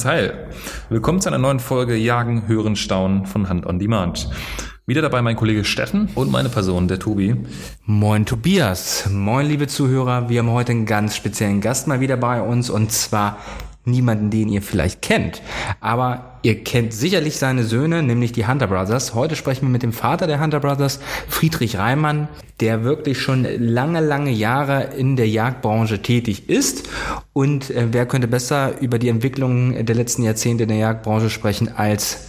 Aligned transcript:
Weidmanns 0.00 0.04
Heil. 0.04 0.48
Willkommen 0.88 1.20
zu 1.20 1.28
einer 1.28 1.38
neuen 1.38 1.60
Folge 1.60 1.96
Jagen, 1.96 2.46
Hören, 2.46 2.76
Staunen 2.76 3.26
von 3.26 3.48
Hand 3.48 3.66
on 3.66 3.78
Demand. 3.78 4.28
Wieder 4.86 5.02
dabei 5.02 5.22
mein 5.22 5.36
Kollege 5.36 5.64
Steffen 5.64 6.08
und 6.14 6.30
meine 6.30 6.48
Person, 6.48 6.88
der 6.88 6.98
Tobi. 6.98 7.36
Moin 7.84 8.24
Tobias, 8.26 9.08
moin 9.10 9.46
liebe 9.46 9.66
Zuhörer. 9.66 10.28
Wir 10.28 10.40
haben 10.40 10.50
heute 10.50 10.72
einen 10.72 10.86
ganz 10.86 11.16
speziellen 11.16 11.60
Gast 11.60 11.86
mal 11.86 12.00
wieder 12.00 12.16
bei 12.16 12.40
uns 12.40 12.70
und 12.70 12.90
zwar 12.92 13.38
niemanden, 13.90 14.30
den 14.30 14.48
ihr 14.48 14.62
vielleicht 14.62 15.02
kennt. 15.02 15.42
Aber 15.80 16.38
ihr 16.42 16.62
kennt 16.64 16.92
sicherlich 16.92 17.36
seine 17.36 17.64
Söhne, 17.64 18.02
nämlich 18.02 18.32
die 18.32 18.46
Hunter 18.46 18.66
Brothers. 18.66 19.14
Heute 19.14 19.36
sprechen 19.36 19.62
wir 19.62 19.70
mit 19.70 19.82
dem 19.82 19.92
Vater 19.92 20.26
der 20.26 20.40
Hunter 20.40 20.60
Brothers, 20.60 21.00
Friedrich 21.28 21.78
Reimann, 21.78 22.28
der 22.60 22.84
wirklich 22.84 23.20
schon 23.20 23.46
lange, 23.58 24.00
lange 24.00 24.30
Jahre 24.30 24.90
in 24.96 25.16
der 25.16 25.28
Jagdbranche 25.28 26.02
tätig 26.02 26.48
ist. 26.48 26.88
Und 27.32 27.70
äh, 27.70 27.88
wer 27.90 28.06
könnte 28.06 28.28
besser 28.28 28.80
über 28.80 28.98
die 28.98 29.08
Entwicklung 29.08 29.84
der 29.84 29.94
letzten 29.94 30.22
Jahrzehnte 30.22 30.62
in 30.64 30.68
der 30.68 30.78
Jagdbranche 30.78 31.30
sprechen 31.30 31.70
als 31.76 32.26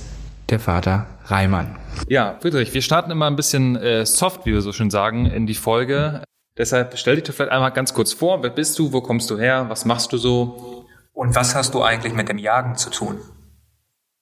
der 0.49 0.59
Vater 0.59 1.07
Reimann. 1.25 1.77
Ja, 2.07 2.37
Friedrich, 2.41 2.73
wir 2.73 2.81
starten 2.81 3.11
immer 3.11 3.27
ein 3.27 3.35
bisschen 3.35 3.75
äh, 3.75 4.05
soft, 4.05 4.45
wie 4.45 4.53
wir 4.53 4.61
so 4.61 4.73
schön 4.73 4.89
sagen, 4.89 5.25
in 5.25 5.47
die 5.47 5.53
Folge. 5.53 6.23
Deshalb 6.57 6.97
stell 6.97 7.15
dich 7.15 7.23
doch 7.23 7.33
vielleicht 7.33 7.51
einmal 7.51 7.71
ganz 7.71 7.93
kurz 7.93 8.13
vor. 8.13 8.43
Wer 8.43 8.49
bist 8.49 8.77
du? 8.77 8.91
Wo 8.91 9.01
kommst 9.01 9.29
du 9.29 9.39
her? 9.39 9.65
Was 9.69 9.85
machst 9.85 10.11
du 10.11 10.17
so? 10.17 10.80
Und 11.21 11.35
was 11.35 11.53
hast 11.53 11.75
du 11.75 11.83
eigentlich 11.83 12.15
mit 12.15 12.29
dem 12.29 12.39
Jagen 12.39 12.77
zu 12.77 12.89
tun? 12.89 13.19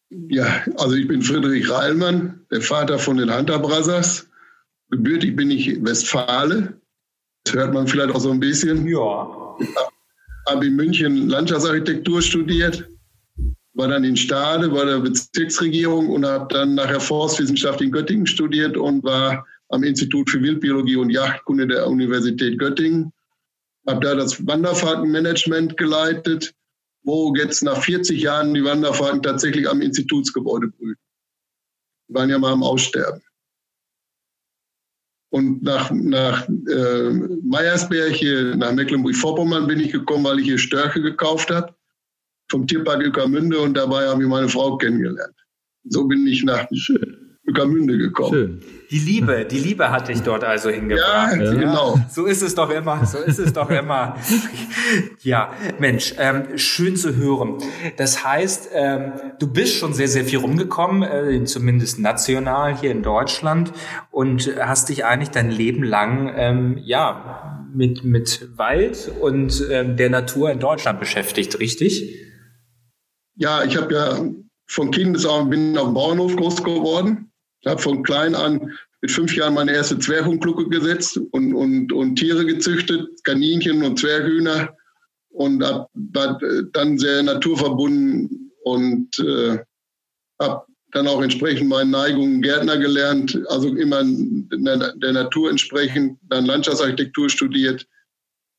Ja, 0.10 0.66
also 0.76 0.96
ich 0.96 1.08
bin 1.08 1.22
Friedrich 1.22 1.72
Reilmann, 1.72 2.46
der 2.52 2.60
Vater 2.60 3.00
von 3.00 3.16
den 3.16 3.34
Hunter 3.34 3.58
Brothers. 3.58 4.28
Gebürtig 4.90 5.38
bin 5.38 5.50
ich 5.50 5.82
Westfale. 5.82 6.74
Das 7.46 7.54
hört 7.54 7.74
man 7.74 7.88
vielleicht 7.88 8.14
auch 8.14 8.20
so 8.20 8.32
ein 8.32 8.42
bisschen. 8.42 8.86
Ja. 8.86 9.56
Habe 10.50 10.68
in 10.68 10.76
München 10.76 11.30
Landschaftsarchitektur 11.30 12.22
studiert, 12.22 12.86
war 13.76 13.88
dann 13.88 14.04
in 14.04 14.18
Stade 14.18 14.68
bei 14.68 14.84
der 14.84 15.00
Bezirksregierung 15.00 16.10
und 16.10 16.26
habe 16.26 16.54
dann 16.54 16.76
nachher 16.76 17.00
Forstwissenschaft 17.00 17.80
in 17.80 17.94
Göttingen 17.94 18.28
studiert 18.28 18.76
und 18.76 19.06
war 19.06 19.48
am 19.70 19.84
Institut 19.84 20.30
für 20.30 20.42
Wildbiologie 20.42 20.98
und 20.98 21.12
Jagdkunde 21.12 21.66
der 21.66 21.88
Universität 21.88 22.60
Göttingen. 22.60 23.14
Habe 23.88 24.06
da 24.06 24.16
das 24.16 24.46
Wanderfahrtenmanagement 24.46 25.78
geleitet 25.78 26.54
wo 27.10 27.34
jetzt 27.36 27.64
nach 27.64 27.82
40 27.82 28.22
Jahren 28.22 28.54
die 28.54 28.64
Wanderfahrten 28.64 29.24
tatsächlich 29.24 29.68
am 29.68 29.82
Institutsgebäude 29.82 30.68
brüten. 30.68 31.02
Die 32.08 32.14
waren 32.14 32.30
ja 32.30 32.38
mal 32.38 32.54
am 32.54 32.64
Aussterben. 32.64 33.22
Und 35.32 35.62
nach, 35.62 35.92
nach 35.92 36.48
äh, 36.48 37.10
Meyersberg, 37.44 38.14
hier 38.14 38.56
nach 38.56 38.74
Mecklenburg-Vorpommern 38.74 39.68
bin 39.68 39.80
ich 39.80 39.92
gekommen, 39.92 40.24
weil 40.24 40.40
ich 40.40 40.46
hier 40.46 40.58
Störche 40.58 41.02
gekauft 41.02 41.52
habe 41.52 41.76
vom 42.50 42.66
Tierpark 42.66 43.00
Ueckermünde 43.00 43.60
und 43.60 43.76
dabei 43.76 44.08
habe 44.08 44.24
ich 44.24 44.28
meine 44.28 44.50
Frau 44.50 44.78
kennengelernt. 44.78 45.36
So 45.84 46.06
bin 46.06 46.26
ich 46.28 46.44
nach 46.44 46.68
Ueckermünde 47.48 47.98
gekommen. 47.98 48.34
Schön. 48.34 48.62
Die 48.92 49.00
Liebe, 49.00 49.46
die 49.46 49.60
Liebe 49.60 49.92
hat 49.92 50.08
dich 50.08 50.22
dort 50.22 50.44
also 50.44 50.70
hingebracht. 50.70 51.38
Ja, 51.38 51.54
genau. 51.54 52.00
So 52.10 52.26
ist 52.26 52.42
es 52.42 52.56
doch 52.56 52.70
immer, 52.70 53.06
so 53.06 53.20
ist 53.20 53.40
es 53.40 53.54
doch 53.54 53.70
immer. 53.70 54.18
ja, 55.22 55.54
Mensch, 55.80 56.16
ähm, 56.18 56.58
schön 56.58 56.96
zu 56.96 57.16
hören. 57.16 57.58
Das 57.98 58.24
heißt, 58.24 58.70
ähm, 58.74 59.14
du 59.40 59.52
bist 59.52 59.76
schon 59.76 59.94
sehr, 59.94 60.08
sehr 60.08 60.26
viel 60.26 60.40
rumgekommen, 60.40 61.04
äh, 61.04 61.44
zumindest 61.46 62.00
national 62.00 62.76
hier 62.76 62.92
in 62.92 63.04
Deutschland 63.04 63.74
und 64.12 64.50
hast 64.60 64.90
dich 64.90 65.06
eigentlich 65.06 65.30
dein 65.30 65.52
Leben 65.52 65.84
lang, 65.84 66.32
ähm, 66.36 66.80
ja, 66.84 67.68
mit, 67.72 68.04
mit 68.04 68.50
Wald 68.58 69.12
und 69.22 69.64
ähm, 69.70 69.96
der 69.96 70.10
Natur 70.10 70.50
in 70.50 70.60
Deutschland 70.60 71.00
beschäftigt, 71.00 71.60
richtig? 71.60 72.16
Ja, 73.36 73.64
ich 73.64 73.78
habe 73.78 73.94
ja 73.94 74.20
von 74.66 74.90
Kindesaugen 74.90 75.50
bin 75.50 75.78
auf 75.78 75.86
dem 75.86 75.94
Bauernhof 75.94 76.36
groß 76.36 76.64
geworden 76.64 77.29
ich 77.62 77.68
habe 77.70 77.82
von 77.82 78.04
klein 78.04 78.36
an 78.36 78.78
mit 79.02 79.12
fünf 79.12 79.36
Jahren 79.36 79.54
meine 79.54 79.74
erste 79.74 79.98
Zwerghundglucke 79.98 80.68
gesetzt 80.70 81.18
und, 81.32 81.54
und, 81.54 81.92
und 81.94 82.16
Tiere 82.16 82.46
gezüchtet, 82.46 83.08
Kaninchen 83.24 83.84
und 83.84 84.00
Zwerghühner 84.00 84.76
und 85.30 85.64
hab, 85.64 85.90
war 85.94 86.40
dann 86.74 86.98
sehr 86.98 87.24
naturverbunden 87.24 88.52
und 88.64 89.18
äh, 89.20 89.60
habe 90.42 90.66
dann 90.92 91.08
auch 91.08 91.22
entsprechend 91.22 91.70
meinen 91.70 91.92
Neigungen 91.92 92.42
Gärtner 92.42 92.78
gelernt, 92.78 93.40
also 93.48 93.76
immer 93.76 94.02
der, 94.04 94.94
der 94.96 95.14
Natur 95.14 95.50
entsprechend, 95.50 96.20
dann 96.24 96.46
Landschaftsarchitektur 96.46 97.30
studiert 97.30 97.86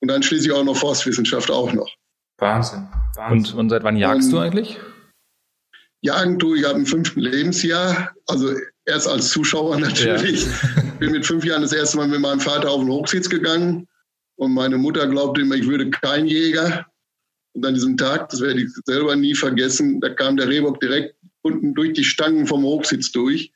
und 0.00 0.09
dann 0.09 0.22
schließlich 0.22 0.53
auch 0.53 0.65
noch 0.65 0.77
Forstwissenschaft 0.77 1.50
auch 1.50 1.72
noch. 1.72 1.91
Wahnsinn. 2.38 2.88
Wahnsinn. 3.17 3.53
Und, 3.53 3.55
und 3.55 3.71
seit 3.71 3.82
wann 3.82 3.97
jagst 3.97 4.28
und, 4.28 4.32
du 4.32 4.38
eigentlich? 4.38 4.78
Jagen 6.03 6.38
tue 6.38 6.59
ich 6.59 6.67
ab 6.67 6.75
dem 6.75 6.87
fünften 6.87 7.21
Lebensjahr, 7.21 8.15
also 8.27 8.55
erst 8.85 9.09
als 9.09 9.31
Zuschauer 9.31 9.79
natürlich. 9.79 10.47
Ja. 10.47 10.83
Bin 10.99 11.13
mit 11.13 11.27
fünf 11.27 11.45
Jahren 11.45 11.63
das 11.63 11.73
erste 11.73 11.97
Mal 11.97 12.09
mit 12.09 12.21
meinem 12.21 12.41
Vater 12.41 12.71
auf 12.71 12.81
den 12.81 12.91
Hochsitz 12.91 13.29
gegangen 13.29 13.89
und 14.37 14.53
meine 14.55 14.79
Mutter 14.79 15.07
glaubte 15.07 15.43
immer, 15.43 15.55
ich 15.55 15.67
würde 15.67 15.91
kein 15.91 16.27
Jäger. 16.27 16.87
Und 17.53 17.67
an 17.67 17.75
diesem 17.75 17.97
Tag, 17.97 18.29
das 18.29 18.41
werde 18.41 18.63
ich 18.63 18.71
selber 18.85 19.17
nie 19.17 19.35
vergessen, 19.35 20.01
da 20.01 20.09
kam 20.09 20.37
der 20.37 20.49
Rehbock 20.49 20.81
direkt 20.81 21.17
unten 21.43 21.75
durch 21.75 21.95
die 21.95 22.05
Stangen 22.05 22.47
vom 22.47 22.63
Hochsitz 22.63 23.13
durch. 23.13 23.53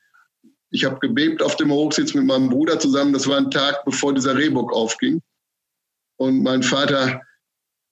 Ich 0.71 0.83
habe 0.83 0.99
gebebt 0.99 1.41
auf 1.41 1.55
dem 1.55 1.71
Hochsitz 1.71 2.13
mit 2.13 2.25
meinem 2.25 2.49
Bruder 2.49 2.79
zusammen. 2.79 3.13
Das 3.13 3.27
war 3.27 3.37
ein 3.37 3.51
Tag, 3.51 3.85
bevor 3.85 4.13
dieser 4.13 4.35
Rehbock 4.35 4.73
aufging. 4.73 5.21
Und 6.17 6.43
mein 6.43 6.63
Vater, 6.63 7.21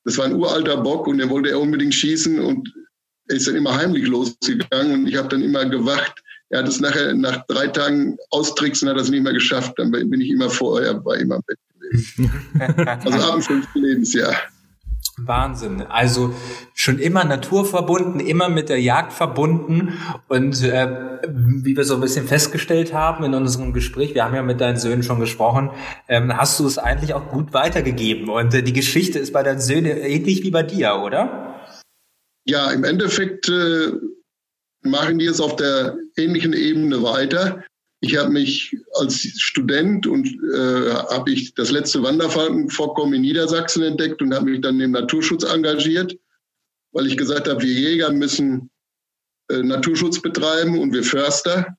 das 0.04 0.18
war 0.18 0.26
ein 0.26 0.36
uralter 0.36 0.78
Bock 0.78 1.08
und 1.08 1.18
der 1.18 1.30
wollte 1.30 1.50
er 1.50 1.60
unbedingt 1.60 1.94
schießen 1.94 2.40
und 2.40 2.74
er 3.30 3.38
ist 3.38 3.48
dann 3.48 3.56
immer 3.56 3.76
heimlich 3.76 4.06
losgegangen 4.06 4.94
und 4.94 5.08
ich 5.08 5.16
habe 5.16 5.30
dann 5.30 5.42
immer 5.42 5.66
gewacht. 5.66 6.22
Er 6.54 6.60
hat 6.60 6.68
es 6.68 6.80
nachher 6.80 7.16
nach 7.16 7.48
drei 7.48 7.66
Tagen 7.66 8.16
austricksen, 8.30 8.88
hat 8.88 8.96
er 8.96 9.02
es 9.02 9.10
nicht 9.10 9.24
mehr 9.24 9.34
geschafft. 9.34 9.74
Dann 9.78 9.90
bin 9.90 10.22
ich 10.22 10.30
immer 10.30 10.52
vorher 10.52 10.94
bei 10.94 11.18
ihm 11.18 11.32
am 11.32 11.42
Bett 11.48 11.58
gewesen. 11.80 12.32
also 13.04 13.18
ab 13.18 13.34
dem 13.34 13.42
fünften 13.42 13.82
Lebensjahr. 13.82 14.36
Wahnsinn. 15.18 15.82
Also 15.82 16.36
schon 16.76 17.00
immer 17.00 17.24
naturverbunden, 17.24 18.20
immer 18.20 18.50
mit 18.50 18.70
der 18.70 18.80
Jagd 18.80 19.14
verbunden. 19.14 19.98
Und 20.28 20.62
äh, 20.62 21.22
wie 21.28 21.76
wir 21.76 21.86
so 21.86 21.96
ein 21.96 22.02
bisschen 22.02 22.28
festgestellt 22.28 22.94
haben 22.94 23.24
in 23.24 23.34
unserem 23.34 23.74
Gespräch, 23.74 24.14
wir 24.14 24.24
haben 24.24 24.36
ja 24.36 24.44
mit 24.44 24.62
deinen 24.62 24.78
Söhnen 24.78 25.02
schon 25.02 25.20
gesprochen, 25.20 25.72
ähm, 26.08 26.38
hast 26.38 26.60
du 26.60 26.68
es 26.68 26.78
eigentlich 26.78 27.16
auch 27.16 27.32
gut 27.32 27.54
weitergegeben. 27.54 28.30
Und 28.30 28.54
äh, 28.54 28.62
die 28.62 28.74
Geschichte 28.74 29.18
ist 29.18 29.34
bei 29.34 29.42
deinen 29.42 29.60
Söhnen 29.60 29.98
ähnlich 29.98 30.44
wie 30.44 30.52
bei 30.52 30.62
dir, 30.62 31.02
oder? 31.04 31.56
Ja, 32.46 32.70
im 32.70 32.84
Endeffekt 32.84 33.50
äh, 33.50 33.92
machen 34.84 35.18
die 35.18 35.26
es 35.26 35.42
auf 35.42 35.56
der 35.56 35.98
ähnlichen 36.18 36.54
Ebene 36.54 37.02
weiter. 37.04 37.64
Ich 38.02 38.18
habe 38.18 38.32
mich 38.32 38.78
als 38.96 39.22
Student 39.38 40.08
und 40.08 40.28
äh, 40.28 40.90
habe 40.92 41.32
ich 41.32 41.54
das 41.54 41.72
letzte 41.72 42.04
Wanderfalkenvorkommen 42.04 43.14
in 43.14 43.22
Niedersachsen 43.22 43.84
entdeckt 43.84 44.22
und 44.22 44.34
habe 44.34 44.52
mich 44.52 44.62
dann 44.62 44.80
im 44.82 44.92
Naturschutz 44.92 45.44
engagiert, 45.44 46.18
weil 46.92 47.08
ich 47.08 47.16
gesagt 47.16 47.48
habe, 47.48 47.62
wir 47.62 47.72
Jäger 47.72 48.12
müssen 48.12 48.70
äh, 49.50 49.64
Naturschutz 49.64 50.22
betreiben 50.22 50.80
und 50.80 50.94
wir 50.94 51.04
Förster 51.04 51.78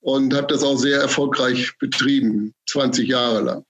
und 0.00 0.34
habe 0.34 0.46
das 0.46 0.62
auch 0.62 0.76
sehr 0.76 1.00
erfolgreich 1.00 1.76
betrieben, 1.78 2.54
20 2.68 3.08
Jahre 3.08 3.42
lang. 3.42 3.64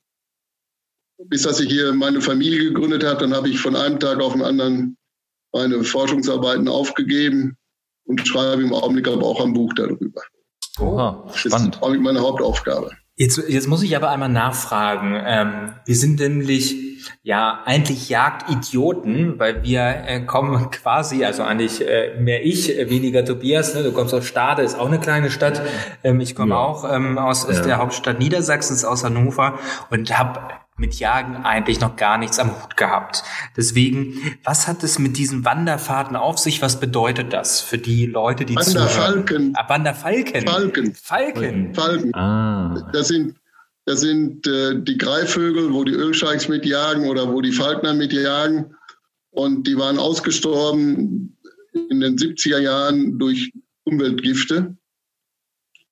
Bis 1.26 1.42
dass 1.42 1.60
ich 1.60 1.70
hier 1.70 1.92
meine 1.92 2.20
Familie 2.20 2.64
gegründet 2.64 3.04
habe, 3.04 3.20
dann 3.20 3.34
habe 3.34 3.48
ich 3.48 3.58
von 3.58 3.74
einem 3.76 3.98
Tag 3.98 4.20
auf 4.20 4.32
den 4.32 4.42
anderen 4.42 4.96
meine 5.52 5.82
Forschungsarbeiten 5.84 6.68
aufgegeben 6.68 7.56
und 8.04 8.26
schreibe 8.26 8.62
im 8.62 8.72
Augenblick 8.72 9.08
aber 9.08 9.26
auch 9.26 9.44
ein 9.44 9.52
Buch 9.52 9.72
darüber. 9.74 10.22
Oha, 10.80 11.24
spannend. 11.34 11.78
Das 11.80 11.90
ist 11.90 12.00
meine 12.00 12.20
Hauptaufgabe. 12.20 12.90
Jetzt, 13.16 13.40
jetzt 13.48 13.68
muss 13.68 13.84
ich 13.84 13.94
aber 13.94 14.10
einmal 14.10 14.28
nachfragen. 14.28 15.14
Ähm, 15.24 15.74
wir 15.86 15.94
sind 15.94 16.18
nämlich 16.18 16.74
ja 17.22 17.62
eigentlich 17.64 18.08
Jagdidioten, 18.08 19.38
weil 19.38 19.62
wir 19.62 19.82
äh, 19.82 20.20
kommen 20.22 20.70
quasi, 20.72 21.24
also 21.24 21.44
eigentlich 21.44 21.86
äh, 21.86 22.18
mehr 22.18 22.44
ich, 22.44 22.76
äh, 22.76 22.90
weniger 22.90 23.24
Tobias. 23.24 23.74
Ne? 23.74 23.84
Du 23.84 23.92
kommst 23.92 24.12
aus 24.14 24.26
Stade, 24.26 24.62
ist 24.62 24.76
auch 24.76 24.88
eine 24.88 24.98
kleine 24.98 25.30
Stadt. 25.30 25.62
Ähm, 26.02 26.18
ich 26.20 26.34
komme 26.34 26.54
ja. 26.54 26.60
auch 26.60 26.92
ähm, 26.92 27.16
aus, 27.16 27.46
aus 27.46 27.58
ja. 27.58 27.62
der 27.62 27.78
Hauptstadt 27.78 28.18
Niedersachsens, 28.18 28.84
aus 28.84 29.04
Hannover 29.04 29.60
und 29.90 30.18
habe 30.18 30.40
mit 30.76 30.94
Jagen 30.98 31.36
eigentlich 31.36 31.80
noch 31.80 31.94
gar 31.96 32.18
nichts 32.18 32.38
am 32.38 32.50
Hut 32.50 32.76
gehabt. 32.76 33.22
Deswegen, 33.56 34.36
was 34.42 34.66
hat 34.66 34.82
es 34.82 34.98
mit 34.98 35.16
diesen 35.16 35.44
Wanderfahrten 35.44 36.16
auf 36.16 36.38
sich? 36.38 36.62
Was 36.62 36.80
bedeutet 36.80 37.32
das 37.32 37.60
für 37.60 37.78
die 37.78 38.06
Leute, 38.06 38.44
die 38.44 38.56
Wanderfalken. 38.56 39.54
Ah, 39.56 39.68
Wanderfalken. 39.68 40.46
Falken. 40.46 40.94
Falken. 40.94 41.74
Falken. 41.74 42.14
Ah. 42.14 42.90
Das 42.92 43.08
sind, 43.08 43.36
das 43.84 44.00
sind 44.00 44.46
äh, 44.48 44.82
die 44.82 44.98
Greifvögel, 44.98 45.72
wo 45.72 45.84
die 45.84 45.92
Ölscheichs 45.92 46.48
mitjagen 46.48 47.06
oder 47.08 47.32
wo 47.32 47.40
die 47.40 47.52
Falkner 47.52 47.94
mitjagen. 47.94 48.74
Und 49.30 49.66
die 49.68 49.76
waren 49.76 49.98
ausgestorben 49.98 51.36
in 51.90 52.00
den 52.00 52.16
70er 52.16 52.58
Jahren 52.58 53.18
durch 53.18 53.52
Umweltgifte. 53.84 54.76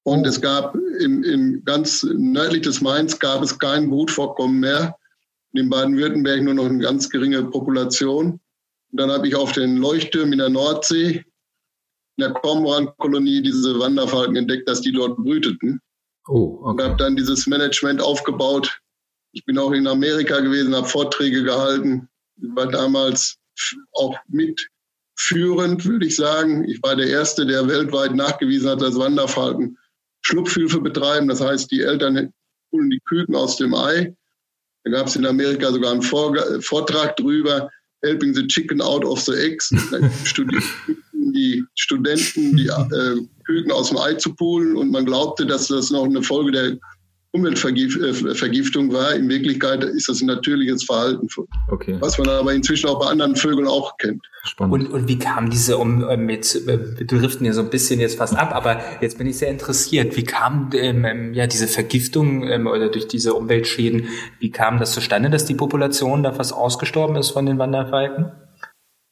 Und 0.04 0.26
es 0.26 0.40
gab 0.40 0.75
im, 0.75 1.22
im 1.22 1.64
ganz 1.64 2.02
nördlich 2.02 2.62
des 2.62 2.81
Mainz 2.81 3.19
gab 3.19 3.43
es 3.43 3.58
kein 3.58 3.88
Brutvorkommen 3.88 4.58
mehr. 4.58 4.96
In 5.52 5.69
Baden-Württemberg 5.69 6.43
nur 6.43 6.54
noch 6.54 6.66
eine 6.66 6.82
ganz 6.82 7.08
geringe 7.08 7.44
Population. 7.44 8.40
Und 8.90 9.00
dann 9.00 9.10
habe 9.10 9.28
ich 9.28 9.34
auf 9.34 9.52
den 9.52 9.76
Leuchttürmen 9.76 10.32
in 10.32 10.38
der 10.38 10.49
Nordsee, 10.49 11.25
in 12.16 12.25
der 12.25 12.32
Kormoran-Kolonie, 12.32 13.43
diese 13.43 13.78
Wanderfalken 13.78 14.37
entdeckt, 14.37 14.69
dass 14.69 14.81
die 14.81 14.93
dort 14.93 15.16
brüteten. 15.19 15.81
Oh, 16.28 16.58
okay. 16.60 16.64
Und 16.64 16.82
habe 16.82 16.96
dann 16.96 17.16
dieses 17.16 17.46
Management 17.46 18.00
aufgebaut. 18.00 18.81
Ich 19.32 19.44
bin 19.44 19.58
auch 19.58 19.72
in 19.72 19.87
Amerika 19.87 20.40
gewesen, 20.40 20.75
habe 20.75 20.88
Vorträge 20.88 21.43
gehalten, 21.43 22.08
war 22.37 22.69
damals 22.69 23.38
auch 23.93 24.16
mitführend, 24.28 25.84
würde 25.84 26.06
ich 26.06 26.16
sagen. 26.16 26.64
Ich 26.69 26.82
war 26.82 26.96
der 26.96 27.08
Erste, 27.08 27.46
der 27.46 27.69
weltweit 27.69 28.14
nachgewiesen 28.14 28.69
hat, 28.69 28.82
dass 28.82 28.98
Wanderfalken 28.98 29.78
Schlupfhilfe 30.22 30.80
betreiben. 30.80 31.28
Das 31.28 31.40
heißt, 31.40 31.70
die 31.70 31.82
Eltern 31.82 32.32
holen 32.72 32.90
die 32.90 33.00
Küken 33.04 33.34
aus 33.34 33.56
dem 33.56 33.74
Ei. 33.74 34.14
Da 34.84 34.90
gab 34.90 35.06
es 35.06 35.16
in 35.16 35.26
Amerika 35.26 35.70
sogar 35.70 35.92
einen 35.92 36.02
Vortrag 36.02 37.16
drüber, 37.16 37.70
Helping 38.02 38.34
the 38.34 38.46
Chicken 38.46 38.80
Out 38.80 39.04
of 39.04 39.20
the 39.20 39.32
Eggs. 39.32 39.70
die 41.12 41.64
Studenten 41.74 42.56
die 42.56 42.66
äh, 42.66 43.16
Küken 43.44 43.72
aus 43.72 43.88
dem 43.88 43.98
Ei 43.98 44.14
zu 44.14 44.34
poolen 44.34 44.76
und 44.76 44.90
man 44.90 45.06
glaubte, 45.06 45.46
dass 45.46 45.69
das 45.69 45.90
noch 45.90 46.04
eine 46.04 46.22
Folge 46.22 46.52
der 46.52 46.78
Umweltvergiftung 47.32 48.93
war. 48.93 49.14
In 49.14 49.29
Wirklichkeit 49.29 49.82
ist 49.84 50.08
das 50.08 50.20
ein 50.20 50.26
natürliches 50.26 50.84
Verhalten, 50.84 51.29
okay. 51.69 51.96
was 51.99 52.19
man 52.19 52.29
aber 52.29 52.52
inzwischen 52.52 52.88
auch 52.88 53.00
bei 53.00 53.06
anderen 53.06 53.37
Vögeln 53.37 53.67
auch 53.67 53.96
kennt. 53.96 54.23
Spannend. 54.44 54.75
Und, 54.75 54.87
und 54.93 55.08
wie 55.08 55.19
kam 55.19 55.49
diese 55.49 55.79
um 55.79 56.05
äh, 56.05 56.19
mit, 56.19 56.55
äh, 56.67 56.99
wir 56.99 57.06
driften 57.06 57.46
ja 57.46 57.55
so 57.55 57.62
ein 57.62 57.70
bisschen 57.70 58.00
jetzt 58.00 58.19
fast 58.19 58.37
ab, 58.37 58.55
aber 58.55 58.81
jetzt 59.00 59.17
bin 59.17 59.26
ich 59.26 59.38
sehr 59.38 59.49
interessiert. 59.49 60.14
Wie 60.17 60.25
kam 60.25 60.70
ähm, 60.75 61.06
ähm, 61.06 61.32
ja 61.32 61.46
diese 61.46 61.69
Vergiftung 61.69 62.46
ähm, 62.49 62.67
oder 62.67 62.90
durch 62.90 63.08
diese 63.08 63.32
Umweltschäden, 63.32 64.08
wie 64.38 64.50
kam 64.50 64.79
das 64.79 64.93
zustande, 64.93 65.31
dass 65.31 65.46
die 65.46 65.55
Population 65.55 66.23
da 66.23 66.32
fast 66.32 66.52
ausgestorben 66.52 67.17
ist 67.17 67.31
von 67.31 67.46
den 67.46 67.56
Wanderfalken? 67.56 68.31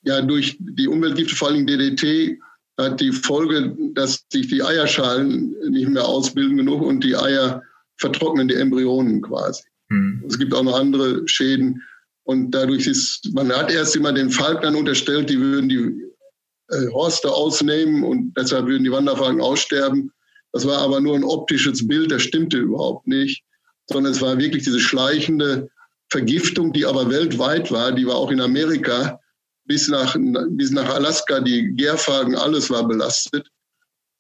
Ja, 0.02 0.20
durch 0.20 0.58
die 0.61 0.88
Umweltgifte, 0.88 1.34
vor 1.34 1.49
allem 1.49 1.67
DDT, 1.67 2.38
hat 2.78 3.00
die 3.00 3.12
Folge, 3.12 3.76
dass 3.94 4.25
sich 4.31 4.49
die 4.49 4.62
Eierschalen 4.62 5.55
nicht 5.70 5.88
mehr 5.88 6.06
ausbilden 6.06 6.56
genug 6.56 6.82
und 6.82 7.05
die 7.05 7.17
Eier 7.17 7.62
vertrocknen 8.00 8.49
die 8.49 8.55
Embryonen 8.55 9.23
quasi. 9.23 9.62
Mhm. 9.88 10.25
Es 10.26 10.38
gibt 10.38 10.55
auch 10.55 10.62
noch 10.62 10.79
andere 10.79 11.26
Schäden. 11.29 11.82
Und 12.25 12.52
dadurch 12.52 12.87
ist, 12.87 13.31
man 13.32 13.50
hat 13.50 13.70
erst 13.70 13.97
immer 13.97 14.12
den 14.12 14.31
Falknern 14.31 14.76
unterstellt, 14.76 15.31
die 15.31 15.41
würden 15.41 15.69
die 15.69 16.11
äh, 16.69 16.88
Horste 16.93 17.31
ausnehmen 17.31 18.05
und 18.05 18.32
deshalb 18.37 18.67
würden 18.67 18.85
die 18.85 18.93
Wanderfalken 18.93 19.41
aussterben. 19.41 20.12
Das 20.52 20.67
war 20.67 20.79
aber 20.79 21.00
nur 21.00 21.14
ein 21.14 21.25
optisches 21.25 21.87
Bild, 21.87 22.11
das 22.11 22.23
stimmte 22.23 22.58
überhaupt 22.58 23.06
nicht, 23.06 23.44
sondern 23.87 24.12
es 24.12 24.20
war 24.20 24.38
wirklich 24.38 24.64
diese 24.64 24.81
schleichende 24.81 25.70
Vergiftung, 26.11 26.73
die 26.73 26.87
aber 26.87 27.08
weltweit 27.08 27.70
war, 27.70 27.93
die 27.93 28.06
war 28.06 28.17
auch 28.17 28.31
in 28.31 28.41
Amerika 28.41 29.20
bis 29.64 29.88
nach, 29.88 30.17
bis 30.50 30.73
nach 30.73 30.93
Alaska, 30.93 31.41
die 31.41 31.73
Gärfalken, 31.76 32.35
alles 32.35 32.70
war 32.70 32.87
belastet. 32.87 33.49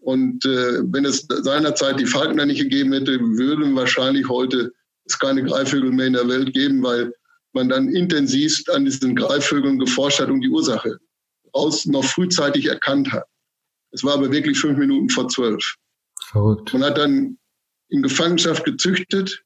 Und 0.00 0.44
äh, 0.44 0.82
wenn 0.92 1.04
es 1.04 1.26
seinerzeit 1.28 2.00
die 2.00 2.06
Falkner 2.06 2.46
nicht 2.46 2.60
gegeben 2.60 2.92
hätte, 2.92 3.20
würden 3.20 3.74
wahrscheinlich 3.76 4.28
heute 4.28 4.72
es 5.04 5.18
keine 5.18 5.42
Greifvögel 5.42 5.92
mehr 5.92 6.06
in 6.06 6.12
der 6.14 6.28
Welt 6.28 6.52
geben, 6.52 6.82
weil 6.82 7.12
man 7.52 7.68
dann 7.68 7.88
intensivst 7.88 8.70
an 8.70 8.84
diesen 8.84 9.14
Greifvögeln 9.14 9.78
geforscht 9.78 10.20
hat 10.20 10.30
und 10.30 10.40
die 10.40 10.48
Ursache 10.48 10.98
aus 11.52 11.86
noch 11.86 12.04
frühzeitig 12.04 12.66
erkannt 12.66 13.12
hat. 13.12 13.24
Es 13.92 14.04
war 14.04 14.14
aber 14.14 14.30
wirklich 14.30 14.58
fünf 14.58 14.78
Minuten 14.78 15.08
vor 15.08 15.28
zwölf. 15.28 15.74
Verrückt. 16.28 16.72
Man 16.72 16.84
hat 16.84 16.98
dann 16.98 17.38
in 17.88 18.02
Gefangenschaft 18.02 18.64
gezüchtet 18.64 19.42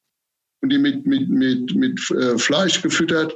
und 0.61 0.71
die 0.71 0.79
mit, 0.79 1.06
mit, 1.06 1.29
mit, 1.31 1.75
mit 1.75 2.11
äh, 2.11 2.37
Fleisch 2.39 2.83
gefüttert, 2.83 3.35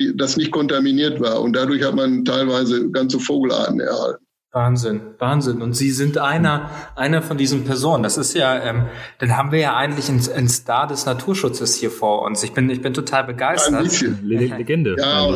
die, 0.00 0.16
das 0.16 0.36
nicht 0.36 0.52
kontaminiert 0.52 1.20
war. 1.20 1.40
Und 1.42 1.54
dadurch 1.54 1.82
hat 1.82 1.96
man 1.96 2.24
teilweise 2.24 2.88
ganze 2.90 3.18
Vogelarten 3.18 3.80
erhalten. 3.80 4.23
Wahnsinn, 4.54 5.00
Wahnsinn. 5.18 5.62
Und 5.62 5.74
Sie 5.74 5.90
sind 5.90 6.16
einer, 6.16 6.70
einer 6.94 7.22
von 7.22 7.36
diesen 7.36 7.64
Personen. 7.64 8.04
Das 8.04 8.16
ist 8.16 8.34
ja, 8.34 8.56
ähm, 8.62 8.86
dann 9.18 9.36
haben 9.36 9.50
wir 9.50 9.58
ja 9.58 9.74
eigentlich 9.74 10.08
einen, 10.08 10.22
einen 10.30 10.48
Star 10.48 10.86
des 10.86 11.06
Naturschutzes 11.06 11.74
hier 11.74 11.90
vor 11.90 12.22
uns. 12.22 12.44
Ich 12.44 12.52
bin, 12.52 12.70
ich 12.70 12.80
bin 12.80 12.94
total 12.94 13.24
begeistert. 13.24 13.74
Ein 13.74 13.82
bisschen. 13.82 14.24
Legende. 14.24 14.94
Ja, 14.96 15.26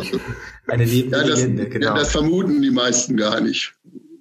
eine 0.67 0.85
lebende 0.85 1.17
ja, 1.17 1.27
das, 1.27 1.41
Legende, 1.41 1.67
genau. 1.67 1.87
Ja, 1.87 1.93
das 1.95 2.11
vermuten 2.11 2.61
die 2.61 2.71
meisten 2.71 3.17
gar 3.17 3.41
nicht, 3.41 3.73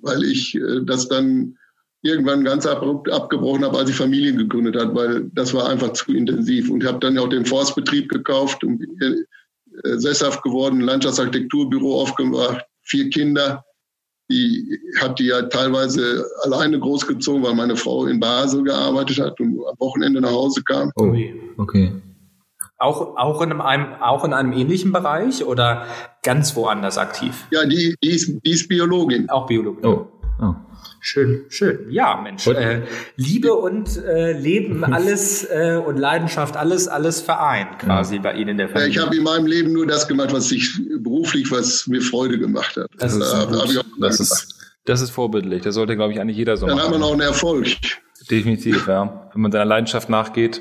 weil 0.03 0.25
ich 0.25 0.57
äh, 0.57 0.85
das 0.85 1.09
dann 1.09 1.57
irgendwann 2.03 2.43
ganz 2.43 2.67
abrupt 2.67 3.09
abgebrochen 3.09 3.65
habe, 3.65 3.79
als 3.79 3.91
ich 3.91 3.97
Familien 3.97 4.37
gegründet 4.37 4.77
habe, 4.77 4.95
weil 4.97 5.31
das 5.33 5.55
war 5.55 5.69
einfach 5.69 5.93
zu 5.93 6.13
intensiv. 6.13 6.71
Und 6.71 6.83
ich 6.83 6.89
habe 6.89 6.99
dann 6.99 7.15
ja 7.15 7.21
auch 7.21 7.29
den 7.29 7.47
Forstbetrieb 7.47 8.09
gekauft 8.09 8.65
und 8.65 8.79
bin 8.79 9.25
äh, 9.85 9.97
sesshaft 9.97 10.43
geworden, 10.43 10.81
Landschaftsarchitekturbüro 10.81 12.03
aufgemacht, 12.03 12.65
vier 12.83 13.11
Kinder 13.11 13.65
die 14.31 14.79
hat 15.01 15.19
die 15.19 15.27
ja 15.27 15.43
teilweise 15.43 16.27
alleine 16.43 16.79
großgezogen, 16.79 17.43
weil 17.43 17.55
meine 17.55 17.77
Frau 17.77 18.07
in 18.07 18.21
Basel 18.21 18.63
gearbeitet 18.63 19.19
hat 19.21 19.41
und 19.41 19.59
am 19.67 19.75
Wochenende 19.79 20.21
nach 20.21 20.33
Hause 20.33 20.63
kam. 20.63 20.91
Oh, 20.97 21.15
okay. 21.57 21.93
Auch, 22.81 23.17
auch, 23.17 23.43
in 23.43 23.53
einem, 23.61 23.95
auch 24.01 24.25
in 24.25 24.33
einem 24.33 24.53
ähnlichen 24.53 24.93
Bereich 24.93 25.45
oder 25.45 25.87
ganz 26.23 26.55
woanders 26.55 26.97
aktiv? 26.97 27.49
Ja, 27.51 27.67
die, 27.67 27.97
die, 28.03 28.11
ist, 28.11 28.39
die 28.45 28.51
ist 28.51 28.69
Biologin. 28.69 29.29
Auch 29.31 29.47
Biologin. 29.47 29.85
Oh. 29.85 30.07
Oh. 30.41 30.55
Schön, 31.01 31.45
schön. 31.49 31.91
Ja, 31.91 32.21
Mensch. 32.21 32.47
Äh, 32.47 32.83
Liebe 33.17 33.55
und 33.55 33.97
äh, 33.97 34.33
Leben, 34.33 34.85
alles 34.93 35.45
äh, 35.45 35.81
und 35.85 35.97
Leidenschaft, 35.97 36.57
alles, 36.57 36.89
alles 36.89 37.21
vereint 37.21 37.79
quasi 37.79 38.17
ja. 38.17 38.23
bei 38.23 38.35
Ihnen 38.35 38.51
in 38.51 38.59
der 38.59 38.69
Familie. 38.69 38.89
Ja, 38.89 38.93
ich 38.93 39.07
habe 39.07 39.17
in 39.17 39.23
meinem 39.23 39.47
Leben 39.47 39.73
nur 39.73 39.87
das 39.87 40.09
gemacht, 40.09 40.33
was 40.33 40.51
ich 40.51 40.81
beruflich, 40.99 41.51
was 41.51 41.87
mir 41.87 42.03
Freude 42.03 42.39
gemacht 42.39 42.77
hat. 42.77 42.89
Das, 42.99 43.15
ist, 43.15 43.33
da, 43.33 43.47
das, 44.01 44.21
ist, 44.21 44.55
das 44.85 45.01
ist 45.01 45.11
vorbildlich. 45.11 45.63
Das 45.63 45.75
sollte, 45.75 45.95
glaube 45.95 46.13
ich, 46.13 46.21
eigentlich 46.21 46.37
jeder 46.37 46.57
so 46.57 46.67
Dann 46.67 46.77
machen. 46.77 46.93
Dann 46.93 46.95
hat 46.95 47.01
man 47.01 47.09
auch 47.09 47.13
einen 47.13 47.23
Erfolg. 47.23 47.69
Definitiv, 48.31 48.89
ja. 48.89 49.31
Wenn 49.33 49.43
man 49.43 49.53
seiner 49.53 49.65
Leidenschaft 49.65 50.09
nachgeht, 50.09 50.61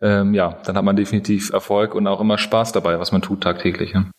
ähm, 0.00 0.34
ja, 0.34 0.58
dann 0.64 0.76
hat 0.76 0.84
man 0.84 0.96
definitiv 0.96 1.50
Erfolg 1.50 1.94
und 1.94 2.06
auch 2.06 2.20
immer 2.20 2.36
Spaß 2.36 2.72
dabei, 2.72 3.00
was 3.00 3.12
man 3.12 3.22
tut 3.22 3.42
tagtäglich. 3.42 3.92
Ja. 3.92 4.10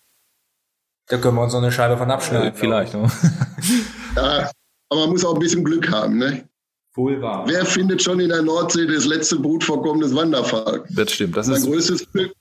Da 1.08 1.18
können 1.18 1.36
wir 1.36 1.44
uns 1.44 1.54
noch 1.54 1.62
eine 1.62 1.72
Scheibe 1.72 1.98
von 1.98 2.10
abschneiden. 2.10 2.50
Äh, 2.50 2.54
vielleicht. 2.54 2.94
ja, 4.16 4.50
aber 4.96 5.06
man 5.06 5.12
muss 5.12 5.26
auch 5.26 5.34
ein 5.34 5.40
bisschen 5.40 5.64
Glück 5.64 5.92
haben, 5.92 6.18
ne? 6.18 6.48
Wohl 6.94 7.22
wahr. 7.22 7.44
Wer 7.46 7.66
findet 7.66 8.02
schon 8.02 8.22
in 8.22 8.30
der 8.30 8.42
Nordsee 8.42 8.88
das 8.88 9.06
letzte 9.06 9.38
Brutvorkommen 9.38 10.02
des 10.02 10.16
Wanderfalken? 10.16 10.96
Das 10.96 11.12
stimmt. 11.12 11.36
Das 11.36 11.48
mein 11.48 11.58
ist 11.58 11.66
größtes 11.66 12.12
Glück, 12.14 12.32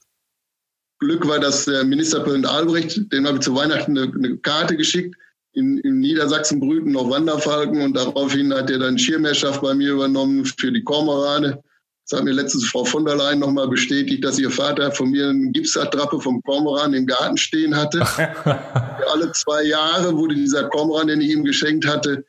Glück 0.99 1.27
war, 1.27 1.39
dass 1.39 1.65
der 1.65 1.83
Ministerpräsident 1.83 2.47
Albrecht, 2.47 3.11
dem 3.11 3.27
habe 3.27 3.37
ich 3.37 3.43
zu 3.43 3.53
Weihnachten 3.53 3.97
eine, 3.97 4.13
eine 4.13 4.37
Karte 4.37 4.77
geschickt. 4.77 5.15
In, 5.51 5.77
in, 5.79 5.99
Niedersachsen 5.99 6.59
brüten 6.59 6.91
noch 6.91 7.09
Wanderfalken 7.09 7.81
und 7.81 7.95
daraufhin 7.95 8.53
hat 8.53 8.69
er 8.69 8.79
dann 8.79 8.97
Schirmherrschaft 8.97 9.61
bei 9.61 9.73
mir 9.73 9.93
übernommen 9.93 10.45
für 10.45 10.71
die 10.71 10.83
Kormorane. 10.83 11.61
Das 12.07 12.19
hat 12.19 12.25
mir 12.25 12.33
letztens 12.33 12.67
Frau 12.67 12.85
von 12.85 13.03
der 13.05 13.15
Leyen 13.15 13.39
nochmal 13.39 13.67
bestätigt, 13.67 14.23
dass 14.23 14.37
ihr 14.37 14.51
Vater 14.51 14.91
von 14.91 15.09
mir 15.09 15.29
eine 15.29 15.51
Gipsattrappe 15.51 16.19
vom 16.21 16.41
Kormoran 16.43 16.93
im 16.93 17.05
Garten 17.05 17.37
stehen 17.37 17.75
hatte. 17.75 17.99
Alle 19.11 19.31
zwei 19.31 19.63
Jahre 19.63 20.15
wurde 20.15 20.35
dieser 20.35 20.69
Kormoran, 20.69 21.07
den 21.07 21.21
ich 21.21 21.31
ihm 21.31 21.43
geschenkt 21.43 21.87
hatte, 21.87 22.23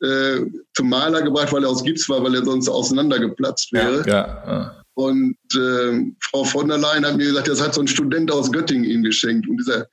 äh, 0.00 0.40
zum 0.74 0.88
Maler 0.88 1.22
gebracht, 1.22 1.52
weil 1.52 1.64
er 1.64 1.70
aus 1.70 1.82
Gips 1.82 2.08
war, 2.08 2.22
weil 2.22 2.34
er 2.34 2.44
sonst 2.44 2.68
auseinandergeplatzt 2.68 3.72
wäre. 3.72 4.04
Ja, 4.06 4.42
ja. 4.46 4.74
Und 4.94 5.36
äh, 5.54 6.12
Frau 6.20 6.44
von 6.44 6.68
der 6.68 6.78
Leyen 6.78 7.06
hat 7.06 7.16
mir 7.16 7.26
gesagt, 7.26 7.48
das 7.48 7.62
hat 7.62 7.74
so 7.74 7.80
ein 7.80 7.88
Student 7.88 8.32
aus 8.32 8.50
Göttingen 8.50 8.84
ihm 8.84 9.02
geschenkt. 9.02 9.48
Und 9.48 9.58
dieser 9.58 9.86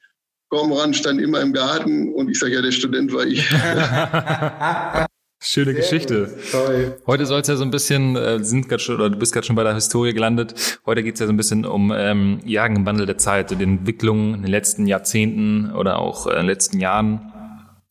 Kormoran 0.49 0.93
stand 0.93 1.21
immer 1.21 1.41
im 1.41 1.53
Garten 1.53 2.13
und 2.13 2.29
ich 2.29 2.39
sage, 2.39 2.53
ja, 2.53 2.61
der 2.61 2.71
Student 2.71 3.13
war 3.13 3.25
ich. 3.25 3.47
Schöne 5.47 5.73
Sehr 5.73 5.81
Geschichte. 5.81 6.35
Toll. 6.51 6.97
Heute 7.05 7.27
soll 7.27 7.41
es 7.41 7.47
ja 7.47 7.55
so 7.55 7.63
ein 7.63 7.69
bisschen, 7.69 8.15
äh, 8.15 8.43
sind 8.43 8.67
grad 8.67 8.81
schon, 8.81 8.95
oder 8.95 9.11
du 9.11 9.17
bist 9.17 9.31
gerade 9.31 9.45
schon 9.45 9.55
bei 9.55 9.63
der 9.63 9.75
Historie 9.75 10.11
gelandet. 10.11 10.79
Heute 10.87 11.03
geht 11.03 11.15
es 11.15 11.19
ja 11.19 11.27
so 11.27 11.33
ein 11.33 11.37
bisschen 11.37 11.65
um 11.65 11.93
ähm, 11.95 12.39
Jagen 12.43 12.77
im 12.77 12.85
Wandel 12.87 13.05
der 13.05 13.19
Zeit, 13.19 13.49
so 13.49 13.55
die 13.55 13.63
Entwicklung 13.63 14.33
in 14.33 14.41
den 14.41 14.49
letzten 14.49 14.87
Jahrzehnten 14.87 15.71
oder 15.71 15.99
auch 15.99 16.25
äh, 16.25 16.31
in 16.31 16.37
den 16.37 16.45
letzten 16.47 16.79
Jahren. 16.79 17.31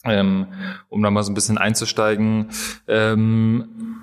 Ähm, 0.05 0.49
um 0.89 1.03
da 1.03 1.11
mal 1.11 1.23
so 1.23 1.33
ein 1.33 1.35
bisschen 1.35 1.59
einzusteigen. 1.59 2.51
Ähm, 2.87 3.95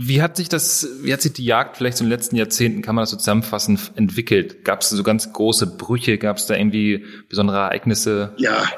wie 0.00 0.22
hat 0.22 0.36
sich 0.36 0.48
das, 0.48 0.88
wie 1.02 1.12
hat 1.12 1.22
sich 1.22 1.32
die 1.32 1.44
Jagd 1.44 1.76
vielleicht 1.76 1.96
so 1.96 2.04
in 2.04 2.10
den 2.10 2.16
letzten 2.16 2.36
Jahrzehnten, 2.36 2.82
kann 2.82 2.94
man 2.94 3.02
das 3.02 3.10
so 3.10 3.16
zusammenfassen, 3.16 3.78
entwickelt? 3.96 4.64
Gab 4.64 4.82
es 4.82 4.90
so 4.90 5.02
ganz 5.02 5.32
große 5.32 5.66
Brüche? 5.76 6.18
Gab 6.18 6.36
es 6.36 6.46
da 6.46 6.54
irgendwie 6.54 7.04
besondere 7.28 7.56
Ereignisse? 7.58 8.32
Ja. 8.38 8.70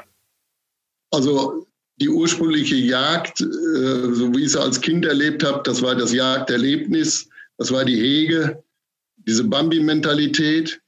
Also 1.11 1.67
die 1.97 2.09
ursprüngliche 2.09 2.75
Jagd, 2.75 3.41
äh, 3.41 4.13
so 4.13 4.33
wie 4.33 4.45
ich 4.45 4.51
sie 4.53 4.59
als 4.59 4.81
Kind 4.81 5.05
erlebt 5.05 5.43
habe, 5.43 5.61
das 5.63 5.83
war 5.83 5.95
das 5.95 6.11
Jagderlebnis, 6.11 7.29
das 7.57 7.71
war 7.71 7.85
die 7.85 7.97
Hege, 7.97 8.63
diese 9.17 9.43
Bambi-Mentalität. 9.43 10.80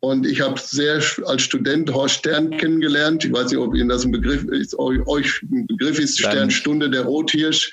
Und 0.00 0.26
ich 0.26 0.40
habe 0.40 0.58
sehr 0.60 1.02
als 1.24 1.42
Student 1.42 1.92
Horst 1.92 2.16
Stern 2.16 2.50
kennengelernt. 2.56 3.24
Ich 3.24 3.32
weiß 3.32 3.50
nicht, 3.50 3.58
ob 3.58 3.74
Ihnen 3.74 3.88
das 3.88 4.04
ein 4.04 4.12
Begriff 4.12 4.44
ist, 4.44 4.78
euch 4.78 5.42
ein 5.42 5.66
Begriff 5.66 5.98
ist, 5.98 6.18
Sternstunde 6.18 6.88
der 6.88 7.02
Rothirsch. 7.02 7.70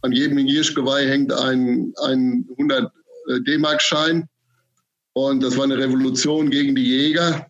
An 0.00 0.12
jedem 0.12 0.38
Hirschgeweih 0.38 1.06
hängt 1.06 1.32
ein, 1.32 1.92
ein 2.02 2.46
100 2.52 2.90
äh, 3.28 3.40
D-Mark-Schein. 3.42 4.26
Und 5.12 5.42
das 5.42 5.56
war 5.56 5.64
eine 5.64 5.76
Revolution 5.76 6.50
gegen 6.50 6.74
die 6.74 6.84
Jäger. 6.84 7.46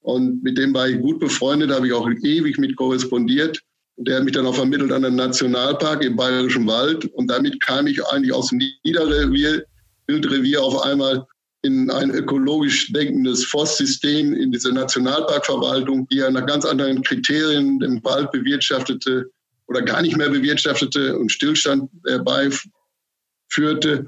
Und 0.00 0.42
mit 0.42 0.58
dem 0.58 0.74
war 0.74 0.88
ich 0.88 1.00
gut 1.00 1.20
befreundet, 1.20 1.70
habe 1.70 1.86
ich 1.86 1.92
auch 1.92 2.08
ewig 2.08 2.58
mit 2.58 2.74
korrespondiert. 2.76 3.60
Und 3.96 4.08
der 4.08 4.16
hat 4.16 4.24
mich 4.24 4.32
dann 4.32 4.46
auch 4.46 4.54
vermittelt 4.54 4.92
an 4.92 5.02
den 5.02 5.16
Nationalpark 5.16 6.02
im 6.02 6.16
Bayerischen 6.16 6.66
Wald. 6.66 7.04
Und 7.14 7.28
damit 7.28 7.60
kam 7.60 7.86
ich 7.86 8.04
eigentlich 8.06 8.32
aus 8.32 8.48
dem 8.48 8.60
Niederrevier, 8.84 9.64
Wildrevier 10.06 10.62
auf 10.62 10.82
einmal 10.82 11.26
in 11.62 11.90
ein 11.90 12.10
ökologisch 12.10 12.92
denkendes 12.92 13.44
Forstsystem, 13.44 14.32
in 14.32 14.52
diese 14.52 14.72
Nationalparkverwaltung, 14.72 16.06
die 16.08 16.16
ja 16.16 16.30
nach 16.30 16.46
ganz 16.46 16.64
anderen 16.64 17.02
Kriterien 17.02 17.80
den 17.80 18.02
Wald 18.04 18.30
bewirtschaftete 18.30 19.30
oder 19.66 19.82
gar 19.82 20.02
nicht 20.02 20.16
mehr 20.16 20.30
bewirtschaftete 20.30 21.18
und 21.18 21.32
Stillstand 21.32 21.90
herbeiführte 22.06 24.06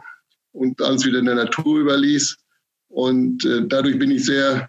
und 0.52 0.80
alles 0.80 1.04
wieder 1.04 1.18
in 1.18 1.26
der 1.26 1.34
Natur 1.34 1.80
überließ. 1.80 2.36
Und 2.88 3.44
äh, 3.44 3.66
dadurch 3.66 3.98
bin 3.98 4.10
ich 4.10 4.24
sehr 4.24 4.68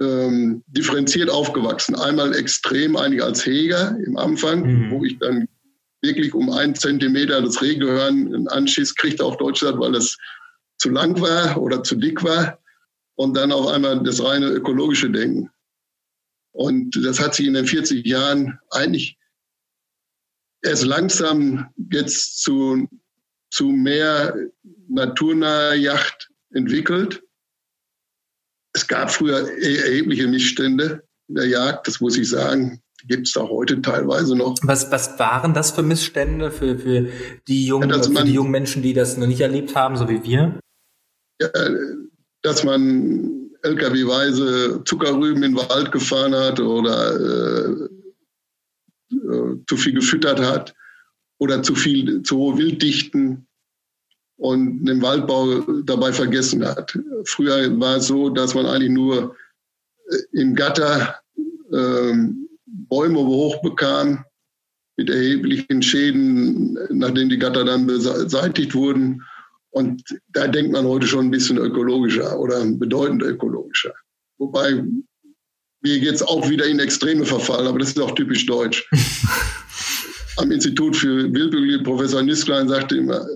ähm, 0.00 0.62
differenziert 0.66 1.30
aufgewachsen. 1.30 1.94
Einmal 1.94 2.34
extrem 2.34 2.96
eigentlich 2.96 3.22
als 3.22 3.46
Heger 3.46 3.96
im 4.04 4.16
Anfang, 4.16 4.62
mhm. 4.62 4.90
wo 4.90 5.04
ich 5.04 5.18
dann 5.18 5.48
wirklich 6.02 6.34
um 6.34 6.50
einen 6.50 6.74
Zentimeter 6.74 7.40
das 7.40 7.62
Rehgehörn 7.62 8.34
einen 8.34 8.48
Anschiss 8.48 8.94
kriegte 8.94 9.24
auf 9.24 9.36
Deutschland, 9.36 9.78
weil 9.78 9.92
das 9.92 10.16
zu 10.82 10.90
lang 10.90 11.20
war 11.20 11.56
oder 11.62 11.84
zu 11.84 11.94
dick 11.94 12.22
war. 12.24 12.58
Und 13.14 13.36
dann 13.36 13.52
auf 13.52 13.68
einmal 13.68 14.02
das 14.02 14.22
reine 14.22 14.48
ökologische 14.48 15.10
Denken. 15.10 15.50
Und 16.52 16.98
das 17.04 17.20
hat 17.20 17.34
sich 17.34 17.46
in 17.46 17.54
den 17.54 17.66
40 17.66 18.04
Jahren 18.04 18.58
eigentlich 18.70 19.16
erst 20.62 20.84
langsam 20.84 21.66
jetzt 21.90 22.42
zu, 22.42 22.88
zu 23.50 23.68
mehr 23.68 24.34
naturnaher 24.88 25.74
Yacht 25.74 26.30
entwickelt. 26.50 27.22
Es 28.74 28.86
gab 28.88 29.10
früher 29.10 29.48
erhebliche 29.58 30.26
Missstände 30.26 31.02
in 31.28 31.36
der 31.36 31.46
Jagd, 31.46 31.86
das 31.86 32.00
muss 32.00 32.16
ich 32.16 32.28
sagen. 32.28 32.82
Gibt 33.06 33.28
es 33.28 33.36
auch 33.36 33.50
heute 33.50 33.82
teilweise 33.82 34.36
noch. 34.36 34.56
Was, 34.62 34.90
was 34.92 35.18
waren 35.18 35.54
das 35.54 35.72
für 35.72 35.82
Missstände 35.82 36.50
für, 36.50 36.78
für, 36.78 37.08
die 37.48 37.66
jungen, 37.66 37.90
ja, 37.90 38.02
für 38.02 38.24
die 38.24 38.32
jungen 38.32 38.52
Menschen, 38.52 38.82
die 38.82 38.94
das 38.94 39.16
noch 39.16 39.26
nicht 39.26 39.40
erlebt 39.40 39.74
haben, 39.74 39.96
so 39.96 40.08
wie 40.08 40.22
wir? 40.22 40.60
Ja, 41.42 41.48
dass 42.42 42.62
man 42.62 43.50
LKW-weise 43.62 44.82
Zuckerrüben 44.84 45.42
in 45.42 45.54
den 45.54 45.68
Wald 45.68 45.90
gefahren 45.92 46.34
hat 46.34 46.60
oder 46.60 47.20
äh, 47.20 47.88
äh, 49.14 49.56
zu 49.66 49.76
viel 49.76 49.94
gefüttert 49.94 50.40
hat 50.40 50.74
oder 51.38 51.62
zu 51.62 51.74
viel, 51.74 52.22
zu 52.22 52.36
hohe 52.36 52.58
Wilddichten 52.58 53.46
und 54.36 54.84
den 54.84 55.02
Waldbau 55.02 55.60
dabei 55.84 56.12
vergessen 56.12 56.64
hat. 56.64 56.98
Früher 57.24 57.78
war 57.80 57.96
es 57.96 58.06
so, 58.06 58.28
dass 58.30 58.54
man 58.54 58.66
eigentlich 58.66 58.92
nur 58.92 59.36
äh, 60.08 60.16
im 60.32 60.54
Gatter 60.54 61.16
ähm, 61.72 62.48
Bäume 62.66 63.20
hochbekam 63.20 64.24
mit 64.96 65.10
erheblichen 65.10 65.82
Schäden, 65.82 66.78
nachdem 66.90 67.28
die 67.28 67.38
Gatter 67.38 67.64
dann 67.64 67.86
beseitigt 67.86 68.74
wurden. 68.74 69.22
Und 69.72 70.02
da 70.28 70.46
denkt 70.46 70.72
man 70.72 70.86
heute 70.86 71.06
schon 71.06 71.26
ein 71.26 71.30
bisschen 71.30 71.58
ökologischer 71.58 72.38
oder 72.38 72.64
bedeutend 72.64 73.22
ökologischer. 73.22 73.92
Wobei 74.38 74.84
wir 75.80 75.98
jetzt 75.98 76.22
auch 76.22 76.48
wieder 76.48 76.66
in 76.66 76.78
Extreme 76.78 77.24
verfallen, 77.24 77.66
aber 77.66 77.78
das 77.78 77.88
ist 77.88 78.00
auch 78.00 78.14
typisch 78.14 78.46
deutsch. 78.46 78.88
Am 80.36 80.50
Institut 80.50 80.96
für 80.96 81.32
Wildbiologie, 81.32 81.82
Professor 81.82 82.22
Nisklein 82.22 82.68
sagte 82.68 82.96
immer, 82.96 83.26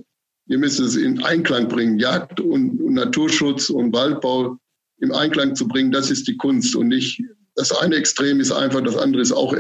wir 0.47 0.59
müssen 0.59 0.87
es 0.87 0.97
in 0.97 1.23
Einklang 1.25 1.69
bringen. 1.69 1.99
Jagd 1.99 2.41
und, 2.41 2.81
und, 2.81 2.95
Naturschutz 2.95 3.69
und 3.71 3.93
Waldbau 3.93 4.59
im 4.99 5.13
Einklang 5.13 5.57
zu 5.57 5.67
bringen, 5.67 5.91
das 5.91 6.11
ist 6.11 6.29
die 6.29 6.37
Kunst 6.37 6.77
und 6.77 6.89
nicht 6.89 7.21
das 7.57 7.73
eine 7.73 7.97
Extrem 7.97 8.39
ist 8.39 8.53
einfach, 8.53 8.83
das 8.83 8.97
andere 8.97 9.23
ist 9.23 9.33
auch 9.33 9.57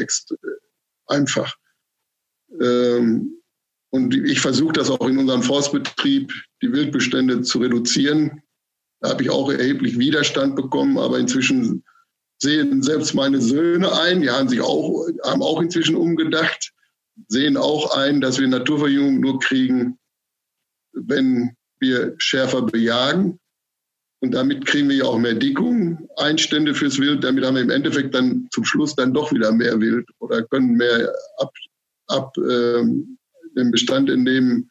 einfach. 1.07 1.57
Ähm, 2.61 3.36
und 3.97 4.15
ich 4.15 4.41
versuche 4.41 4.75
das 4.75 4.91
auch 4.91 5.09
in 5.09 5.19
unserem 5.19 5.43
Forstbetrieb, 5.43 6.33
die 6.63 6.73
Wildbestände 6.73 7.43
zu 7.43 7.59
reduzieren. 7.59 8.43
Da 9.01 9.11
habe 9.11 9.23
ich 9.23 9.31
auch 9.31 9.51
erheblich 9.51 9.99
Widerstand 9.99 10.55
bekommen, 10.55 10.99
aber 10.99 11.19
inzwischen 11.19 11.83
sehen 12.39 12.83
selbst 12.83 13.15
meine 13.15 13.41
Söhne 13.41 13.91
ein, 14.01 14.21
die 14.21 14.31
haben 14.31 14.49
sich 14.49 14.61
auch, 14.61 15.09
haben 15.25 15.43
auch 15.43 15.61
inzwischen 15.61 15.97
umgedacht, 15.97 16.73
sehen 17.29 17.57
auch 17.57 17.97
ein, 17.97 18.21
dass 18.21 18.39
wir 18.39 18.47
Naturverjüngung 18.47 19.21
nur 19.21 19.41
kriegen, 19.41 19.99
wenn 20.93 21.57
wir 21.81 22.15
schärfer 22.19 22.63
bejagen. 22.63 23.39
Und 24.21 24.33
damit 24.33 24.67
kriegen 24.67 24.89
wir 24.89 24.97
ja 24.97 25.05
auch 25.05 25.19
mehr 25.19 25.35
Dickung, 25.35 26.09
Einstände 26.17 26.75
fürs 26.75 26.99
Wild. 26.99 27.25
Damit 27.25 27.45
haben 27.45 27.55
wir 27.55 27.63
im 27.63 27.71
Endeffekt 27.71 28.15
dann 28.15 28.49
zum 28.51 28.65
Schluss 28.65 28.95
dann 28.95 29.15
doch 29.15 29.33
wieder 29.33 29.53
mehr 29.53 29.81
Wild 29.81 30.07
oder 30.19 30.43
können 30.43 30.75
mehr 30.75 31.15
ab, 31.39 31.53
ab 32.09 32.37
ähm, 32.39 33.19
dem 33.57 33.71
Bestand 33.71 34.11
entnehmen, 34.11 34.71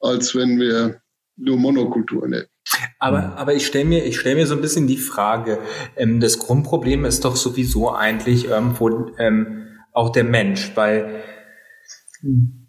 als 0.00 0.34
wenn 0.34 0.58
wir 0.58 1.00
nur 1.36 1.56
Monokulturen 1.56 2.32
hätten. 2.32 2.50
Aber, 2.98 3.36
aber 3.36 3.54
ich 3.54 3.66
stelle 3.66 3.84
mir, 3.84 4.04
ich 4.04 4.18
stelle 4.18 4.36
mir 4.36 4.46
so 4.46 4.54
ein 4.54 4.60
bisschen 4.60 4.86
die 4.86 4.96
Frage, 4.96 5.58
ähm, 5.96 6.20
das 6.20 6.38
Grundproblem 6.38 7.04
ist 7.04 7.24
doch 7.24 7.36
sowieso 7.36 7.92
eigentlich 7.92 8.46
irgendwo 8.46 9.12
ähm, 9.18 9.68
auch 9.92 10.10
der 10.10 10.24
Mensch, 10.24 10.72
weil 10.74 11.22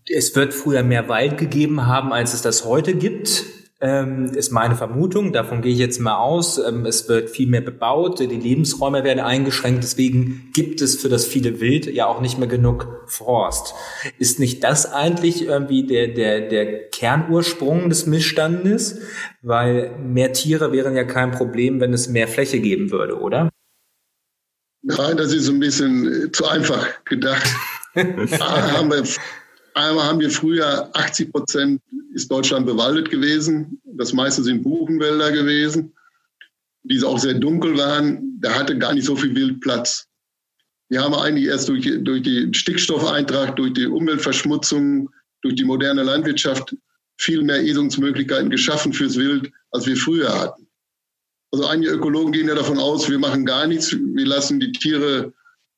es 0.10 0.36
wird 0.36 0.54
früher 0.54 0.84
mehr 0.84 1.10
Wald 1.10 1.38
gegeben 1.38 1.88
haben, 1.88 2.14
als 2.14 2.34
es 2.34 2.42
das 2.42 2.66
heute 2.66 2.96
gibt. 2.96 3.44
Ähm, 3.80 4.26
ist 4.34 4.52
meine 4.52 4.76
Vermutung, 4.76 5.34
davon 5.34 5.62
gehe 5.62 5.72
ich 5.72 5.78
jetzt 5.78 6.00
mal 6.00 6.18
aus. 6.18 6.58
Ähm, 6.58 6.88
es 6.88 7.08
wird 7.10 7.30
viel 7.30 7.48
mehr 7.48 7.62
bebaut, 7.62 8.20
die 8.20 8.26
Lebensräume 8.26 9.04
werden 9.04 9.20
eingeschränkt, 9.20 9.84
deswegen 9.84 10.50
gibt 10.54 10.82
es 10.82 10.96
für 10.96 11.10
das 11.10 11.28
viele 11.28 11.60
Wild 11.60 11.86
ja 11.86 12.08
auch 12.08 12.20
nicht 12.20 12.40
mehr 12.40 12.48
genug 12.48 13.04
Forst. 13.06 13.76
Ist 14.18 14.40
nicht 14.40 14.64
das 14.64 14.92
eigentlich 14.92 15.46
irgendwie 15.46 15.86
der, 15.86 16.08
der, 16.08 16.50
der 16.50 16.90
Kernursprung 16.90 17.90
des 17.90 18.08
Missstandes? 18.08 19.00
Weil 19.44 19.96
mehr 20.00 20.34
Tiere 20.34 20.72
wären 20.72 20.96
ja 20.96 21.04
kein 21.04 21.30
Problem, 21.30 21.80
wenn 21.80 21.94
es 21.94 22.08
mehr 22.08 22.28
Fläche 22.28 22.60
geben 22.60 22.90
würde, 22.90 23.20
oder? 23.20 23.52
Nein, 24.82 25.18
das 25.18 25.34
ist 25.34 25.50
ein 25.50 25.60
bisschen 25.60 26.32
zu 26.34 26.48
einfach 26.48 26.88
gedacht. 27.06 27.48
haben 27.96 28.90
wir 28.90 29.04
Einmal 29.78 30.06
haben 30.06 30.20
wir 30.20 30.32
früher 30.32 30.90
80 30.96 31.32
Prozent 31.32 31.82
ist 32.16 32.32
Deutschland 32.32 32.66
bewaldet 32.66 33.12
gewesen. 33.12 33.80
Das 33.84 34.12
meiste 34.12 34.44
sind 34.44 34.64
Buchenwälder 34.64 35.32
gewesen, 35.32 35.94
die 36.82 37.04
auch 37.04 37.20
sehr 37.20 37.36
dunkel 37.36 37.78
waren. 37.78 38.40
Da 38.42 38.56
hatte 38.56 38.76
gar 38.76 38.96
nicht 38.96 39.06
so 39.06 39.16
viel 39.16 39.36
Wildplatz. 39.36 40.08
Wir 40.90 41.04
haben 41.04 41.14
eigentlich 41.14 41.46
erst 41.46 41.70
durch, 41.70 41.88
durch 42.00 42.24
den 42.24 42.56
Stickstoffeintrag, 42.56 43.56
durch 43.56 43.74
die 43.74 43.86
Umweltverschmutzung, 43.86 45.12
durch 45.44 45.54
die 45.54 45.66
moderne 45.66 46.02
Landwirtschaft 46.02 46.76
viel 47.18 47.44
mehr 47.44 47.62
Esungsmöglichkeiten 47.64 48.50
geschaffen 48.50 48.94
fürs 48.94 49.16
Wild, 49.16 49.52
als 49.70 49.86
wir 49.86 49.96
früher 49.96 50.42
hatten. 50.42 50.68
Also 51.52 51.68
einige 51.68 51.92
Ökologen 51.92 52.32
gehen 52.32 52.48
ja 52.48 52.56
davon 52.56 52.80
aus, 52.80 53.10
wir 53.12 53.20
machen 53.20 53.46
gar 53.46 53.68
nichts, 53.68 53.96
wir 53.96 54.26
lassen 54.26 54.60
die 54.60 54.72
Tiere 54.72 55.34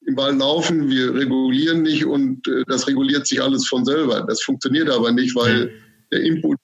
im 0.09 0.17
Wald 0.17 0.39
laufen, 0.39 0.89
wir 0.89 1.13
regulieren 1.13 1.83
nicht 1.83 2.05
und 2.05 2.47
äh, 2.47 2.63
das 2.67 2.87
reguliert 2.87 3.27
sich 3.27 3.41
alles 3.41 3.67
von 3.67 3.85
selber. 3.85 4.25
Das 4.27 4.41
funktioniert 4.41 4.89
aber 4.89 5.11
nicht, 5.11 5.35
weil 5.35 5.71
der 6.11 6.21
Input, 6.23 6.57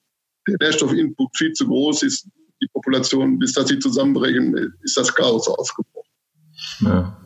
der 0.48 0.56
Nährstoffinput 0.60 1.36
viel 1.36 1.52
zu 1.52 1.66
groß 1.66 2.02
ist. 2.02 2.28
Die 2.60 2.68
Population, 2.72 3.38
bis 3.38 3.52
dass 3.52 3.68
sie 3.68 3.78
zusammenbrechen, 3.78 4.74
ist 4.82 4.96
das 4.96 5.14
Chaos 5.14 5.46
ausgebrochen. 5.46 6.10
Ja. 6.80 7.25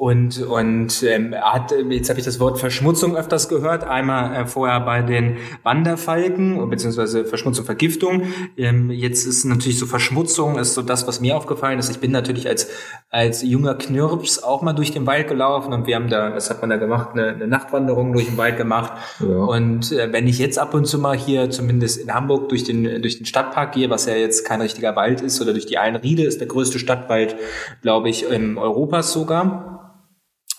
Und, 0.00 0.40
und 0.40 1.02
ähm, 1.02 1.34
hat, 1.34 1.74
jetzt 1.90 2.08
habe 2.08 2.18
ich 2.18 2.24
das 2.24 2.40
Wort 2.40 2.58
Verschmutzung 2.58 3.18
öfters 3.18 3.50
gehört, 3.50 3.84
einmal 3.84 4.34
äh, 4.34 4.46
vorher 4.46 4.80
bei 4.80 5.02
den 5.02 5.36
Wanderfalken, 5.62 6.70
beziehungsweise 6.70 7.26
Verschmutzung, 7.26 7.66
Vergiftung. 7.66 8.22
Ähm, 8.56 8.90
jetzt 8.90 9.26
ist 9.26 9.44
natürlich 9.44 9.78
so 9.78 9.84
Verschmutzung, 9.84 10.58
ist 10.58 10.72
so 10.72 10.80
das, 10.80 11.06
was 11.06 11.20
mir 11.20 11.36
aufgefallen 11.36 11.78
ist. 11.78 11.90
Ich 11.90 12.00
bin 12.00 12.12
natürlich 12.12 12.48
als, 12.48 12.70
als 13.10 13.42
junger 13.42 13.74
Knirps 13.74 14.42
auch 14.42 14.62
mal 14.62 14.72
durch 14.72 14.90
den 14.90 15.06
Wald 15.06 15.28
gelaufen 15.28 15.74
und 15.74 15.86
wir 15.86 15.96
haben 15.96 16.08
da, 16.08 16.30
das 16.30 16.48
hat 16.48 16.62
man 16.62 16.70
da 16.70 16.78
gemacht, 16.78 17.10
eine, 17.12 17.34
eine 17.34 17.46
Nachtwanderung 17.46 18.14
durch 18.14 18.24
den 18.24 18.38
Wald 18.38 18.56
gemacht. 18.56 18.94
Ja. 19.20 19.36
Und 19.36 19.92
äh, 19.92 20.10
wenn 20.14 20.26
ich 20.26 20.38
jetzt 20.38 20.58
ab 20.58 20.72
und 20.72 20.86
zu 20.86 20.98
mal 20.98 21.14
hier, 21.14 21.50
zumindest 21.50 22.00
in 22.00 22.14
Hamburg, 22.14 22.48
durch 22.48 22.64
den, 22.64 23.02
durch 23.02 23.18
den 23.18 23.26
Stadtpark 23.26 23.72
gehe, 23.72 23.90
was 23.90 24.06
ja 24.06 24.14
jetzt 24.14 24.46
kein 24.46 24.62
richtiger 24.62 24.96
Wald 24.96 25.20
ist, 25.20 25.42
oder 25.42 25.52
durch 25.52 25.66
die 25.66 25.76
Einriede, 25.76 26.22
ist 26.22 26.40
der 26.40 26.48
größte 26.48 26.78
Stadtwald, 26.78 27.36
glaube 27.82 28.08
ich, 28.08 28.26
in 28.30 28.56
Europas 28.56 29.12
sogar 29.12 29.89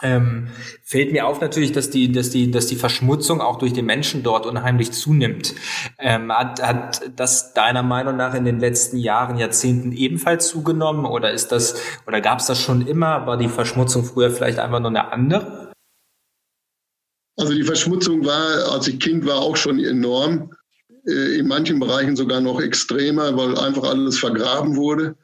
ähm, 0.01 0.48
fällt 0.84 1.12
mir 1.12 1.27
auf 1.27 1.41
natürlich, 1.41 1.72
dass 1.72 1.89
die, 1.89 2.12
dass 2.12 2.29
die, 2.29 2.51
dass 2.51 2.67
die 2.67 2.75
Verschmutzung 2.75 3.41
auch 3.41 3.58
durch 3.58 3.74
den 3.74 3.86
Menschen 3.86 4.24
dort 4.24 4.46
unheimlich 4.46 4.91
zunimmt. 4.91 5.53
Ähm, 6.00 6.31
hat, 6.31 6.62
hat 6.62 7.01
das 7.15 7.53
deiner 7.53 7.84
Meinung 7.84 8.17
nach 8.17 8.34
in 8.34 8.46
den 8.46 8.60
letzten 8.60 8.98
Jahren, 8.98 9.38
Jahrzehnten 9.38 9.91
ebenfalls 9.91 10.48
zugenommen 10.48 11.05
oder 11.05 11.31
ist 11.31 11.51
das, 11.51 11.75
oder 12.08 12.22
gab 12.22 12.39
es 12.39 12.48
das 12.48 12.62
schon 12.62 12.86
immer? 12.86 13.25
War 13.27 13.38
die 13.38 13.50
Verschmutzung 13.50 14.03
früher 14.03 14.31
vielleicht 14.31 14.60
einfach 14.60 14.79
nur 14.79 14.89
eine 14.89 15.12
andere? 15.12 15.72
Also 17.38 17.53
die 17.53 17.63
Verschmutzung 17.63 18.25
war, 18.25 18.74
als 18.74 18.88
ich 18.88 19.00
Kind 19.00 19.25
war, 19.25 19.38
auch 19.38 19.55
schon 19.55 19.79
enorm. 19.79 20.51
Äh, 21.08 21.39
in 21.39 21.48
manchen 21.48 21.79
Bereichen 21.79 22.15
sogar 22.15 22.41
noch 22.41 22.62
extremer, 22.62 23.36
weil 23.36 23.58
einfach 23.58 23.84
alles 23.84 24.20
vergraben 24.20 24.75
wurde. 24.75 25.15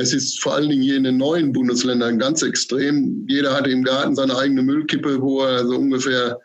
Es 0.00 0.14
ist 0.14 0.42
vor 0.42 0.54
allen 0.54 0.70
Dingen 0.70 0.82
hier 0.82 0.96
in 0.96 1.04
den 1.04 1.18
neuen 1.18 1.52
Bundesländern 1.52 2.18
ganz 2.18 2.40
extrem. 2.42 3.26
Jeder 3.28 3.54
hatte 3.54 3.70
im 3.70 3.84
Garten 3.84 4.14
seine 4.14 4.34
eigene 4.34 4.62
Müllkippe, 4.62 5.20
wo 5.20 5.42
er 5.42 5.66
so 5.66 5.76
ungefähr 5.76 6.38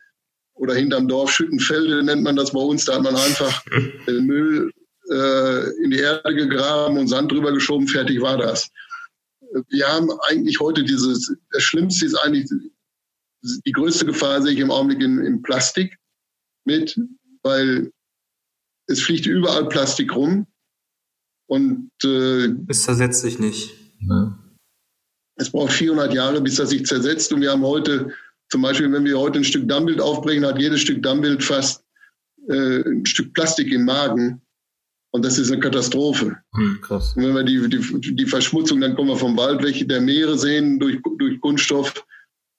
oder 0.56 0.74
hinterm 0.74 1.08
Dorf 1.08 1.32
Schüttenfelde 1.32 2.04
nennt 2.04 2.24
man 2.24 2.36
das 2.36 2.52
bei 2.52 2.60
uns. 2.60 2.84
Da 2.84 2.96
hat 2.96 3.04
man 3.04 3.16
einfach 3.16 3.64
den 4.08 4.26
Müll 4.26 4.72
äh, 5.10 5.84
in 5.84 5.92
die 5.92 6.00
Erde 6.00 6.36
gegraben 6.36 6.98
und 6.98 7.08
Sand 7.08 7.32
drüber 7.32 7.54
geschoben, 7.54 7.88
fertig 7.88 8.22
war 8.22 8.38
das. 8.38 8.70
Wir 9.70 9.88
haben 9.88 10.10
eigentlich 10.28 10.60
heute 10.60 10.84
dieses, 10.84 11.34
das 11.52 11.64
Schlimmste 11.64 12.08
ist 12.08 12.16
eigentlich, 12.16 12.50
die 13.42 13.72
größte 13.72 14.06
Gefahr 14.06 14.42
sehe 14.42 14.52
ich 14.52 14.60
im 14.60 14.72
Augenblick 14.72 15.02
in, 15.02 15.20
in 15.20 15.42
Plastik 15.42 15.96
mit, 16.66 17.00
weil 17.44 17.90
es 18.88 19.02
fliegt 19.02 19.28
überall 19.28 19.70
Plastik 19.70 20.14
rum 20.14 20.46
und 21.48 21.92
äh, 22.04 22.54
es 22.68 22.84
zersetzt 22.84 23.22
sich 23.22 23.40
nicht. 23.40 23.74
Ja. 24.00 24.38
Es 25.38 25.50
braucht 25.50 25.74
400 25.74 26.14
Jahre, 26.14 26.42
bis 26.42 26.56
das 26.56 26.70
sich 26.70 26.86
zersetzt 26.86 27.32
und 27.34 27.42
wir 27.42 27.52
haben 27.52 27.64
heute 27.64 28.14
zum 28.50 28.62
Beispiel, 28.62 28.92
wenn 28.92 29.06
wir 29.06 29.20
heute 29.20 29.40
ein 29.40 29.44
Stück 29.44 29.68
Dammbild 29.68 30.00
aufbrechen, 30.00 30.46
hat 30.46 30.60
jedes 30.60 30.82
Stück 30.82 31.02
Dammbild 31.02 31.44
fast 31.44 31.84
äh, 32.48 32.82
ein 32.82 33.06
Stück 33.06 33.34
Plastik 33.34 33.72
im 33.72 33.86
Magen. 33.86 34.42
Und 35.12 35.24
das 35.24 35.40
ist 35.40 35.50
eine 35.50 35.62
Katastrophe. 35.62 36.38
Hm, 36.56 36.80
krass. 36.82 37.16
Und 37.16 37.24
wenn 37.24 37.34
wir 37.36 37.44
die, 37.44 37.70
die, 37.70 38.16
die 38.16 38.26
Verschmutzung, 38.26 38.82
dann 38.82 38.96
kommen 38.96 39.10
wir 39.10 39.16
vom 39.16 39.38
Wald 39.38 39.64
weg, 39.64 39.88
der 39.88 40.02
Meere 40.02 40.38
sehen 40.38 40.78
durch, 40.78 41.00
durch 41.18 41.40
Kunststoff. 41.40 42.06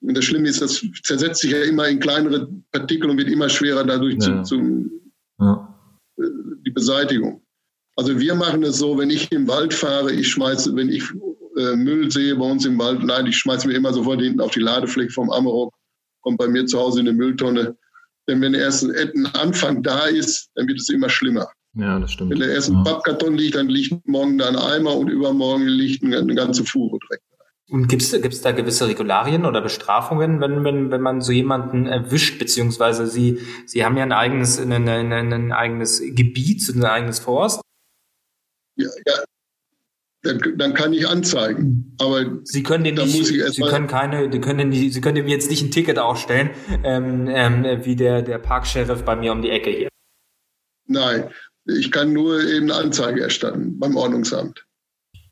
Und 0.00 0.16
das 0.16 0.25
Schlimme 0.25 0.49
ist, 0.49 0.62
das 0.62 0.83
zersetzt 1.02 1.43
sich 1.43 1.52
ja 1.52 1.62
immer 1.64 1.87
in 1.88 2.00
kleinere 2.00 2.49
Partikel 2.73 3.11
und 3.11 3.19
wird 3.19 3.28
immer 3.28 3.49
schwerer 3.49 3.85
dadurch 3.85 4.16
ja. 4.21 4.43
zu, 4.43 4.57
zu 4.57 4.90
ja. 5.38 5.75
Äh, 6.19 6.23
die 6.64 6.71
Beseitigung. 6.71 7.43
Also 7.97 8.19
wir 8.21 8.35
machen 8.35 8.62
es 8.62 8.76
so, 8.79 8.99
wenn 8.99 9.11
ich 9.11 9.33
im 9.33 9.49
Wald 9.49 9.73
fahre, 9.73 10.12
ich 10.12 10.29
schmeiße, 10.29 10.76
wenn 10.76 10.91
ich 10.91 11.03
äh, 11.57 11.75
Müll 11.76 12.11
sehe 12.11 12.37
bei 12.37 12.45
uns 12.45 12.67
im 12.67 12.79
Wald, 12.79 13.03
nein, 13.03 13.26
ich 13.26 13.38
schmeiße 13.38 13.67
mir 13.67 13.75
immer 13.75 13.93
sofort 13.93 14.21
hinten 14.21 14.41
auf 14.41 14.53
die 14.53 14.61
Ladefläche 14.61 15.11
vom 15.11 15.31
Amarok, 15.31 15.75
kommt 16.21 16.38
bei 16.38 16.47
mir 16.47 16.67
zu 16.67 16.79
Hause 16.79 17.00
in 17.00 17.09
eine 17.09 17.17
Mülltonne. 17.17 17.76
Denn 18.29 18.41
wenn 18.43 18.53
der 18.53 18.62
erste 18.62 18.93
ein 18.93 19.26
Anfang 19.35 19.83
da 19.83 20.07
ist, 20.07 20.50
dann 20.55 20.69
wird 20.69 20.79
es 20.79 20.91
immer 20.91 21.09
schlimmer. 21.09 21.49
Ja, 21.75 21.99
das 21.99 22.12
stimmt. 22.12 22.31
Wenn 22.31 22.41
der 22.41 22.53
erste 22.53 22.73
ja. 22.73 22.83
Pappkarton 22.83 23.35
liegt, 23.35 23.55
dann 23.55 23.69
liegt 23.69 24.07
morgen 24.07 24.38
da 24.38 24.49
ein 24.49 24.57
Eimer 24.57 24.97
und 24.97 25.09
übermorgen 25.09 25.67
liegt 25.67 26.03
eine 26.03 26.35
ganze 26.35 26.65
Fuhre 26.65 26.99
direkt. 26.99 27.23
Und 27.69 27.88
gibt 27.88 28.03
es 28.03 28.43
da 28.43 28.53
gewisse 28.53 28.87
Regularien 28.87 29.45
oder 29.45 29.61
Bestrafungen, 29.61 30.41
wenn, 30.41 30.62
wenn, 30.62 30.91
wenn 30.93 31.00
man 31.00 31.21
so 31.21 31.33
jemanden 31.33 31.87
erwischt, 31.87 32.38
beziehungsweise 32.38 33.09
Sie, 33.09 33.41
Sie 33.67 33.85
haben 33.85 33.97
ja 33.97 34.05
ein 34.05 34.12
eigenes, 34.12 34.61
ein, 34.61 34.73
ein, 34.73 35.12
ein 35.12 35.53
eigenes 35.53 36.00
Gebiet, 36.00 36.69
ein 36.69 36.85
eigenes 36.85 37.19
Forst? 37.19 37.61
Ja, 38.76 38.88
ja. 39.06 39.14
Dann, 40.23 40.40
dann 40.56 40.75
kann 40.75 40.92
ich 40.92 41.06
anzeigen. 41.06 41.95
Aber 42.00 42.40
Sie 42.45 42.62
können 42.62 42.85
den 42.85 42.95
nicht, 42.95 43.26
Sie 43.26 43.62
können 43.62 43.87
keine, 43.87 44.30
Sie 44.33 44.40
können, 44.40 44.71
nicht, 44.71 44.92
Sie 44.92 45.00
können 45.00 45.25
mir 45.25 45.30
jetzt 45.30 45.50
nicht 45.50 45.62
ein 45.62 45.71
Ticket 45.71 45.99
ausstellen, 45.99 46.50
ähm, 46.83 47.28
ähm, 47.28 47.85
wie 47.85 47.95
der, 47.95 48.23
der 48.23 48.38
Parksheriff 48.38 49.04
bei 49.04 49.14
mir 49.14 49.33
um 49.33 49.42
die 49.42 49.50
Ecke 49.50 49.71
hier. 49.71 49.88
Nein, 50.88 51.30
ich 51.64 51.90
kann 51.92 52.12
nur 52.12 52.42
eben 52.42 52.71
eine 52.71 52.75
Anzeige 52.75 53.23
erstatten 53.23 53.78
beim 53.78 53.97
Ordnungsamt. 53.97 54.66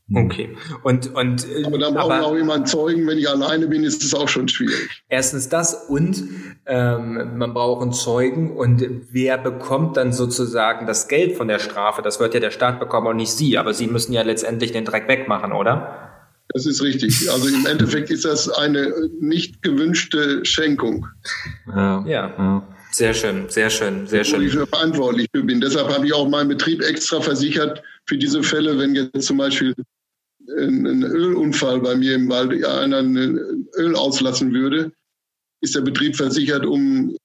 Hm. 0.09 0.27
Okay. 0.27 0.57
Und, 0.83 1.15
und, 1.15 1.47
äh, 1.49 1.65
aber 1.65 1.79
da 1.79 1.91
braucht 1.91 2.09
man 2.09 2.21
auch 2.23 2.37
jemanden 2.37 2.67
Zeugen. 2.67 3.07
Wenn 3.07 3.19
ich 3.19 3.29
alleine 3.29 3.67
bin, 3.67 3.85
ist 3.85 4.03
es 4.03 4.15
auch 4.15 4.29
schon 4.29 4.49
schwierig. 4.49 5.03
Erstens 5.09 5.49
das 5.49 5.87
und 5.89 6.25
ähm, 6.67 7.39
man 7.39 7.55
braucht 7.55 7.83
einen 7.83 7.93
Zeugen. 7.93 8.55
Und 8.57 8.85
wer 9.11 9.39
bekommt 9.39 9.97
dann 9.97 10.13
sozusagen 10.13 10.87
das 10.87 11.09
Geld 11.09 11.37
von 11.37 11.49
der 11.49 11.59
Strafe? 11.59 12.03
Das 12.03 12.21
wird 12.21 12.35
ja 12.35 12.41
der 12.41 12.51
Staat 12.51 12.81
bekommen 12.81 13.07
und 13.07 13.17
nicht 13.17 13.33
Sie. 13.33 13.57
Aber 13.57 13.73
Sie 13.73 13.87
müssen 13.87 14.13
ja 14.13 14.23
letztendlich 14.23 14.73
den 14.73 14.85
Dreck 14.85 15.09
wegmachen, 15.09 15.53
oder? 15.53 16.11
Das 16.49 16.67
ist 16.67 16.83
richtig. 16.83 17.31
Also 17.31 17.49
im 17.49 17.65
Endeffekt 17.65 18.11
ist 18.11 18.27
das 18.27 18.51
eine 18.51 18.93
nicht 19.21 19.63
gewünschte 19.63 20.45
Schenkung. 20.45 21.07
Ja. 21.67 22.05
ja. 22.07 22.69
Sehr 22.93 23.13
schön, 23.13 23.49
sehr 23.49 23.71
schön, 23.71 24.07
sehr 24.07 24.23
schön. 24.23 24.41
Wo 24.41 24.45
ich 24.45 24.53
für 24.53 24.67
verantwortlich 24.69 25.27
für 25.35 25.43
bin. 25.43 25.61
Deshalb 25.61 25.89
habe 25.89 26.07
ich 26.07 26.13
auch 26.13 26.29
meinen 26.29 26.49
Betrieb 26.49 26.81
extra 26.81 27.21
versichert 27.21 27.83
für 28.07 28.17
diese 28.17 28.41
Fälle, 28.45 28.79
wenn 28.79 28.95
jetzt 28.95 29.23
zum 29.23 29.39
Beispiel 29.39 29.75
ein, 30.49 30.87
ein 30.87 31.03
Ölunfall 31.03 31.81
bei 31.81 31.97
mir 31.97 32.15
im 32.15 32.29
Wald 32.29 32.65
einer 32.65 33.03
Öl 33.03 33.97
auslassen 33.97 34.53
würde, 34.53 34.93
ist 35.61 35.75
der 35.75 35.81
Betrieb 35.81 36.17
versichert, 36.17 36.67
um 36.67 37.17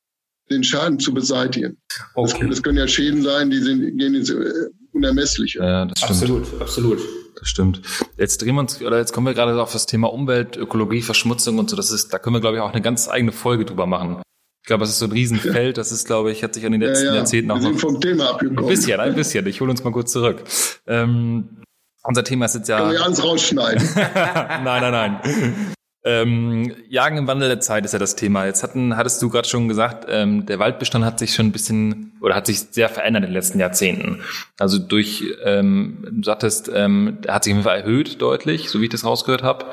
den 0.49 0.63
Schaden 0.63 0.99
zu 0.99 1.13
beseitigen. 1.13 1.77
Okay. 2.15 2.39
Das, 2.41 2.49
das, 2.49 2.63
können 2.63 2.77
ja 2.77 2.88
Schäden 2.88 3.21
sein, 3.21 3.49
die 3.49 3.60
sind, 3.60 3.97
gehen 3.97 4.15
ins 4.15 4.29
äh, 4.29 4.69
Unermessliche. 4.91 5.60
Ja, 5.60 5.86
das 5.86 5.99
stimmt. 5.99 6.12
Absolut, 6.12 6.62
absolut. 6.62 6.99
Das 7.39 7.47
stimmt. 7.47 7.82
Jetzt 8.17 8.41
drehen 8.41 8.55
wir 8.55 8.62
uns, 8.62 8.82
oder 8.82 8.97
jetzt 8.97 9.13
kommen 9.13 9.27
wir 9.27 9.34
gerade 9.34 9.62
auf 9.62 9.71
das 9.71 9.86
Thema 9.86 10.12
Umwelt, 10.12 10.58
Ökologie, 10.58 11.01
Verschmutzung 11.01 11.58
und 11.58 11.69
so. 11.69 11.75
Das 11.75 11.91
ist, 11.91 12.12
da 12.12 12.19
können 12.19 12.36
wir, 12.36 12.41
glaube 12.41 12.58
ich, 12.58 12.62
auch 12.62 12.73
eine 12.73 12.82
ganz 12.82 13.08
eigene 13.08 13.32
Folge 13.32 13.65
drüber 13.65 13.86
machen. 13.86 14.21
Ich 14.62 14.67
glaube, 14.67 14.84
es 14.84 14.89
ist 14.89 14.99
so 14.99 15.05
ein 15.05 15.12
Riesenfeld. 15.12 15.77
Das 15.77 15.91
ist, 15.91 16.05
glaube 16.05 16.32
ich, 16.32 16.43
hat 16.43 16.53
sich 16.53 16.65
an 16.65 16.73
den 16.73 16.82
letzten 16.82 17.05
ja, 17.05 17.12
ja. 17.12 17.17
Jahrzehnten 17.17 17.51
auch 17.51 17.55
wir 17.55 17.62
sind 17.63 17.73
noch 17.73 17.79
vom 17.79 18.01
Thema 18.01 18.32
abgekommen. 18.32 18.63
Ein 18.63 18.67
bisschen, 18.67 18.99
ein 18.99 19.15
bisschen. 19.15 19.47
Ich 19.47 19.62
hole 19.62 19.71
uns 19.71 19.84
mal 19.84 19.91
kurz 19.91 20.12
zurück. 20.12 20.43
Ähm, 20.86 21.62
unser 22.03 22.23
Thema 22.23 22.45
ist 22.45 22.55
jetzt 22.55 22.69
ja. 22.69 22.79
Können 22.79 22.91
wir 22.91 23.03
alles 23.03 23.23
rausschneiden? 23.23 23.89
nein, 23.95 24.63
nein, 24.63 24.91
nein. 24.91 25.75
Ähm, 26.05 26.73
Jagen 26.88 27.17
im 27.17 27.27
Wandel 27.27 27.49
der 27.49 27.59
Zeit 27.59 27.83
ist 27.83 27.91
ja 27.91 27.99
das 27.99 28.15
Thema. 28.15 28.45
Jetzt 28.45 28.63
hatten, 28.63 28.95
hattest 28.95 29.21
du 29.21 29.29
gerade 29.29 29.47
schon 29.47 29.67
gesagt, 29.67 30.05
ähm, 30.07 30.45
der 30.45 30.57
Waldbestand 30.57 31.03
hat 31.03 31.19
sich 31.19 31.33
schon 31.33 31.47
ein 31.47 31.51
bisschen 31.51 32.13
oder 32.21 32.35
hat 32.35 32.45
sich 32.45 32.59
sehr 32.71 32.88
verändert 32.88 33.23
in 33.23 33.29
den 33.29 33.33
letzten 33.33 33.59
Jahrzehnten. 33.59 34.21
Also 34.57 34.79
durch, 34.79 35.25
ähm, 35.43 36.07
du 36.09 36.23
sagtest, 36.23 36.71
ähm, 36.73 37.19
hat 37.27 37.43
sich 37.43 37.51
auf 37.51 37.57
jeden 37.57 37.63
Fall 37.63 37.81
erhöht 37.81 38.21
deutlich, 38.21 38.69
so 38.69 38.79
wie 38.79 38.85
ich 38.85 38.91
das 38.91 39.03
rausgehört 39.03 39.43
habe. 39.43 39.65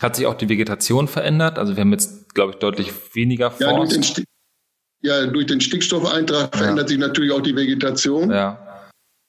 Hat 0.00 0.16
sich 0.16 0.26
auch 0.26 0.34
die 0.34 0.48
Vegetation 0.48 1.08
verändert. 1.08 1.58
Also 1.58 1.76
wir 1.76 1.82
haben 1.82 1.92
jetzt, 1.92 2.34
glaube 2.34 2.52
ich, 2.52 2.58
deutlich 2.58 2.92
weniger 3.14 3.50
Forst. 3.50 3.60
Ja, 3.60 3.76
durch 3.76 4.14
den, 4.14 4.24
ja, 5.02 5.26
durch 5.26 5.46
den 5.46 5.60
Stickstoffeintrag 5.60 6.54
ja. 6.54 6.58
verändert 6.58 6.88
sich 6.88 6.98
natürlich 6.98 7.32
auch 7.32 7.42
die 7.42 7.54
Vegetation. 7.54 8.30
Ja. 8.30 8.88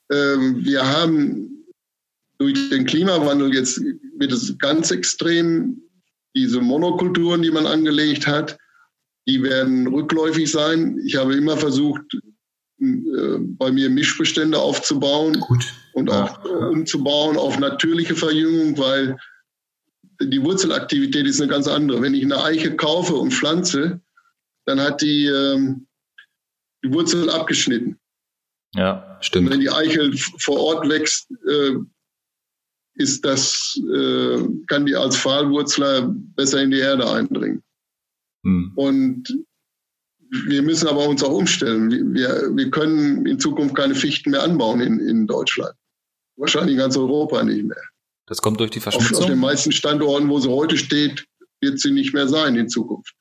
Ähm, 0.09 0.63
wir 0.63 0.89
haben 0.89 1.56
durch 2.37 2.69
den 2.69 2.85
Klimawandel 2.85 3.53
jetzt 3.53 3.81
wird 4.17 4.31
es 4.31 4.57
ganz 4.57 4.91
extrem. 4.91 5.81
Diese 6.35 6.61
Monokulturen, 6.61 7.41
die 7.41 7.49
man 7.49 7.65
angelegt 7.65 8.27
hat, 8.27 8.57
die 9.27 9.41
werden 9.41 9.87
rückläufig 9.87 10.51
sein. 10.51 10.99
Ich 11.03 11.15
habe 11.15 11.35
immer 11.35 11.57
versucht, 11.57 12.03
äh, 12.79 13.37
bei 13.39 13.71
mir 13.71 13.89
Mischbestände 13.89 14.59
aufzubauen 14.59 15.39
Gut. 15.39 15.65
und 15.93 16.11
auch 16.11 16.45
ja. 16.45 16.51
umzubauen 16.67 17.37
auf 17.37 17.57
natürliche 17.57 18.15
Verjüngung, 18.15 18.77
weil 18.77 19.17
die 20.21 20.41
Wurzelaktivität 20.43 21.25
ist 21.25 21.41
eine 21.41 21.49
ganz 21.49 21.67
andere. 21.67 22.01
Wenn 22.01 22.13
ich 22.13 22.23
eine 22.23 22.43
Eiche 22.43 22.75
kaufe 22.75 23.15
und 23.15 23.33
pflanze, 23.33 23.99
dann 24.65 24.79
hat 24.79 25.01
die 25.01 25.25
ähm, 25.25 25.87
die 26.83 26.93
Wurzel 26.93 27.29
abgeschnitten. 27.29 27.99
Ja, 28.75 29.17
stimmt. 29.21 29.49
wenn 29.49 29.59
die 29.59 29.69
Eiche 29.69 30.11
vor 30.39 30.59
Ort 30.59 30.89
wächst, 30.89 31.31
äh, 31.47 31.75
ist 32.97 33.23
das, 33.25 33.79
äh, 33.93 34.47
kann 34.67 34.85
die 34.85 34.95
als 34.95 35.17
Pfahlwurzler 35.17 36.13
besser 36.35 36.61
in 36.61 36.71
die 36.71 36.79
Erde 36.79 37.09
eindringen. 37.09 37.63
Hm. 38.43 38.71
Und 38.75 39.37
wir 40.29 40.61
müssen 40.61 40.87
aber 40.87 41.07
uns 41.07 41.23
auch 41.23 41.31
umstellen. 41.31 42.13
Wir, 42.13 42.51
wir 42.53 42.69
können 42.69 43.25
in 43.25 43.39
Zukunft 43.39 43.75
keine 43.75 43.95
Fichten 43.95 44.31
mehr 44.31 44.43
anbauen 44.43 44.81
in, 44.81 44.99
in 44.99 45.27
Deutschland. 45.27 45.73
Wahrscheinlich 46.35 46.73
in 46.73 46.79
ganz 46.79 46.97
Europa 46.97 47.43
nicht 47.43 47.65
mehr. 47.65 47.81
Das 48.25 48.41
kommt 48.41 48.59
durch 48.59 48.71
die 48.71 48.79
Verschmutzung? 48.79 49.15
Auf, 49.15 49.23
auf 49.23 49.29
den 49.29 49.39
meisten 49.39 49.71
Standorten, 49.71 50.29
wo 50.29 50.39
sie 50.39 50.49
heute 50.49 50.77
steht, 50.77 51.25
wird 51.61 51.79
sie 51.79 51.91
nicht 51.91 52.13
mehr 52.13 52.27
sein 52.27 52.55
in 52.55 52.67
Zukunft. 52.67 53.13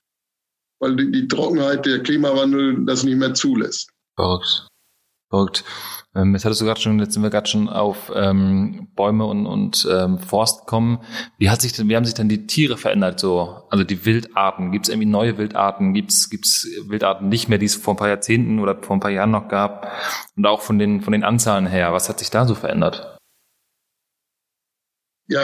Weil 0.80 0.96
die, 0.96 1.10
die 1.10 1.28
Trockenheit, 1.28 1.86
der 1.86 2.02
Klimawandel 2.02 2.84
das 2.84 3.04
nicht 3.04 3.16
mehr 3.16 3.34
zulässt. 3.34 3.90
Verrückt. 4.16 4.68
Verrückt. 5.30 5.64
Ähm, 6.16 6.32
jetzt 6.32 6.44
hattest 6.44 6.62
du 6.62 6.64
gerade 6.64 6.80
schon, 6.80 6.98
jetzt 6.98 7.12
sind 7.12 7.22
wir 7.22 7.30
gerade 7.30 7.46
schon 7.46 7.68
auf 7.68 8.10
ähm, 8.14 8.88
Bäume 8.96 9.26
und, 9.26 9.44
und 9.46 9.86
ähm, 9.90 10.18
Forst 10.18 10.60
gekommen. 10.60 11.00
Wie 11.38 11.50
hat 11.50 11.60
sich 11.60 11.74
denn, 11.74 11.88
wie 11.88 11.96
haben 11.96 12.06
sich 12.06 12.14
denn 12.14 12.30
die 12.30 12.46
Tiere 12.46 12.78
verändert 12.78 13.20
so? 13.20 13.64
Also 13.68 13.84
die 13.84 14.06
Wildarten, 14.06 14.72
gibt 14.72 14.86
es 14.86 14.88
irgendwie 14.88 15.08
neue 15.08 15.36
Wildarten? 15.36 15.92
Gibt 15.92 16.10
es 16.10 16.30
gibt's 16.30 16.66
Wildarten 16.86 17.28
nicht 17.28 17.48
mehr, 17.48 17.58
die 17.58 17.66
es 17.66 17.74
vor 17.74 17.94
ein 17.94 17.98
paar 17.98 18.08
Jahrzehnten 18.08 18.60
oder 18.60 18.82
vor 18.82 18.96
ein 18.96 19.00
paar 19.00 19.10
Jahren 19.10 19.30
noch 19.30 19.48
gab? 19.48 19.92
Und 20.36 20.46
auch 20.46 20.62
von 20.62 20.78
den 20.78 21.02
von 21.02 21.12
den 21.12 21.22
Anzahlen 21.22 21.66
her, 21.66 21.92
was 21.92 22.08
hat 22.08 22.18
sich 22.18 22.30
da 22.30 22.46
so 22.46 22.54
verändert? 22.54 23.18
Ja, 25.28 25.42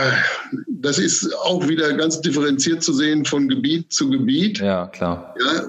das 0.69 0.99
ist 0.99 1.35
auch 1.35 1.69
wieder 1.69 1.93
ganz 1.95 2.21
differenziert 2.21 2.83
zu 2.83 2.93
sehen 2.93 3.25
von 3.25 3.49
Gebiet 3.49 3.93
zu 3.93 4.09
Gebiet. 4.09 4.61
Ja, 4.61 4.87
klar. 4.87 5.35
Ja, 5.39 5.69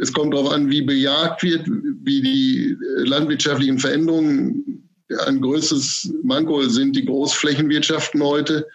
es 0.00 0.12
kommt 0.12 0.34
darauf 0.34 0.50
an, 0.50 0.70
wie 0.70 0.82
bejagt 0.82 1.42
wird, 1.42 1.66
wie 1.66 2.20
die 2.20 2.76
landwirtschaftlichen 3.04 3.78
Veränderungen. 3.78 4.88
Ein 5.26 5.40
größtes 5.40 6.12
Manko 6.22 6.62
sind 6.64 6.96
die 6.96 7.04
Großflächenwirtschaften 7.04 8.22
heute, 8.22 8.66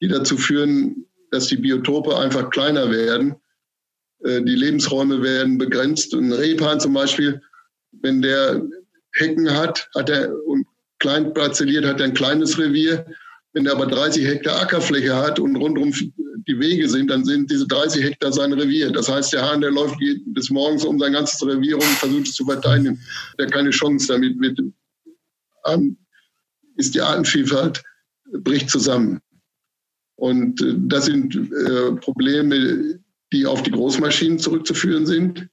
die 0.00 0.08
dazu 0.08 0.36
führen, 0.36 1.06
dass 1.30 1.46
die 1.46 1.56
Biotope 1.56 2.16
einfach 2.18 2.50
kleiner 2.50 2.90
werden. 2.90 3.34
Äh, 4.24 4.42
die 4.42 4.54
Lebensräume 4.54 5.22
werden 5.22 5.58
begrenzt. 5.58 6.14
Ein 6.14 6.32
Rebhahn 6.32 6.80
zum 6.80 6.92
Beispiel, 6.92 7.40
wenn 7.92 8.22
der 8.22 8.62
Hecken 9.14 9.50
hat, 9.50 9.88
hat 9.94 10.10
er 10.10 10.34
und 10.46 10.66
klein 10.98 11.32
parzelliert, 11.34 11.84
hat 11.84 12.00
er 12.00 12.06
ein 12.06 12.14
kleines 12.14 12.58
Revier. 12.58 13.06
Wenn 13.52 13.66
er 13.66 13.72
aber 13.72 13.86
30 13.86 14.24
Hektar 14.26 14.60
Ackerfläche 14.62 15.14
hat 15.14 15.38
und 15.38 15.56
rundum 15.56 15.92
die 15.92 16.58
Wege 16.58 16.88
sind, 16.88 17.10
dann 17.10 17.24
sind 17.24 17.50
diese 17.50 17.66
30 17.66 18.02
Hektar 18.02 18.32
sein 18.32 18.52
Revier. 18.52 18.90
Das 18.90 19.08
heißt, 19.08 19.32
der 19.32 19.42
Hahn, 19.42 19.60
der 19.60 19.70
läuft 19.70 19.96
bis 20.26 20.50
morgens 20.50 20.84
um 20.84 20.98
sein 20.98 21.12
ganzes 21.12 21.46
Revier 21.46 21.76
und 21.76 21.84
versucht 21.84 22.28
es 22.28 22.34
zu 22.34 22.44
verteidigen. 22.44 23.00
Der 23.38 23.46
hat 23.46 23.52
keine 23.52 23.70
Chance 23.70 24.06
damit. 24.08 24.36
Mit, 24.38 24.58
ist 26.76 26.94
die 26.94 27.00
Artenvielfalt 27.00 27.82
bricht 28.32 28.70
zusammen. 28.70 29.20
Und 30.16 30.60
äh, 30.62 30.74
das 30.76 31.06
sind 31.06 31.34
äh, 31.34 31.92
Probleme, 31.96 32.98
die 33.32 33.46
auf 33.46 33.62
die 33.62 33.70
Großmaschinen 33.70 34.38
zurückzuführen 34.38 35.06
sind. 35.06 35.48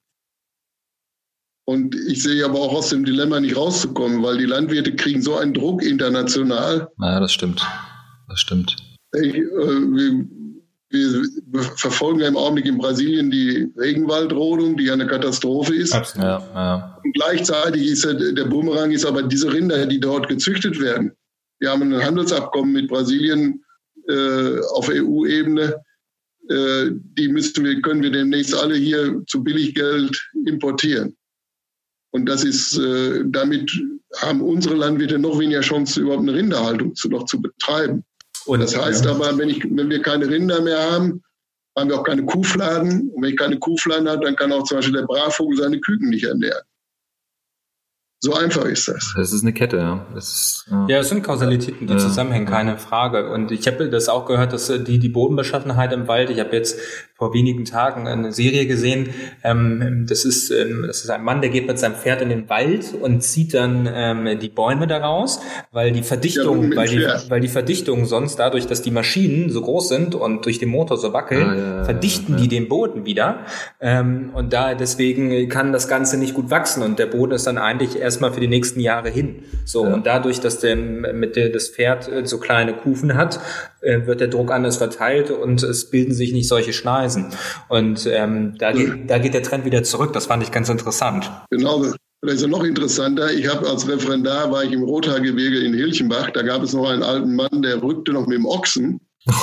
Und 1.65 1.95
ich 1.95 2.23
sehe 2.23 2.43
aber 2.45 2.59
auch 2.59 2.73
aus 2.73 2.89
dem 2.89 3.05
Dilemma 3.05 3.39
nicht 3.39 3.55
rauszukommen, 3.55 4.23
weil 4.23 4.37
die 4.37 4.45
Landwirte 4.45 4.95
kriegen 4.95 5.21
so 5.21 5.35
einen 5.37 5.53
Druck 5.53 5.83
international. 5.83 6.89
Ja, 6.99 7.19
das 7.19 7.31
stimmt. 7.31 7.61
Das 8.29 8.39
stimmt. 8.39 8.75
Ich, 9.13 9.35
äh, 9.35 9.41
wir, 9.41 10.25
wir, 10.91 11.61
verfolgen 11.75 12.19
ja 12.19 12.27
im 12.27 12.37
Augenblick 12.37 12.65
in 12.65 12.77
Brasilien 12.77 13.29
die 13.31 13.71
Regenwaldrodung, 13.77 14.77
die 14.77 14.85
ja 14.85 14.93
eine 14.93 15.07
Katastrophe 15.07 15.75
ist. 15.75 15.93
Absolut. 15.93 16.25
Ja, 16.25 16.51
ja. 16.53 17.01
Und 17.03 17.13
gleichzeitig 17.13 17.87
ist 17.87 18.05
ja, 18.05 18.13
der 18.13 18.45
Bumerang 18.45 18.91
ist 18.91 19.05
aber 19.05 19.23
diese 19.23 19.51
Rinder, 19.51 19.85
die 19.85 19.99
dort 19.99 20.27
gezüchtet 20.27 20.79
werden. 20.79 21.11
Wir 21.59 21.71
haben 21.71 21.93
ein 21.93 22.03
Handelsabkommen 22.03 22.71
mit 22.71 22.87
Brasilien 22.87 23.63
äh, 24.07 24.59
auf 24.73 24.89
EU-Ebene, 24.89 25.75
äh, 26.49 26.91
die 26.91 27.27
müssten 27.27 27.63
wir, 27.63 27.79
können 27.81 28.01
wir 28.01 28.11
demnächst 28.11 28.55
alle 28.55 28.75
hier 28.75 29.23
zu 29.27 29.43
Billiggeld 29.43 30.29
importieren. 30.45 31.15
Und 32.11 32.27
das 32.27 32.43
ist, 32.43 32.77
äh, 32.77 33.23
damit 33.27 33.71
haben 34.17 34.41
unsere 34.41 34.75
Landwirte 34.75 35.19
noch 35.19 35.37
weniger 35.37 35.61
Chance, 35.61 36.01
überhaupt 36.01 36.23
eine 36.23 36.33
Rinderhaltung 36.33 36.95
zu, 36.95 37.07
noch 37.09 37.25
zu 37.25 37.39
betreiben. 37.39 38.03
Und 38.49 38.61
das 38.61 38.75
heißt 38.75 39.05
ja. 39.05 39.11
aber, 39.11 39.37
wenn, 39.37 39.49
ich, 39.49 39.63
wenn 39.63 39.91
wir 39.91 40.01
keine 40.01 40.27
Rinder 40.27 40.59
mehr 40.61 40.91
haben, 40.91 41.21
haben 41.77 41.89
wir 41.89 41.99
auch 41.99 42.03
keine 42.03 42.25
Kuhfladen. 42.25 43.11
Und 43.11 43.21
wenn 43.21 43.29
ich 43.29 43.37
keine 43.37 43.59
Kuhfladen 43.59 44.09
habe, 44.09 44.25
dann 44.25 44.35
kann 44.35 44.51
auch 44.51 44.63
zum 44.63 44.77
Beispiel 44.77 44.95
der 44.95 45.05
Brachvogel 45.05 45.55
seine 45.55 45.79
Küken 45.79 46.09
nicht 46.09 46.23
ernähren. 46.23 46.63
So 48.21 48.33
einfach 48.33 48.65
ist 48.65 48.85
das. 48.89 49.13
Das 49.15 49.31
ist 49.31 49.43
eine 49.43 49.53
Kette, 49.53 49.77
ja. 49.77 50.05
Das 50.13 50.27
ist, 50.27 50.65
ja. 50.69 50.85
ja, 50.89 50.99
es 50.99 51.07
sind 51.07 51.23
Kausalitäten, 51.23 51.87
die 51.87 51.93
ja, 51.93 51.99
zusammenhängen, 51.99 52.47
keine 52.47 52.77
Frage. 52.77 53.31
Und 53.31 53.49
ich 53.51 53.65
habe 53.65 53.89
das 53.89 54.09
auch 54.09 54.25
gehört, 54.25 54.51
dass 54.51 54.69
äh, 54.69 54.83
die, 54.83 54.99
die 54.99 55.07
Bodenbeschaffenheit 55.07 55.93
im 55.93 56.09
Wald, 56.09 56.29
ich 56.29 56.41
habe 56.41 56.53
jetzt 56.53 56.77
vor 57.19 57.33
wenigen 57.33 57.63
Tagen 57.63 58.07
eine 58.07 58.33
Serie 58.33 58.65
gesehen, 58.65 59.09
ähm, 59.43 60.05
das, 60.07 60.25
ist, 60.25 60.51
ähm, 60.51 60.83
das 60.87 61.03
ist 61.03 61.09
ein 61.09 61.23
Mann, 61.23 61.39
der 61.39 61.49
geht 61.49 61.67
mit 61.67 61.79
seinem 61.79 61.95
Pferd 61.95 62.21
in 62.21 62.27
den 62.27 62.49
Wald 62.49 62.93
und 62.93 63.21
zieht 63.21 63.53
dann 63.53 63.89
ähm, 63.93 64.39
die 64.39 64.49
Bäume 64.49 64.87
daraus, 64.87 65.39
weil 65.71 65.91
die 65.93 66.03
Verdichtung, 66.03 66.71
ja, 66.71 66.77
weil, 66.77 66.87
die, 66.89 67.05
weil 67.29 67.39
die 67.39 67.47
Verdichtung 67.47 68.05
sonst 68.05 68.37
dadurch, 68.37 68.67
dass 68.67 68.81
die 68.81 68.91
Maschinen 68.91 69.49
so 69.49 69.61
groß 69.61 69.87
sind 69.87 70.15
und 70.15 70.45
durch 70.45 70.59
den 70.59 70.69
Motor 70.69 70.97
so 70.97 71.13
wackeln, 71.13 71.49
ah, 71.49 71.83
verdichten 71.85 72.35
die 72.35 72.49
den 72.49 72.67
Boden 72.67 73.05
wieder. 73.05 73.45
Ähm, 73.79 74.31
und 74.33 74.51
da 74.51 74.73
deswegen 74.73 75.47
kann 75.47 75.71
das 75.71 75.87
Ganze 75.87 76.17
nicht 76.17 76.33
gut 76.33 76.49
wachsen 76.49 76.83
und 76.83 76.99
der 76.99 77.07
Boden 77.07 77.31
ist 77.31 77.47
dann 77.47 77.57
eigentlich 77.57 78.01
erstmal 78.09 78.33
für 78.33 78.39
die 78.39 78.47
nächsten 78.47 78.79
Jahre 78.79 79.09
hin. 79.09 79.43
So, 79.65 79.85
ja. 79.85 79.93
und 79.93 80.05
dadurch, 80.07 80.39
dass 80.39 80.59
der 80.59 80.75
mit 80.75 81.35
der 81.35 81.49
das 81.49 81.69
Pferd 81.69 82.07
äh, 82.07 82.25
so 82.25 82.39
kleine 82.39 82.73
Kufen 82.73 83.15
hat, 83.15 83.39
äh, 83.81 84.07
wird 84.07 84.19
der 84.19 84.27
Druck 84.27 84.51
anders 84.51 84.77
verteilt 84.77 85.29
und 85.29 85.61
es 85.61 85.91
bilden 85.91 86.13
sich 86.13 86.33
nicht 86.33 86.47
solche 86.47 86.73
Schneisen. 86.73 87.27
Und 87.67 88.07
ähm, 88.11 88.55
da, 88.57 88.71
geht, 88.71 89.09
da 89.09 89.19
geht 89.19 89.35
der 89.35 89.43
Trend 89.43 89.65
wieder 89.65 89.83
zurück. 89.83 90.13
Das 90.13 90.25
fand 90.25 90.41
ich 90.41 90.51
ganz 90.51 90.69
interessant. 90.69 91.31
Genau. 91.51 91.85
Das 92.21 92.33
ist 92.33 92.41
ja 92.41 92.47
noch 92.47 92.65
interessanter. 92.65 93.31
Ich 93.31 93.47
habe 93.47 93.69
als 93.69 93.87
Referendar 93.87 94.51
war 94.51 94.65
ich 94.65 94.73
im 94.73 94.83
Rothaargebirge 94.83 95.59
in 95.59 95.73
Hilchenbach. 95.73 96.31
Da 96.31 96.41
gab 96.41 96.63
es 96.63 96.73
noch 96.73 96.89
einen 96.89 97.03
alten 97.03 97.33
Mann, 97.35 97.61
der 97.61 97.81
rückte 97.81 98.11
noch 98.11 98.27
mit 98.27 98.37
dem 98.37 98.45
Ochsen. 98.45 98.99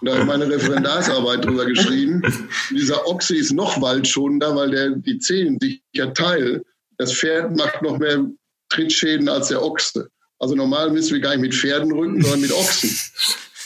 Da 0.00 0.12
habe 0.12 0.20
ich 0.20 0.26
meine 0.28 0.48
Referendarsarbeit 0.48 1.44
drüber 1.44 1.66
geschrieben. 1.66 2.22
Dieser 2.70 3.04
Ochse 3.08 3.34
ist 3.34 3.52
noch 3.52 3.80
waldschonender, 3.82 4.54
weil 4.54 4.70
der 4.70 4.90
die 4.90 5.18
Zehen 5.18 5.58
sich 5.60 5.82
ja 5.92 6.06
teilt 6.06 6.62
das 6.98 7.14
Pferd 7.14 7.56
macht 7.56 7.80
noch 7.82 7.98
mehr 7.98 8.24
Trittschäden 8.68 9.28
als 9.28 9.48
der 9.48 9.62
Ochse. 9.62 10.08
Also 10.38 10.54
normal 10.54 10.90
müssen 10.90 11.14
wir 11.14 11.20
gar 11.20 11.30
nicht 11.30 11.40
mit 11.40 11.54
Pferden 11.54 11.92
rücken, 11.92 12.20
sondern 12.22 12.40
mit 12.40 12.52
Ochsen. 12.52 12.90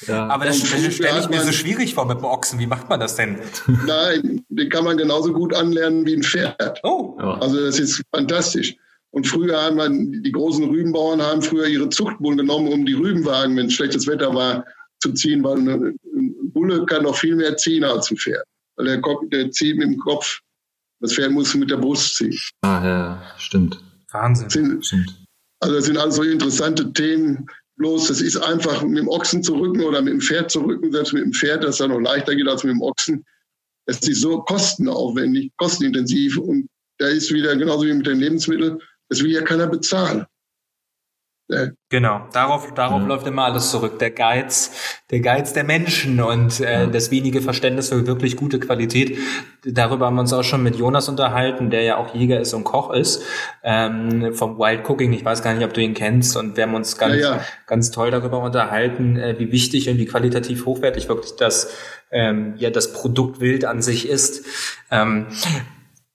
Ja. 0.09 0.27
Aber 0.27 0.47
das 0.47 0.59
stelle 0.59 1.21
ich 1.21 1.29
mir 1.29 1.43
so 1.43 1.53
schwierig 1.53 1.95
vor 1.95 2.07
mit 2.07 2.19
dem 2.19 2.25
Ochsen. 2.25 2.59
Wie 2.59 2.67
macht 2.67 2.89
man 2.89 2.99
das 2.99 3.15
denn? 3.15 3.39
Nein, 3.87 4.45
den 4.49 4.69
kann 4.69 4.83
man 4.83 4.97
genauso 4.97 5.33
gut 5.33 5.55
anlernen 5.55 6.05
wie 6.05 6.15
ein 6.15 6.25
Pferd. 6.25 6.81
Oh. 6.83 7.17
Also 7.19 7.65
das 7.65 7.79
ist 7.79 8.03
fantastisch. 8.13 8.75
Und 9.11 9.29
früher 9.29 9.63
haben 9.63 9.77
wir, 9.77 9.89
die 9.89 10.33
großen 10.33 10.65
Rübenbauern 10.65 11.23
haben 11.23 11.41
früher 11.41 11.67
ihre 11.67 11.89
Zuchtbullen 11.89 12.39
genommen, 12.39 12.73
um 12.73 12.85
die 12.85 12.95
Rübenwagen, 12.95 13.57
wenn 13.57 13.71
schlechtes 13.71 14.09
Wetter 14.09 14.35
war, 14.35 14.65
zu 15.01 15.13
ziehen, 15.13 15.45
weil 15.45 15.59
ein 15.59 15.99
Bulle 16.53 16.85
kann 16.87 17.05
noch 17.05 17.15
viel 17.15 17.37
mehr 17.37 17.57
ziehen 17.57 17.85
als 17.85 18.11
ein 18.11 18.17
Pferd. 18.17 18.45
Weil 18.77 18.87
der, 18.87 19.01
Kopf, 19.01 19.23
der 19.31 19.51
zieht 19.51 19.77
mit 19.77 19.87
dem 19.87 19.99
Kopf 19.99 20.41
das 21.03 21.15
Pferd 21.15 21.33
muss 21.33 21.55
mit 21.55 21.71
der 21.71 21.77
Brust 21.77 22.15
ziehen. 22.15 22.39
Ah, 22.63 22.81
ja, 22.85 23.23
stimmt. 23.37 23.79
Wahnsinn. 24.13 24.49
Sind, 24.49 24.87
stimmt. 24.87 25.25
Also 25.61 25.75
das 25.75 25.85
sind 25.85 25.99
alles 25.99 26.17
so 26.17 26.23
interessante 26.23 26.93
Themen. 26.93 27.47
Bloß, 27.77 28.09
das 28.09 28.21
ist 28.21 28.37
einfach 28.37 28.83
mit 28.83 28.99
dem 28.99 29.09
Ochsen 29.09 29.43
zu 29.43 29.55
rücken 29.55 29.83
oder 29.83 30.01
mit 30.01 30.13
dem 30.13 30.21
Pferd 30.21 30.51
zu 30.51 30.61
rücken, 30.61 30.93
selbst 30.93 31.13
mit 31.13 31.25
dem 31.25 31.33
Pferd, 31.33 31.65
das 31.65 31.79
dann 31.79 31.91
noch 31.91 32.01
leichter 32.01 32.35
geht 32.35 32.47
als 32.47 32.63
mit 32.63 32.75
dem 32.75 32.83
Ochsen. 32.83 33.25
Es 33.87 33.99
ist 34.07 34.21
so 34.21 34.41
kostenaufwendig, 34.43 35.51
kostenintensiv 35.57 36.39
und 36.39 36.69
da 36.99 37.09
ist 37.09 37.33
wieder 37.33 37.57
genauso 37.57 37.85
wie 37.85 37.93
mit 37.93 38.07
den 38.07 38.21
Lebensmitteln, 38.21 38.81
das 39.09 39.23
will 39.23 39.33
ja 39.33 39.43
keiner 39.43 39.67
bezahlen. 39.67 40.25
Genau, 41.89 42.27
darauf, 42.33 42.73
darauf 42.73 43.03
ja. 43.03 43.07
läuft 43.07 43.27
immer 43.27 43.45
alles 43.45 43.71
zurück. 43.71 43.99
Der 43.99 44.11
Geiz, 44.11 44.71
der 45.11 45.21
Geiz 45.21 45.53
der 45.53 45.65
Menschen 45.65 46.21
und 46.23 46.61
äh, 46.61 46.85
ja. 46.85 46.87
das 46.87 47.11
wenige 47.11 47.43
Verständnis 47.43 47.91
für 47.91 48.07
wirklich 48.07 48.37
gute 48.37 48.59
Qualität. 48.59 49.19
Darüber 49.65 50.07
haben 50.07 50.15
wir 50.15 50.23
uns 50.23 50.33
auch 50.33 50.43
schon 50.43 50.63
mit 50.63 50.77
Jonas 50.77 51.09
unterhalten, 51.09 51.71
der 51.71 51.83
ja 51.83 51.97
auch 51.99 52.15
Jäger 52.15 52.41
ist 52.41 52.55
und 52.55 52.65
Koch 52.65 52.93
ist, 52.93 53.23
ähm, 53.63 54.33
vom 54.33 54.59
Wild 54.59 54.89
Cooking. 54.89 55.13
Ich 55.13 55.25
weiß 55.25 55.43
gar 55.43 55.53
nicht, 55.53 55.65
ob 55.65 55.75
du 55.75 55.83
ihn 55.83 55.95
kennst. 55.95 56.37
Und 56.37 56.57
wir 56.57 56.65
haben 56.65 56.75
uns 56.75 56.97
ganz, 56.97 57.17
ja, 57.17 57.41
ganz 57.67 57.91
toll 57.91 58.11
darüber 58.11 58.41
unterhalten, 58.43 59.17
äh, 59.17 59.39
wie 59.39 59.53
wichtig 59.53 59.91
und 59.91 59.99
wie 59.99 60.07
qualitativ 60.07 60.65
hochwertig 60.65 61.09
wirklich 61.09 61.37
das, 61.37 61.75
ähm, 62.11 62.55
ja, 62.57 62.71
das 62.71 62.95
Produkt 62.95 63.41
Wild 63.41 63.65
an 63.65 63.83
sich 63.83 64.09
ist. 64.09 64.47
Ähm, 64.91 65.27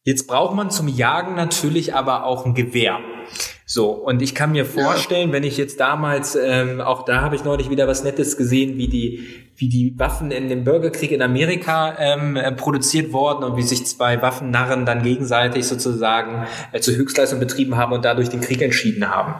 jetzt 0.04 0.28
braucht 0.28 0.56
man 0.56 0.72
zum 0.72 0.88
Jagen 0.88 1.36
natürlich 1.36 1.94
aber 1.94 2.26
auch 2.26 2.46
ein 2.46 2.56
Gewehr. 2.56 3.00
So, 3.70 3.90
und 3.90 4.22
ich 4.22 4.34
kann 4.34 4.54
mir 4.54 4.66
vorstellen, 4.66 5.34
wenn 5.34 5.44
ich 5.44 5.58
jetzt 5.58 5.82
damals, 5.82 6.38
ähm, 6.42 6.80
auch 6.80 7.04
da 7.04 7.20
habe 7.20 7.36
ich 7.36 7.44
neulich 7.44 7.70
wieder 7.70 7.86
was 7.86 8.02
Nettes 8.02 8.38
gesehen, 8.38 8.78
wie 8.78 8.88
die, 8.88 9.28
wie 9.58 9.68
die 9.68 9.94
Waffen 10.00 10.32
in 10.32 10.48
dem 10.48 10.64
Bürgerkrieg 10.64 11.12
in 11.12 11.22
Amerika 11.22 11.98
ähm, 12.00 12.38
äh, 12.38 12.50
produziert 12.54 13.12
wurden 13.12 13.44
und 13.44 13.58
wie 13.58 13.64
sich 13.64 13.86
zwei 13.86 14.22
Waffennarren 14.22 14.86
dann 14.86 15.04
gegenseitig 15.04 15.68
sozusagen 15.68 16.48
äh, 16.72 16.80
zur 16.80 16.96
Höchstleistung 16.96 17.42
betrieben 17.42 17.76
haben 17.76 17.92
und 17.92 18.06
dadurch 18.06 18.30
den 18.30 18.40
Krieg 18.40 18.62
entschieden 18.62 19.14
haben. 19.14 19.36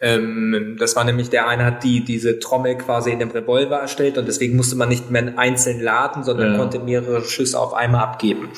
Ähm, 0.00 0.76
das 0.78 0.96
war 0.96 1.04
nämlich 1.04 1.30
der 1.30 1.48
eine 1.48 1.64
hat 1.64 1.84
die 1.84 2.04
diese 2.04 2.38
Trommel 2.38 2.76
quasi 2.76 3.10
in 3.10 3.18
dem 3.18 3.30
Revolver 3.30 3.76
erstellt 3.76 4.18
und 4.18 4.26
deswegen 4.26 4.56
musste 4.56 4.76
man 4.76 4.88
nicht 4.88 5.10
mehr 5.10 5.38
einzeln 5.38 5.80
laden, 5.80 6.24
sondern 6.24 6.52
ja. 6.52 6.58
konnte 6.58 6.78
mehrere 6.78 7.24
Schüsse 7.24 7.58
auf 7.58 7.74
einmal 7.74 8.02
abgeben. 8.02 8.50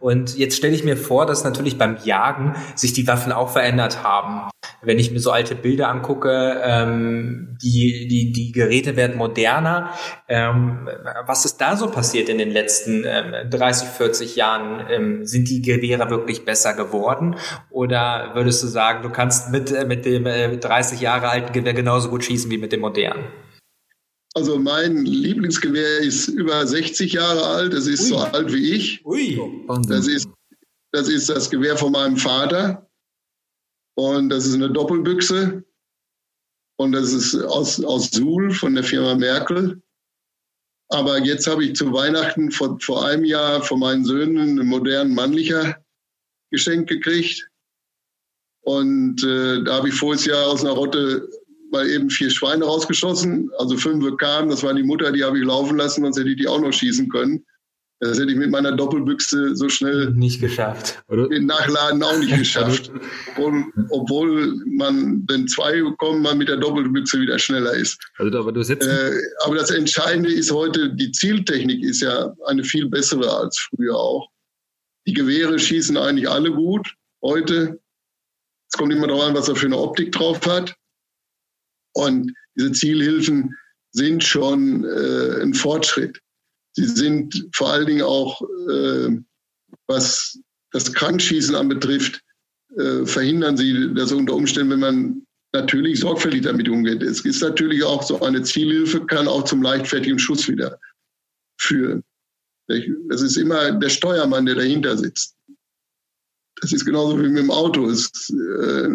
Und 0.00 0.36
jetzt 0.36 0.56
stelle 0.56 0.74
ich 0.74 0.84
mir 0.84 0.96
vor, 0.96 1.26
dass 1.26 1.44
natürlich 1.44 1.78
beim 1.78 1.96
Jagen 2.04 2.56
sich 2.74 2.92
die 2.92 3.06
Waffen 3.06 3.32
auch 3.32 3.50
verändert 3.50 4.02
haben. 4.02 4.50
Wenn 4.82 4.98
ich 4.98 5.10
mir 5.10 5.20
so 5.20 5.30
alte 5.30 5.54
Bilder 5.54 5.88
angucke, 5.88 6.60
ähm, 6.62 7.56
die, 7.62 8.06
die, 8.08 8.32
die 8.32 8.52
Geräte 8.52 8.96
werden 8.96 9.16
moderner. 9.16 9.90
Ähm, 10.28 10.88
was 11.26 11.44
ist 11.44 11.60
da 11.60 11.76
so 11.76 11.90
passiert 11.90 12.28
in 12.28 12.38
den 12.38 12.50
letzten 12.50 13.04
ähm, 13.04 13.50
30, 13.50 13.88
40 13.88 14.36
Jahren? 14.36 14.86
Ähm, 14.88 15.26
sind 15.26 15.48
die 15.48 15.62
Gewehre 15.62 16.10
wirklich 16.10 16.44
besser 16.44 16.74
geworden? 16.74 17.36
Oder 17.70 18.30
würdest 18.34 18.62
du 18.62 18.68
sagen, 18.68 19.02
du 19.02 19.10
kannst 19.10 19.50
mit, 19.50 19.72
äh, 19.72 19.84
mit 19.84 20.04
dem 20.04 20.26
äh, 20.26 20.56
30 20.56 20.77
Jahre 21.00 21.28
alten 21.28 21.52
Gewehr 21.52 21.74
genauso 21.74 22.10
gut 22.10 22.24
schießen 22.24 22.50
wie 22.50 22.58
mit 22.58 22.72
dem 22.72 22.80
modernen? 22.80 23.24
Also 24.34 24.58
mein 24.58 25.04
Lieblingsgewehr 25.04 25.98
ist 25.98 26.28
über 26.28 26.66
60 26.66 27.12
Jahre 27.12 27.44
alt. 27.44 27.74
Es 27.74 27.86
ist 27.86 28.02
Ui. 28.02 28.08
so 28.08 28.18
alt 28.18 28.52
wie 28.52 28.72
ich. 28.72 29.04
Ui. 29.04 29.40
Das 29.88 30.06
ist, 30.06 30.28
das 30.92 31.08
ist 31.08 31.28
das 31.28 31.50
Gewehr 31.50 31.76
von 31.76 31.92
meinem 31.92 32.16
Vater. 32.16 32.88
Und 33.96 34.28
das 34.28 34.46
ist 34.46 34.54
eine 34.54 34.70
Doppelbüchse. 34.70 35.64
Und 36.76 36.92
das 36.92 37.12
ist 37.12 37.34
aus, 37.34 37.82
aus 37.82 38.10
Suhl 38.10 38.52
von 38.52 38.74
der 38.74 38.84
Firma 38.84 39.16
Merkel. 39.16 39.82
Aber 40.90 41.18
jetzt 41.18 41.46
habe 41.46 41.64
ich 41.64 41.74
zu 41.74 41.92
Weihnachten 41.92 42.50
vor, 42.50 42.78
vor 42.80 43.04
einem 43.04 43.24
Jahr 43.24 43.62
von 43.62 43.80
meinen 43.80 44.04
Söhnen 44.04 44.38
einen 44.38 44.68
modernen 44.68 45.14
Mannlicher 45.14 45.84
geschenkt 46.50 46.88
gekriegt. 46.88 47.50
Und 48.68 49.24
äh, 49.24 49.64
da 49.64 49.76
habe 49.76 49.88
ich 49.88 49.94
voriges 49.94 50.26
Jahr 50.26 50.46
aus 50.46 50.62
einer 50.62 50.74
Rotte 50.74 51.26
mal 51.72 51.88
eben 51.88 52.10
vier 52.10 52.28
Schweine 52.28 52.66
rausgeschossen. 52.66 53.50
Also 53.58 53.78
fünf 53.78 54.04
kamen, 54.18 54.50
das 54.50 54.62
war 54.62 54.74
die 54.74 54.82
Mutter, 54.82 55.10
die 55.10 55.24
habe 55.24 55.38
ich 55.38 55.44
laufen 55.46 55.78
lassen, 55.78 56.02
sonst 56.02 56.18
hätte 56.18 56.28
ich 56.28 56.36
die 56.36 56.46
auch 56.46 56.60
noch 56.60 56.72
schießen 56.72 57.08
können. 57.08 57.46
Das 58.00 58.18
hätte 58.18 58.30
ich 58.30 58.36
mit 58.36 58.50
meiner 58.50 58.72
Doppelbüchse 58.72 59.56
so 59.56 59.70
schnell 59.70 60.10
nicht 60.10 60.42
geschafft. 60.42 61.02
Oder? 61.08 61.30
Den 61.30 61.46
Nachladen 61.46 62.02
auch 62.02 62.18
nicht 62.18 62.36
geschafft. 62.38 62.92
obwohl, 63.38 63.64
obwohl 63.88 64.62
man, 64.66 65.24
wenn 65.30 65.48
zwei 65.48 65.80
kommen, 65.96 66.20
man 66.20 66.36
mit 66.36 66.50
der 66.50 66.58
Doppelbüchse 66.58 67.22
wieder 67.22 67.38
schneller 67.38 67.72
ist. 67.72 67.98
Also, 68.18 68.38
aber, 68.38 68.52
du 68.52 68.60
äh, 68.60 69.12
aber 69.46 69.56
das 69.56 69.70
Entscheidende 69.70 70.30
ist 70.30 70.52
heute, 70.52 70.94
die 70.94 71.10
Zieltechnik 71.12 71.82
ist 71.82 72.02
ja 72.02 72.34
eine 72.46 72.64
viel 72.64 72.86
bessere 72.90 73.34
als 73.34 73.58
früher 73.70 73.96
auch. 73.96 74.28
Die 75.06 75.14
Gewehre 75.14 75.58
schießen 75.58 75.96
eigentlich 75.96 76.28
alle 76.28 76.52
gut 76.52 76.86
heute. 77.22 77.80
Es 78.70 78.76
kommt 78.76 78.92
immer 78.92 79.06
darauf 79.06 79.24
an, 79.24 79.34
was 79.34 79.48
er 79.48 79.56
für 79.56 79.66
eine 79.66 79.78
Optik 79.78 80.12
drauf 80.12 80.44
hat. 80.46 80.74
Und 81.94 82.32
diese 82.56 82.72
Zielhilfen 82.72 83.56
sind 83.92 84.22
schon 84.22 84.84
äh, 84.84 85.42
ein 85.42 85.54
Fortschritt. 85.54 86.20
Sie 86.74 86.86
sind 86.86 87.48
vor 87.54 87.72
allen 87.72 87.86
Dingen 87.86 88.02
auch, 88.02 88.42
äh, 88.70 89.16
was 89.86 90.38
das 90.70 90.92
Krankschießen 90.92 91.54
anbetrifft, 91.54 92.22
äh, 92.76 93.06
verhindern 93.06 93.56
sie 93.56 93.94
das 93.94 94.12
unter 94.12 94.34
Umständen, 94.34 94.72
wenn 94.72 94.80
man 94.80 95.26
natürlich 95.52 96.00
sorgfältig 96.00 96.42
damit 96.42 96.68
umgeht. 96.68 97.02
Es 97.02 97.24
ist 97.24 97.40
natürlich 97.40 97.82
auch 97.82 98.02
so 98.02 98.20
eine 98.20 98.42
Zielhilfe, 98.42 99.06
kann 99.06 99.26
auch 99.26 99.44
zum 99.44 99.62
leichtfertigen 99.62 100.18
Schuss 100.18 100.46
wieder 100.48 100.78
führen. 101.58 102.04
Es 102.68 103.22
ist 103.22 103.38
immer 103.38 103.72
der 103.72 103.88
Steuermann, 103.88 104.44
der 104.44 104.56
dahinter 104.56 104.98
sitzt. 104.98 105.37
Das 106.60 106.72
ist 106.72 106.84
genauso 106.84 107.18
wie 107.18 107.28
mit 107.28 107.38
dem 107.38 107.50
Auto. 107.50 107.88
Es, 107.88 108.30
äh, 108.30 108.88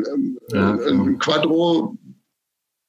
ja, 0.49 0.73
ein 0.73 1.17
Quattro 1.19 1.97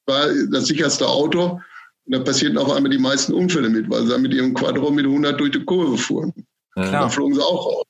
war 0.05 0.27
das 0.51 0.67
sicherste 0.67 1.07
Auto. 1.07 1.59
Und 2.05 2.11
da 2.13 2.19
passierten 2.19 2.57
auf 2.57 2.71
einmal 2.71 2.91
die 2.91 2.99
meisten 2.99 3.33
Unfälle 3.33 3.69
mit, 3.69 3.89
weil 3.89 4.05
sie 4.05 4.17
mit 4.19 4.33
ihrem 4.33 4.53
Quadro 4.53 4.91
mit 4.91 5.05
100 5.05 5.39
durch 5.39 5.51
die 5.51 5.65
Kurve 5.65 5.97
fuhren. 5.97 6.33
Ja. 6.75 6.91
Da 6.91 7.09
flogen 7.09 7.33
sie 7.33 7.41
auch 7.41 7.65
raus. 7.65 7.85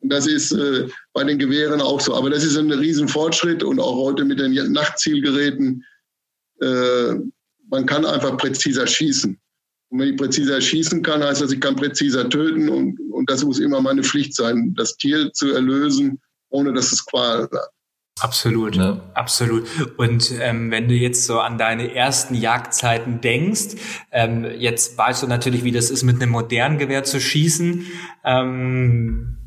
Und 0.00 0.12
das 0.12 0.26
ist 0.26 0.50
äh, 0.52 0.88
bei 1.12 1.22
den 1.22 1.38
Gewehren 1.38 1.80
auch 1.80 2.00
so. 2.00 2.14
Aber 2.14 2.30
das 2.30 2.42
ist 2.42 2.56
ein 2.56 2.72
Riesenfortschritt 2.72 3.62
und 3.62 3.78
auch 3.78 3.96
heute 3.96 4.24
mit 4.24 4.40
den 4.40 4.72
Nachtzielgeräten. 4.72 5.84
Äh, 6.60 7.14
man 7.70 7.86
kann 7.86 8.04
einfach 8.04 8.36
präziser 8.36 8.86
schießen. 8.86 9.38
Und 9.90 9.98
wenn 9.98 10.08
ich 10.08 10.16
präziser 10.16 10.60
schießen 10.60 11.02
kann, 11.02 11.22
heißt 11.22 11.42
das, 11.42 11.52
ich 11.52 11.60
kann 11.60 11.76
präziser 11.76 12.28
töten. 12.28 12.68
Und, 12.68 12.98
und 13.22 13.30
das 13.30 13.44
muss 13.44 13.60
immer 13.60 13.80
meine 13.80 14.02
Pflicht 14.02 14.34
sein, 14.34 14.74
das 14.76 14.96
Tier 14.96 15.32
zu 15.32 15.52
erlösen, 15.52 16.20
ohne 16.50 16.72
dass 16.72 16.90
es 16.90 17.06
Qual 17.06 17.44
hat. 17.44 17.52
Absolut, 18.20 18.74
ja. 18.74 19.00
absolut. 19.14 19.64
Und 19.96 20.32
ähm, 20.40 20.72
wenn 20.72 20.88
du 20.88 20.94
jetzt 20.94 21.24
so 21.24 21.38
an 21.38 21.56
deine 21.56 21.94
ersten 21.94 22.34
Jagdzeiten 22.34 23.20
denkst, 23.20 23.76
ähm, 24.10 24.44
jetzt 24.58 24.98
weißt 24.98 25.22
du 25.22 25.28
natürlich, 25.28 25.62
wie 25.62 25.70
das 25.70 25.90
ist, 25.90 26.02
mit 26.02 26.20
einem 26.20 26.32
modernen 26.32 26.78
Gewehr 26.78 27.04
zu 27.04 27.20
schießen. 27.20 27.86
Ähm, 28.24 29.38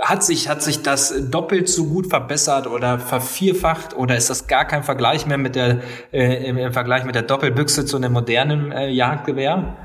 hat 0.00 0.24
sich, 0.24 0.48
hat 0.48 0.60
sich 0.60 0.82
das 0.82 1.30
doppelt 1.30 1.68
so 1.68 1.86
gut 1.86 2.08
verbessert 2.08 2.66
oder 2.66 2.98
vervierfacht 2.98 3.96
oder 3.96 4.16
ist 4.16 4.28
das 4.28 4.48
gar 4.48 4.64
kein 4.64 4.82
Vergleich 4.82 5.24
mehr 5.26 5.38
mit 5.38 5.54
der, 5.54 5.82
äh, 6.12 6.48
im, 6.48 6.58
im, 6.58 6.72
Vergleich 6.72 7.04
mit 7.04 7.14
der 7.14 7.22
Doppelbüchse 7.22 7.86
zu 7.86 7.96
einem 7.96 8.12
modernen 8.12 8.72
äh, 8.72 8.90
Jagdgewehr? 8.90 9.83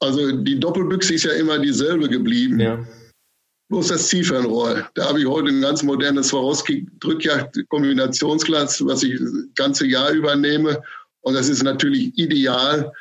Also 0.00 0.32
die 0.32 0.60
Doppelbüchse 0.60 1.14
ist 1.14 1.24
ja 1.24 1.32
immer 1.32 1.58
dieselbe 1.58 2.06
geblieben. 2.08 2.60
Ja. 2.60 2.86
Bloß 3.68 3.88
das 3.88 4.08
Ziefernrohr. 4.08 4.88
Da 4.94 5.08
habe 5.08 5.20
ich 5.20 5.26
heute 5.26 5.48
ein 5.48 5.60
ganz 5.60 5.82
modernes 5.82 6.28
Swarovski-Drückjagd-Kombinationsglas, 6.28 8.86
was 8.86 9.02
ich 9.02 9.18
das 9.18 9.32
ganze 9.56 9.86
Jahr 9.86 10.12
übernehme. 10.12 10.80
Und 11.22 11.34
das 11.34 11.48
ist 11.48 11.64
natürlich 11.64 12.16
ideal. 12.16 12.92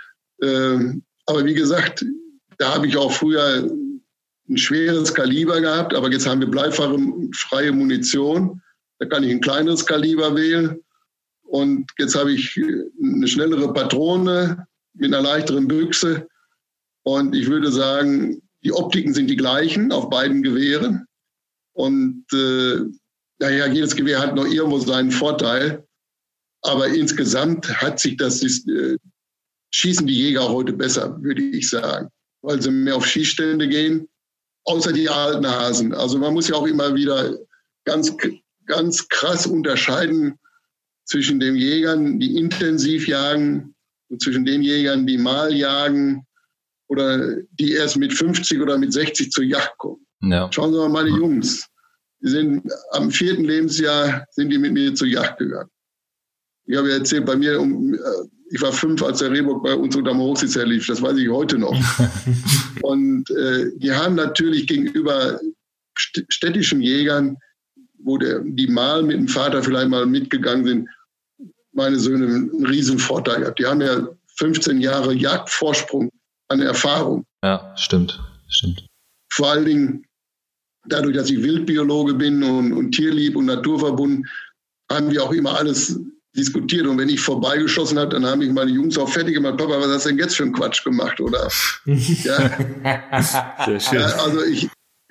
Ähm, 0.41 1.03
aber 1.27 1.45
wie 1.45 1.53
gesagt, 1.53 2.03
da 2.57 2.73
habe 2.73 2.87
ich 2.87 2.97
auch 2.97 3.11
früher 3.11 3.69
ein 4.49 4.57
schweres 4.57 5.13
Kaliber 5.13 5.61
gehabt, 5.61 5.93
aber 5.93 6.11
jetzt 6.11 6.25
haben 6.27 6.39
wir 6.39 6.49
bleifreie 6.49 7.71
Munition. 7.71 8.59
Da 8.99 9.05
kann 9.05 9.23
ich 9.23 9.31
ein 9.31 9.41
kleineres 9.41 9.85
Kaliber 9.85 10.35
wählen. 10.35 10.79
Und 11.43 11.91
jetzt 11.99 12.15
habe 12.15 12.31
ich 12.31 12.59
eine 13.01 13.27
schnellere 13.27 13.71
Patrone 13.73 14.65
mit 14.93 15.13
einer 15.13 15.21
leichteren 15.21 15.67
Büchse. 15.67 16.27
Und 17.05 17.35
ich 17.35 17.47
würde 17.47 17.71
sagen, 17.71 18.41
die 18.63 18.73
Optiken 18.73 19.13
sind 19.13 19.29
die 19.29 19.35
gleichen 19.35 19.91
auf 19.91 20.09
beiden 20.09 20.41
Gewehren. 20.41 21.05
Und 21.73 22.25
äh, 22.33 22.79
naja, 23.39 23.67
jedes 23.67 23.95
Gewehr 23.95 24.19
hat 24.19 24.35
noch 24.35 24.45
irgendwo 24.45 24.79
seinen 24.79 25.11
Vorteil. 25.11 25.85
Aber 26.63 26.87
insgesamt 26.87 27.69
hat 27.81 27.99
sich 27.99 28.17
das, 28.17 28.41
äh, 28.41 28.97
schießen 29.71 30.07
die 30.07 30.17
Jäger 30.17 30.49
heute 30.49 30.73
besser, 30.73 31.21
würde 31.21 31.43
ich 31.43 31.69
sagen, 31.69 32.09
weil 32.41 32.59
sie 32.59 32.71
mehr 32.71 32.95
auf 32.95 33.05
Schießstände 33.05 33.67
gehen, 33.67 34.07
außer 34.63 34.91
die 34.91 35.07
alten 35.07 35.45
Hasen. 35.45 35.93
Also 35.93 36.17
man 36.17 36.33
muss 36.33 36.47
ja 36.47 36.55
auch 36.55 36.65
immer 36.65 36.95
wieder 36.95 37.37
ganz, 37.83 38.15
ganz 38.65 39.07
krass 39.09 39.45
unterscheiden 39.45 40.39
zwischen 41.03 41.39
den 41.39 41.55
Jägern, 41.55 42.19
die 42.19 42.35
intensiv 42.35 43.07
jagen 43.07 43.75
und 44.09 44.23
zwischen 44.23 44.43
den 44.43 44.63
Jägern, 44.63 45.05
die 45.05 45.19
mal 45.19 45.53
jagen 45.53 46.25
oder 46.87 47.37
die 47.59 47.71
erst 47.71 47.97
mit 47.97 48.13
50 48.13 48.61
oder 48.61 48.77
mit 48.77 48.93
60 48.93 49.31
zur 49.31 49.43
Yacht 49.43 49.77
kommen. 49.77 50.05
Ja. 50.21 50.49
Schauen 50.51 50.71
Sie 50.71 50.79
mal 50.79 50.89
meine 50.89 51.09
Jungs. 51.09 51.67
Die 52.21 52.29
sind 52.29 52.63
am 52.91 53.11
vierten 53.11 53.43
Lebensjahr 53.43 54.25
sind 54.31 54.49
die 54.49 54.57
mit 54.57 54.73
mir 54.73 54.95
zur 54.95 55.07
Yacht 55.07 55.37
gegangen. 55.37 55.69
Ich 56.65 56.77
habe 56.77 56.89
ja 56.89 56.95
erzählt, 56.95 57.25
bei 57.25 57.35
mir, 57.35 57.59
um, 57.59 57.93
äh, 57.93 57.97
ich 58.49 58.61
war 58.61 58.71
fünf, 58.71 59.03
als 59.03 59.19
der 59.19 59.31
Rehbock 59.31 59.63
bei 59.63 59.75
uns 59.75 59.95
unter 59.95 60.11
dem 60.11 60.19
Hochsitz 60.19 60.55
lief. 60.55 60.87
Das 60.87 61.01
weiß 61.01 61.17
ich 61.17 61.29
heute 61.29 61.57
noch. 61.57 61.75
Und 62.81 63.29
äh, 63.31 63.71
die 63.75 63.91
haben 63.91 64.15
natürlich 64.15 64.67
gegenüber 64.67 65.39
städtischen 65.95 66.81
Jägern, 66.81 67.37
wo 67.99 68.17
der, 68.17 68.39
die 68.39 68.67
mal 68.67 69.03
mit 69.03 69.17
dem 69.17 69.27
Vater 69.27 69.63
vielleicht 69.63 69.89
mal 69.89 70.05
mitgegangen 70.05 70.65
sind, 70.65 70.89
meine 71.73 71.99
Söhne 71.99 72.25
einen 72.25 72.65
riesen 72.65 72.99
Vorteil 72.99 73.41
gehabt. 73.41 73.59
Die 73.59 73.65
haben 73.65 73.81
ja 73.81 74.07
15 74.37 74.79
Jahre 74.79 75.13
Jagdvorsprung 75.13 76.11
an 76.49 76.61
Erfahrung. 76.61 77.25
Ja, 77.43 77.73
stimmt, 77.77 78.21
stimmt. 78.47 78.85
Vor 79.31 79.51
allen 79.51 79.65
Dingen 79.65 80.05
dadurch, 80.87 81.15
dass 81.15 81.29
ich 81.29 81.41
Wildbiologe 81.41 82.13
bin 82.13 82.43
und, 82.43 82.73
und 82.73 82.91
tierlieb 82.91 83.35
und 83.35 83.45
naturverbunden, 83.45 84.27
haben 84.91 85.11
wir 85.11 85.23
auch 85.23 85.31
immer 85.31 85.57
alles 85.57 85.99
diskutiert. 86.35 86.85
Und 86.85 86.97
wenn 86.97 87.09
ich 87.09 87.19
vorbeigeschossen 87.19 87.97
habe, 87.97 88.09
dann 88.09 88.25
haben 88.25 88.39
mich 88.39 88.51
meine 88.51 88.71
Jungs 88.71 88.97
auch 88.97 89.09
fertig 89.09 89.35
gemacht. 89.35 89.57
Papa, 89.57 89.79
was 89.79 89.87
hast 89.87 90.05
du 90.05 90.09
denn 90.09 90.19
jetzt 90.19 90.35
für 90.35 90.43
einen 90.43 90.53
Quatsch 90.53 90.83
gemacht? 90.83 91.19
Oder? 91.19 91.49
ja. 91.85 93.21
Sehr 93.21 93.79
schön. 93.79 94.03
Also 94.03 94.43
ich, 94.43 94.69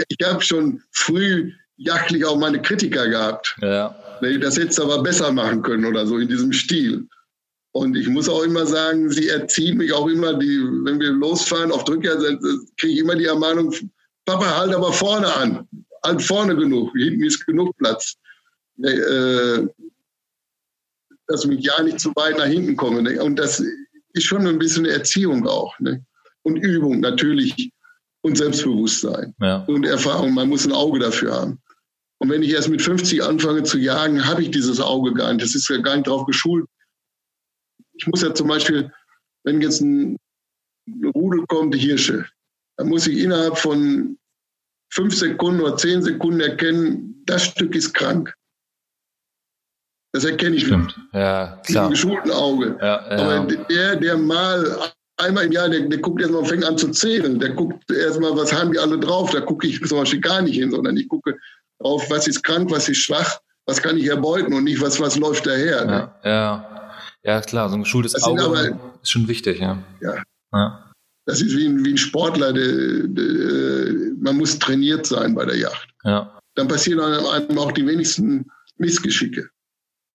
ich 0.09 0.27
habe 0.27 0.42
schon 0.42 0.83
früh 0.92 1.53
jagdlich 1.77 2.25
auch 2.25 2.38
meine 2.38 2.61
Kritiker 2.62 3.09
gehabt. 3.09 3.57
Ja. 3.61 3.97
Das 4.40 4.57
hättest 4.57 4.79
du 4.79 4.85
aber 4.85 5.03
besser 5.03 5.33
machen 5.33 5.62
können 5.62 5.85
oder 5.85 6.07
so 6.07 6.18
in 6.18 6.29
diesem 6.29 6.53
Stil. 6.53 7.09
Und 7.76 7.96
ich 7.96 8.08
muss 8.08 8.28
auch 8.28 8.44
immer 8.44 8.66
sagen, 8.66 9.10
sie 9.10 9.28
erziehen 9.28 9.78
mich 9.78 9.92
auch 9.92 10.06
immer, 10.06 10.34
die, 10.34 10.62
wenn 10.84 11.00
wir 11.00 11.10
losfahren 11.10 11.72
auf 11.72 11.82
Drückjagd, 11.82 12.22
kriege 12.76 12.92
ich 12.92 12.98
immer 13.00 13.16
die 13.16 13.24
Ermahnung, 13.24 13.74
Papa, 14.24 14.58
halt 14.58 14.72
aber 14.72 14.92
vorne 14.92 15.34
an. 15.34 15.68
Halt 16.04 16.22
vorne 16.22 16.54
genug. 16.54 16.92
Hinten 16.96 17.24
ist 17.24 17.44
genug 17.44 17.76
Platz. 17.78 18.14
Äh, 18.80 19.66
dass 21.26 21.44
ich 21.44 21.64
ja 21.64 21.82
nicht 21.82 21.98
zu 21.98 22.12
weit 22.14 22.38
nach 22.38 22.46
hinten 22.46 22.76
komme. 22.76 23.02
Ne? 23.02 23.20
Und 23.20 23.37
das 23.37 23.60
ist 24.12 24.24
schon 24.24 24.46
ein 24.46 24.58
bisschen 24.60 24.84
Erziehung 24.84 25.44
auch. 25.48 25.76
Ne? 25.80 26.04
Und 26.42 26.56
Übung 26.56 27.00
natürlich. 27.00 27.72
Und 28.20 28.38
Selbstbewusstsein. 28.38 29.34
Ja. 29.40 29.64
Und 29.66 29.84
Erfahrung. 29.84 30.32
Man 30.32 30.48
muss 30.48 30.64
ein 30.64 30.72
Auge 30.72 31.00
dafür 31.00 31.34
haben. 31.34 31.60
Und 32.18 32.30
wenn 32.30 32.44
ich 32.44 32.52
erst 32.52 32.68
mit 32.68 32.82
50 32.82 33.24
anfange 33.24 33.64
zu 33.64 33.78
jagen, 33.78 34.24
habe 34.24 34.42
ich 34.42 34.52
dieses 34.52 34.80
Auge 34.80 35.12
gar 35.12 35.32
nicht. 35.32 35.44
Das 35.44 35.56
ist 35.56 35.68
ja 35.68 35.78
gar 35.78 35.96
nicht 35.96 36.06
darauf 36.06 36.24
geschult, 36.24 36.66
ich 37.94 38.07
muss 38.07 38.22
ja 38.22 38.35
zum 38.35 38.48
Beispiel, 38.48 38.90
wenn 39.44 39.61
jetzt 39.61 39.80
ein 39.80 40.16
Rudel 41.14 41.44
kommt, 41.46 41.74
Hirsche, 41.74 42.26
dann 42.76 42.88
muss 42.88 43.07
ich 43.07 43.18
innerhalb 43.18 43.59
von 43.59 44.18
fünf 44.92 45.16
Sekunden 45.16 45.61
oder 45.61 45.76
zehn 45.76 46.02
Sekunden 46.02 46.40
erkennen, 46.40 47.22
das 47.26 47.44
Stück 47.44 47.74
ist 47.74 47.92
krank. 47.94 48.35
Das 50.12 50.24
erkenne 50.24 50.57
ich 50.57 50.66
Stimmt. 50.66 50.96
Mit, 50.96 51.14
ja, 51.14 51.61
klar. 51.66 51.90
geschulten 51.90 52.30
Auge. 52.30 52.76
Ja, 52.80 53.16
ja. 53.16 53.18
Aber 53.18 53.46
der, 53.68 53.96
der 53.96 54.16
mal 54.16 54.92
einmal 55.16 55.46
im 55.46 55.52
Jahr, 55.52 55.68
der, 55.68 55.80
der 55.80 55.98
guckt 55.98 56.20
erstmal 56.20 56.42
und 56.42 56.48
fängt 56.48 56.64
an 56.64 56.78
zu 56.78 56.90
zählen. 56.90 57.38
Der 57.40 57.50
guckt 57.50 57.90
erstmal, 57.90 58.37
was 58.37 58.52
haben 58.52 58.72
die 58.72 58.78
alle 58.78 58.98
drauf. 58.98 59.30
Da 59.30 59.40
gucke 59.40 59.66
ich 59.66 59.83
zum 59.85 59.98
Beispiel 59.98 60.20
gar 60.20 60.42
nicht 60.42 60.57
hin, 60.57 60.70
sondern 60.70 60.96
ich 60.96 61.09
gucke 61.09 61.37
auf, 61.80 62.09
was 62.11 62.28
ist 62.28 62.44
krank, 62.44 62.70
was 62.70 62.88
ist 62.88 62.98
schwach, 62.98 63.40
was 63.66 63.83
kann 63.83 63.98
ich 63.98 64.07
erbeuten 64.07 64.54
und 64.54 64.64
nicht, 64.64 64.80
was, 64.80 65.00
was 65.00 65.16
läuft 65.16 65.46
daher. 65.46 65.85
Ne? 65.85 66.14
Ja, 66.22 66.30
ja, 66.30 66.73
klar, 67.40 67.68
so 67.68 67.76
ein 67.76 67.82
geschultes 67.82 68.12
das 68.12 68.22
Auge 68.24 68.44
aber, 68.44 68.78
ist 69.02 69.10
schon 69.10 69.28
wichtig, 69.28 69.60
ja. 69.60 69.82
Ja. 70.00 70.22
ja. 70.52 70.92
Das 71.26 71.40
ist 71.40 71.56
wie 71.56 71.66
ein, 71.66 71.84
wie 71.84 71.92
ein 71.92 71.96
Sportler, 71.96 72.52
der, 72.52 73.08
der, 73.08 74.12
man 74.18 74.37
muss 74.37 74.58
trainiert 74.58 75.06
sein 75.06 75.34
bei 75.34 75.46
der 75.46 75.56
Yacht. 75.56 75.88
Ja. 76.04 76.38
Dann 76.54 76.68
passieren 76.68 77.00
einem 77.00 77.58
auch 77.58 77.72
die 77.72 77.87
wenigsten 77.87 78.46
Missgeschicke. 78.76 79.48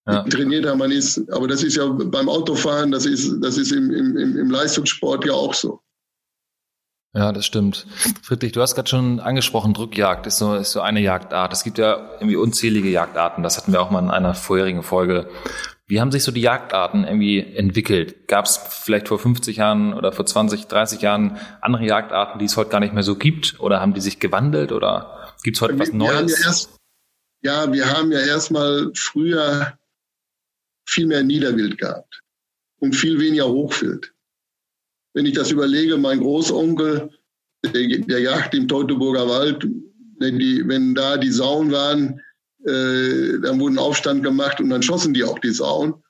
Ja. 0.08 0.24
Je 0.24 0.30
trainierter 0.30 0.76
man 0.76 0.92
ist. 0.92 1.32
Aber 1.32 1.48
das 1.48 1.64
ist 1.64 1.76
ja 1.76 1.88
beim 1.88 2.30
Autofahren, 2.30 2.92
das 2.92 3.06
ist, 3.06 3.42
das 3.42 3.58
ist 3.58 3.72
im, 3.72 3.92
im, 3.92 4.38
im 4.38 4.52
Leistungssport 4.52 5.26
ja 5.26 5.34
auch 5.34 5.54
so. 5.54 5.82
Ja, 7.16 7.32
das 7.32 7.46
stimmt. 7.46 7.88
Friedrich, 8.22 8.52
du 8.52 8.62
hast 8.62 8.76
gerade 8.76 8.88
schon 8.88 9.20
angesprochen, 9.20 9.74
Drückjagd 9.74 10.28
ist 10.28 10.38
so, 10.38 10.56
ist 10.56 10.72
so 10.72 10.82
eine 10.82 11.02
Jagdart. 11.02 11.52
Es 11.54 11.64
gibt 11.64 11.80
ja 11.80 12.12
irgendwie 12.14 12.36
unzählige 12.36 12.90
Jagdarten. 12.90 13.44
Das 13.44 13.58
hatten 13.58 13.72
wir 13.72 13.82
auch 13.82 13.90
mal 13.90 14.04
in 14.04 14.12
einer 14.12 14.36
vorherigen 14.36 14.84
Folge. 14.84 15.28
Wie 15.90 16.00
haben 16.00 16.12
sich 16.12 16.24
so 16.24 16.32
die 16.32 16.42
Jagdarten 16.42 17.04
irgendwie 17.04 17.40
entwickelt? 17.40 18.28
Gab 18.28 18.46
es 18.46 18.58
vielleicht 18.58 19.10
vor 19.10 19.20
50 19.20 19.58
Jahren 19.58 19.94
oder 19.94 20.14
vor 20.14 20.26
20, 20.26 20.68
30 20.68 21.02
Jahren 21.02 21.38
andere 21.60 21.86
Jagdarten, 21.86 22.40
die 22.40 22.46
es 22.46 22.56
heute 22.56 22.70
gar 22.70 22.80
nicht 22.80 22.94
mehr 22.94 23.04
so 23.04 23.16
gibt? 23.16 23.60
Oder 23.60 23.82
haben 23.82 23.94
die 23.94 24.02
sich 24.02 24.20
gewandelt? 24.20 24.72
Oder 24.72 25.34
gibt 25.44 25.58
es 25.58 25.62
heute 25.62 25.78
was 25.78 25.92
Neues? 25.92 26.40
Ja, 26.40 26.46
erst, 26.46 26.78
ja, 27.42 27.74
wir 27.74 27.90
haben 27.92 28.12
ja 28.12 28.20
erstmal 28.20 28.92
früher 28.96 29.78
viel 30.88 31.08
mehr 31.08 31.24
Niederwild 31.24 31.78
gehabt 31.78 32.22
und 32.80 32.96
viel 32.96 33.20
weniger 33.20 33.48
Hochwild 33.50 34.14
wenn 35.14 35.26
ich 35.26 35.34
das 35.34 35.52
überlege, 35.52 35.98
mein 35.98 36.20
Großonkel, 36.20 37.10
der, 37.66 37.88
der 38.00 38.20
jagt 38.20 38.54
im 38.56 38.68
Teutoburger 38.68 39.28
Wald, 39.28 39.68
wenn, 40.20 40.40
die, 40.40 40.68
wenn 40.68 40.96
da 40.96 41.18
die 41.18 41.32
Sauen 41.32 41.72
waren, 41.72 42.22
äh, 42.66 43.40
dann 43.40 43.60
wurde 43.60 43.76
ein 43.76 43.80
Aufstand 43.80 44.24
gemacht 44.24 44.60
und 44.60 44.70
dann 44.70 44.84
schossen 44.84 45.14
die 45.14 45.24
auch 45.24 45.40
die 45.40 45.52
Sauen. 45.52 46.04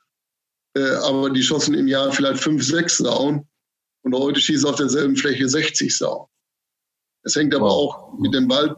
Äh, 0.76 0.96
aber 1.04 1.30
die 1.30 1.44
schossen 1.44 1.74
im 1.74 1.88
Jahr 1.88 2.12
vielleicht 2.12 2.42
fünf, 2.42 2.64
sechs 2.64 2.98
Sauen 2.98 3.48
und 4.04 4.16
heute 4.16 4.40
schießen 4.40 4.70
auf 4.70 4.76
derselben 4.76 5.16
Fläche 5.16 5.48
60 5.48 5.98
Sauen. 5.98 6.28
Es 7.24 7.36
hängt 7.36 7.54
aber 7.54 7.70
auch 7.70 8.18
mit 8.18 8.34
den 8.34 8.50
Wald, 8.50 8.74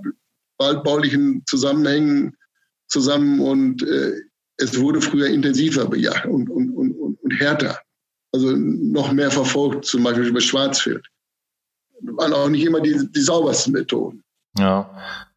waldbaulichen 0.57 1.43
Zusammenhängen 1.47 2.36
zusammen 2.88 3.39
und 3.39 3.84
äh, 3.84 4.13
es 4.57 4.79
wurde 4.79 5.01
früher 5.01 5.27
intensiver 5.27 5.86
bejagt 5.88 6.25
und, 6.25 6.49
und, 6.49 6.71
und, 6.71 6.93
und 6.93 7.39
härter 7.39 7.79
also 8.31 8.51
noch 8.51 9.12
mehr 9.12 9.31
verfolgt, 9.31 9.86
zum 9.86 10.03
Beispiel 10.03 10.27
über 10.27 10.41
Schwarzwild. 10.41 11.05
Waren 12.01 12.34
auch 12.34 12.49
nicht 12.49 12.65
immer 12.65 12.79
die, 12.79 13.07
die 13.12 13.21
saubersten 13.21 13.73
Methoden. 13.73 14.23
Ja, 14.57 14.89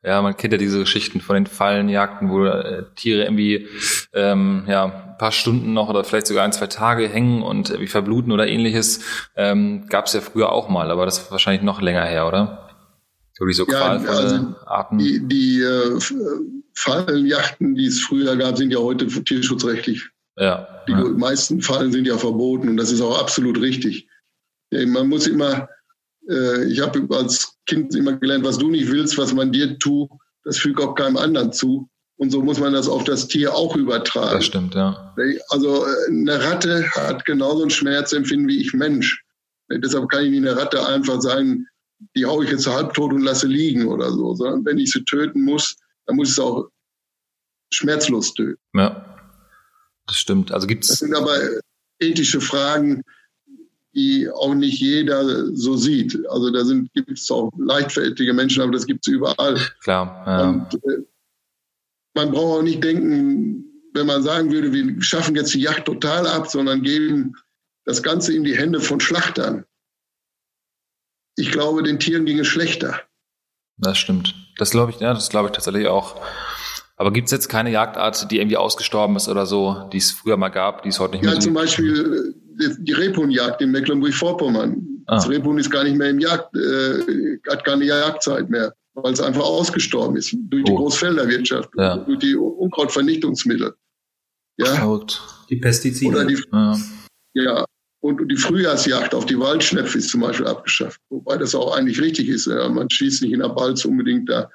ja, 0.05 0.21
man 0.23 0.37
kennt 0.37 0.53
ja 0.53 0.59
diese 0.59 0.81
Geschichten 0.81 1.21
von 1.21 1.35
den 1.35 1.47
Fallenjagden, 1.47 2.31
wo 2.31 2.45
äh, 2.45 2.85
Tiere 2.95 3.25
irgendwie 3.25 3.67
ähm, 4.13 4.65
ja 4.69 4.85
ein 4.85 5.19
paar 5.19 5.33
Stunden 5.33 5.73
noch 5.73 5.89
oder 5.89 6.05
vielleicht 6.05 6.27
sogar 6.27 6.45
ein 6.45 6.53
zwei 6.53 6.67
Tage 6.67 7.09
hängen 7.09 7.43
und 7.43 7.71
irgendwie 7.71 7.89
verbluten 7.89 8.33
oder 8.33 8.47
ähnliches. 8.47 9.01
Ähm, 9.37 9.87
Gab 9.89 10.07
es 10.07 10.13
ja 10.13 10.21
früher 10.21 10.53
auch 10.53 10.69
mal, 10.69 10.91
aber 10.91 11.07
das 11.07 11.19
ist 11.19 11.31
wahrscheinlich 11.31 11.63
noch 11.63 11.81
länger 11.81 12.05
her, 12.05 12.27
oder? 12.27 12.69
So 13.33 13.47
diese 13.47 13.63
ja, 13.69 13.97
qualvolle 13.97 14.19
also 14.19 14.55
Arten. 14.67 14.99
Die, 14.99 15.27
die 15.27 15.61
äh, 15.61 15.99
Fallenjachten, 16.75 17.75
die 17.75 17.87
es 17.87 18.01
früher 18.01 18.37
gab, 18.37 18.57
sind 18.57 18.73
ja 18.73 18.79
heute 18.79 19.07
tierschutzrechtlich 19.07 20.11
ja. 20.39 20.69
Die 20.89 20.93
ja. 20.93 21.05
meisten 21.05 21.61
Fallen 21.61 21.93
sind 21.93 22.07
ja 22.07 22.19
verboten 22.19 22.69
und 22.69 22.77
das 22.77 22.91
ist 22.91 23.01
auch 23.01 23.21
absolut 23.21 23.61
richtig. 23.61 24.09
Man 24.71 25.09
muss 25.09 25.27
immer, 25.27 25.69
äh, 26.29 26.65
ich 26.65 26.81
habe 26.81 27.07
als 27.17 27.57
Kind 27.67 27.95
immer 27.95 28.15
gelernt, 28.15 28.45
was 28.45 28.59
du 28.59 28.71
nicht 28.71 28.91
willst, 28.91 29.19
was 29.19 29.33
man 29.33 29.53
dir 29.53 29.79
tut, 29.79 30.11
das 30.45 30.59
fügt 30.59 30.81
auch 30.81 30.95
keinem 30.95 31.17
anderen 31.17 31.53
zu. 31.53 31.89
Und 32.17 32.31
so 32.31 32.43
muss 32.43 32.61
man 32.61 32.73
das 32.73 32.89
auf 32.89 33.03
das 33.05 33.27
Tier 33.27 33.55
auch 33.55 33.75
übertragen. 33.75 34.37
Das 34.37 34.45
stimmt, 34.45 34.75
ja. 34.75 35.15
Also 35.49 35.85
äh, 35.85 36.11
eine 36.11 36.43
Ratte 36.43 36.89
hat 36.93 37.25
genauso 37.25 37.65
ein 37.65 37.71
Schmerzempfinden 37.71 38.47
wie 38.49 38.61
ich 38.61 38.73
Mensch. 38.73 39.25
Deshalb 39.69 40.09
kann 40.11 40.25
ich 40.25 40.31
nicht 40.31 40.47
eine 40.47 40.57
Ratte 40.57 40.87
einfach 40.87 41.21
sagen, 41.21 41.67
die 42.15 42.27
haue 42.27 42.45
ich 42.45 42.51
jetzt 42.51 42.67
halbtot 42.67 43.13
und 43.13 43.23
lasse 43.23 43.47
liegen 43.47 43.89
oder 43.89 44.13
so. 44.13 44.35
Sondern 44.35 44.65
wenn 44.65 44.79
ich 44.79 44.93
sie 44.93 45.05
töten 45.05 45.43
muss, 45.43 45.77
dann 46.07 46.17
muss 46.17 46.29
ich 46.29 46.35
es 46.35 46.39
auch 46.39 46.69
schmerzlos 47.73 48.35
töten. 48.35 48.61
Ja. 48.75 49.11
Das 50.07 50.17
stimmt. 50.17 50.53
Also 50.53 50.67
gibt's. 50.67 50.89
Das 50.89 50.99
sind 50.99 51.17
aber 51.17 51.37
ethische 51.99 52.41
Fragen, 52.41 53.03
die 53.95 54.29
auch 54.29 54.55
nicht 54.55 54.81
jeder 54.81 55.47
so 55.55 55.77
sieht. 55.77 56.19
Also 56.29 56.51
da 56.51 56.65
sind 56.65 56.93
gibt 56.95 57.11
es 57.11 57.31
auch 57.31 57.51
leichtfertige 57.57 58.33
Menschen, 58.33 58.63
aber 58.63 58.73
das 58.73 58.87
gibt 58.87 59.07
es 59.07 59.13
überall. 59.13 59.59
Klar. 59.83 60.25
Ja. 60.27 60.49
Und, 60.49 60.75
äh, 60.85 61.05
man 62.15 62.31
braucht 62.31 62.61
auch 62.61 62.63
nicht 62.63 62.83
denken, 62.83 63.65
wenn 63.93 64.07
man 64.07 64.23
sagen 64.23 64.51
würde, 64.51 64.73
wir 64.73 65.03
schaffen 65.03 65.37
jetzt 65.37 65.55
die 65.55 65.61
Jagd 65.61 65.87
total 65.87 66.27
ab, 66.27 66.49
sondern 66.49 66.83
geben 66.83 67.35
das 67.85 68.03
Ganze 68.03 68.35
in 68.35 68.45
die 68.45 68.57
Hände 68.57 68.81
von 68.81 69.01
Schlachtern. 69.01 69.65
Ich 71.37 71.51
glaube, 71.51 71.83
den 71.83 71.99
Tieren 71.99 72.25
ging 72.25 72.39
es 72.39 72.47
schlechter. 72.47 73.01
Das 73.77 73.99
stimmt. 73.99 74.35
Das 74.59 74.71
glaube 74.71 74.93
ich, 74.93 75.01
ja, 75.01 75.13
das 75.15 75.31
glaube 75.31 75.49
ich 75.49 75.53
tatsächlich 75.53 75.89
auch. 75.89 76.21
Aber 76.97 77.13
gibt 77.13 77.27
es 77.27 77.33
jetzt 77.33 77.49
keine 77.49 77.71
Jagdart, 77.71 78.31
die 78.31 78.39
irgendwie 78.39 78.57
ausgestorben 78.57 79.17
ist 79.17 79.29
oder 79.29 79.47
so, 79.47 79.89
die 79.93 79.99
es 79.99 80.13
früher 80.13 80.37
mal 80.37 80.51
gab, 80.51 80.85
die 80.85 80.91
es 80.91 81.01
heute 81.01 81.15
nicht 81.15 81.25
mehr 81.25 81.33
gibt? 81.33 81.43
Ja, 81.43 81.47
zum 81.47 81.55
Beispiel 81.55 82.35
die 82.79 82.93
Rebhuhnjagd 82.93 83.61
in 83.61 83.71
Mecklenburg-Vorpommern. 83.71 85.03
Ah. 85.07 85.17
Das 85.17 85.29
Rebhuhn 85.29 85.59
ist 85.59 85.71
gar 85.71 85.85
nicht 85.85 85.97
mehr 85.97 86.11
im 86.11 86.19
Jagd, 86.19 86.57
äh, 86.57 87.39
hat 87.49 87.65
keine 87.65 87.85
Jagdzeit 87.85 88.49
mehr, 88.49 88.75
weil 88.95 89.13
es 89.13 89.21
einfach 89.21 89.43
ausgestorben 89.43 90.17
ist 90.17 90.33
durch 90.33 90.63
oh. 90.63 90.67
die 90.67 90.75
Großfelderwirtschaft, 90.75 91.71
ja. 91.77 91.97
durch 91.99 92.19
die 92.19 92.35
Unkrautvernichtungsmittel. 92.35 93.75
Ja. 94.57 95.01
Die 95.51 95.57
Pestizide. 95.57 96.11
Oder 96.11 96.25
die, 96.25 96.39
ja. 96.53 96.79
ja. 97.35 97.65
Und 98.01 98.31
die 98.31 98.37
Frühjahrsjagd 98.37 99.15
auf 99.15 99.27
die 99.27 99.39
Waldschnepfe 99.39 99.99
ist 99.99 100.11
zum 100.11 100.21
Beispiel 100.21 100.47
abgeschafft. 100.47 101.01
Wobei 101.09 101.39
das 101.39 101.55
auch 101.55 101.75
eigentlich 101.75 102.01
richtig 102.01 102.29
ist. 102.29 102.47
Ja. 102.47 102.69
Man 102.69 102.91
schießt 102.91 103.23
nicht 103.23 103.33
in 103.33 103.41
der 103.41 103.49
Balz 103.49 103.85
unbedingt 103.85 104.29
da 104.29 104.51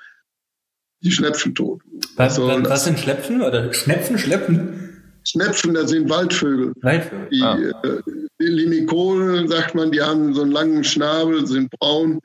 die 1.02 1.12
Schnepfen 1.12 1.56
tot. 1.56 1.82
Was, 2.16 2.36
so, 2.36 2.48
was 2.48 2.84
sind 2.86 3.00
Schnepfen 3.00 3.42
oder 3.42 3.74
Schnepfen, 3.74 4.18
Schleppen? 4.18 4.89
Schnepfen, 5.24 5.74
das 5.74 5.92
sind 5.92 6.10
Waldvögel. 6.10 6.74
Waldvögel. 6.82 7.28
Die, 7.32 7.42
ah. 7.42 7.58
äh, 7.58 8.02
Limikolen, 8.40 9.48
sagt 9.48 9.76
man, 9.76 9.92
die 9.92 10.02
haben 10.02 10.34
so 10.34 10.42
einen 10.42 10.52
langen 10.52 10.84
Schnabel, 10.84 11.46
sind 11.46 11.70
braun, 11.72 12.20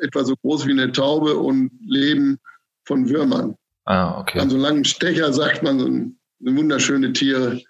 etwa 0.00 0.24
so 0.24 0.34
groß 0.36 0.66
wie 0.66 0.72
eine 0.72 0.92
Taube 0.92 1.36
und 1.36 1.70
leben 1.86 2.38
von 2.84 3.08
Würmern. 3.08 3.54
Ah, 3.84 4.20
okay. 4.20 4.38
An 4.38 4.50
so 4.50 4.56
einen 4.56 4.62
langen 4.62 4.84
Stecher, 4.84 5.32
sagt 5.32 5.62
man, 5.62 5.78
so 5.78 5.86
ein, 5.86 6.18
so 6.40 6.56
wunderschöne 6.56 7.12
Tiere. 7.12 7.60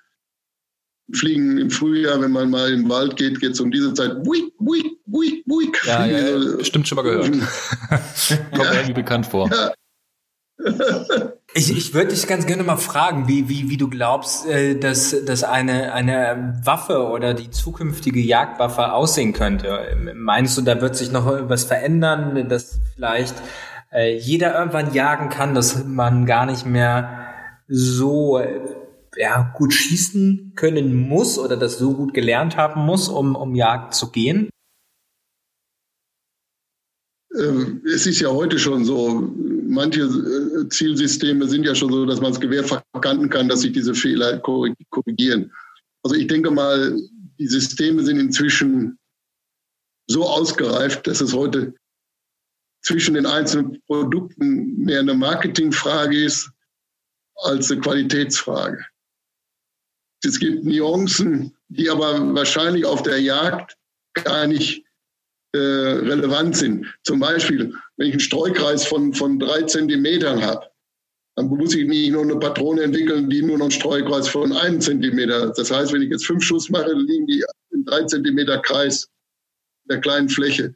Fliegen 1.13 1.59
im 1.59 1.71
Frühjahr, 1.71 2.21
wenn 2.21 2.31
man 2.31 2.51
mal 2.51 2.73
im 2.73 2.89
Wald 2.89 3.17
geht, 3.17 3.41
geht 3.41 3.53
es 3.53 3.61
um 3.61 3.73
diese 3.73 3.93
Zeit. 3.95 4.23
Buik, 4.23 4.53
buik, 4.59 4.87
buik, 5.07 5.45
buik. 5.45 5.81
Ja, 5.85 6.07
ja, 6.07 6.39
ja, 6.39 6.65
stimmt 6.65 6.87
schon 6.87 6.97
mal 6.97 7.03
gehört. 7.03 7.25
Kommt 7.31 8.65
ja. 8.65 8.73
irgendwie 8.75 8.93
bekannt 8.93 9.27
vor. 9.27 9.51
Ja. 9.51 9.73
Ich, 11.53 11.77
ich 11.77 11.95
würde 11.95 12.11
dich 12.11 12.29
ganz 12.29 12.47
gerne 12.47 12.63
mal 12.63 12.77
fragen, 12.77 13.27
wie, 13.27 13.49
wie, 13.49 13.69
wie 13.69 13.77
du 13.77 13.89
glaubst, 13.89 14.47
äh, 14.47 14.79
dass, 14.79 15.17
dass 15.25 15.43
eine, 15.43 15.93
eine 15.93 16.61
Waffe 16.65 17.09
oder 17.09 17.35
die 17.35 17.51
zukünftige 17.51 18.21
Jagdwaffe 18.21 18.93
aussehen 18.93 19.33
könnte. 19.33 19.97
Meinst 20.15 20.57
du, 20.57 20.63
da 20.63 20.81
wird 20.81 20.95
sich 20.95 21.11
noch 21.11 21.27
was 21.27 21.65
verändern, 21.65 22.49
dass 22.49 22.79
vielleicht 22.95 23.35
äh, 23.93 24.17
jeder 24.17 24.57
irgendwann 24.57 24.95
jagen 24.95 25.29
kann, 25.29 25.55
dass 25.55 25.85
man 25.85 26.25
gar 26.25 26.47
nicht 26.47 26.67
mehr 26.67 27.27
so 27.67 28.39
äh, 28.39 28.61
ja, 29.17 29.53
gut 29.57 29.73
schießen 29.73 30.53
können 30.55 30.95
muss 30.95 31.39
oder 31.39 31.57
das 31.57 31.79
so 31.79 31.95
gut 31.95 32.15
gelernt 32.15 32.57
haben 32.57 32.83
muss, 32.83 33.09
um, 33.09 33.35
um 33.35 33.57
Jagd 33.57 33.95
zu 33.95 34.13
gehen? 34.13 34.51
Ähm, 37.37 37.83
es 37.93 38.07
ist 38.07 38.21
ja 38.21 38.31
heute 38.31 38.59
schon 38.59 38.85
so, 38.85 39.33
manche 39.71 40.03
äh, 40.03 40.69
Zielsysteme 40.69 41.49
sind 41.49 41.65
ja 41.65 41.75
schon 41.75 41.93
so, 41.93 42.05
dass 42.05 42.21
man 42.21 42.33
das 42.33 42.41
Gewehr 42.41 42.65
verkanten 42.65 43.31
kann, 43.31 43.49
dass 43.49 43.63
sich 43.63 43.73
diese 43.73 43.95
Fehler 43.95 44.39
korrigieren. 44.39 45.53
Also 46.03 46.17
ich 46.17 46.27
denke 46.27 46.51
mal, 46.51 46.99
die 47.39 47.47
Systeme 47.47 48.03
sind 48.03 48.19
inzwischen 48.19 48.99
so 50.07 50.27
ausgereift, 50.27 51.07
dass 51.07 51.21
es 51.21 51.33
heute 51.33 51.75
zwischen 52.83 53.15
den 53.15 53.27
einzelnen 53.27 53.81
Produkten 53.87 54.77
mehr 54.79 55.01
eine 55.01 55.15
Marketingfrage 55.15 56.25
ist 56.25 56.51
als 57.37 57.71
eine 57.71 57.81
Qualitätsfrage. 57.81 58.85
Es 60.25 60.39
gibt 60.39 60.65
Nuancen, 60.65 61.57
die 61.69 61.89
aber 61.89 62.35
wahrscheinlich 62.35 62.85
auf 62.85 63.03
der 63.03 63.21
Jagd 63.21 63.77
gar 64.15 64.47
nicht 64.47 64.85
äh, 65.53 65.59
relevant 65.59 66.57
sind. 66.57 66.87
Zum 67.05 67.21
Beispiel, 67.21 67.75
wenn 68.01 68.07
ich 68.07 68.15
einen 68.15 68.21
Streukreis 68.21 68.87
von, 68.87 69.13
von 69.13 69.39
drei 69.39 69.61
Zentimetern 69.61 70.41
habe, 70.43 70.67
dann 71.37 71.49
muss 71.49 71.75
ich 71.75 71.87
nicht 71.87 72.11
nur 72.11 72.23
eine 72.23 72.37
Patrone 72.37 72.83
entwickeln, 72.83 73.29
die 73.29 73.43
nur 73.43 73.59
noch 73.59 73.67
einen 73.67 73.73
Streukreis 73.73 74.27
von 74.27 74.55
einem 74.55 74.81
Zentimeter. 74.81 75.51
Das 75.51 75.71
heißt, 75.71 75.93
wenn 75.93 76.01
ich 76.01 76.09
jetzt 76.09 76.25
fünf 76.25 76.43
Schuss 76.43 76.71
mache, 76.71 76.95
liegen 76.95 77.27
die 77.27 77.45
in 77.73 77.85
drei 77.85 78.05
Zentimeter 78.05 78.59
Kreis 78.61 79.07
der 79.91 80.01
kleinen 80.01 80.31
Fläche. 80.31 80.75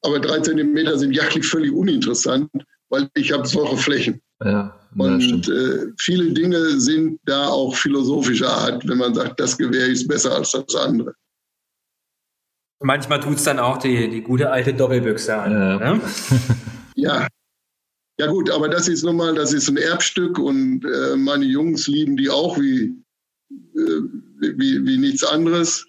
Aber 0.00 0.18
drei 0.18 0.40
Zentimeter 0.40 0.98
sind 0.98 1.12
jagdlich 1.12 1.46
völlig 1.46 1.70
uninteressant, 1.70 2.50
weil 2.88 3.10
ich 3.12 3.30
habe 3.30 3.46
solche 3.46 3.76
Flächen. 3.76 4.22
Ja, 4.42 4.74
und 4.96 5.46
äh, 5.46 5.92
viele 5.98 6.32
Dinge 6.32 6.80
sind 6.80 7.20
da 7.26 7.48
auch 7.48 7.76
philosophischer 7.76 8.48
Art, 8.48 8.88
wenn 8.88 8.96
man 8.96 9.14
sagt, 9.14 9.38
das 9.38 9.58
Gewehr 9.58 9.88
ist 9.88 10.08
besser 10.08 10.34
als 10.34 10.52
das 10.52 10.74
andere. 10.76 11.14
Manchmal 12.84 13.18
tut 13.18 13.36
es 13.36 13.44
dann 13.44 13.58
auch 13.58 13.78
die, 13.78 14.10
die 14.10 14.20
gute 14.20 14.50
alte 14.50 14.74
Doppelbüchse 14.74 15.34
an. 15.34 15.52
Ja. 15.52 15.78
Ne? 15.78 16.00
ja. 16.96 17.26
Ja 18.20 18.26
gut, 18.26 18.50
aber 18.50 18.68
das 18.68 18.88
ist 18.88 19.02
nun 19.02 19.16
mal, 19.16 19.34
das 19.34 19.54
ist 19.54 19.68
ein 19.70 19.78
Erbstück 19.78 20.38
und 20.38 20.84
äh, 20.84 21.16
meine 21.16 21.46
Jungs 21.46 21.88
lieben 21.88 22.16
die 22.18 22.28
auch 22.28 22.58
wie, 22.58 22.94
äh, 23.74 24.00
wie, 24.38 24.84
wie 24.86 24.98
nichts 24.98 25.24
anderes. 25.24 25.86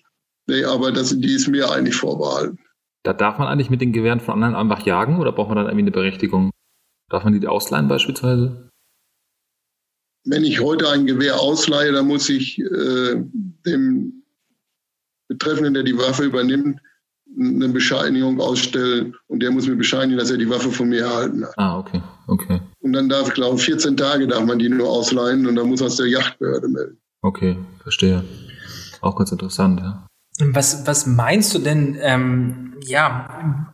Nee, 0.48 0.64
aber 0.64 0.94
das, 0.94 1.10
die 1.20 1.34
ist 1.34 1.50
mir 1.50 1.70
eigentlich 1.70 1.96
vorbehalten. 1.96 2.60
Da 3.04 3.12
darf 3.12 3.40
man 3.40 3.50
eigentlich 3.50 3.70
mit 3.70 3.82
den 3.82 3.92
Gewehren 3.92 4.22
von 4.22 4.36
anderen 4.36 4.56
einfach 4.56 4.86
jagen 4.86 5.20
oder 5.20 5.34
braucht 5.34 5.50
man 5.50 5.58
dann 5.58 5.66
irgendwie 5.66 5.84
eine 5.84 5.92
Berechtigung? 5.92 6.50
Darf 7.10 7.26
man 7.26 7.38
die 7.38 7.46
ausleihen 7.46 7.90
beispielsweise? 7.90 8.70
Wenn 10.24 10.46
ich 10.46 10.62
heute 10.62 10.90
ein 10.90 11.06
Gewehr 11.06 11.42
ausleihe, 11.42 11.92
dann 11.92 12.08
muss 12.08 12.30
ich 12.30 12.58
äh, 12.58 13.22
dem 13.66 14.25
Betreffenden, 15.28 15.74
der 15.74 15.84
die 15.84 15.98
Waffe 15.98 16.24
übernimmt, 16.24 16.80
eine 17.38 17.70
Bescheinigung 17.70 18.40
ausstellen 18.40 19.16
und 19.28 19.42
der 19.42 19.52
muss 19.52 19.68
mir 19.68 19.76
bescheinigen, 19.76 20.18
dass 20.18 20.32
er 20.32 20.38
die 20.38 20.50
Waffe 20.50 20.72
von 20.72 20.90
mir 20.90 21.04
erhalten 21.04 21.44
hat. 21.44 21.54
Ah, 21.58 21.78
okay, 21.80 22.02
okay. 22.28 22.62
Und 22.80 22.94
dann 22.94 23.10
darf, 23.10 23.28
ich 23.28 23.34
glaube 23.34 23.58
14 23.58 23.98
Tage 23.98 24.28
darf 24.28 24.46
man 24.46 24.60
die 24.60 24.70
nur 24.70 24.88
ausleihen 24.88 25.46
und 25.48 25.56
dann 25.56 25.68
muss 25.68 25.80
man 25.80 25.90
es 25.90 25.98
der 25.98 26.08
Yachtbehörde 26.08 26.68
melden. 26.68 26.98
Okay, 27.22 27.58
verstehe. 27.82 28.24
Auch 29.02 29.16
ganz 29.16 29.32
interessant, 29.32 29.80
ja. 29.80 30.08
Was, 30.40 30.86
was 30.86 31.08
meinst 31.08 31.54
du 31.56 31.60
denn, 31.60 31.98
ähm, 32.00 32.76
ja, 32.86 33.74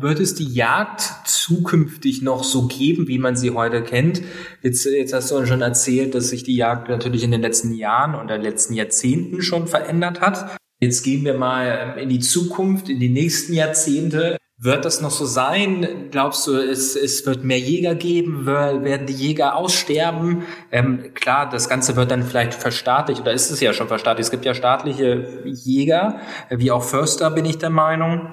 wird 0.00 0.20
es 0.20 0.34
die 0.34 0.52
Jagd 0.52 1.02
zukünftig 1.26 2.22
noch 2.22 2.44
so 2.44 2.66
geben, 2.66 3.08
wie 3.08 3.18
man 3.18 3.36
sie 3.36 3.50
heute 3.50 3.82
kennt? 3.82 4.22
Jetzt, 4.62 4.84
jetzt 4.84 5.12
hast 5.12 5.30
du 5.30 5.44
schon 5.46 5.62
erzählt, 5.62 6.14
dass 6.14 6.28
sich 6.28 6.44
die 6.44 6.56
Jagd 6.56 6.88
natürlich 6.88 7.24
in 7.24 7.32
den 7.32 7.42
letzten 7.42 7.74
Jahren 7.74 8.14
oder 8.14 8.38
letzten 8.38 8.74
Jahrzehnten 8.74 9.42
schon 9.42 9.66
verändert 9.66 10.20
hat. 10.20 10.56
Jetzt 10.80 11.02
gehen 11.02 11.24
wir 11.24 11.34
mal 11.34 11.96
in 12.00 12.08
die 12.08 12.20
Zukunft, 12.20 12.88
in 12.88 13.00
die 13.00 13.08
nächsten 13.08 13.54
Jahrzehnte. 13.54 14.36
Wird 14.58 14.84
das 14.84 15.00
noch 15.00 15.10
so 15.10 15.26
sein? 15.26 16.08
Glaubst 16.12 16.46
du, 16.46 16.54
es, 16.54 16.94
es 16.94 17.26
wird 17.26 17.42
mehr 17.42 17.58
Jäger 17.58 17.96
geben? 17.96 18.46
Werden 18.46 19.06
die 19.06 19.12
Jäger 19.12 19.56
aussterben? 19.56 20.44
Ähm, 20.70 21.14
klar, 21.14 21.48
das 21.50 21.68
Ganze 21.68 21.96
wird 21.96 22.12
dann 22.12 22.22
vielleicht 22.22 22.54
verstaatlicht 22.54 23.20
oder 23.20 23.32
ist 23.32 23.50
es 23.50 23.60
ja 23.60 23.72
schon 23.72 23.88
verstaatlicht. 23.88 24.26
Es 24.26 24.30
gibt 24.30 24.44
ja 24.44 24.54
staatliche 24.54 25.42
Jäger, 25.44 26.20
wie 26.50 26.70
auch 26.70 26.84
Förster, 26.84 27.30
bin 27.32 27.44
ich 27.44 27.58
der 27.58 27.70
Meinung. 27.70 28.28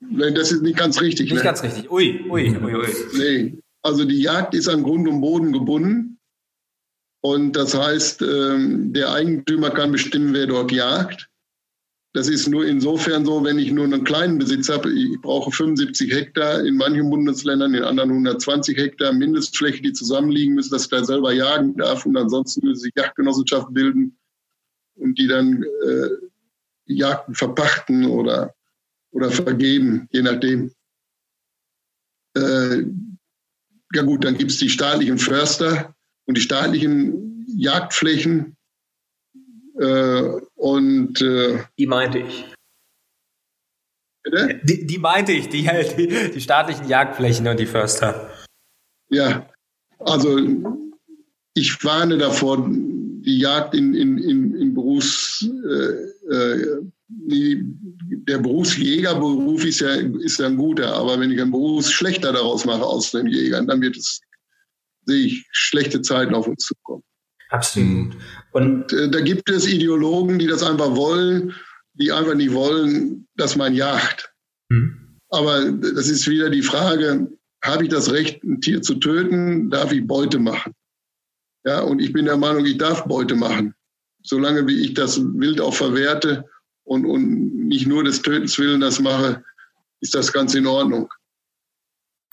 Nein, 0.00 0.34
das 0.34 0.50
ist 0.50 0.62
nicht 0.62 0.78
ganz 0.78 1.00
richtig. 1.00 1.30
Nicht 1.30 1.38
ne? 1.38 1.44
ganz 1.44 1.62
richtig. 1.62 1.90
Ui, 1.90 2.24
ui, 2.28 2.56
ui, 2.56 2.74
ui. 2.74 2.86
Nee. 3.16 3.58
Also 3.82 4.04
die 4.04 4.22
Jagd 4.22 4.54
ist 4.54 4.68
an 4.68 4.82
Grund 4.82 5.08
und 5.08 5.20
Boden 5.20 5.52
gebunden. 5.52 6.18
Und 7.22 7.54
das 7.54 7.76
heißt, 7.76 8.22
ähm, 8.22 8.92
der 8.92 9.12
Eigentümer 9.12 9.70
kann 9.70 9.92
bestimmen, 9.92 10.32
wer 10.32 10.46
dort 10.46 10.72
jagt. 10.72 11.28
Das 12.12 12.28
ist 12.28 12.48
nur 12.48 12.66
insofern 12.66 13.24
so, 13.24 13.44
wenn 13.44 13.58
ich 13.58 13.70
nur 13.70 13.84
einen 13.84 14.02
kleinen 14.02 14.38
Besitz 14.38 14.68
habe. 14.68 14.90
Ich 14.90 15.20
brauche 15.20 15.52
75 15.52 16.12
Hektar 16.12 16.64
in 16.64 16.76
manchen 16.76 17.08
Bundesländern, 17.08 17.74
in 17.74 17.84
anderen 17.84 18.10
120 18.10 18.76
Hektar 18.76 19.12
Mindestfläche, 19.12 19.82
die 19.82 19.92
zusammenliegen 19.92 20.54
müssen, 20.54 20.72
dass 20.72 20.84
ich 20.84 20.88
da 20.88 21.04
selber 21.04 21.32
jagen 21.32 21.76
darf. 21.76 22.06
Und 22.06 22.16
ansonsten 22.16 22.66
müssen 22.66 22.80
sich 22.80 22.92
Jagdgenossenschaften 22.96 23.74
bilden 23.74 24.18
und 24.96 25.18
die 25.18 25.28
dann 25.28 25.62
äh, 25.62 26.08
Jagden 26.86 27.34
verpachten 27.34 28.06
oder, 28.06 28.54
oder 29.12 29.30
vergeben, 29.30 30.08
je 30.10 30.22
nachdem. 30.22 30.72
Äh, 32.36 32.84
ja 33.92 34.02
gut, 34.02 34.24
dann 34.24 34.38
gibt 34.38 34.50
es 34.52 34.58
die 34.58 34.68
staatlichen 34.68 35.18
Förster 35.18 35.94
und 36.26 36.36
die 36.36 36.42
staatlichen 36.42 37.44
Jagdflächen 37.48 38.56
äh, 39.78 40.22
und 40.54 41.20
äh, 41.20 41.64
die 41.78 41.86
meinte 41.86 42.18
ich. 42.18 42.44
Bitte? 44.22 44.60
Die, 44.64 44.86
die 44.86 44.98
meinte 44.98 45.32
ich, 45.32 45.48
die, 45.48 45.62
die, 45.96 46.30
die 46.30 46.40
staatlichen 46.40 46.88
Jagdflächen 46.88 47.48
und 47.48 47.58
die 47.58 47.66
Förster. 47.66 48.30
Ja, 49.08 49.50
also 49.98 50.38
ich 51.54 51.82
warne 51.84 52.18
davor, 52.18 52.68
die 52.68 53.38
Jagd 53.38 53.74
in, 53.74 53.94
in, 53.94 54.18
in, 54.18 54.54
in 54.54 54.74
Berufs, 54.74 55.42
äh, 55.42 56.34
äh, 56.34 56.82
der 57.10 58.38
Berufsjägerberuf 58.38 59.64
ist 59.64 59.80
ja, 59.80 59.94
ist 59.94 60.38
ja 60.38 60.46
ein 60.46 60.56
guter, 60.56 60.94
aber 60.94 61.18
wenn 61.18 61.30
ich 61.30 61.40
einen 61.40 61.50
Berufsschlechter 61.50 62.32
daraus 62.32 62.64
mache 62.64 62.84
aus 62.84 63.10
den 63.10 63.26
Jägern, 63.26 63.66
dann 63.66 63.80
wird 63.80 63.96
es, 63.96 64.20
sehe 65.06 65.26
ich 65.26 65.46
schlechte 65.50 66.02
Zeiten 66.02 66.34
auf 66.34 66.46
uns 66.46 66.64
zukommen. 66.64 67.02
Absolut. 67.50 68.14
Und 68.52 68.92
äh, 68.92 69.10
da 69.10 69.20
gibt 69.20 69.50
es 69.50 69.66
Ideologen, 69.66 70.38
die 70.38 70.46
das 70.46 70.62
einfach 70.62 70.94
wollen, 70.94 71.54
die 71.94 72.12
einfach 72.12 72.34
nicht 72.34 72.52
wollen, 72.52 73.26
dass 73.36 73.56
man 73.56 73.74
jagt. 73.74 74.32
Hm. 74.70 75.18
Aber 75.30 75.70
das 75.72 76.08
ist 76.08 76.28
wieder 76.28 76.48
die 76.50 76.62
Frage, 76.62 77.28
habe 77.62 77.84
ich 77.84 77.90
das 77.90 78.10
Recht, 78.12 78.42
ein 78.44 78.60
Tier 78.60 78.82
zu 78.82 78.94
töten? 78.94 79.70
Darf 79.70 79.92
ich 79.92 80.06
Beute 80.06 80.38
machen? 80.38 80.72
Ja, 81.64 81.80
und 81.80 82.00
ich 82.00 82.12
bin 82.12 82.24
der 82.24 82.36
Meinung, 82.36 82.64
ich 82.64 82.78
darf 82.78 83.04
Beute 83.04 83.34
machen. 83.34 83.74
Solange 84.22 84.66
wie 84.66 84.80
ich 84.84 84.94
das 84.94 85.20
Wild 85.20 85.60
auch 85.60 85.74
verwerte 85.74 86.44
und, 86.90 87.06
und 87.06 87.68
nicht 87.68 87.86
nur 87.86 88.02
des 88.02 88.20
Tötens 88.20 88.58
willen 88.58 88.80
das 88.80 88.98
mache, 88.98 89.44
ist 90.00 90.12
das 90.12 90.32
ganz 90.32 90.56
in 90.56 90.66
Ordnung. 90.66 91.08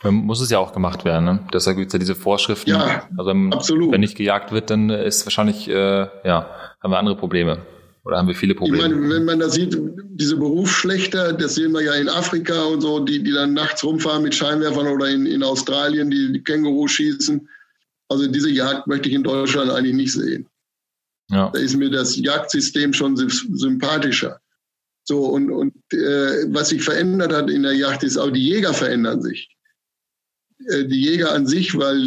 Muss 0.03 0.41
es 0.41 0.49
ja 0.49 0.58
auch 0.58 0.74
gemacht 0.74 1.05
werden, 1.05 1.26
ne? 1.26 1.47
Deshalb 1.53 1.78
gibt 1.78 1.89
es 1.89 1.93
ja 1.93 1.99
diese 1.99 2.16
Vorschriften. 2.16 2.72
Ja, 2.72 3.08
also, 3.18 3.32
absolut. 3.51 3.91
Wenn 3.91 4.01
nicht 4.01 4.18
gejagt 4.18 4.51
wird, 4.51 4.72
dann 4.72 4.89
ist 4.89 5.26
wahrscheinlich, 5.28 5.68
äh, 5.70 5.74
ja, 5.74 6.49
haben 6.82 6.91
wir 6.91 6.97
andere 6.97 7.16
Probleme. 7.16 7.66
Oder 8.03 8.18
haben 8.18 8.28
wir 8.28 8.34
viele 8.34 8.55
Probleme? 8.55 8.84
Ich 8.84 8.89
meine, 8.89 9.10
wenn 9.14 9.26
man 9.26 9.39
da 9.39 9.49
sieht, 9.49 9.78
diese 10.12 10.38
Berufsschlechter, 10.38 11.34
das 11.34 11.55
sehen 11.55 11.72
wir 11.74 11.84
ja 11.84 11.93
in 11.93 12.10
Afrika 12.10 12.64
und 12.64 12.82
so, 12.82 12.99
die, 12.99 13.22
die 13.22 13.34
dann 13.34 13.53
nachts 13.53 13.84
rumfahren 13.84 14.24
mit 14.24 14.34
Scheinwerfern 14.34 14.88
oder 14.88 15.08
in, 15.08 15.28
in 15.28 15.43
Australien, 15.43 16.10
die, 16.10 16.34
die 16.34 16.43
Känguru 16.43 16.88
schießen. 16.88 17.47
Also 18.10 18.28
diese 18.28 18.49
Jagd 18.49 18.88
möchte 18.88 19.10
ich 19.10 19.14
in 19.14 19.24
Deutschland 19.24 19.70
eigentlich 19.70 19.95
nicht 19.95 20.14
sehen. 20.14 20.47
Ja. 21.30 21.51
Da 21.53 21.60
ist 21.60 21.76
mir 21.76 21.91
das 21.91 22.16
Jagdsystem 22.16 22.93
schon 22.93 23.16
sympathischer. 23.18 24.39
So, 25.08 25.24
und, 25.24 25.49
und 25.49 25.74
äh, 25.93 26.53
was 26.53 26.70
sich 26.70 26.84
verändert 26.84 27.32
hat 27.32 27.49
in 27.49 27.64
der 27.64 27.74
Jagd, 27.74 28.03
ist 28.03 28.18
auch 28.18 28.30
die 28.30 28.45
Jäger 28.45 28.74
verändern 28.74 29.22
sich. 29.22 29.49
Äh, 30.68 30.84
die 30.84 31.01
Jäger 31.01 31.32
an 31.32 31.47
sich, 31.47 31.78
weil 31.78 31.97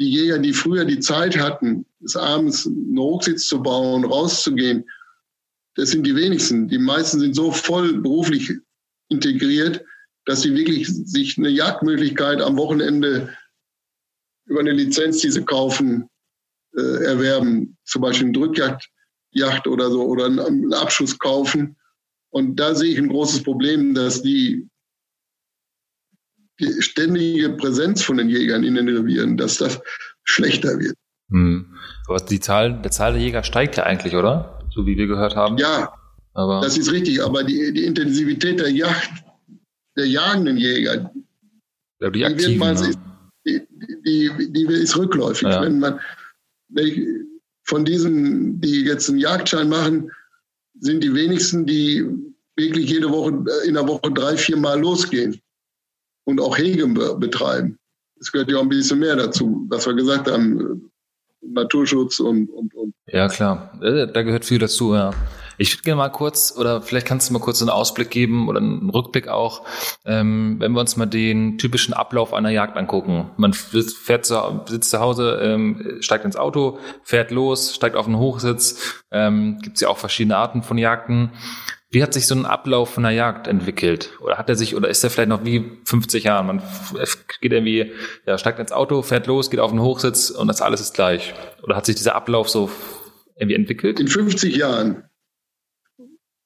die 0.00 0.10
Jäger, 0.10 0.38
die 0.38 0.54
früher 0.54 0.86
die 0.86 1.00
Zeit 1.00 1.38
hatten, 1.38 1.84
des 2.00 2.16
Abends 2.16 2.66
einen 2.66 2.98
Hochsitz 2.98 3.46
zu 3.46 3.62
bauen, 3.62 4.04
rauszugehen, 4.04 4.88
das 5.74 5.90
sind 5.90 6.06
die 6.06 6.16
wenigsten. 6.16 6.68
Die 6.68 6.78
meisten 6.78 7.20
sind 7.20 7.34
so 7.34 7.52
voll 7.52 8.00
beruflich 8.00 8.50
integriert, 9.10 9.84
dass 10.24 10.40
sie 10.40 10.54
wirklich 10.54 10.88
sich 10.88 11.36
eine 11.36 11.50
Jagdmöglichkeit 11.50 12.40
am 12.40 12.56
Wochenende 12.56 13.36
über 14.46 14.60
eine 14.60 14.72
Lizenz, 14.72 15.18
die 15.18 15.30
sie 15.30 15.44
kaufen, 15.44 16.08
äh, 16.78 17.04
erwerben. 17.04 17.76
Zum 17.84 18.00
Beispiel 18.00 18.28
eine 18.28 18.38
Drückjagd 18.38 18.88
oder 19.66 19.90
so 19.90 20.04
oder 20.04 20.26
einen 20.26 20.72
Abschuss 20.72 21.18
kaufen. 21.18 21.76
Und 22.30 22.56
da 22.56 22.74
sehe 22.74 22.92
ich 22.92 22.98
ein 22.98 23.08
großes 23.08 23.42
Problem, 23.42 23.94
dass 23.94 24.22
die 24.22 24.68
die 26.60 26.82
ständige 26.82 27.50
Präsenz 27.50 28.02
von 28.02 28.16
den 28.16 28.28
Jägern 28.28 28.64
in 28.64 28.74
den 28.74 28.88
Revieren, 28.88 29.36
dass 29.36 29.58
das 29.58 29.80
schlechter 30.22 30.78
wird. 30.78 30.96
Hm. 31.30 31.74
Aber 32.06 32.18
die 32.20 32.40
Zahl, 32.40 32.80
der 32.80 32.90
Zahl 32.90 33.14
der 33.14 33.22
Jäger 33.22 33.42
steigt 33.42 33.76
ja 33.76 33.84
eigentlich, 33.84 34.14
oder? 34.14 34.60
So 34.72 34.86
wie 34.86 34.96
wir 34.96 35.06
gehört 35.06 35.36
haben. 35.36 35.58
Ja, 35.58 35.94
aber 36.32 36.60
das 36.60 36.76
ist 36.76 36.92
richtig. 36.92 37.22
Aber 37.22 37.44
die, 37.44 37.72
die 37.72 37.84
Intensivität 37.84 38.60
der 38.60 38.70
Jagd, 38.70 39.24
der 39.96 40.06
jagenden 40.06 40.56
Jäger, 40.56 41.12
ja, 42.00 42.10
die, 42.10 42.24
aktiven, 42.24 42.58
man, 42.58 42.76
ja. 42.76 42.90
die, 43.46 43.66
die, 44.04 44.52
die, 44.52 44.64
ist 44.74 44.96
rückläufig. 44.96 45.48
Ja. 45.48 45.62
Wenn 45.62 45.78
man 45.78 46.00
von 47.64 47.84
diesen, 47.84 48.60
die 48.60 48.84
jetzt 48.84 49.08
einen 49.08 49.18
Jagdschein 49.18 49.68
machen, 49.68 50.10
sind 50.80 51.02
die 51.02 51.14
wenigsten, 51.14 51.66
die 51.66 52.04
wirklich 52.56 52.90
jede 52.90 53.10
Woche 53.10 53.44
in 53.66 53.74
der 53.74 53.86
Woche 53.88 54.12
drei, 54.12 54.36
vier 54.36 54.56
Mal 54.56 54.80
losgehen 54.80 55.40
und 56.24 56.40
auch 56.40 56.56
Hege 56.56 56.86
betreiben. 56.86 57.78
Es 58.20 58.30
gehört 58.30 58.50
ja 58.50 58.58
auch 58.58 58.62
ein 58.62 58.68
bisschen 58.68 58.98
mehr 59.00 59.16
dazu, 59.16 59.66
was 59.68 59.86
wir 59.86 59.94
gesagt 59.94 60.30
haben, 60.30 60.90
Naturschutz 61.42 62.20
und, 62.20 62.48
und, 62.48 62.74
und. 62.74 62.94
Ja, 63.06 63.28
klar. 63.28 63.78
Äh, 63.82 64.10
da 64.10 64.22
gehört 64.22 64.44
viel 64.44 64.58
dazu, 64.58 64.94
ja. 64.94 65.10
Ich 65.58 65.74
würde 65.74 65.82
gerne 65.82 65.98
mal 65.98 66.08
kurz, 66.08 66.54
oder 66.56 66.82
vielleicht 66.82 67.06
kannst 67.06 67.28
du 67.28 67.32
mal 67.32 67.40
kurz 67.40 67.60
einen 67.60 67.70
Ausblick 67.70 68.10
geben 68.10 68.48
oder 68.48 68.60
einen 68.60 68.90
Rückblick 68.90 69.28
auch, 69.28 69.62
ähm, 70.04 70.56
wenn 70.58 70.72
wir 70.72 70.80
uns 70.80 70.96
mal 70.96 71.06
den 71.06 71.58
typischen 71.58 71.94
Ablauf 71.94 72.32
einer 72.32 72.50
Jagd 72.50 72.76
angucken. 72.76 73.30
Man 73.36 73.52
fährt 73.52 74.26
zu, 74.26 74.62
sitzt 74.66 74.90
zu 74.90 75.00
Hause, 75.00 75.38
ähm, 75.42 75.98
steigt 76.00 76.24
ins 76.24 76.36
Auto, 76.36 76.78
fährt 77.02 77.30
los, 77.30 77.74
steigt 77.74 77.96
auf 77.96 78.06
den 78.06 78.18
Hochsitz. 78.18 79.02
Ähm, 79.10 79.58
Gibt 79.62 79.76
es 79.76 79.82
ja 79.82 79.88
auch 79.88 79.98
verschiedene 79.98 80.36
Arten 80.36 80.62
von 80.62 80.78
Jagden. 80.78 81.32
Wie 81.94 82.02
hat 82.02 82.12
sich 82.12 82.26
so 82.26 82.34
ein 82.34 82.44
Ablauf 82.44 82.92
von 82.92 83.04
der 83.04 83.12
Jagd 83.12 83.46
entwickelt? 83.46 84.18
Oder 84.20 84.36
hat 84.36 84.48
er 84.48 84.56
sich, 84.56 84.74
oder 84.74 84.88
ist 84.88 85.04
er 85.04 85.10
vielleicht 85.10 85.28
noch 85.28 85.44
wie 85.44 85.78
50 85.84 86.24
Jahre? 86.24 86.42
Man 86.42 86.60
geht 87.40 87.52
irgendwie, 87.52 87.92
ja, 88.26 88.36
steigt 88.36 88.58
ins 88.58 88.72
Auto, 88.72 89.02
fährt 89.02 89.28
los, 89.28 89.48
geht 89.48 89.60
auf 89.60 89.70
den 89.70 89.80
Hochsitz 89.80 90.30
und 90.30 90.48
das 90.48 90.60
alles 90.60 90.80
ist 90.80 90.94
gleich. 90.94 91.34
Oder 91.62 91.76
hat 91.76 91.86
sich 91.86 91.94
dieser 91.94 92.16
Ablauf 92.16 92.48
so 92.48 92.68
irgendwie 93.36 93.54
entwickelt? 93.54 94.00
In 94.00 94.08
50 94.08 94.56
Jahren 94.56 95.04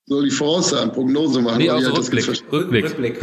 soll 0.08 0.26
ich 0.26 0.34
voraussagen, 0.34 0.92
Prognose 0.92 1.40
machen. 1.40 1.58
Nee, 1.58 1.70
also 1.70 1.92
Rückblick. 1.92 2.28
Rückblick. 2.50 2.84
Rückblick. 2.84 3.20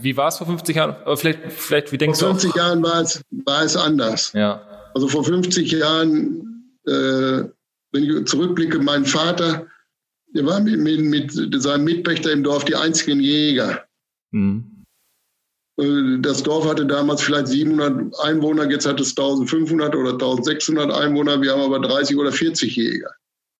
Wie 0.00 0.16
war 0.16 0.28
es 0.28 0.38
vor 0.38 0.46
50 0.46 0.76
Jahren? 0.76 0.96
Oder 1.04 1.16
vielleicht, 1.16 1.52
vielleicht, 1.52 1.92
wie 1.92 1.98
denkst 1.98 2.18
vor 2.18 2.28
du? 2.28 2.34
Vor 2.34 2.40
50 2.40 2.56
Jahren 2.56 2.82
war 2.82 3.00
es, 3.00 3.22
war 3.44 3.62
es 3.62 3.76
anders. 3.76 4.32
Ja. 4.34 4.62
Also 4.94 5.08
vor 5.08 5.24
50 5.24 5.70
Jahren, 5.72 6.66
äh, 6.86 7.44
wenn 7.92 8.04
ich 8.04 8.26
zurückblicke, 8.26 8.78
mein 8.80 9.04
Vater 9.04 9.66
der 10.34 10.46
war 10.46 10.60
mit, 10.60 10.78
mit, 10.78 11.34
mit 11.34 11.62
seinem 11.62 11.84
Mitpächter 11.84 12.32
im 12.32 12.42
Dorf 12.42 12.64
die 12.64 12.76
einzigen 12.76 13.20
Jäger. 13.20 13.84
Mhm. 14.30 14.84
Äh, 15.78 16.18
das 16.20 16.42
Dorf 16.42 16.68
hatte 16.68 16.86
damals 16.86 17.22
vielleicht 17.22 17.48
700 17.48 18.18
Einwohner, 18.20 18.70
jetzt 18.70 18.86
hat 18.86 19.00
es 19.00 19.10
1500 19.10 19.94
oder 19.94 20.12
1600 20.12 20.90
Einwohner. 20.92 21.40
Wir 21.42 21.52
haben 21.52 21.62
aber 21.62 21.80
30 21.80 22.16
oder 22.16 22.32
40 22.32 22.76
Jäger. 22.76 23.10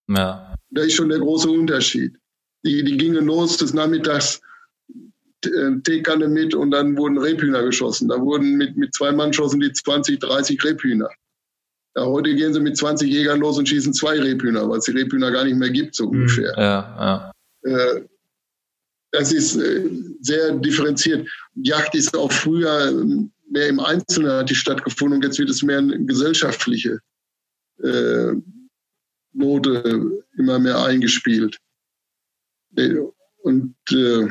Ja. 0.08 0.54
Da 0.70 0.82
ist 0.82 0.94
schon 0.94 1.08
der 1.08 1.18
große 1.18 1.50
Unterschied. 1.50 2.16
Die, 2.64 2.84
die 2.84 2.96
gingen 2.96 3.26
los 3.26 3.56
des 3.56 3.72
Nachmittags 3.72 4.40
äh, 5.44 5.80
Teekanne 5.82 6.28
mit 6.28 6.54
und 6.54 6.70
dann 6.70 6.96
wurden 6.96 7.18
Rebhühner 7.18 7.62
geschossen. 7.62 8.08
Da 8.08 8.20
wurden 8.20 8.56
mit, 8.56 8.76
mit 8.76 8.94
zwei 8.94 9.12
Mann 9.12 9.32
schossen 9.32 9.60
die 9.60 9.72
20, 9.72 10.18
30 10.20 10.62
Rebhühner. 10.62 11.08
Ja, 11.96 12.04
heute 12.04 12.34
gehen 12.34 12.52
sie 12.52 12.60
mit 12.60 12.76
20 12.76 13.10
Jägern 13.10 13.40
los 13.40 13.58
und 13.58 13.68
schießen 13.68 13.94
zwei 13.94 14.20
Rebhühner, 14.20 14.68
weil 14.68 14.78
es 14.78 14.84
die 14.84 14.92
Rebhühner 14.92 15.30
gar 15.30 15.44
nicht 15.44 15.56
mehr 15.56 15.70
gibt, 15.70 15.94
so 15.94 16.04
hm, 16.04 16.10
ungefähr. 16.10 16.54
Ja, 16.56 17.32
ja. 17.64 17.70
Äh, 17.70 18.04
das 19.12 19.32
ist 19.32 19.56
äh, 19.56 19.90
sehr 20.20 20.52
differenziert. 20.52 21.28
Jagd 21.54 21.94
ist 21.94 22.16
auch 22.16 22.30
früher 22.30 22.92
mehr 23.50 23.68
im 23.68 23.80
Einzelnen 23.80 24.30
hat 24.32 24.50
die 24.50 24.54
stattgefunden 24.54 25.16
und 25.16 25.24
jetzt 25.24 25.38
wird 25.38 25.50
es 25.50 25.62
mehr 25.62 25.78
eine 25.78 26.04
gesellschaftliche 26.04 27.00
äh, 27.82 28.32
Note 29.32 30.24
immer 30.36 30.58
mehr 30.58 30.82
eingespielt. 30.84 31.58
Und 33.42 33.74
äh, 33.90 34.28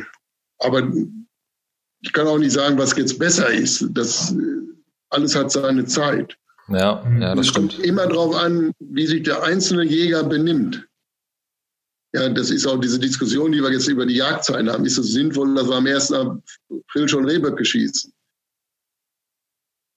aber 0.59 0.91
ich 2.01 2.13
kann 2.13 2.27
auch 2.27 2.37
nicht 2.37 2.51
sagen, 2.51 2.77
was 2.77 2.95
jetzt 2.95 3.19
besser 3.19 3.49
ist. 3.49 3.85
Das 3.91 4.33
alles 5.09 5.35
hat 5.35 5.51
seine 5.51 5.85
Zeit. 5.85 6.37
Ja, 6.69 7.03
ja 7.19 7.35
das 7.35 7.47
es 7.47 7.51
stimmt. 7.51 7.73
kommt 7.73 7.85
immer 7.85 8.07
darauf 8.07 8.35
an, 8.35 8.71
wie 8.79 9.07
sich 9.07 9.23
der 9.23 9.43
einzelne 9.43 9.83
Jäger 9.83 10.23
benimmt. 10.23 10.85
Ja, 12.13 12.27
das 12.29 12.49
ist 12.49 12.65
auch 12.65 12.79
diese 12.79 12.99
Diskussion, 12.99 13.51
die 13.51 13.61
wir 13.61 13.71
jetzt 13.71 13.87
über 13.87 14.05
die 14.05 14.15
Jagdzeiten 14.15 14.69
haben. 14.69 14.85
Ist 14.85 14.97
es 14.97 15.11
sinnvoll, 15.11 15.53
dass 15.55 15.67
wir 15.67 15.75
am 15.75 15.85
1. 15.85 16.11
April 16.11 17.07
schon 17.07 17.25
Rehböcke 17.25 17.63
schießen? 17.63 18.11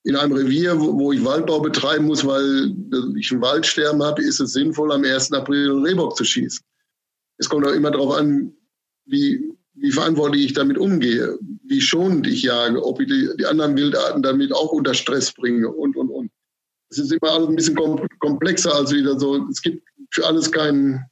In 0.05 0.17
einem 0.17 0.33
Revier, 0.33 0.79
wo 0.79 1.13
ich 1.13 1.25
Waldbau 1.25 1.61
betreiben 1.61 2.07
muss, 2.07 2.27
weil 2.27 2.75
ich 3.17 3.31
ein 3.31 3.41
Waldsterben 3.41 4.03
habe, 4.03 4.23
ist 4.23 4.41
es 4.41 4.53
sinnvoll, 4.53 4.93
am 4.93 5.05
1. 5.05 5.33
April 5.33 5.71
einen 5.71 5.87
Rehbock 5.87 6.17
zu 6.17 6.25
schießen. 6.25 6.65
Es 7.39 7.49
kommt 7.49 7.67
auch 7.67 7.73
immer 7.73 7.91
darauf 7.91 8.15
an, 8.17 8.53
wie, 9.07 9.53
wie 9.75 9.93
verantwortlich 9.93 10.47
ich 10.47 10.53
damit 10.53 10.79
umgehe, 10.79 11.39
wie 11.65 11.81
schonend 11.81 12.27
ich 12.27 12.43
jage, 12.43 12.85
ob 12.85 13.01
ich 13.01 13.09
die, 13.09 13.31
die 13.39 13.47
anderen 13.47 13.77
Wildarten 13.77 14.23
damit 14.23 14.53
auch 14.53 14.73
unter 14.73 14.95
Stress 14.95 15.33
bringe 15.33 15.69
und, 15.69 15.97
und, 15.97 16.09
und. 16.09 16.31
Es 16.91 16.99
ist 16.99 17.13
immer 17.13 17.33
alles 17.33 17.49
ein 17.49 17.57
bisschen 17.57 17.79
komplexer 18.19 18.75
als 18.75 18.93
wieder 18.93 19.19
so. 19.19 19.49
Es 19.49 19.63
gibt 19.63 19.83
für 20.11 20.27
alles 20.27 20.53
keinen 20.53 21.03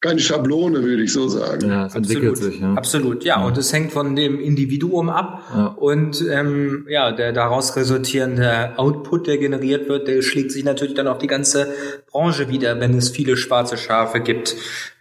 keine 0.00 0.20
Schablone, 0.20 0.82
würde 0.82 1.02
ich 1.02 1.12
so 1.12 1.26
sagen. 1.26 1.68
Ja, 1.68 1.86
es 1.86 1.94
entwickelt 1.94 2.36
sich. 2.36 2.60
Ja. 2.60 2.74
Absolut, 2.74 3.24
ja. 3.24 3.40
ja. 3.40 3.46
Und 3.46 3.56
es 3.56 3.72
hängt 3.72 3.92
von 3.92 4.14
dem 4.14 4.40
Individuum 4.40 5.08
ab. 5.08 5.42
Ja. 5.54 5.66
Und 5.68 6.22
ähm, 6.30 6.86
ja, 6.88 7.12
der 7.12 7.32
daraus 7.32 7.76
resultierende 7.76 8.78
Output, 8.78 9.26
der 9.26 9.38
generiert 9.38 9.88
wird, 9.88 10.06
der 10.06 10.20
schlägt 10.20 10.52
sich 10.52 10.64
natürlich 10.64 10.94
dann 10.94 11.08
auch 11.08 11.18
die 11.18 11.26
ganze 11.26 11.68
Branche 12.10 12.48
wieder, 12.48 12.78
wenn 12.78 12.96
es 12.96 13.08
viele 13.08 13.36
schwarze 13.36 13.78
Schafe 13.78 14.20
gibt. 14.20 14.54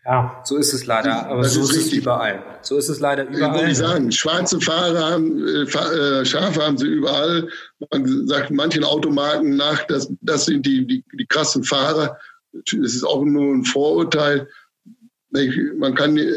Ja, 0.05 0.41
so 0.45 0.55
ist 0.55 0.71
es 0.71 0.85
leider. 0.85 1.27
Aber 1.27 1.41
das 1.41 1.55
so 1.55 1.61
ist, 1.61 1.71
ist 1.71 1.87
es 1.87 1.93
überall. 1.93 2.43
So 2.61 2.77
ist 2.77 2.89
es 2.89 2.99
leider 2.99 3.27
überall. 3.27 3.61
Ich 3.63 3.67
muss 3.69 3.77
sagen, 3.79 4.11
schwarze 4.11 4.61
Fahrer 4.61 5.11
haben, 5.11 5.45
äh, 5.45 5.63
äh, 5.63 6.25
Schafe 6.25 6.63
haben 6.63 6.77
sie 6.77 6.87
überall. 6.87 7.49
Man 7.91 8.27
sagt 8.27 8.51
manchen 8.51 8.83
Automarken 8.83 9.57
nach, 9.57 9.83
dass 9.87 10.09
das 10.21 10.45
sind 10.45 10.65
die, 10.65 10.87
die, 10.87 11.03
die 11.11 11.25
krassen 11.25 11.63
Fahrer. 11.63 12.17
Das 12.53 12.93
ist 12.93 13.03
auch 13.03 13.25
nur 13.25 13.53
ein 13.53 13.65
Vorurteil 13.65 14.47
man 15.77 15.95
kann, 15.95 16.17
äh, 16.17 16.31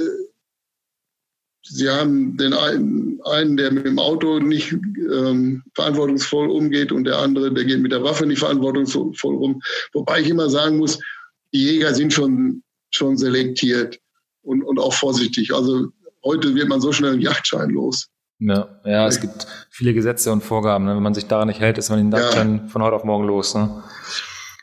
Sie 1.62 1.88
haben 1.88 2.36
den 2.36 2.54
einen, 2.54 3.20
einen, 3.24 3.56
der 3.56 3.70
mit 3.70 3.84
dem 3.84 3.98
Auto 3.98 4.38
nicht 4.38 4.72
ähm, 4.72 5.62
verantwortungsvoll 5.74 6.48
umgeht 6.48 6.92
und 6.92 7.04
der 7.04 7.18
andere, 7.18 7.52
der 7.52 7.64
geht 7.64 7.80
mit 7.80 7.92
der 7.92 8.02
Waffe 8.02 8.26
nicht 8.26 8.38
verantwortungsvoll 8.38 9.34
um. 9.34 9.60
Wobei 9.92 10.20
ich 10.20 10.28
immer 10.28 10.48
sagen 10.48 10.78
muss, 10.78 10.98
die 11.52 11.64
Jäger 11.64 11.94
sind 11.94 12.12
schon, 12.12 12.62
schon 12.90 13.16
selektiert 13.16 13.98
und, 14.42 14.62
und 14.62 14.78
auch 14.78 14.94
vorsichtig. 14.94 15.54
Also 15.54 15.88
heute 16.24 16.54
wird 16.54 16.68
man 16.68 16.80
so 16.80 16.92
schnell 16.92 17.12
einen 17.12 17.22
Yachtschein 17.22 17.70
los. 17.70 18.08
Ja, 18.40 18.80
ja, 18.84 19.06
es 19.08 19.20
gibt 19.20 19.46
viele 19.68 19.94
Gesetze 19.94 20.32
und 20.32 20.44
Vorgaben. 20.44 20.84
Ne? 20.84 20.94
Wenn 20.94 21.02
man 21.02 21.14
sich 21.14 21.26
daran 21.26 21.48
nicht 21.48 21.60
hält, 21.60 21.76
ist 21.76 21.90
man 21.90 21.98
den 21.98 22.12
Yachtschein 22.12 22.60
ja. 22.62 22.68
von 22.68 22.82
heute 22.82 22.94
auf 22.94 23.04
morgen 23.04 23.26
los. 23.26 23.54
Ne? 23.54 23.82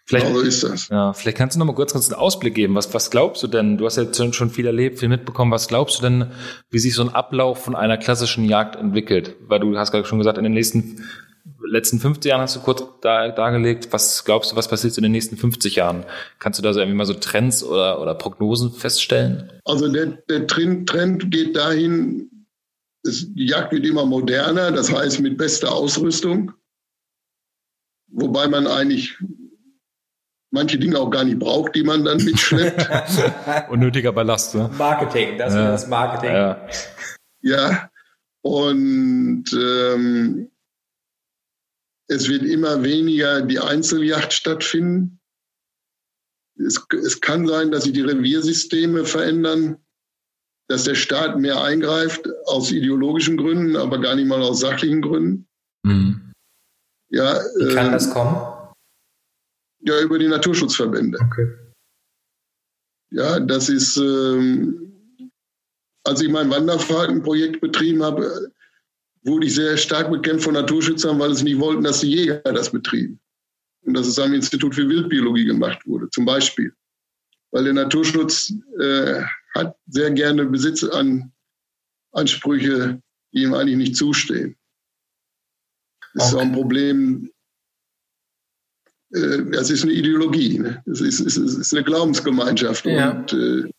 Vielleicht, 0.08 0.28
genau 0.28 0.40
so 0.40 0.46
ist 0.46 0.64
das. 0.64 0.90
Ja, 0.90 1.14
vielleicht 1.14 1.38
kannst 1.38 1.56
du 1.56 1.60
noch 1.60 1.66
mal 1.66 1.74
kurz, 1.74 1.94
kurz 1.94 2.12
einen 2.12 2.20
Ausblick 2.20 2.54
geben. 2.54 2.76
Was, 2.76 2.94
was 2.94 3.10
glaubst 3.10 3.42
du 3.42 3.48
denn? 3.48 3.78
Du 3.78 3.86
hast 3.86 3.98
ja 3.98 4.34
schon 4.34 4.52
viel 4.52 4.68
erlebt, 4.68 5.00
viel 5.00 5.10
mitbekommen. 5.10 5.52
Was 5.52 5.68
glaubst 5.68 5.98
du 5.98 6.04
denn, 6.04 6.32
wie 6.70 6.78
sich 6.78 6.94
so 6.94 7.02
ein 7.02 7.10
Ablauf 7.10 7.64
von 7.64 7.76
einer 7.76 7.98
klassischen 7.98 8.46
Jagd 8.46 8.76
entwickelt? 8.76 9.36
Weil 9.48 9.60
du 9.60 9.76
hast 9.78 9.92
gerade 9.92 10.06
schon 10.06 10.20
gesagt, 10.20 10.38
in 10.38 10.44
den 10.44 10.54
nächsten 10.54 11.04
letzten 11.64 12.00
50 12.00 12.30
Jahren 12.30 12.42
hast 12.42 12.56
du 12.56 12.60
kurz 12.60 12.84
da, 13.02 13.30
dargelegt. 13.30 13.88
Was 13.92 14.24
glaubst 14.26 14.52
du, 14.52 14.56
was 14.56 14.68
passiert 14.68 14.96
in 14.98 15.04
den 15.04 15.12
nächsten 15.12 15.38
50 15.38 15.76
Jahren? 15.76 16.06
Kannst 16.38 16.60
du 16.60 16.64
da 16.64 16.72
so 16.72 16.80
irgendwie 16.80 16.98
mal 16.98 17.06
so 17.06 17.16
Trends 17.16 17.64
oder, 17.64 18.00
oder 18.00 18.14
Prognosen 18.14 18.72
feststellen? 18.72 19.52
Also 19.64 19.92
der, 19.92 20.06
der 20.30 20.46
Trend, 20.46 20.88
Trend 20.88 21.32
geht 21.32 21.56
dahin, 21.56 22.30
es, 23.04 23.34
die 23.34 23.48
Jagd 23.48 23.72
wird 23.72 23.86
immer 23.86 24.06
moderner, 24.06 24.72
das 24.72 24.94
heißt 24.94 25.20
mit 25.22 25.38
bester 25.38 25.72
Ausrüstung. 25.72 26.54
Wobei 28.08 28.48
man 28.48 28.68
eigentlich 28.68 29.18
manche 30.56 30.80
Dinge 30.80 30.98
auch 30.98 31.12
gar 31.12 31.24
nicht 31.24 31.38
braucht, 31.38 31.76
die 31.76 31.84
man 31.84 32.04
dann 32.04 32.24
mitschleppt. 32.24 32.90
Unnötiger 33.70 34.12
Ballast, 34.12 34.56
ne? 34.56 34.72
Marketing, 34.78 35.38
das 35.38 35.54
ja. 35.54 35.76
ist 35.76 35.84
das 35.84 35.90
Marketing. 35.90 36.32
Ja, 36.32 36.68
ja. 37.42 37.90
und 38.42 39.46
ähm, 39.54 40.50
es 42.08 42.30
wird 42.30 42.44
immer 42.44 42.84
weniger 42.84 43.42
die 43.42 43.60
Einzeljacht 43.60 44.34
stattfinden. 44.34 45.20
Es, 46.58 46.84
es 46.92 47.20
kann 47.22 47.46
sein, 47.48 47.72
dass 47.72 47.84
sich 47.84 47.94
die 47.94 48.02
Reviersysteme 48.02 49.06
verändern, 49.06 49.78
dass 50.68 50.86
der 50.86 50.96
Staat 50.96 51.38
mehr 51.38 51.62
eingreift 51.62 52.30
aus 52.46 52.72
ideologischen 52.72 53.38
Gründen, 53.38 53.76
aber 53.76 54.00
gar 54.00 54.16
nicht 54.16 54.28
mal 54.28 54.42
aus 54.42 54.62
sachlichen 54.62 55.02
Gründen. 55.02 55.48
Mhm. 55.84 56.32
Ja, 57.10 57.40
Wie 57.58 57.74
kann 57.74 57.90
äh, 57.90 57.92
das 57.92 58.10
kommen? 58.10 58.55
Ja, 59.82 60.02
über 60.02 60.18
die 60.18 60.28
Naturschutzverbände. 60.28 61.20
Okay. 61.22 61.48
Ja, 63.12 63.40
das 63.40 63.70
ist, 63.70 63.98
ähm, 63.98 65.32
als 66.04 66.22
ich 66.22 66.30
mein 66.30 66.50
Wanderfahrtenprojekt 66.50 67.62
betrieben 67.62 68.02
habe, 68.04 68.52
wurde 69.24 69.46
ich 69.48 69.56
sehr 69.56 69.78
stark 69.78 70.12
bekämpft 70.12 70.44
von 70.46 70.54
Naturschützern, 70.54 71.20
weil 71.20 71.34
sie 71.34 71.46
nicht 71.46 71.60
wollten, 71.60 71.84
dass 71.84 72.02
die 72.02 72.12
Jäger 72.12 72.42
das 72.44 72.72
betrieben. 72.72 73.20
Und 73.84 73.96
dass 73.96 74.08
es 74.08 74.20
am 74.20 74.34
Institut 74.34 74.76
für 74.76 74.88
Wildbiologie 74.88 75.46
gemacht 75.46 75.86
wurde, 75.86 76.10
zum 76.10 76.26
Beispiel. 76.26 76.74
Weil 77.52 77.66
der 77.66 77.74
Naturschutz 77.74 78.54
äh, 78.80 79.22
hat 79.54 79.76
sehr 79.88 80.12
gerne 80.12 80.46
Besitzansprüche, 80.46 83.02
die 83.34 83.44
ihm 83.44 83.54
eigentlich 83.54 83.78
nicht 83.78 83.96
zustehen. 83.96 84.56
Das 86.14 86.24
okay. 86.24 86.28
ist 86.28 86.36
auch 86.36 86.42
ein 86.42 86.54
Problem 86.54 87.32
das 89.52 89.70
ist 89.70 89.84
eine 89.84 89.94
Ideologie, 89.94 90.60
ne? 90.60 90.84
es, 90.92 91.02
ist, 91.02 91.20
es 91.22 91.38
ist 91.38 91.74
eine 91.74 91.84
Glaubensgemeinschaft. 91.84 92.86
Ja. 92.86 93.12
Und, 93.12 93.34
äh, 93.34 93.70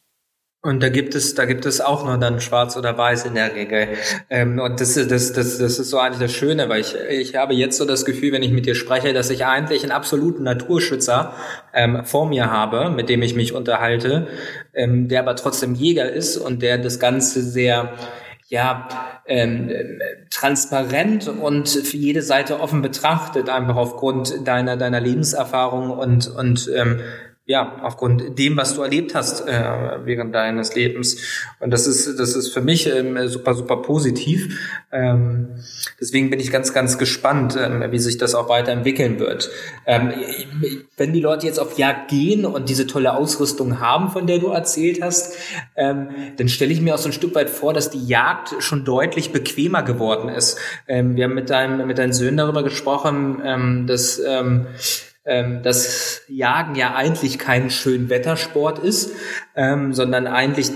und 0.63 0.83
da 0.83 0.89
gibt 0.89 1.15
es, 1.15 1.35
da 1.35 1.45
gibt 1.45 1.65
es 1.65 1.81
auch 1.81 2.05
nur 2.05 2.19
dann 2.19 2.41
Schwarz 2.41 2.77
oder 2.77 2.99
Weiß 2.99 3.25
in 3.25 3.35
der 3.35 3.55
Regel. 3.55 3.87
Ähm, 4.31 4.59
und 4.59 4.81
das, 4.81 4.95
das, 4.95 5.33
das, 5.33 5.59
das 5.59 5.79
ist 5.79 5.91
so 5.91 5.99
eigentlich 5.99 6.19
das 6.19 6.33
Schöne, 6.33 6.69
weil 6.69 6.81
ich, 6.81 6.97
ich 7.09 7.37
habe 7.37 7.55
jetzt 7.55 7.77
so 7.77 7.85
das 7.85 8.05
Gefühl, 8.05 8.33
wenn 8.33 8.43
ich 8.43 8.51
mit 8.51 8.67
dir 8.67 8.75
spreche, 8.75 9.13
dass 9.13 9.31
ich 9.31 9.47
eigentlich 9.47 9.85
einen 9.85 9.93
absoluten 9.93 10.43
Naturschützer 10.43 11.35
ähm, 11.73 12.05
vor 12.05 12.29
mir 12.29 12.51
habe, 12.51 12.91
mit 12.91 13.09
dem 13.09 13.23
ich 13.23 13.37
mich 13.37 13.53
unterhalte, 13.53 14.27
ähm, 14.75 15.07
der 15.07 15.21
aber 15.21 15.37
trotzdem 15.37 15.77
Jäger 15.77 16.11
ist 16.11 16.37
und 16.37 16.63
der 16.63 16.79
das 16.79 16.99
Ganze 16.99 17.43
sehr 17.43 17.93
ja, 18.49 18.89
ähm, 19.27 19.71
transparent 20.31 21.29
und 21.29 21.69
für 21.69 21.97
jede 21.97 22.23
Seite 22.23 22.61
offen 22.61 22.81
betrachtet, 22.81 23.49
einfach 23.49 23.77
aufgrund 23.77 24.47
deiner, 24.47 24.77
deiner 24.77 25.01
Lebenserfahrung 25.01 25.91
und, 25.91 26.29
und 26.29 26.71
ähm, 26.75 27.01
ja, 27.49 27.79
aufgrund 27.83 28.37
dem, 28.41 28.57
was 28.57 28.75
du 28.75 28.83
erlebt 28.83 29.15
hast 29.15 29.47
äh, 29.47 29.99
während 30.05 30.35
deines 30.35 30.75
Lebens. 30.75 31.17
Und 31.61 31.71
das 31.71 31.87
ist, 31.87 32.19
das 32.19 32.35
ist 32.35 32.49
für 32.49 32.61
mich 32.61 32.93
ähm, 32.93 33.29
super, 33.29 33.55
super 33.55 33.83
positiv. 33.83 34.59
Ähm, 34.91 35.51
deswegen 36.01 36.29
bin 36.29 36.41
ich 36.41 36.51
ganz, 36.51 36.75
ganz 36.75 36.99
gespannt, 36.99 37.57
ähm, 37.57 37.85
wie 37.93 38.01
sich 38.01 38.19
das 38.19 38.35
auch 38.35 38.49
weiterentwickeln 38.49 39.21
wird. 39.21 39.49
Ähm, 39.87 40.13
wenn 40.97 41.13
die 41.13 41.21
Leute 41.21 41.47
jetzt 41.47 41.61
auf 41.61 41.79
Jagd 41.79 42.11
gehen 42.11 42.45
und 42.45 42.69
diese 42.69 42.89
tolle 42.89 43.15
Ausrüstung 43.15 43.79
haben, 43.79 44.11
von 44.11 44.27
der 44.27 44.41
du 44.41 44.49
erzählt 44.49 45.01
hast, 45.01 45.37
ähm, 45.77 46.09
dann 46.37 46.49
stelle 46.49 46.73
ich 46.73 46.81
mir 46.81 46.97
auch 46.97 46.99
so 46.99 47.09
ein 47.09 47.13
Stück 47.13 47.37
weit 47.37 47.49
vor, 47.49 47.73
dass 47.73 47.91
die 47.91 48.05
Jagd 48.05 48.57
schon 48.59 48.85
deutlich 48.85 49.31
bequemer 49.31 49.85
geworden 49.85 50.29
ist. 50.31 50.59
Ähm, 50.89 51.15
wir 51.15 51.25
haben 51.25 51.35
mit 51.35 51.49
deinem, 51.49 51.87
mit 51.87 51.99
deinen 51.99 52.13
Söhnen 52.13 52.39
darüber 52.39 52.65
gesprochen, 52.65 53.41
ähm, 53.45 53.87
dass 53.87 54.19
ähm, 54.19 54.67
ähm, 55.27 55.63
dass 55.63 56.23
Jagen 56.29 56.75
ja 56.75 56.95
eigentlich 56.95 57.39
kein 57.39 57.71
Schönwettersport 57.71 58.79
ist, 58.79 59.13
ähm, 59.55 59.93
sondern 59.93 60.27
eigentlich 60.27 60.71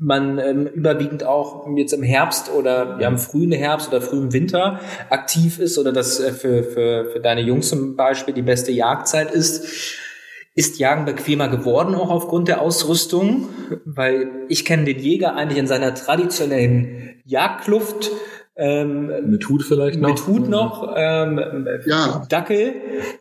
man 0.00 0.38
ähm, 0.38 0.66
überwiegend 0.66 1.24
auch 1.24 1.66
jetzt 1.76 1.92
im 1.92 2.02
Herbst 2.02 2.50
oder 2.50 2.98
ja, 3.00 3.08
im 3.08 3.18
frühen 3.18 3.52
Herbst 3.52 3.88
oder 3.88 4.00
frühen 4.00 4.32
Winter 4.32 4.80
aktiv 5.10 5.58
ist 5.58 5.76
oder 5.78 5.92
das 5.92 6.18
äh, 6.20 6.32
für, 6.32 6.64
für, 6.64 7.04
für 7.12 7.20
deine 7.20 7.42
Jungs 7.42 7.68
zum 7.68 7.96
Beispiel 7.96 8.32
die 8.32 8.42
beste 8.42 8.72
Jagdzeit 8.72 9.30
ist. 9.30 9.98
Ist 10.54 10.78
Jagen 10.78 11.04
bequemer 11.04 11.48
geworden, 11.48 11.94
auch 11.94 12.10
aufgrund 12.10 12.48
der 12.48 12.60
Ausrüstung? 12.60 13.50
Weil 13.84 14.46
ich 14.48 14.64
kenne 14.64 14.84
den 14.84 14.98
Jäger 14.98 15.36
eigentlich 15.36 15.58
in 15.58 15.66
seiner 15.66 15.94
traditionellen 15.94 17.20
Jagdkluft. 17.24 18.10
Ähm, 18.60 19.30
mit 19.30 19.48
Hut 19.48 19.62
vielleicht 19.62 19.98
noch? 19.98 20.10
Mit 20.10 20.26
Hut 20.26 20.48
noch, 20.48 20.94
ähm, 20.94 21.66
ja. 21.86 22.26
Dackel. 22.28 22.74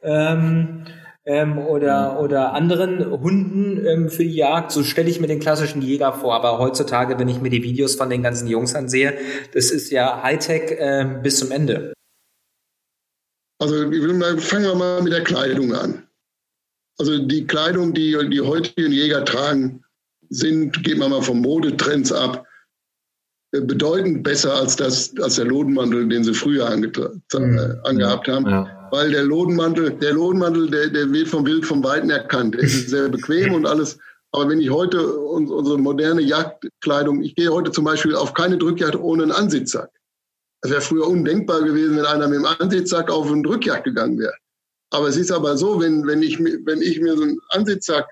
Ähm, 0.03 0.83
ähm, 1.25 1.59
oder, 1.59 2.13
mhm. 2.13 2.17
oder 2.17 2.53
anderen 2.53 3.05
Hunden 3.09 3.85
ähm, 3.85 4.09
für 4.09 4.23
die 4.23 4.35
Jagd. 4.35 4.71
So 4.71 4.83
stelle 4.83 5.09
ich 5.09 5.21
mir 5.21 5.27
den 5.27 5.39
klassischen 5.39 5.81
Jäger 5.81 6.11
vor. 6.11 6.35
Aber 6.35 6.59
heutzutage, 6.59 7.17
wenn 7.19 7.29
ich 7.29 7.39
mir 7.39 7.49
die 7.49 7.63
Videos 7.63 7.95
von 7.95 8.09
den 8.09 8.21
ganzen 8.21 8.47
Jungs 8.47 8.75
ansehe, 8.75 9.17
das 9.53 9.71
ist 9.71 9.91
ja 9.91 10.21
Hightech 10.23 10.75
ähm, 10.77 11.21
bis 11.21 11.39
zum 11.39 11.51
Ende. 11.51 11.93
Also 13.61 13.75
fangen 14.39 14.65
wir 14.65 14.75
mal 14.75 15.01
mit 15.01 15.13
der 15.13 15.23
Kleidung 15.23 15.73
an. 15.73 16.07
Also 16.97 17.17
die 17.17 17.47
Kleidung, 17.47 17.93
die 17.93 18.17
die 18.29 18.41
heutigen 18.41 18.91
Jäger 18.91 19.23
tragen, 19.23 19.83
sind, 20.29 20.83
gehen 20.83 20.99
wir 20.99 21.07
mal 21.09 21.21
von 21.21 21.39
Modetrends 21.39 22.11
ab, 22.11 22.45
bedeutend 23.51 24.23
besser 24.23 24.53
als 24.53 24.75
das, 24.75 25.13
als 25.21 25.35
der 25.35 25.45
Lodenmantel, 25.45 26.07
den 26.07 26.23
sie 26.23 26.33
früher 26.33 26.69
ange, 26.69 26.87
äh, 26.87 27.87
angehabt 27.87 28.27
haben. 28.27 28.47
Ja 28.47 28.79
weil 28.91 29.11
der 29.11 29.23
Lodenmantel, 29.23 29.91
der 29.91 30.13
Lodenmantel, 30.13 30.69
der, 30.69 30.87
der 30.89 31.11
wird 31.11 31.27
vom 31.27 31.45
Wild 31.45 31.65
vom 31.65 31.83
Weiten 31.83 32.09
erkannt. 32.09 32.55
Der 32.55 32.61
ist 32.61 32.89
sehr 32.89 33.09
bequem 33.09 33.53
und 33.53 33.65
alles. 33.65 33.97
Aber 34.31 34.49
wenn 34.49 34.61
ich 34.61 34.69
heute 34.69 35.19
unsere 35.19 35.77
moderne 35.77 36.21
Jagdkleidung, 36.21 37.21
ich 37.23 37.35
gehe 37.35 37.49
heute 37.49 37.71
zum 37.71 37.83
Beispiel 37.83 38.15
auf 38.15 38.33
keine 38.33 38.57
Drückjagd 38.57 38.95
ohne 38.95 39.23
einen 39.23 39.31
Ansitzsack. 39.31 39.89
Das 40.61 40.71
wäre 40.71 40.81
früher 40.81 41.07
undenkbar 41.07 41.63
gewesen, 41.63 41.97
wenn 41.97 42.05
einer 42.05 42.27
mit 42.27 42.39
dem 42.39 42.45
Ansitzsack 42.45 43.09
auf 43.09 43.31
eine 43.31 43.41
Drückjagd 43.41 43.85
gegangen 43.85 44.19
wäre. 44.19 44.33
Aber 44.91 45.07
es 45.07 45.17
ist 45.17 45.31
aber 45.31 45.57
so, 45.57 45.79
wenn, 45.79 46.05
wenn, 46.05 46.21
ich, 46.21 46.39
wenn 46.39 46.81
ich 46.81 46.99
mir 46.99 47.15
so 47.15 47.23
einen 47.23 47.39
Ansitzsack, 47.49 48.07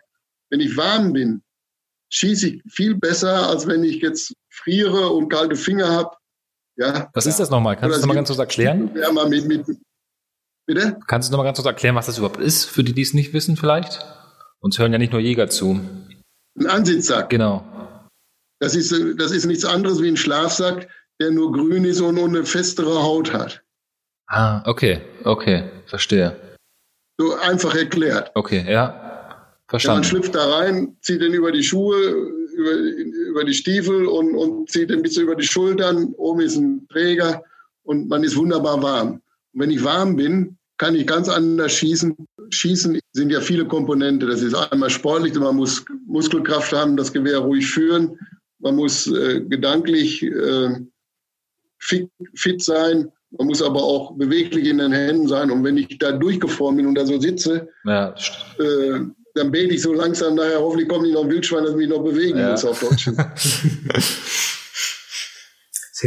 wenn 0.49 0.59
ich 0.59 0.75
warm 0.77 1.13
bin, 1.13 1.41
schieße 2.09 2.47
ich 2.47 2.63
viel 2.69 2.95
besser, 2.95 3.49
als 3.49 3.67
wenn 3.67 3.83
ich 3.83 4.01
jetzt 4.01 4.33
friere 4.57 5.09
und 5.09 5.29
kalte 5.29 5.55
Finger 5.55 5.89
habe. 5.89 6.15
Ja. 6.77 7.09
Was 7.13 7.25
ist 7.25 7.39
das 7.39 7.49
nochmal? 7.49 7.75
Kannst 7.75 7.89
du 7.89 7.97
das 7.97 8.01
nochmal 8.01 8.17
ganz 8.17 8.27
kurz 8.27 8.39
erklären? 8.39 8.91
Mit, 9.29 9.47
mit, 9.47 9.65
Bitte? 10.67 10.99
Kannst 11.07 11.29
du 11.29 11.31
noch 11.31 11.37
mal 11.39 11.45
ganz 11.45 11.57
kurz 11.57 11.65
erklären, 11.65 11.95
was 11.95 12.07
das 12.07 12.17
überhaupt 12.17 12.39
ist, 12.39 12.65
für 12.65 12.83
die, 12.83 12.93
die 12.93 13.01
es 13.01 13.13
nicht 13.13 13.33
wissen 13.33 13.55
vielleicht? 13.55 14.05
Uns 14.59 14.77
hören 14.77 14.91
ja 14.91 14.97
nicht 14.97 15.13
nur 15.13 15.21
Jäger 15.21 15.49
zu. 15.49 15.79
Ein 16.59 16.67
Ansitzsack. 16.67 17.29
Genau. 17.29 17.65
Das 18.59 18.75
ist, 18.75 18.93
das 19.17 19.31
ist 19.31 19.45
nichts 19.45 19.63
anderes 19.63 20.01
wie 20.01 20.09
ein 20.09 20.17
Schlafsack, 20.17 20.89
der 21.21 21.31
nur 21.31 21.53
grün 21.53 21.85
ist 21.85 22.01
und 22.01 22.19
eine 22.19 22.43
festere 22.43 23.01
Haut 23.01 23.31
hat. 23.31 23.63
Ah, 24.27 24.61
okay, 24.69 25.01
okay, 25.23 25.69
verstehe. 25.85 26.35
So 27.17 27.35
einfach 27.35 27.73
erklärt. 27.73 28.31
Okay, 28.35 28.65
ja, 28.69 29.55
verstanden. 29.69 29.93
Ja, 29.93 29.95
man 30.01 30.03
schlüpft 30.03 30.35
da 30.35 30.57
rein, 30.57 30.97
zieht 31.01 31.21
den 31.21 31.33
über 31.33 31.53
die 31.53 31.63
Schuhe, 31.63 31.97
über, 32.57 32.71
über 32.71 33.43
die 33.43 33.53
Stiefel 33.53 34.05
und, 34.05 34.35
und 34.35 34.69
zieht 34.69 34.89
den 34.89 35.01
bis 35.01 35.17
über 35.17 35.35
die 35.35 35.45
Schultern. 35.45 36.13
Oben 36.17 36.41
ist 36.41 36.57
ein 36.57 36.87
Träger 36.89 37.43
und 37.83 38.09
man 38.09 38.23
ist 38.23 38.35
wunderbar 38.35 38.81
warm. 38.81 39.21
Und 39.53 39.61
wenn 39.61 39.71
ich 39.71 39.83
warm 39.83 40.15
bin, 40.15 40.57
kann 40.77 40.95
ich 40.95 41.07
ganz 41.07 41.29
anders 41.29 41.73
schießen. 41.73 42.15
Schießen 42.49 42.99
sind 43.13 43.31
ja 43.31 43.41
viele 43.41 43.65
Komponenten. 43.65 44.29
Das 44.29 44.41
ist 44.41 44.53
einmal 44.53 44.89
sportlich, 44.89 45.33
man 45.35 45.55
muss 45.55 45.85
Muskelkraft 46.05 46.71
haben, 46.73 46.97
das 46.97 47.11
Gewehr 47.11 47.39
ruhig 47.39 47.67
führen. 47.67 48.17
Man 48.59 48.75
muss 48.75 49.07
äh, 49.07 49.41
gedanklich 49.41 50.23
äh, 50.23 50.75
fit, 51.79 52.09
fit 52.35 52.61
sein. 52.61 53.11
Man 53.31 53.47
muss 53.47 53.61
aber 53.61 53.83
auch 53.83 54.15
beweglich 54.15 54.67
in 54.67 54.77
den 54.77 54.91
Händen 54.91 55.27
sein. 55.27 55.51
Und 55.51 55.63
wenn 55.63 55.77
ich 55.77 55.97
da 55.97 56.11
durchgefroren 56.11 56.77
bin 56.77 56.87
und 56.87 56.95
da 56.95 57.05
so 57.05 57.19
sitze, 57.19 57.69
ja. 57.85 58.15
äh, 58.59 58.99
dann 59.37 59.51
bete 59.51 59.73
ich 59.73 59.81
so 59.81 59.93
langsam 59.93 60.35
nachher, 60.35 60.59
hoffentlich 60.59 60.89
kommt 60.89 61.03
nicht 61.03 61.13
noch 61.13 61.23
ein 61.23 61.29
Wildschwein, 61.29 61.63
das 61.63 61.75
mich 61.75 61.87
noch 61.87 62.03
bewegen 62.03 62.37
ja. 62.37 62.51
muss 62.51 62.65
auf 62.65 62.79
Deutsch. 62.79 63.07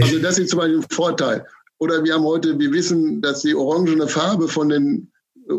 also 0.01 0.19
das 0.19 0.39
ist 0.39 0.51
zum 0.51 0.59
Beispiel 0.59 0.79
ein 0.79 0.87
Vorteil. 0.91 1.47
Oder 1.79 2.05
wir 2.05 2.15
haben 2.15 2.25
heute, 2.25 2.59
wir 2.59 2.73
wissen, 2.73 3.23
dass 3.23 3.41
die 3.43 3.55
orangene 3.55 4.07
Farbe 4.07 4.49
von 4.49 4.69
den, 4.69 5.11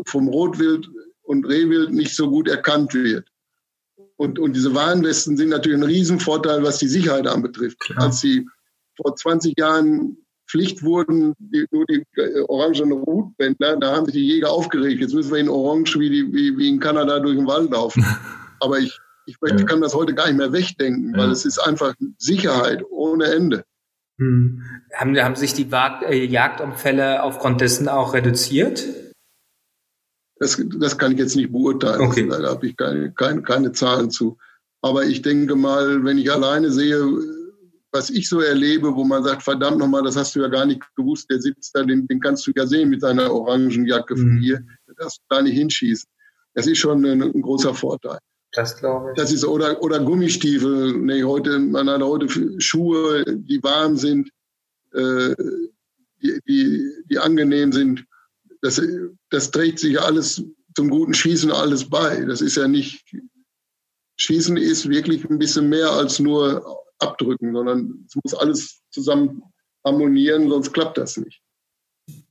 vom 0.06 0.28
Rotwild 0.28 0.88
und 1.22 1.44
Rehwild 1.46 1.92
nicht 1.92 2.14
so 2.14 2.30
gut 2.30 2.48
erkannt 2.48 2.94
wird. 2.94 3.26
Und, 4.16 4.38
und 4.38 4.54
diese 4.54 4.74
Warnwesten 4.74 5.36
sind 5.36 5.48
natürlich 5.48 5.78
ein 5.78 5.84
Riesenvorteil, 5.84 6.62
was 6.62 6.78
die 6.78 6.86
Sicherheit 6.88 7.26
anbetrifft. 7.26 7.80
Klar. 7.80 8.04
Als 8.04 8.20
sie 8.20 8.46
vor 8.96 9.16
20 9.16 9.58
Jahren 9.58 10.18
Pflicht 10.52 10.82
wurden, 10.82 11.34
die, 11.38 11.66
nur 11.70 11.86
die 11.86 12.04
äh, 12.16 12.42
orangenen 12.42 13.00
Hutbändler, 13.00 13.78
da 13.78 13.96
haben 13.96 14.04
sich 14.04 14.14
die 14.14 14.26
Jäger 14.26 14.50
aufgeregt. 14.50 15.00
Jetzt 15.00 15.14
müssen 15.14 15.32
wir 15.32 15.38
in 15.38 15.48
Orange 15.48 15.98
wie, 15.98 16.10
die, 16.10 16.30
wie, 16.30 16.58
wie 16.58 16.68
in 16.68 16.78
Kanada 16.78 17.20
durch 17.20 17.36
den 17.36 17.46
Wald 17.46 17.70
laufen. 17.70 18.04
Aber 18.60 18.78
ich, 18.78 19.00
ich 19.24 19.36
ja. 19.42 19.56
kann 19.64 19.80
das 19.80 19.94
heute 19.94 20.14
gar 20.14 20.26
nicht 20.26 20.36
mehr 20.36 20.52
wegdenken, 20.52 21.16
weil 21.16 21.30
es 21.30 21.46
ist 21.46 21.58
einfach 21.58 21.94
Sicherheit 22.18 22.84
ohne 22.90 23.32
Ende. 23.32 23.64
Hm. 24.18 24.62
Haben, 24.92 25.18
haben 25.18 25.36
sich 25.36 25.54
die 25.54 25.68
äh, 25.72 26.26
Jagdunfälle 26.26 27.22
aufgrund 27.22 27.62
dessen 27.62 27.88
auch 27.88 28.12
reduziert? 28.12 28.86
Das, 30.36 30.62
das 30.76 30.98
kann 30.98 31.12
ich 31.12 31.18
jetzt 31.18 31.34
nicht 31.34 31.50
beurteilen. 31.50 32.02
Okay. 32.02 32.28
Da 32.28 32.42
habe 32.42 32.66
ich 32.66 32.76
keine, 32.76 33.10
keine, 33.12 33.40
keine 33.40 33.72
Zahlen 33.72 34.10
zu. 34.10 34.36
Aber 34.82 35.04
ich 35.04 35.22
denke 35.22 35.56
mal, 35.56 36.04
wenn 36.04 36.18
ich 36.18 36.30
alleine 36.30 36.70
sehe, 36.70 37.00
was 37.92 38.08
ich 38.08 38.28
so 38.28 38.40
erlebe, 38.40 38.94
wo 38.94 39.04
man 39.04 39.22
sagt, 39.22 39.42
verdammt 39.42 39.78
nochmal, 39.78 40.02
das 40.02 40.16
hast 40.16 40.34
du 40.34 40.40
ja 40.40 40.48
gar 40.48 40.64
nicht 40.64 40.82
gewusst, 40.96 41.30
der 41.30 41.40
sitzt 41.40 41.76
da, 41.76 41.84
den, 41.84 42.06
den 42.06 42.20
kannst 42.20 42.46
du 42.46 42.52
ja 42.56 42.66
sehen 42.66 42.88
mit 42.88 43.02
seiner 43.02 43.32
orangen 43.32 43.86
Jacke 43.86 44.16
von 44.16 44.36
mhm. 44.36 44.40
hier, 44.40 44.64
da 44.86 44.94
darfst 44.96 45.18
du 45.18 45.36
da 45.36 45.42
nicht 45.42 45.54
hinschießen. 45.54 46.08
Das 46.54 46.66
ist 46.66 46.78
schon 46.78 47.04
ein, 47.04 47.22
ein 47.22 47.42
großer 47.42 47.74
Vorteil. 47.74 48.18
Das 48.52 48.76
glaube 48.76 49.10
ich. 49.10 49.16
Das 49.16 49.32
ist, 49.32 49.44
oder, 49.44 49.82
oder 49.82 50.00
Gummistiefel. 50.00 50.92
Nee, 50.98 51.22
heute, 51.22 51.58
man 51.58 51.88
hat 51.88 52.02
heute 52.02 52.28
Schuhe, 52.60 53.24
die 53.26 53.62
warm 53.62 53.96
sind, 53.96 54.30
äh, 54.92 55.34
die, 56.22 56.40
die, 56.46 56.92
die 57.10 57.18
angenehm 57.18 57.72
sind. 57.72 58.04
Das, 58.60 58.80
das 59.30 59.50
trägt 59.50 59.78
sich 59.78 60.00
alles 60.00 60.42
zum 60.74 60.88
guten 60.88 61.14
Schießen 61.14 61.50
alles 61.50 61.88
bei. 61.88 62.24
Das 62.24 62.40
ist 62.40 62.56
ja 62.56 62.68
nicht, 62.68 63.04
Schießen 64.16 64.56
ist 64.56 64.88
wirklich 64.88 65.28
ein 65.28 65.38
bisschen 65.38 65.68
mehr 65.68 65.90
als 65.90 66.18
nur 66.18 66.81
abdrücken, 67.02 67.52
sondern 67.52 68.04
es 68.06 68.14
muss 68.22 68.34
alles 68.34 68.82
zusammen 68.90 69.42
harmonieren, 69.84 70.48
sonst 70.48 70.72
klappt 70.72 70.98
das 70.98 71.16
nicht. 71.16 71.42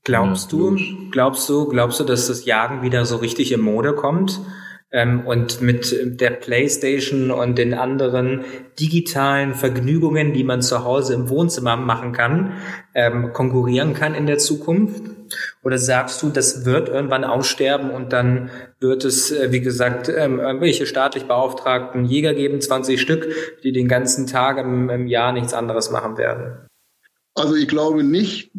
Glaubst 0.04 0.52
du, 0.52 0.78
glaubst 1.12 1.48
du, 1.48 1.68
glaubst 1.68 2.00
du, 2.00 2.04
dass 2.04 2.28
das 2.28 2.46
Jagen 2.46 2.82
wieder 2.82 3.06
so 3.06 3.18
richtig 3.18 3.52
in 3.52 3.62
Mode 3.62 3.94
kommt? 3.94 4.40
Ähm, 4.94 5.26
und 5.26 5.62
mit 5.62 5.96
der 6.20 6.32
PlayStation 6.32 7.32
und 7.32 7.58
den 7.58 7.74
anderen 7.74 8.44
digitalen 8.80 9.54
Vergnügungen, 9.54 10.34
die 10.34 10.44
man 10.44 10.62
zu 10.62 10.84
Hause 10.84 11.14
im 11.14 11.30
Wohnzimmer 11.30 11.78
machen 11.78 12.12
kann, 12.12 12.58
ähm, 12.94 13.32
konkurrieren 13.32 13.94
kann 13.94 14.16
in 14.16 14.26
der 14.26 14.38
Zukunft? 14.38 15.04
Oder 15.64 15.78
sagst 15.78 16.22
du, 16.22 16.30
das 16.30 16.66
wird 16.66 16.90
irgendwann 16.90 17.24
aussterben 17.24 17.92
und 17.92 18.12
dann 18.12 18.50
wird 18.80 19.06
es, 19.06 19.32
äh, 19.32 19.52
wie 19.52 19.62
gesagt, 19.62 20.10
ähm, 20.10 20.40
irgendwelche 20.40 20.86
staatlich 20.86 21.26
beauftragten 21.26 22.06
Jäger 22.06 22.34
geben, 22.34 22.60
20 22.60 23.00
Stück, 23.00 23.28
die 23.64 23.72
den 23.72 23.88
ganzen 23.88 24.28
Tag 24.28 24.58
im, 24.58 24.90
im 24.90 25.08
Jahr 25.08 25.32
nichts 25.32 25.54
anderes 25.54 25.92
machen 25.92 26.18
werden? 26.18 26.68
Also 27.36 27.56
ich 27.56 27.68
glaube 27.68 28.04
nicht, 28.04 28.52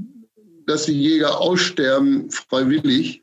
dass 0.66 0.86
die 0.86 1.00
Jäger 1.00 1.40
aussterben 1.40 2.30
freiwillig. 2.30 3.21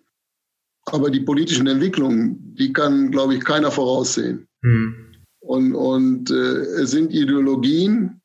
Aber 0.91 1.09
die 1.09 1.21
politischen 1.21 1.67
Entwicklungen, 1.67 2.55
die 2.55 2.73
kann, 2.73 3.11
glaube 3.11 3.35
ich, 3.35 3.43
keiner 3.43 3.71
voraussehen. 3.71 4.47
Hm. 4.63 4.95
Und, 5.39 5.75
und 5.75 6.31
äh, 6.31 6.81
es 6.81 6.91
sind 6.91 7.13
Ideologien. 7.13 8.21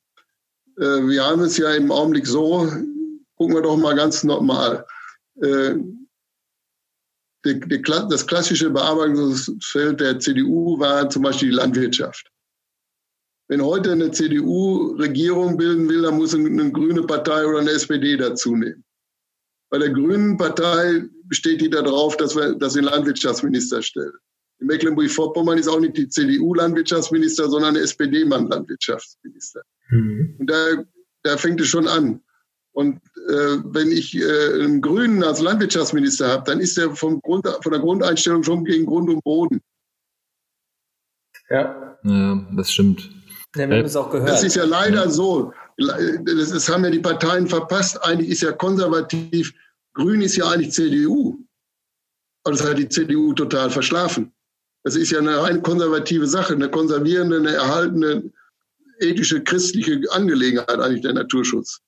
Äh, 0.79 0.83
wir 0.83 1.25
haben 1.25 1.43
es 1.43 1.57
ja 1.57 1.73
im 1.75 1.91
Augenblick 1.91 2.27
so, 2.27 2.69
gucken 3.37 3.55
wir 3.55 3.63
doch 3.63 3.77
mal 3.77 3.95
ganz 3.95 4.25
normal. 4.25 4.85
Äh, 5.41 5.77
die, 7.45 7.61
die, 7.61 7.83
das 7.83 8.27
klassische 8.27 8.71
Bearbeitungsfeld 8.71 10.01
der 10.01 10.19
CDU 10.19 10.79
war 10.79 11.09
zum 11.11 11.23
Beispiel 11.23 11.51
die 11.51 11.57
Landwirtschaft. 11.57 12.31
Wenn 13.49 13.63
heute 13.63 13.93
eine 13.93 14.11
CDU 14.11 14.97
Regierung 14.99 15.59
bilden 15.59 15.89
will, 15.89 16.03
dann 16.03 16.17
muss 16.17 16.35
eine, 16.35 16.49
eine 16.49 16.73
grüne 16.73 17.03
Partei 17.03 17.47
oder 17.47 17.59
eine 17.59 17.71
SPD 17.71 18.17
dazu 18.17 18.57
nehmen. 18.57 18.83
Bei 19.71 19.79
der 19.79 19.91
Grünen 19.91 20.39
Partei 20.39 21.03
besteht 21.29 21.61
die 21.61 21.71
darauf, 21.71 22.17
dass 22.17 22.35
wir 22.37 22.55
dass 22.55 22.75
den 22.75 22.85
Landwirtschaftsminister 22.85 23.83
stellen. 23.83 24.13
In 24.61 24.69
Mecklenburg-Vorpommern 24.69 25.59
ist 25.59 25.69
auch 25.69 25.81
nicht 25.81 25.97
die 25.97 26.09
CDU-Landwirtschaftsminister, 26.09 27.49
sondern 27.49 27.75
der 27.75 27.83
SPD-Mann 27.83 28.49
Landwirtschaftsminister. 28.49 29.63
Mhm. 29.91 30.37
Und 30.39 30.51
da, 30.51 30.85
da 31.23 31.37
fängt 31.37 31.61
es 31.61 31.69
schon 31.69 31.89
an. 31.89 32.21
Und 32.73 33.01
äh, 33.29 33.59
wenn 33.65 33.93
ich 33.93 34.17
äh, 34.17 34.63
einen 34.63 34.81
Grünen 34.81 35.23
als 35.23 35.41
Landwirtschaftsminister 35.41 36.29
habe, 36.29 36.45
dann 36.47 36.61
ist 36.61 36.77
er 36.77 36.95
vom 36.95 37.21
Grund, 37.21 37.47
von 37.47 37.73
der 37.73 37.81
Grundeinstellung 37.81 38.43
schon 38.43 38.65
gegen 38.65 38.87
Grund 38.87 39.09
und 39.11 39.23
Boden. 39.23 39.61
Ja, 41.51 41.99
ja 42.03 42.47
das 42.57 42.73
stimmt. 42.73 43.11
Ja, 43.55 43.69
wir 43.69 43.79
haben 43.79 43.85
es 43.85 43.95
auch 43.95 44.11
gehört. 44.11 44.29
Das 44.29 44.43
ist 44.43 44.57
ja 44.57 44.65
leider 44.65 45.09
so. 45.09 45.53
Das, 45.77 46.51
das 46.51 46.69
haben 46.69 46.85
ja 46.85 46.91
die 46.91 46.99
Parteien 46.99 47.47
verpasst. 47.47 48.03
Eigentlich 48.05 48.31
ist 48.31 48.43
ja 48.43 48.51
konservativ, 48.53 49.53
Grün 49.95 50.21
ist 50.21 50.37
ja 50.37 50.49
eigentlich 50.49 50.73
CDU. 50.73 51.39
Aber 52.45 52.57
das 52.57 52.67
hat 52.67 52.79
die 52.79 52.89
CDU 52.89 53.33
total 53.33 53.71
verschlafen. 53.71 54.33
Das 54.85 54.97
ist 54.97 55.11
ja 55.11 55.19
eine 55.19 55.41
rein 55.41 55.63
konservative 55.63 56.27
Sache, 56.27 56.53
eine 56.53 56.71
konservierende, 56.71 57.39
eine 57.39 57.55
erhaltene, 57.55 58.31
ethische, 59.01 59.43
christliche 59.43 60.01
Angelegenheit 60.11 60.79
eigentlich 60.79 61.03
der 61.03 61.15
Naturschutz. 61.15 61.81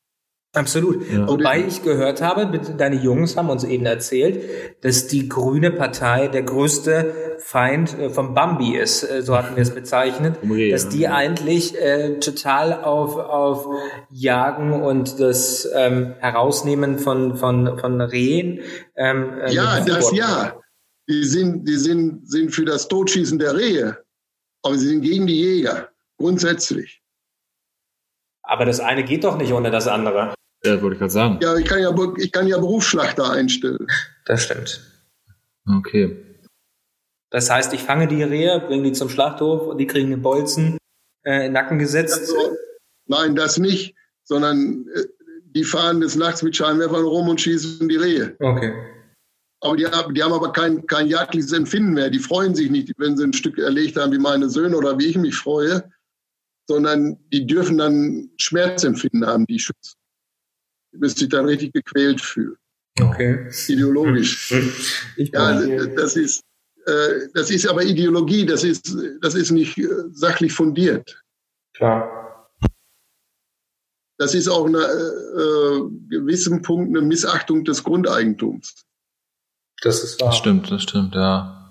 Absolut. 0.57 1.11
Ja. 1.11 1.28
Wobei 1.28 1.64
ich 1.66 1.82
gehört 1.82 2.22
habe, 2.22 2.59
deine 2.59 2.96
Jungs 2.96 3.36
haben 3.36 3.50
uns 3.50 3.62
eben 3.62 3.84
erzählt, 3.84 4.42
dass 4.80 5.07
die 5.07 5.28
grüne 5.28 5.70
Partei 5.70 6.28
der 6.28 6.42
größte 6.42 7.36
Feind 7.38 7.98
äh, 7.98 8.09
vom 8.09 8.34
Bambi 8.34 8.76
ist, 8.76 9.02
äh, 9.02 9.22
so 9.22 9.36
hatten 9.36 9.54
wir 9.54 9.62
es 9.62 9.74
bezeichnet, 9.74 10.38
Umrede, 10.42 10.72
dass 10.72 10.88
die 10.88 11.02
ja. 11.02 11.14
eigentlich 11.14 11.78
äh, 11.78 12.18
total 12.20 12.72
auf, 12.72 13.16
auf 13.16 13.66
Jagen 14.11 14.72
und 14.72 15.20
das 15.20 15.68
ähm, 15.74 16.14
Herausnehmen 16.20 16.98
von, 16.98 17.36
von, 17.36 17.78
von 17.78 18.00
Rehen. 18.00 18.61
Ähm, 18.96 19.38
äh, 19.40 19.52
ja, 19.52 19.80
das 19.80 20.11
ja. 20.12 20.59
Die 21.09 21.24
sind, 21.24 21.68
die 21.68 21.76
sind, 21.76 22.28
sind 22.28 22.50
für 22.52 22.64
das 22.64 22.88
Totschießen 22.88 23.38
der 23.38 23.57
Rehe, 23.57 23.98
aber 24.62 24.76
sie 24.76 24.88
sind 24.88 25.02
gegen 25.02 25.26
die 25.26 25.40
Jäger, 25.40 25.90
grundsätzlich. 26.18 27.02
Aber 28.42 28.64
das 28.64 28.80
eine 28.80 29.04
geht 29.04 29.24
doch 29.24 29.36
nicht 29.36 29.52
ohne 29.52 29.70
das 29.70 29.86
andere. 29.86 30.34
Ja, 30.66 30.82
wollte 30.82 30.94
ich 30.94 30.98
gerade 30.98 31.12
sagen. 31.12 31.38
Ja, 31.42 31.56
ich 31.56 31.64
kann 31.64 31.80
ja, 31.80 31.94
ich 32.16 32.32
kann 32.32 32.46
ja 32.46 32.58
Berufsschlachter 32.58 33.30
einstellen. 33.30 33.86
Das 34.24 34.42
stimmt. 34.42 34.80
Okay. 35.68 36.16
Das 37.30 37.50
heißt, 37.50 37.72
ich 37.72 37.82
fange 37.82 38.08
die 38.08 38.22
Rehe, 38.22 38.60
bringe 38.60 38.84
die 38.84 38.92
zum 38.92 39.08
Schlachthof 39.08 39.66
und 39.66 39.78
die 39.78 39.86
kriegen 39.86 40.10
den 40.10 40.22
Bolzen 40.22 40.78
äh, 41.24 41.36
in 41.36 41.42
den 41.42 41.52
Nacken 41.52 41.78
gesetzt. 41.78 42.20
Also, 42.20 42.56
nein, 43.06 43.34
das 43.34 43.58
nicht, 43.58 43.94
sondern 44.24 44.86
äh, 44.94 45.04
die 45.54 45.64
fahren 45.64 46.00
des 46.00 46.16
Nachts 46.16 46.42
mit 46.42 46.54
Scheinwerfern 46.54 47.04
rum 47.04 47.28
und 47.28 47.40
schießen 47.40 47.88
die 47.88 47.96
Rehe. 47.96 48.36
Okay. 48.38 48.74
Aber 49.60 49.76
die, 49.76 49.86
die 50.14 50.22
haben 50.22 50.32
aber 50.32 50.52
kein, 50.52 50.86
kein 50.86 51.08
jagdliches 51.08 51.52
Empfinden 51.52 51.94
mehr. 51.94 52.10
Die 52.10 52.18
freuen 52.18 52.54
sich 52.54 52.70
nicht, 52.70 52.92
wenn 52.98 53.16
sie 53.16 53.24
ein 53.24 53.32
Stück 53.32 53.58
erlegt 53.58 53.96
haben 53.96 54.12
wie 54.12 54.18
meine 54.18 54.48
Söhne 54.48 54.76
oder 54.76 54.98
wie 54.98 55.06
ich 55.06 55.16
mich 55.16 55.34
freue, 55.34 55.90
sondern 56.68 57.18
die 57.32 57.46
dürfen 57.46 57.78
dann 57.78 58.30
Schmerzempfinden 58.38 59.26
haben, 59.26 59.46
die 59.46 59.58
Schützen 59.58 59.96
müsste 60.99 61.20
sich 61.20 61.28
dann 61.28 61.47
richtig 61.47 61.72
gequält 61.72 62.20
fühlen. 62.20 62.57
Okay. 63.01 63.51
Ideologisch. 63.68 64.53
ja, 65.16 65.86
das 65.86 66.16
ist, 66.16 66.42
äh, 66.86 67.28
das 67.34 67.51
ist 67.51 67.66
aber 67.66 67.84
Ideologie, 67.84 68.47
das 68.47 68.64
ist, 68.64 68.97
das 69.20 69.34
ist 69.34 69.51
nicht 69.51 69.76
äh, 69.78 69.88
sachlich 70.12 70.53
fundiert. 70.53 71.22
Klar. 71.74 72.49
Das 74.18 74.34
ist 74.34 74.49
auch 74.49 74.66
eine 74.66 74.78
äh, 74.78 75.80
gewissen 76.09 76.62
Punkt 76.62 76.97
eine 76.97 77.07
Missachtung 77.07 77.64
des 77.64 77.84
Grundeigentums. 77.84 78.82
Das 79.82 80.03
ist 80.03 80.20
wahr. 80.20 80.30
Das 80.30 80.38
stimmt, 80.38 80.70
das 80.70 80.82
stimmt, 80.82 81.14
ja. 81.14 81.70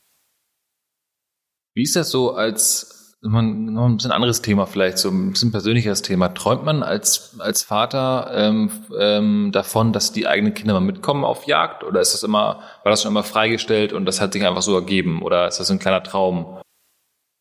Wie 1.76 1.84
ist 1.84 1.96
das 1.96 2.12
so 2.12 2.32
als 2.32 3.05
man, 3.32 3.66
noch 3.66 3.86
ein 3.86 3.98
bisschen 3.98 4.12
anderes 4.12 4.42
Thema 4.42 4.66
vielleicht, 4.66 4.98
so 4.98 5.10
ein 5.10 5.32
bisschen 5.32 5.52
persönlicheres 5.52 6.02
Thema. 6.02 6.34
Träumt 6.34 6.64
man 6.64 6.84
als, 6.84 7.36
als 7.40 7.64
Vater 7.64 8.32
ähm, 8.34 8.72
ähm, 8.98 9.52
davon, 9.52 9.94
dass 9.94 10.12
die 10.12 10.28
eigenen 10.28 10.54
Kinder 10.54 10.74
mal 10.74 10.80
mitkommen 10.80 11.24
auf 11.24 11.46
Jagd? 11.46 11.84
Oder 11.84 12.02
ist 12.02 12.14
das 12.14 12.24
immer, 12.24 12.62
war 12.84 12.92
das 12.92 13.02
schon 13.02 13.12
immer 13.12 13.24
freigestellt 13.24 13.94
und 13.94 14.06
das 14.06 14.22
hat 14.22 14.34
sich 14.34 14.46
einfach 14.46 14.62
so 14.62 14.76
ergeben? 14.76 15.22
Oder 15.22 15.48
ist 15.48 15.60
das 15.60 15.72
ein 15.72 15.80
kleiner 15.80 16.04
Traum? 16.04 16.60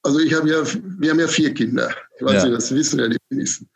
Also 0.03 0.19
ich 0.19 0.35
habe 0.35 0.49
ja, 0.49 0.63
wir 0.99 1.11
haben 1.11 1.21
ja 1.21 1.29
vier 1.29 1.55
Kinder. 1.55 1.91
Ich 2.19 2.25
weiß 2.25 2.35
ja. 2.35 2.45
nicht, 2.45 2.57
das 2.57 2.75
wissen 2.75 3.01
ja 3.01 3.09
die 3.09 3.19
wenigsten. 3.31 3.69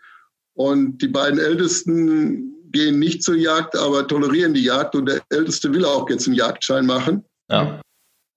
Und 0.55 0.99
die 0.99 1.09
beiden 1.09 1.39
Ältesten 1.39 2.55
gehen 2.71 2.99
nicht 2.99 3.23
zur 3.23 3.37
Jagd, 3.37 3.77
aber 3.77 4.07
tolerieren 4.07 4.55
die 4.55 4.65
Jagd. 4.65 4.95
Und 4.95 5.07
der 5.07 5.21
Älteste 5.31 5.73
will 5.73 5.85
auch 5.85 6.09
jetzt 6.11 6.27
einen 6.27 6.37
Jagdschein 6.37 6.85
machen. 6.85 7.25
Ja. 7.51 7.81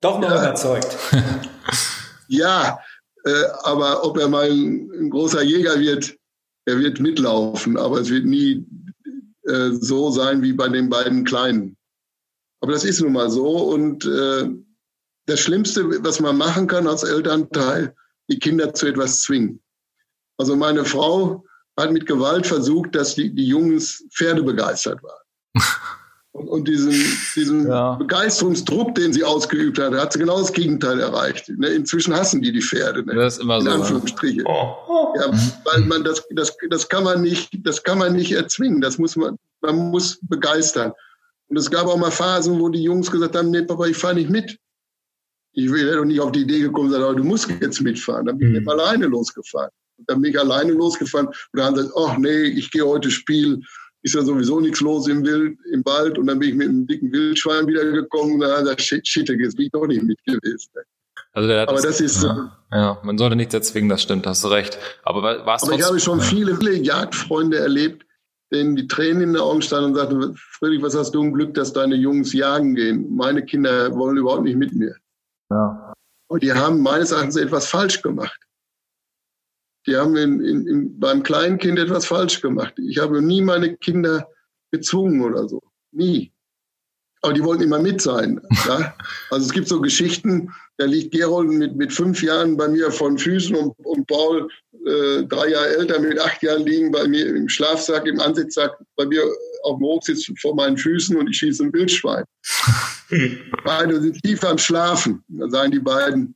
Doch 0.02 0.20
noch 0.20 0.30
ja. 0.30 0.44
überzeugt. 0.44 0.98
ja, 2.28 2.80
äh, 3.26 3.44
aber 3.64 4.04
ob 4.04 4.18
er 4.18 4.28
mal 4.28 4.50
ein, 4.50 4.92
ein, 4.92 5.10
großer 5.10 5.42
Jäger 5.42 5.80
wird, 5.80 6.16
er 6.66 6.80
wird 6.80 7.00
mitlaufen, 7.00 7.78
aber 7.78 8.00
es 8.00 8.10
wird 8.10 8.26
nie 8.26 8.66
äh, 9.44 9.72
so 9.72 10.12
sein 10.12 10.42
wie 10.42 10.54
bei 10.54 10.70
den 10.70 10.90
beiden 10.90 11.24
Kleinen. 11.24 11.78
Aber 12.62 12.74
das 12.74 12.84
ist 12.84 13.02
nun 13.02 13.14
mal 13.14 13.30
so. 13.30 13.48
Und 13.48 14.06
äh, 14.06 14.50
das 15.26 15.40
Schlimmste, 15.40 16.04
was 16.04 16.20
man 16.20 16.38
machen 16.38 16.68
kann 16.68 16.88
als 16.88 17.04
Elternteil, 17.04 17.96
die 18.30 18.40
Kinder 18.40 18.74
zu 18.74 18.88
etwas 18.88 19.22
zwingen. 19.22 19.62
Also 20.38 20.56
meine 20.56 20.86
Frau 20.86 21.44
hat 21.78 21.92
mit 21.92 22.06
Gewalt 22.06 22.46
versucht, 22.48 22.96
dass 22.96 23.16
die, 23.16 23.34
die 23.34 23.48
Jungs 23.48 24.04
Pferde 24.12 24.44
begeistert 24.44 25.02
waren. 25.04 25.24
Und, 26.34 26.48
und 26.48 26.68
diesen, 26.68 26.94
diesen 27.36 27.68
ja. 27.68 27.96
Begeisterungsdruck, 27.96 28.96
den 28.96 29.12
sie 29.12 29.24
ausgeübt 29.24 29.78
hat, 29.80 29.94
hat 29.94 30.14
sie 30.14 30.20
genau 30.20 30.40
das 30.40 30.54
Gegenteil 30.54 31.00
erreicht. 31.00 31.50
Ne? 31.50 31.68
Inzwischen 31.68 32.16
hassen 32.16 32.42
die 32.42 32.54
die 32.54 32.62
Pferde. 32.62 33.06
Ne? 33.06 33.16
Das 33.16 33.36
ist 33.36 33.42
immer 33.42 33.58
In 33.58 33.64
so. 33.64 33.72
Anführungsstriche. 33.72 34.44
Oh. 34.46 35.14
Ja, 35.18 35.30
weil 35.66 35.82
man 35.82 36.06
das, 36.06 36.24
das, 36.32 36.56
das 36.70 36.88
kann 36.88 37.04
man 37.04 37.22
nicht, 37.22 37.50
das 37.66 37.84
kann 37.84 37.98
man 37.98 38.14
nicht 38.14 38.32
erzwingen. 38.32 38.80
Das 38.80 38.98
muss 38.98 39.18
man, 39.18 39.38
man 39.62 39.76
muss 39.92 40.20
begeistern. 40.22 40.94
Und 41.50 41.58
es 41.58 41.70
gab 41.70 41.88
auch 41.88 41.98
mal 41.98 42.12
Phasen, 42.12 42.58
wo 42.62 42.70
die 42.70 42.84
Jungs 42.84 43.12
gesagt 43.12 43.36
haben, 43.36 43.52
nee, 43.52 43.64
Papa, 43.64 43.88
ich 43.88 43.98
fahre 43.98 44.16
nicht 44.16 44.30
mit. 44.30 44.58
Ich 45.52 45.70
wäre 45.70 45.98
doch 45.98 46.06
nicht 46.06 46.22
auf 46.22 46.32
die 46.32 46.44
Idee 46.44 46.60
gekommen, 46.60 46.92
sagen, 46.92 47.18
du 47.18 47.26
musst 47.26 47.50
jetzt 47.60 47.82
mitfahren. 47.82 48.26
Dann 48.26 48.38
bin 48.38 48.56
ich 48.56 48.62
mhm. 48.62 48.70
alleine 48.70 49.08
losgefahren. 49.08 49.70
Und 49.98 50.10
dann 50.10 50.22
bin 50.22 50.32
ich 50.32 50.40
alleine 50.40 50.72
losgefahren 50.72 51.28
und 51.28 51.36
dann 51.52 51.66
haben 51.66 51.76
sie 51.76 51.82
gesagt, 51.82 52.00
ach 52.00 52.18
nee, 52.18 52.44
ich 52.44 52.72
gehe 52.72 52.88
heute 52.88 53.12
spielen 53.12 53.66
ist 54.04 54.16
ja 54.16 54.22
sowieso 54.22 54.60
nichts 54.60 54.82
los 54.82 55.08
im, 55.08 55.24
Wild, 55.24 55.58
im 55.72 55.86
Wald 55.86 56.18
und 56.18 56.28
dann 56.28 56.40
bin 56.40 56.50
ich 56.50 56.56
mit 56.56 56.70
einem 56.70 56.88
dicken 56.88 57.12
Wildschwein 57.12 57.68
wiedergekommen 57.68 58.36
und 58.36 58.40
dann 58.42 58.52
hat 58.52 58.68
er 58.68 58.80
shit, 58.80 59.08
shit, 59.08 59.30
jetzt 59.30 59.56
bin 59.56 59.66
ich 59.66 59.72
doch 59.72 59.86
nicht 59.86 60.04
mit 60.04 60.18
gewesen. 60.26 60.72
Also 61.34 61.48
der 61.48 61.62
aber 61.62 61.74
das, 61.74 61.84
das 61.84 62.02
ist 62.02 62.24
ja, 62.24 62.58
ja, 62.72 63.00
man 63.04 63.18
sollte 63.18 63.36
nicht 63.36 63.54
erzwingen, 63.54 63.90
das 63.90 64.02
stimmt, 64.02 64.28
hast 64.28 64.44
du 64.44 64.50
recht. 64.50 64.78
Aber 65.04 65.46
was 65.46 65.64
Aber 65.64 65.74
ich 65.74 65.84
habe 65.84 66.00
schon 66.00 66.20
viele, 66.20 66.58
viele 66.58 66.76
Jagdfreunde 66.76 67.58
erlebt, 67.58 68.06
denen 68.52 68.76
die 68.76 68.88
Tränen 68.88 69.22
in 69.22 69.34
den 69.34 69.42
Augen 69.42 69.62
standen 69.62 69.92
und 69.92 69.96
sagten, 69.96 70.36
Friedrich, 70.36 70.82
was 70.82 70.96
hast 70.96 71.12
du 71.12 71.24
ein 71.24 71.34
Glück, 71.34 71.54
dass 71.54 71.72
deine 71.72 71.96
Jungs 71.96 72.34
jagen 72.34 72.76
gehen? 72.76 73.16
Meine 73.16 73.46
Kinder 73.46 73.96
wollen 73.96 74.18
überhaupt 74.18 74.44
nicht 74.44 74.58
mit 74.58 74.74
mir. 74.74 74.96
Ja. 75.50 75.94
Und 76.28 76.44
die 76.44 76.52
haben 76.52 76.82
meines 76.82 77.12
Erachtens 77.12 77.38
etwas 77.38 77.68
falsch 77.68 78.02
gemacht. 78.02 78.40
Die 79.88 79.96
haben 79.96 80.16
in, 80.16 80.40
in, 80.42 80.68
in, 80.68 81.00
beim 81.00 81.24
kleinen 81.24 81.58
Kind 81.58 81.80
etwas 81.80 82.06
falsch 82.06 82.42
gemacht. 82.42 82.74
Ich 82.78 83.00
habe 83.00 83.22
nie 83.22 83.42
meine 83.42 83.76
Kinder 83.78 84.28
gezwungen 84.72 85.22
oder 85.22 85.48
so. 85.48 85.62
Nie. 85.92 86.32
Aber 87.24 87.34
die 87.34 87.44
wollten 87.44 87.64
immer 87.64 87.80
mit 87.80 88.02
sein. 88.02 88.42
Ja? 88.68 88.96
Also 89.32 89.48
es 89.48 89.52
gibt 89.52 89.68
so 89.68 89.82
Geschichten, 89.82 90.52
da 90.78 90.86
liegt 90.86 91.14
Gerold 91.14 91.50
mit, 91.50 91.76
mit 91.76 91.92
fünf 91.94 92.22
Jahren 92.22 92.58
bei 92.58 92.68
mir 92.68 92.92
von 92.92 93.18
Füßen 93.18 93.56
und, 93.56 93.74
und 93.86 94.08
Paul, 94.08 94.48
äh, 94.86 95.24
drei 95.26 95.50
Jahre 95.50 95.78
älter, 95.78 96.00
mit 96.00 96.20
acht 96.20 96.42
Jahren 96.44 96.66
liegen 96.66 96.92
bei 96.92 97.08
mir 97.08 97.28
im 97.28 97.50
Schlafsack, 97.50 98.06
im 98.06 98.20
Ansitzsack, 98.20 98.78
bei 98.96 99.06
mir 99.06 99.24
auf 99.64 99.78
dem 99.78 99.86
Hochsitz 99.86 100.26
vor 100.40 100.56
meinen 100.56 100.78
Füßen 100.78 101.16
und 101.18 101.28
ich 101.28 101.38
schieße 101.38 101.64
ein 101.64 101.74
Wildschwein. 101.74 102.24
Beide 103.64 104.02
sind 104.02 104.22
tief 104.24 104.44
am 104.44 104.58
Schlafen. 104.58 105.24
Da 105.28 105.50
sagen 105.50 105.72
die 105.72 105.80
beiden, 105.80 106.36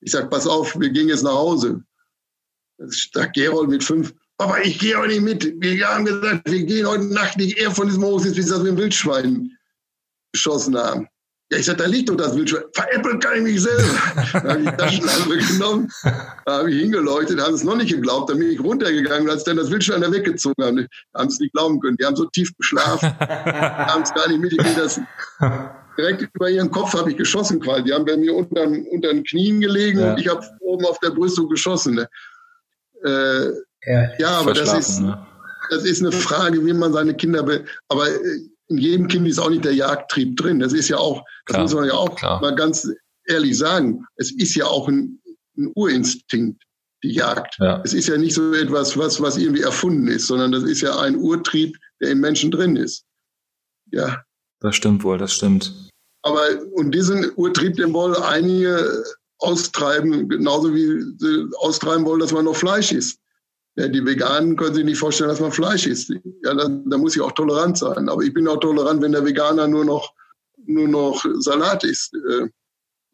ich 0.00 0.12
sag, 0.12 0.30
pass 0.30 0.46
auf, 0.46 0.78
wir 0.78 0.90
gehen 0.90 1.08
jetzt 1.08 1.22
nach 1.22 1.34
Hause. 1.34 1.82
Da 3.12 3.26
Gerold 3.26 3.70
mit 3.70 3.84
fünf. 3.84 4.12
Aber 4.38 4.64
ich 4.64 4.78
gehe 4.78 4.98
auch 4.98 5.06
nicht 5.06 5.22
mit. 5.22 5.54
Wir 5.60 5.88
haben 5.88 6.04
gesagt, 6.04 6.50
wir 6.50 6.64
gehen 6.64 6.86
heute 6.86 7.04
Nacht 7.04 7.36
nicht 7.36 7.56
eher 7.58 7.70
von 7.70 7.86
diesem 7.86 8.04
Hochsitz, 8.04 8.34
bis 8.34 8.50
wir 8.50 8.56
ein 8.56 8.76
Wildschwein 8.76 9.50
geschossen 10.32 10.76
haben. 10.76 11.08
Ja, 11.52 11.58
ich 11.58 11.66
sagte, 11.66 11.84
da 11.84 11.88
liegt 11.88 12.08
doch 12.08 12.16
das 12.16 12.34
Wildschwein. 12.34 12.62
Veräppeln 12.72 13.20
kann 13.20 13.36
ich 13.36 13.42
mich 13.42 13.62
selber. 13.62 13.82
da 14.32 14.48
habe 14.48 14.60
ich 14.62 14.70
Taschenlampe 14.70 15.36
genommen, 15.36 15.92
da 16.02 16.58
habe 16.58 16.70
ich 16.72 16.80
hingeleuchtet, 16.80 17.40
haben 17.40 17.54
es 17.54 17.62
noch 17.62 17.76
nicht 17.76 17.92
geglaubt. 17.92 18.30
Dann 18.30 18.38
bin 18.38 18.50
ich 18.50 18.60
runtergegangen, 18.60 19.30
als 19.30 19.44
dann 19.44 19.58
das 19.58 19.70
Wildschwein 19.70 20.00
da 20.00 20.10
weggezogen 20.10 20.64
haben. 20.64 20.88
Haben 21.14 21.28
es 21.28 21.38
nicht 21.38 21.52
glauben 21.52 21.78
können. 21.80 21.96
Die 21.98 22.04
haben 22.04 22.16
so 22.16 22.24
tief 22.26 22.50
geschlafen, 22.56 23.16
haben 23.20 24.02
es 24.02 24.12
gar 24.14 24.26
nicht 24.28 24.40
mitgekriegt. 24.40 24.78
Das 24.78 25.00
direkt 25.96 26.28
über 26.34 26.50
ihren 26.50 26.70
Kopf 26.70 26.92
habe 26.94 27.10
ich 27.10 27.16
geschossen 27.16 27.60
quasi. 27.60 27.84
Die 27.84 27.92
haben 27.92 28.04
bei 28.04 28.16
mir 28.16 28.34
unter, 28.34 28.66
unter 28.66 29.12
den 29.12 29.22
Knien 29.24 29.60
gelegen 29.60 30.00
ja. 30.00 30.12
und 30.12 30.20
ich 30.20 30.28
habe 30.28 30.44
oben 30.60 30.84
auf 30.86 30.98
der 31.00 31.10
Brüstung 31.10 31.48
geschossen. 31.48 31.94
Ne? 31.94 32.08
Äh, 33.04 33.50
ja, 33.86 34.18
ja, 34.18 34.28
aber 34.40 34.54
das 34.54 34.72
ist, 34.72 35.00
ne? 35.00 35.26
das 35.70 35.84
ist 35.84 36.00
eine 36.00 36.12
Frage, 36.12 36.64
wie 36.64 36.72
man 36.72 36.92
seine 36.92 37.14
Kinder 37.14 37.46
will. 37.46 37.64
Aber 37.88 38.08
äh, 38.08 38.40
in 38.68 38.78
jedem 38.78 39.08
Kind 39.08 39.28
ist 39.28 39.38
auch 39.38 39.50
nicht 39.50 39.64
der 39.64 39.74
Jagdtrieb 39.74 40.36
drin. 40.36 40.60
Das 40.60 40.72
ist 40.72 40.88
ja 40.88 40.96
auch, 40.96 41.22
das 41.46 41.54
Klar. 41.54 41.62
muss 41.62 41.74
man 41.74 41.86
ja 41.86 41.94
auch 41.94 42.16
Klar. 42.16 42.40
mal 42.40 42.54
ganz 42.54 42.88
ehrlich 43.26 43.58
sagen. 43.58 44.04
Es 44.16 44.32
ist 44.32 44.54
ja 44.54 44.66
auch 44.66 44.88
ein, 44.88 45.20
ein 45.56 45.70
Urinstinkt. 45.74 46.62
die 47.02 47.12
Jagd. 47.12 47.56
Ja. 47.58 47.82
Es 47.84 47.92
ist 47.92 48.08
ja 48.08 48.16
nicht 48.16 48.34
so 48.34 48.54
etwas, 48.54 48.96
was, 48.96 49.20
was 49.20 49.36
irgendwie 49.36 49.62
erfunden 49.62 50.08
ist, 50.08 50.26
sondern 50.26 50.52
das 50.52 50.64
ist 50.64 50.80
ja 50.80 50.98
ein 50.98 51.16
Urtrieb, 51.16 51.76
der 52.00 52.10
im 52.10 52.20
Menschen 52.20 52.50
drin 52.50 52.76
ist. 52.76 53.04
Ja. 53.92 54.22
Das 54.60 54.74
stimmt 54.76 55.04
wohl, 55.04 55.18
das 55.18 55.34
stimmt. 55.34 55.90
Aber, 56.22 56.40
und 56.72 56.92
diesen 56.92 57.30
Urtrieb, 57.36 57.76
den 57.76 57.92
wollen 57.92 58.14
einige 58.14 59.04
austreiben, 59.44 60.28
genauso 60.28 60.74
wie 60.74 61.02
sie 61.18 61.48
austreiben 61.58 62.04
wollen, 62.04 62.20
dass 62.20 62.32
man 62.32 62.44
noch 62.44 62.56
Fleisch 62.56 62.92
isst. 62.92 63.20
Ja, 63.76 63.88
die 63.88 64.04
Veganen 64.04 64.56
können 64.56 64.74
sich 64.74 64.84
nicht 64.84 64.98
vorstellen, 64.98 65.30
dass 65.30 65.40
man 65.40 65.50
Fleisch 65.50 65.86
isst. 65.86 66.10
Ja, 66.44 66.54
da, 66.54 66.68
da 66.68 66.98
muss 66.98 67.16
ich 67.16 67.22
auch 67.22 67.32
tolerant 67.32 67.76
sein. 67.76 68.08
Aber 68.08 68.22
ich 68.22 68.32
bin 68.32 68.46
auch 68.46 68.60
tolerant, 68.60 69.02
wenn 69.02 69.12
der 69.12 69.24
Veganer 69.24 69.66
nur 69.66 69.84
noch, 69.84 70.12
nur 70.66 70.86
noch 70.86 71.24
Salat 71.40 71.82
isst. 71.82 72.14
Äh, 72.14 72.48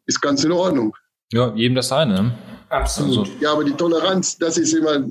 ist 0.05 0.21
ganz 0.21 0.43
in 0.43 0.51
Ordnung. 0.51 0.95
Ja, 1.31 1.53
jedem 1.55 1.75
das 1.75 1.87
seine. 1.87 2.35
Absolut. 2.69 3.27
Also. 3.27 3.31
Ja, 3.39 3.53
aber 3.53 3.63
die 3.63 3.73
Toleranz, 3.73 4.37
das 4.37 4.57
ist 4.57 4.73
immer, 4.73 5.03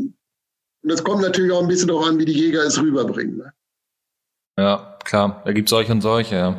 das 0.82 1.02
kommt 1.02 1.22
natürlich 1.22 1.52
auch 1.52 1.62
ein 1.62 1.68
bisschen 1.68 1.88
darauf 1.88 2.06
an, 2.06 2.18
wie 2.18 2.24
die 2.24 2.32
Jäger 2.32 2.62
es 2.62 2.80
rüberbringen. 2.80 3.38
Ne? 3.38 3.52
Ja, 4.58 4.98
klar. 5.04 5.42
Da 5.44 5.52
gibt 5.52 5.68
es 5.68 5.70
solche 5.70 5.92
und 5.92 6.00
solche. 6.00 6.36
Ja. 6.36 6.56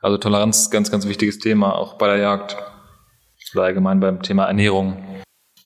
Also 0.00 0.18
Toleranz 0.18 0.60
ist 0.60 0.68
ein 0.68 0.72
ganz, 0.72 0.90
ganz 0.90 1.06
wichtiges 1.06 1.38
Thema, 1.38 1.74
auch 1.74 1.94
bei 1.94 2.08
der 2.08 2.18
Jagd. 2.18 2.56
Oder 3.54 3.64
allgemein 3.64 4.00
beim 4.00 4.22
Thema 4.22 4.46
Ernährung. 4.46 4.96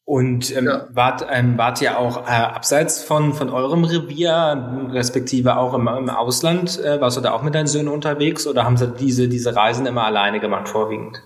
Und 0.05 0.57
ähm, 0.57 0.67
ja. 0.67 0.87
wart, 0.93 1.27
ähm, 1.29 1.59
wart 1.59 1.83
ihr 1.83 1.99
auch 1.99 2.29
äh, 2.29 2.31
abseits 2.31 3.03
von, 3.03 3.35
von 3.35 3.51
eurem 3.51 3.83
Revier, 3.83 4.89
respektive 4.93 5.57
auch 5.57 5.75
im, 5.75 5.89
im 5.89 6.09
Ausland? 6.09 6.79
Äh, 6.79 7.01
warst 7.01 7.17
du 7.17 7.21
da 7.21 7.33
auch 7.33 7.43
mit 7.43 7.57
deinen 7.57 7.67
Söhnen 7.67 7.89
unterwegs 7.89 8.47
oder 8.47 8.65
haben 8.65 8.77
sie 8.77 8.87
diese, 8.87 9.29
diese 9.29 9.57
Reisen 9.57 9.85
immer 9.85 10.05
alleine 10.05 10.39
gemacht, 10.39 10.69
vorwiegend? 10.69 11.21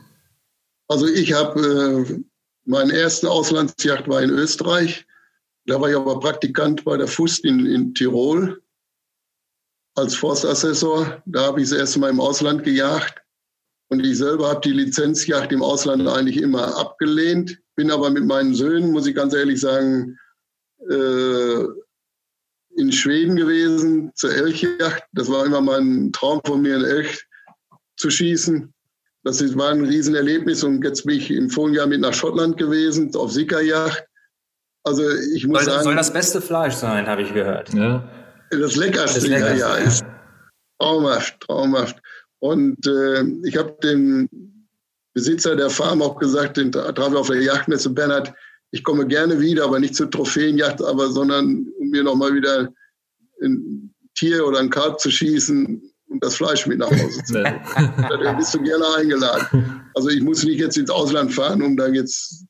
Also 0.88 1.06
ich 1.06 1.34
habe 1.34 1.60
äh, 2.08 2.20
meine 2.64 2.94
erste 2.94 3.30
Auslandsjagd 3.30 4.08
war 4.08 4.22
in 4.22 4.30
Österreich. 4.30 5.06
Da 5.66 5.78
war 5.78 5.90
ich 5.90 5.96
aber 5.96 6.18
Praktikant 6.18 6.82
bei 6.84 6.96
der 6.96 7.06
FUST 7.06 7.44
in, 7.44 7.66
in 7.66 7.94
Tirol 7.94 8.62
als 9.94 10.14
Forstassessor. 10.14 11.22
Da 11.26 11.42
habe 11.42 11.60
ich 11.60 11.68
das 11.68 11.78
erste 11.78 12.00
Mal 12.00 12.10
im 12.10 12.20
Ausland 12.20 12.64
gejagt. 12.64 13.19
Und 13.90 14.06
ich 14.06 14.18
selber 14.18 14.48
habe 14.48 14.60
die 14.60 14.72
Lizenzjagd 14.72 15.52
im 15.52 15.62
Ausland 15.62 16.06
eigentlich 16.06 16.40
immer 16.40 16.78
abgelehnt. 16.78 17.58
Bin 17.74 17.90
aber 17.90 18.10
mit 18.10 18.24
meinen 18.24 18.54
Söhnen, 18.54 18.92
muss 18.92 19.06
ich 19.06 19.16
ganz 19.16 19.34
ehrlich 19.34 19.60
sagen, 19.60 20.16
äh, 20.88 21.64
in 22.76 22.92
Schweden 22.92 23.34
gewesen 23.36 24.12
zur 24.14 24.32
Elchjagd. 24.32 25.04
Das 25.12 25.28
war 25.28 25.44
immer 25.44 25.60
mein 25.60 26.12
Traum 26.12 26.40
von 26.46 26.62
mir, 26.62 26.76
einen 26.76 26.84
Elch 26.84 27.26
zu 27.96 28.10
schießen. 28.10 28.72
Das 29.24 29.56
war 29.56 29.70
ein 29.70 29.84
Riesenerlebnis 29.84 30.64
und 30.64 30.82
jetzt 30.84 31.04
bin 31.04 31.16
ich 31.16 31.30
im 31.30 31.50
vorigen 31.50 31.76
Jahr 31.76 31.86
mit 31.86 32.00
nach 32.00 32.14
Schottland 32.14 32.56
gewesen, 32.56 33.14
auf 33.16 33.32
Sickerjacht. 33.32 34.04
Also 34.84 35.02
ich 35.34 35.46
muss 35.46 35.64
soll, 35.64 35.72
sagen... 35.72 35.84
Soll 35.84 35.96
das 35.96 36.12
beste 36.12 36.40
Fleisch 36.40 36.74
sein, 36.74 37.06
habe 37.06 37.22
ich 37.22 37.34
gehört. 37.34 37.74
Ja. 37.74 38.08
Das 38.50 38.76
leckerste, 38.76 39.20
das 39.20 39.28
leckerste 39.28 39.58
ja, 39.58 39.78
ja, 39.78 39.84
ist 39.84 40.04
traumhaft, 40.78 41.40
traumhaft. 41.40 42.00
Und 42.40 42.86
äh, 42.86 43.24
ich 43.44 43.56
habe 43.56 43.76
dem 43.82 44.28
Besitzer 45.14 45.56
der 45.56 45.70
Farm 45.70 46.02
auch 46.02 46.18
gesagt, 46.18 46.56
den 46.56 46.72
traf 46.72 47.10
ich 47.10 47.16
auf 47.16 47.28
der 47.28 47.42
Yachtmesse, 47.42 47.90
Bernhard, 47.90 48.32
ich 48.72 48.84
komme 48.84 49.06
gerne 49.06 49.40
wieder, 49.40 49.64
aber 49.64 49.80
nicht 49.80 49.94
zur 49.94 50.10
Trophäenjacht, 50.10 50.82
aber 50.82 51.10
sondern 51.10 51.66
um 51.78 51.88
mir 51.90 52.04
nochmal 52.04 52.34
wieder 52.34 52.72
ein 53.42 53.94
Tier 54.14 54.46
oder 54.46 54.60
ein 54.60 54.70
Kalb 54.70 55.00
zu 55.00 55.10
schießen, 55.10 55.90
und 56.10 56.24
das 56.24 56.36
Fleisch 56.36 56.66
mit 56.66 56.78
nach 56.78 56.90
Hause 56.90 57.22
zu 57.24 57.34
nehmen. 57.34 57.60
da 57.96 58.32
bist 58.32 58.52
du 58.52 58.62
gerne 58.62 58.84
eingeladen. 58.96 59.82
Also 59.94 60.08
ich 60.08 60.20
muss 60.20 60.44
nicht 60.44 60.58
jetzt 60.58 60.76
ins 60.76 60.90
Ausland 60.90 61.32
fahren, 61.32 61.62
um 61.62 61.76
dann 61.76 61.94
jetzt 61.94 62.44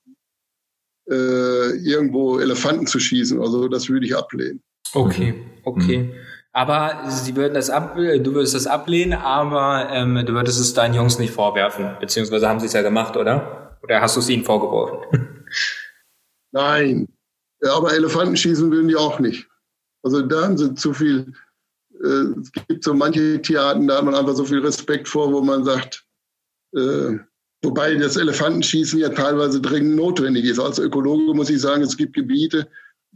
äh, 1.10 1.76
irgendwo 1.76 2.38
Elefanten 2.38 2.86
zu 2.86 2.98
schießen. 2.98 3.40
Also 3.40 3.68
das 3.68 3.88
würde 3.88 4.06
ich 4.06 4.16
ablehnen. 4.16 4.62
Okay, 4.94 5.34
okay. 5.64 5.98
Mhm. 5.98 6.12
Aber 6.52 7.04
sie 7.08 7.36
würden 7.36 7.54
das 7.54 7.70
ab, 7.70 7.94
du 7.94 8.34
würdest 8.34 8.54
das 8.54 8.66
ablehnen, 8.66 9.12
aber 9.12 9.88
ähm, 9.90 10.24
du 10.26 10.32
würdest 10.32 10.60
es 10.60 10.74
deinen 10.74 10.94
Jungs 10.94 11.18
nicht 11.18 11.32
vorwerfen, 11.32 11.96
beziehungsweise 12.00 12.48
haben 12.48 12.58
sie 12.58 12.66
es 12.66 12.72
ja 12.72 12.82
gemacht, 12.82 13.16
oder? 13.16 13.78
Oder 13.82 14.00
hast 14.00 14.16
du 14.16 14.20
es 14.20 14.28
ihnen 14.28 14.44
vorgeworfen? 14.44 15.46
Nein, 16.50 17.08
aber 17.62 17.94
Elefanten 17.94 18.36
schießen 18.36 18.70
würden 18.70 18.88
die 18.88 18.96
auch 18.96 19.20
nicht. 19.20 19.46
Also 20.02 20.22
da 20.22 20.42
haben 20.42 20.58
sie 20.58 20.74
zu 20.74 20.92
viel 20.92 21.32
äh, 22.02 22.40
es 22.40 22.52
gibt 22.52 22.84
so 22.84 22.94
manche 22.94 23.40
Tierarten, 23.42 23.86
da 23.86 23.98
hat 23.98 24.04
man 24.04 24.14
einfach 24.14 24.34
so 24.34 24.44
viel 24.44 24.60
Respekt 24.60 25.08
vor, 25.08 25.32
wo 25.32 25.40
man 25.42 25.64
sagt, 25.64 26.04
äh, 26.74 27.18
wobei 27.62 27.94
das 27.96 28.16
Elefantenschießen 28.16 28.98
ja 28.98 29.10
teilweise 29.10 29.60
dringend 29.60 29.96
notwendig 29.96 30.44
ist. 30.44 30.58
Als 30.58 30.78
Ökologe 30.78 31.34
muss 31.34 31.50
ich 31.50 31.60
sagen, 31.60 31.82
es 31.82 31.96
gibt 31.96 32.14
Gebiete, 32.14 32.68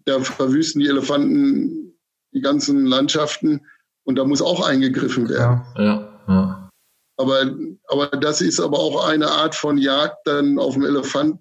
da 0.04 0.20
verwüsten 0.20 0.80
die 0.80 0.88
Elefanten 0.88 1.93
die 2.34 2.40
ganzen 2.40 2.84
Landschaften 2.84 3.66
und 4.04 4.16
da 4.16 4.24
muss 4.24 4.42
auch 4.42 4.66
eingegriffen 4.66 5.28
werden. 5.28 5.62
Ja, 5.76 6.20
ja. 6.28 6.70
Aber, 7.16 7.54
aber 7.88 8.06
das 8.08 8.40
ist 8.40 8.60
aber 8.60 8.78
auch 8.78 9.06
eine 9.06 9.30
Art 9.30 9.54
von 9.54 9.78
Jagd 9.78 10.16
dann 10.24 10.58
auf 10.58 10.74
dem 10.74 10.84
Elefant, 10.84 11.40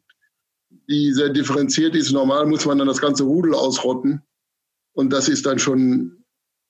die 0.87 1.11
sehr 1.11 1.29
differenziert 1.29 1.95
ist. 1.95 2.11
Normal 2.11 2.45
muss 2.45 2.65
man 2.65 2.77
dann 2.77 2.87
das 2.87 3.01
ganze 3.01 3.23
Rudel 3.23 3.55
ausrotten. 3.55 4.21
Und 4.93 5.11
das 5.11 5.27
ist 5.27 5.45
dann 5.45 5.57
schon 5.57 6.23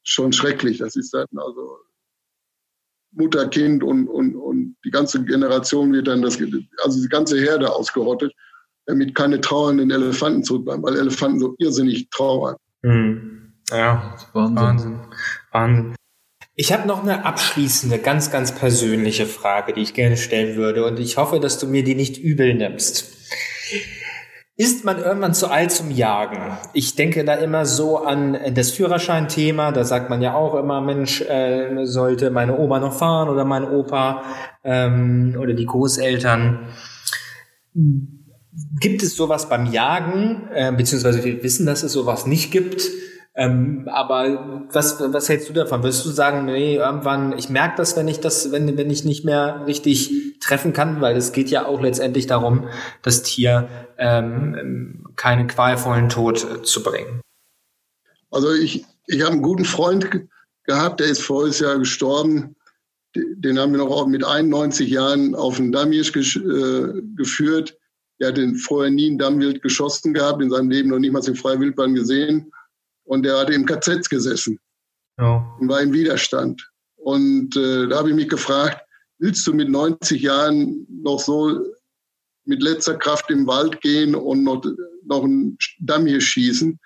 schon 0.04 0.34
schrecklich. 0.34 0.78
Das 0.80 0.96
ist 0.96 1.14
dann 1.14 1.28
also 1.36 1.80
Mutter, 3.12 3.48
Kind 3.48 3.84
und, 3.84 4.08
und, 4.08 4.36
und 4.36 4.76
die 4.84 4.92
ganze 4.92 5.24
Generation 5.24 5.94
wird 5.94 6.08
dann 6.08 6.22
das, 6.22 6.38
also 6.84 7.02
die 7.02 7.10
ganze 7.10 7.40
Herde 7.40 7.74
ausgerottet, 7.74 8.34
damit 8.86 9.16
keine 9.16 9.40
trauernden 9.40 9.92
Elefanten 9.92 10.44
zurückbleiben, 10.44 10.84
weil 10.84 10.98
Elefanten 10.98 11.40
so 11.40 11.56
irrsinnig 11.58 12.10
trauern. 12.10 12.56
Mhm. 12.82 13.43
Ja, 13.74 14.16
Wahnsinn. 14.34 14.56
Wahnsinn. 14.56 15.00
Wahnsinn. 15.52 15.96
Ich 16.56 16.72
habe 16.72 16.88
noch 16.88 17.02
eine 17.02 17.26
abschließende, 17.26 17.98
ganz, 17.98 18.30
ganz 18.30 18.54
persönliche 18.54 19.26
Frage, 19.26 19.74
die 19.74 19.82
ich 19.82 19.96
gerne 19.96 20.18
stellen 20.18 20.56
würde 20.56 20.86
und 20.86 21.00
ich 21.00 21.18
hoffe, 21.18 21.40
dass 21.40 21.58
du 21.58 21.66
mir 21.66 21.84
die 21.84 21.96
nicht 21.96 22.18
übel 22.18 22.54
nimmst. 22.54 23.12
Ist 24.56 24.86
man 24.86 25.00
irgendwann 25.00 25.34
zu 25.34 25.50
alt 25.50 25.72
zum 25.72 25.90
Jagen? 25.90 26.38
Ich 26.74 26.94
denke 26.94 27.26
da 27.26 27.34
immer 27.34 27.66
so 27.66 27.98
an 27.98 28.38
das 28.54 28.70
Führerscheinthema. 28.70 29.72
Da 29.72 29.84
sagt 29.84 30.12
man 30.12 30.22
ja 30.22 30.36
auch 30.36 30.54
immer, 30.54 30.80
Mensch, 30.80 31.22
äh, 31.22 31.86
sollte 31.86 32.30
meine 32.30 32.60
Oma 32.60 32.80
noch 32.80 32.94
fahren 32.94 33.30
oder 33.30 33.46
mein 33.46 33.64
Opa 33.68 34.24
ähm, 34.64 35.36
oder 35.40 35.54
die 35.54 35.66
Großeltern. 35.66 36.68
Gibt 38.80 39.02
es 39.02 39.16
sowas 39.16 39.50
beim 39.50 39.66
Jagen? 39.66 40.48
Äh, 40.54 40.72
beziehungsweise 40.72 41.24
wir 41.24 41.42
wissen, 41.42 41.66
dass 41.66 41.82
es 41.82 41.94
sowas 41.94 42.28
nicht 42.28 42.52
gibt. 42.52 42.84
Ähm, 43.36 43.90
aber 43.92 44.68
was, 44.72 45.00
was 45.00 45.28
hältst 45.28 45.50
du 45.50 45.54
davon? 45.54 45.82
Würdest 45.82 46.06
du 46.06 46.10
sagen, 46.10 46.46
nee, 46.46 46.76
irgendwann, 46.76 47.36
ich 47.38 47.50
merke 47.50 47.78
das, 47.78 47.98
wenn 47.98 48.08
ich 48.08 48.20
das, 48.20 48.52
wenn, 48.52 48.78
wenn 48.78 48.92
ich 48.92 49.06
nicht 49.06 49.26
mehr 49.26 49.64
richtig 49.66 50.40
treffen 50.40 50.74
kann, 50.74 51.02
weil 51.02 51.18
es 51.18 51.32
geht 51.32 51.50
ja 51.50 51.66
auch 51.66 51.82
letztendlich 51.82 52.28
darum, 52.28 52.68
das 53.02 53.24
Tier 53.24 53.70
ähm, 53.98 55.06
keinen 55.16 55.48
qualvollen 55.48 56.10
Tod 56.10 56.66
zu 56.68 56.84
bringen. 56.84 57.22
Also 58.30 58.54
ich, 58.54 58.86
ich 59.08 59.22
habe 59.22 59.32
einen 59.32 59.42
guten 59.42 59.66
Freund 59.66 60.10
gehabt, 60.66 61.00
der 61.00 61.08
ist 61.08 61.22
voriges 61.22 61.60
Jahr 61.60 61.80
gestorben. 61.80 62.56
Den 63.16 63.60
haben 63.60 63.72
wir 63.72 63.80
noch 63.80 64.08
mit 64.08 64.24
91 64.24 64.90
Jahren 64.90 65.34
auf 65.34 65.58
den 65.58 65.72
Dammhirsch 65.72 66.16
äh, 66.16 67.02
geführt. 67.16 67.78
Er 68.20 68.30
hat 68.30 68.40
vorher 68.62 68.92
nie 68.92 69.10
ein 69.10 69.18
Dammwild 69.18 69.62
geschossen 69.62 70.14
gehabt, 70.14 70.42
in 70.42 70.50
seinem 70.50 70.70
Leben 70.70 70.90
noch 70.90 71.00
niemals 71.00 71.28
in 71.28 71.36
freier 71.36 71.60
Wildbahn 71.60 71.96
gesehen. 71.96 72.52
Und 73.14 73.28
er 73.28 73.38
hatte 73.38 73.54
im 73.54 73.68
KZ 73.68 74.10
gesessen 74.10 74.60
ja. 75.20 75.56
und 75.60 75.70
war 75.70 75.82
im 75.82 75.94
Widerstand. 75.94 76.68
Und 76.96 77.56
äh, 77.56 77.88
da 77.88 77.98
habe 77.98 78.10
ich 78.10 78.16
mich 78.16 78.28
gefragt, 78.28 78.82
willst 79.20 79.46
du 79.46 79.54
mit 79.54 79.70
90 79.70 80.20
Jahren 80.20 80.88
noch 80.90 81.20
so 81.20 81.64
mit 82.46 82.64
letzter 82.64 82.98
Kraft 82.98 83.30
im 83.30 83.46
Wald 83.46 83.82
gehen 83.82 84.16
und 84.16 84.44
noch, 84.44 84.66
noch 85.06 85.26
einen 85.26 85.60
Damm 85.80 86.08
hier 86.08 86.22
schießen? 86.22 86.80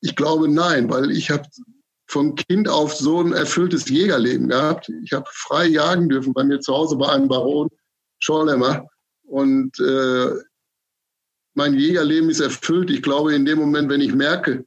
Ich 0.00 0.16
glaube 0.16 0.48
nein, 0.48 0.90
weil 0.90 1.12
ich 1.12 1.30
habe 1.30 1.48
von 2.08 2.34
Kind 2.34 2.68
auf 2.68 2.92
so 2.92 3.20
ein 3.20 3.32
erfülltes 3.32 3.88
Jägerleben 3.88 4.48
gehabt. 4.48 4.90
Ich 5.04 5.12
habe 5.12 5.30
frei 5.30 5.66
jagen 5.66 6.08
dürfen 6.08 6.32
bei 6.32 6.42
mir 6.42 6.58
zu 6.58 6.74
Hause 6.74 6.96
bei 6.96 7.08
einem 7.08 7.28
Baron 7.28 7.68
Schorlemmer. 8.18 8.84
Und 9.22 9.78
äh, 9.78 10.30
mein 11.54 11.74
Jägerleben 11.74 12.30
ist 12.30 12.40
erfüllt. 12.40 12.90
Ich 12.90 13.02
glaube, 13.02 13.32
in 13.32 13.44
dem 13.44 13.60
Moment, 13.60 13.88
wenn 13.90 14.00
ich 14.00 14.12
merke, 14.12 14.66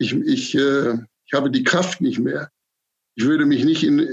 ich, 0.00 0.14
ich, 0.14 0.54
äh, 0.56 0.94
ich 1.26 1.32
habe 1.34 1.50
die 1.50 1.62
Kraft 1.62 2.00
nicht 2.00 2.18
mehr. 2.18 2.50
Ich 3.14 3.26
würde 3.26 3.44
mich 3.44 3.64
nicht 3.64 3.84
in, 3.84 4.08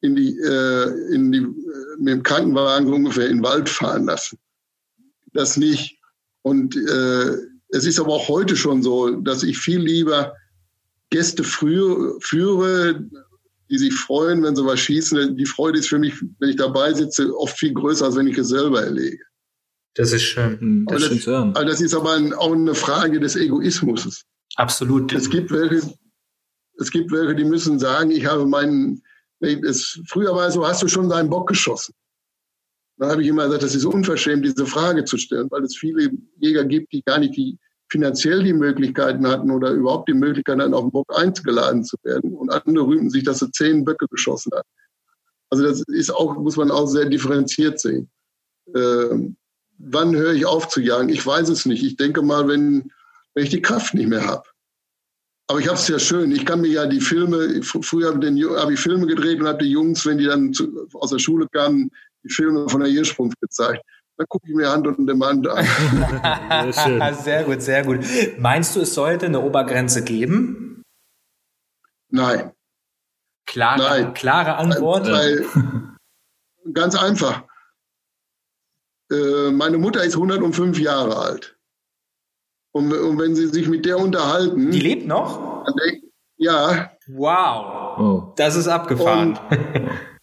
in 0.00 0.16
die, 0.16 0.36
äh, 0.38 1.14
in 1.14 1.32
die, 1.32 1.38
äh, 1.38 1.96
mit 1.98 2.14
dem 2.14 2.22
Krankenwagen 2.22 2.92
ungefähr 2.92 3.28
in 3.28 3.38
den 3.38 3.44
Wald 3.44 3.68
fahren 3.68 4.06
lassen. 4.06 4.38
Das 5.32 5.56
nicht. 5.56 5.98
Und 6.42 6.76
äh, 6.76 7.36
es 7.68 7.86
ist 7.86 8.00
aber 8.00 8.14
auch 8.14 8.28
heute 8.28 8.56
schon 8.56 8.82
so, 8.82 9.10
dass 9.10 9.44
ich 9.44 9.58
viel 9.58 9.78
lieber 9.78 10.34
Gäste 11.10 11.44
früh, 11.44 12.18
führe, 12.20 13.08
die 13.70 13.78
sich 13.78 13.94
freuen, 13.94 14.42
wenn 14.42 14.56
sie 14.56 14.64
was 14.64 14.80
schießen. 14.80 15.36
Die 15.36 15.46
Freude 15.46 15.78
ist 15.78 15.88
für 15.88 15.98
mich, 15.98 16.14
wenn 16.40 16.50
ich 16.50 16.56
dabei 16.56 16.92
sitze, 16.94 17.32
oft 17.36 17.56
viel 17.56 17.74
größer, 17.74 18.06
als 18.06 18.16
wenn 18.16 18.26
ich 18.26 18.38
es 18.38 18.48
selber 18.48 18.82
erlege. 18.82 19.22
Das 19.94 20.12
ist 20.12 20.22
schön. 20.22 20.58
Hm, 20.60 20.86
das, 20.86 21.02
das, 21.02 21.12
ist, 21.12 21.28
also 21.28 21.64
das 21.64 21.80
ist 21.80 21.94
aber 21.94 22.14
ein, 22.14 22.32
auch 22.32 22.52
eine 22.52 22.74
Frage 22.74 23.20
des 23.20 23.36
Egoismus. 23.36 24.24
Absolut. 24.56 25.12
Es 25.12 25.30
gibt 25.30 25.50
welche, 25.50 25.94
es 26.78 26.90
gibt 26.90 27.10
welche, 27.12 27.34
die 27.34 27.44
müssen 27.44 27.78
sagen, 27.78 28.10
ich 28.10 28.26
habe 28.26 28.46
meinen, 28.46 29.02
es, 29.40 30.00
früher 30.08 30.34
war 30.34 30.48
es 30.48 30.54
so, 30.54 30.66
hast 30.66 30.82
du 30.82 30.88
schon 30.88 31.08
deinen 31.08 31.30
Bock 31.30 31.48
geschossen? 31.48 31.94
Da 32.96 33.10
habe 33.10 33.22
ich 33.22 33.28
immer 33.28 33.44
gesagt, 33.44 33.62
das 33.62 33.74
ist 33.74 33.84
unverschämt, 33.84 34.44
diese 34.44 34.66
Frage 34.66 35.04
zu 35.04 35.16
stellen, 35.18 35.48
weil 35.50 35.62
es 35.62 35.76
viele 35.76 36.10
Jäger 36.40 36.64
gibt, 36.64 36.92
die 36.92 37.02
gar 37.02 37.18
nicht 37.18 37.36
die, 37.36 37.58
finanziell 37.90 38.42
die 38.42 38.52
Möglichkeiten 38.52 39.26
hatten 39.26 39.50
oder 39.50 39.70
überhaupt 39.70 40.08
die 40.08 40.14
Möglichkeit 40.14 40.58
hatten, 40.58 40.74
auf 40.74 40.82
den 40.82 40.90
Bock 40.90 41.06
eingeladen 41.16 41.84
zu 41.84 41.96
werden. 42.02 42.34
Und 42.34 42.50
andere 42.50 42.86
rühmten 42.86 43.10
sich, 43.10 43.22
dass 43.22 43.38
sie 43.38 43.50
zehn 43.52 43.84
Böcke 43.84 44.06
geschossen 44.08 44.52
hat. 44.54 44.66
Also 45.50 45.64
das 45.64 45.82
ist 45.86 46.10
auch, 46.10 46.36
muss 46.36 46.56
man 46.56 46.70
auch 46.70 46.86
sehr 46.86 47.06
differenziert 47.06 47.80
sehen. 47.80 48.10
Ähm, 48.74 49.36
wann 49.78 50.14
höre 50.14 50.34
ich 50.34 50.44
auf 50.44 50.68
zu 50.68 50.80
jagen? 50.80 51.08
Ich 51.08 51.24
weiß 51.24 51.48
es 51.48 51.64
nicht. 51.64 51.82
Ich 51.82 51.96
denke 51.96 52.22
mal, 52.22 52.48
wenn, 52.48 52.90
wenn 53.38 53.44
ich 53.44 53.50
die 53.50 53.62
Kraft 53.62 53.94
nicht 53.94 54.08
mehr 54.08 54.26
habe. 54.26 54.42
Aber 55.46 55.60
ich 55.60 55.68
habe 55.68 55.78
es 55.78 55.86
ja 55.86 55.98
schön. 56.00 56.32
Ich 56.32 56.44
kann 56.44 56.60
mir 56.60 56.68
ja 56.68 56.86
die 56.86 57.00
Filme, 57.00 57.62
früher 57.62 58.12
habe 58.12 58.26
hab 58.60 58.68
ich 58.68 58.80
Filme 58.80 59.06
gedreht 59.06 59.40
und 59.40 59.46
habe 59.46 59.62
die 59.62 59.70
Jungs, 59.70 60.04
wenn 60.04 60.18
die 60.18 60.26
dann 60.26 60.52
zu, 60.52 60.88
aus 60.94 61.10
der 61.10 61.20
Schule 61.20 61.46
kamen, 61.52 61.88
die 62.24 62.30
Filme 62.30 62.68
von 62.68 62.80
der 62.80 62.90
Hirschsprung 62.90 63.32
gezeigt. 63.40 63.80
Dann 64.16 64.26
gucke 64.28 64.44
ich 64.48 64.56
mir 64.56 64.68
Hand 64.68 64.88
und 64.88 65.06
Demand 65.06 65.46
an. 65.46 65.64
sehr, 66.72 67.14
sehr 67.22 67.44
gut, 67.44 67.62
sehr 67.62 67.84
gut. 67.84 68.00
Meinst 68.38 68.74
du, 68.74 68.80
es 68.80 68.92
sollte 68.92 69.26
eine 69.26 69.40
Obergrenze 69.40 70.02
geben? 70.02 70.82
Nein. 72.10 72.50
Klare, 73.46 73.78
Nein. 73.78 74.14
klare 74.14 74.56
Antwort? 74.56 75.06
Weil, 75.06 75.46
ganz 76.74 76.96
einfach. 76.96 77.44
Äh, 79.12 79.52
meine 79.52 79.78
Mutter 79.78 80.02
ist 80.02 80.14
105 80.14 80.80
Jahre 80.80 81.16
alt. 81.16 81.57
Und, 82.72 82.92
und, 82.92 83.18
wenn 83.18 83.34
Sie 83.34 83.46
sich 83.46 83.68
mit 83.68 83.84
der 83.86 83.98
unterhalten. 83.98 84.70
Die 84.70 84.80
lebt 84.80 85.06
noch? 85.06 85.64
Ja. 86.36 86.92
Wow. 87.08 87.98
Oh. 87.98 88.32
Das 88.36 88.56
ist 88.56 88.68
abgefahren. 88.68 89.38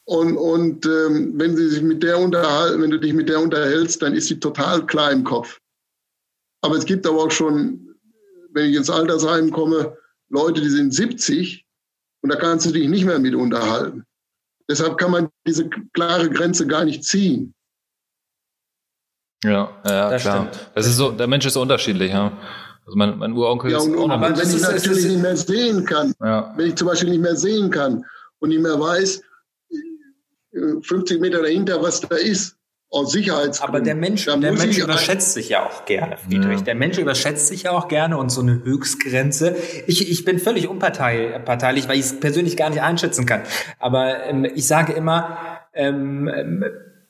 Und, 0.05 0.37
und, 0.37 0.37
und 0.37 0.85
ähm, 0.85 1.33
wenn 1.35 1.57
Sie 1.57 1.67
sich 1.67 1.81
mit 1.81 2.03
der 2.03 2.19
unterhalten, 2.19 2.81
wenn 2.81 2.91
du 2.91 2.99
dich 2.99 3.13
mit 3.13 3.27
der 3.27 3.41
unterhältst, 3.41 4.01
dann 4.01 4.13
ist 4.13 4.27
sie 4.27 4.39
total 4.39 4.85
klar 4.85 5.11
im 5.11 5.23
Kopf. 5.23 5.59
Aber 6.61 6.75
es 6.75 6.85
gibt 6.85 7.07
aber 7.07 7.23
auch 7.23 7.31
schon, 7.31 7.95
wenn 8.51 8.69
ich 8.69 8.75
ins 8.75 8.89
Altersheim 8.89 9.51
komme, 9.51 9.97
Leute, 10.29 10.61
die 10.61 10.69
sind 10.69 10.93
70 10.93 11.65
und 12.21 12.31
da 12.31 12.37
kannst 12.37 12.65
du 12.65 12.71
dich 12.71 12.87
nicht 12.87 13.05
mehr 13.05 13.19
mit 13.19 13.35
unterhalten. 13.35 14.03
Deshalb 14.69 14.97
kann 14.97 15.11
man 15.11 15.29
diese 15.45 15.69
klare 15.93 16.29
Grenze 16.29 16.65
gar 16.65 16.85
nicht 16.85 17.03
ziehen. 17.03 17.54
Ja, 19.45 19.69
ja 19.85 20.09
das 20.09 20.21
klar. 20.21 20.47
Stimmt. 20.49 20.71
Das 20.75 20.87
ist 20.87 20.97
so, 20.97 21.11
der 21.11 21.27
Mensch 21.27 21.45
ist 21.45 21.55
unterschiedlich, 21.55 22.11
ja. 22.11 22.31
Also 22.85 22.97
mein, 22.97 23.17
mein 23.17 23.33
Uronkel 23.33 23.71
ja, 23.71 23.79
und, 23.79 23.93
ist 23.93 23.99
auch 23.99 24.09
aber 24.09 24.37
wenn 24.37 24.49
ich 24.49 24.61
natürlich 24.61 25.05
nicht 25.05 25.21
mehr 25.21 25.37
sehen 25.37 25.85
kann, 25.85 26.13
ja. 26.21 26.53
wenn 26.55 26.67
ich 26.67 26.75
zum 26.75 26.87
Beispiel 26.87 27.09
nicht 27.09 27.21
mehr 27.21 27.35
sehen 27.35 27.71
kann 27.71 28.05
und 28.39 28.49
nicht 28.49 28.61
mehr 28.61 28.79
weiß, 28.79 29.21
50 30.81 31.19
Meter 31.19 31.41
dahinter, 31.41 31.81
was 31.81 32.01
da 32.01 32.15
ist, 32.15 32.57
aus 32.89 33.11
Sicherheitsgründen. 33.11 33.75
Aber 33.75 33.83
der 33.83 33.95
Mensch, 33.95 34.25
der 34.25 34.37
Mensch 34.37 34.77
überschätzt 34.77 35.33
sich 35.33 35.49
ja 35.49 35.65
auch 35.65 35.85
gerne, 35.85 36.17
Friedrich. 36.17 36.59
Ja. 36.59 36.65
Der 36.65 36.75
Mensch 36.75 36.97
überschätzt 36.97 37.47
sich 37.47 37.63
ja 37.63 37.71
auch 37.71 37.87
gerne 37.87 38.17
und 38.17 38.29
so 38.29 38.41
eine 38.41 38.63
Höchstgrenze. 38.63 39.55
Ich, 39.87 40.09
ich 40.09 40.23
bin 40.23 40.39
völlig 40.39 40.69
unparteilich, 40.69 41.89
weil 41.89 41.95
ich 41.95 42.05
es 42.05 42.19
persönlich 42.19 42.55
gar 42.55 42.69
nicht 42.69 42.81
einschätzen 42.81 43.25
kann. 43.25 43.41
Aber 43.79 44.23
ähm, 44.23 44.45
ich 44.45 44.67
sage 44.67 44.93
immer, 44.93 45.37
ähm, 45.73 46.29
ähm 46.33 46.65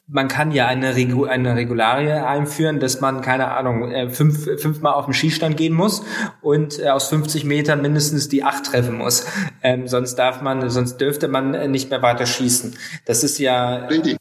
man 0.07 0.27
kann 0.27 0.51
ja 0.51 0.67
eine, 0.67 0.95
Regu 0.95 1.25
eine 1.25 1.55
Regularie 1.55 2.11
einführen, 2.11 2.79
dass 2.79 3.01
man, 3.01 3.21
keine 3.21 3.51
Ahnung, 3.51 3.91
äh, 3.91 4.09
fünf, 4.09 4.45
fünfmal 4.61 4.93
auf 4.93 5.05
den 5.05 5.13
Schießstand 5.13 5.57
gehen 5.57 5.73
muss 5.73 6.03
und 6.41 6.79
äh, 6.79 6.89
aus 6.89 7.09
50 7.09 7.43
Metern 7.43 7.81
mindestens 7.81 8.29
die 8.29 8.43
acht 8.43 8.65
treffen 8.65 8.97
muss. 8.97 9.25
Ähm, 9.63 9.87
sonst 9.87 10.15
darf 10.15 10.41
man, 10.41 10.69
sonst 10.69 10.97
dürfte 10.97 11.27
man 11.27 11.53
äh, 11.53 11.67
nicht 11.67 11.89
mehr 11.89 12.01
weiter 12.01 12.25
schießen. 12.25 12.77
Das 13.05 13.23
ist 13.23 13.39
ja. 13.39 13.87
Richtig. 13.87 14.17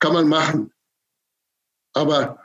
Kann 0.00 0.12
man 0.12 0.28
machen. 0.28 0.72
Aber 1.94 2.38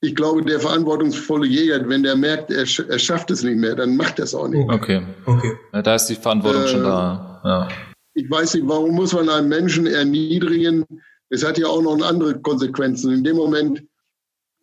ich 0.00 0.14
glaube, 0.16 0.42
der 0.42 0.60
verantwortungsvolle 0.60 1.46
Jäger, 1.46 1.86
wenn 1.88 2.02
der 2.02 2.16
merkt, 2.16 2.50
er, 2.50 2.64
er 2.88 2.98
schafft 2.98 3.30
es 3.30 3.42
nicht 3.42 3.58
mehr, 3.58 3.76
dann 3.76 3.96
macht 3.96 4.18
er 4.18 4.24
es 4.24 4.34
auch 4.34 4.48
nicht. 4.48 4.68
Okay. 4.68 5.02
okay. 5.26 5.52
Ja, 5.74 5.82
da 5.82 5.94
ist 5.94 6.06
die 6.06 6.14
Verantwortung 6.14 6.64
äh, 6.64 6.68
schon 6.68 6.82
da. 6.82 7.40
Ja. 7.44 7.68
Ich 8.14 8.30
weiß 8.30 8.54
nicht, 8.54 8.66
warum 8.66 8.94
muss 8.94 9.12
man 9.12 9.28
einen 9.28 9.48
Menschen 9.48 9.86
erniedrigen, 9.86 10.84
es 11.30 11.44
hat 11.44 11.58
ja 11.58 11.66
auch 11.68 11.82
noch 11.82 12.00
andere 12.02 12.40
Konsequenzen. 12.40 13.12
In 13.12 13.24
dem 13.24 13.36
Moment, 13.36 13.82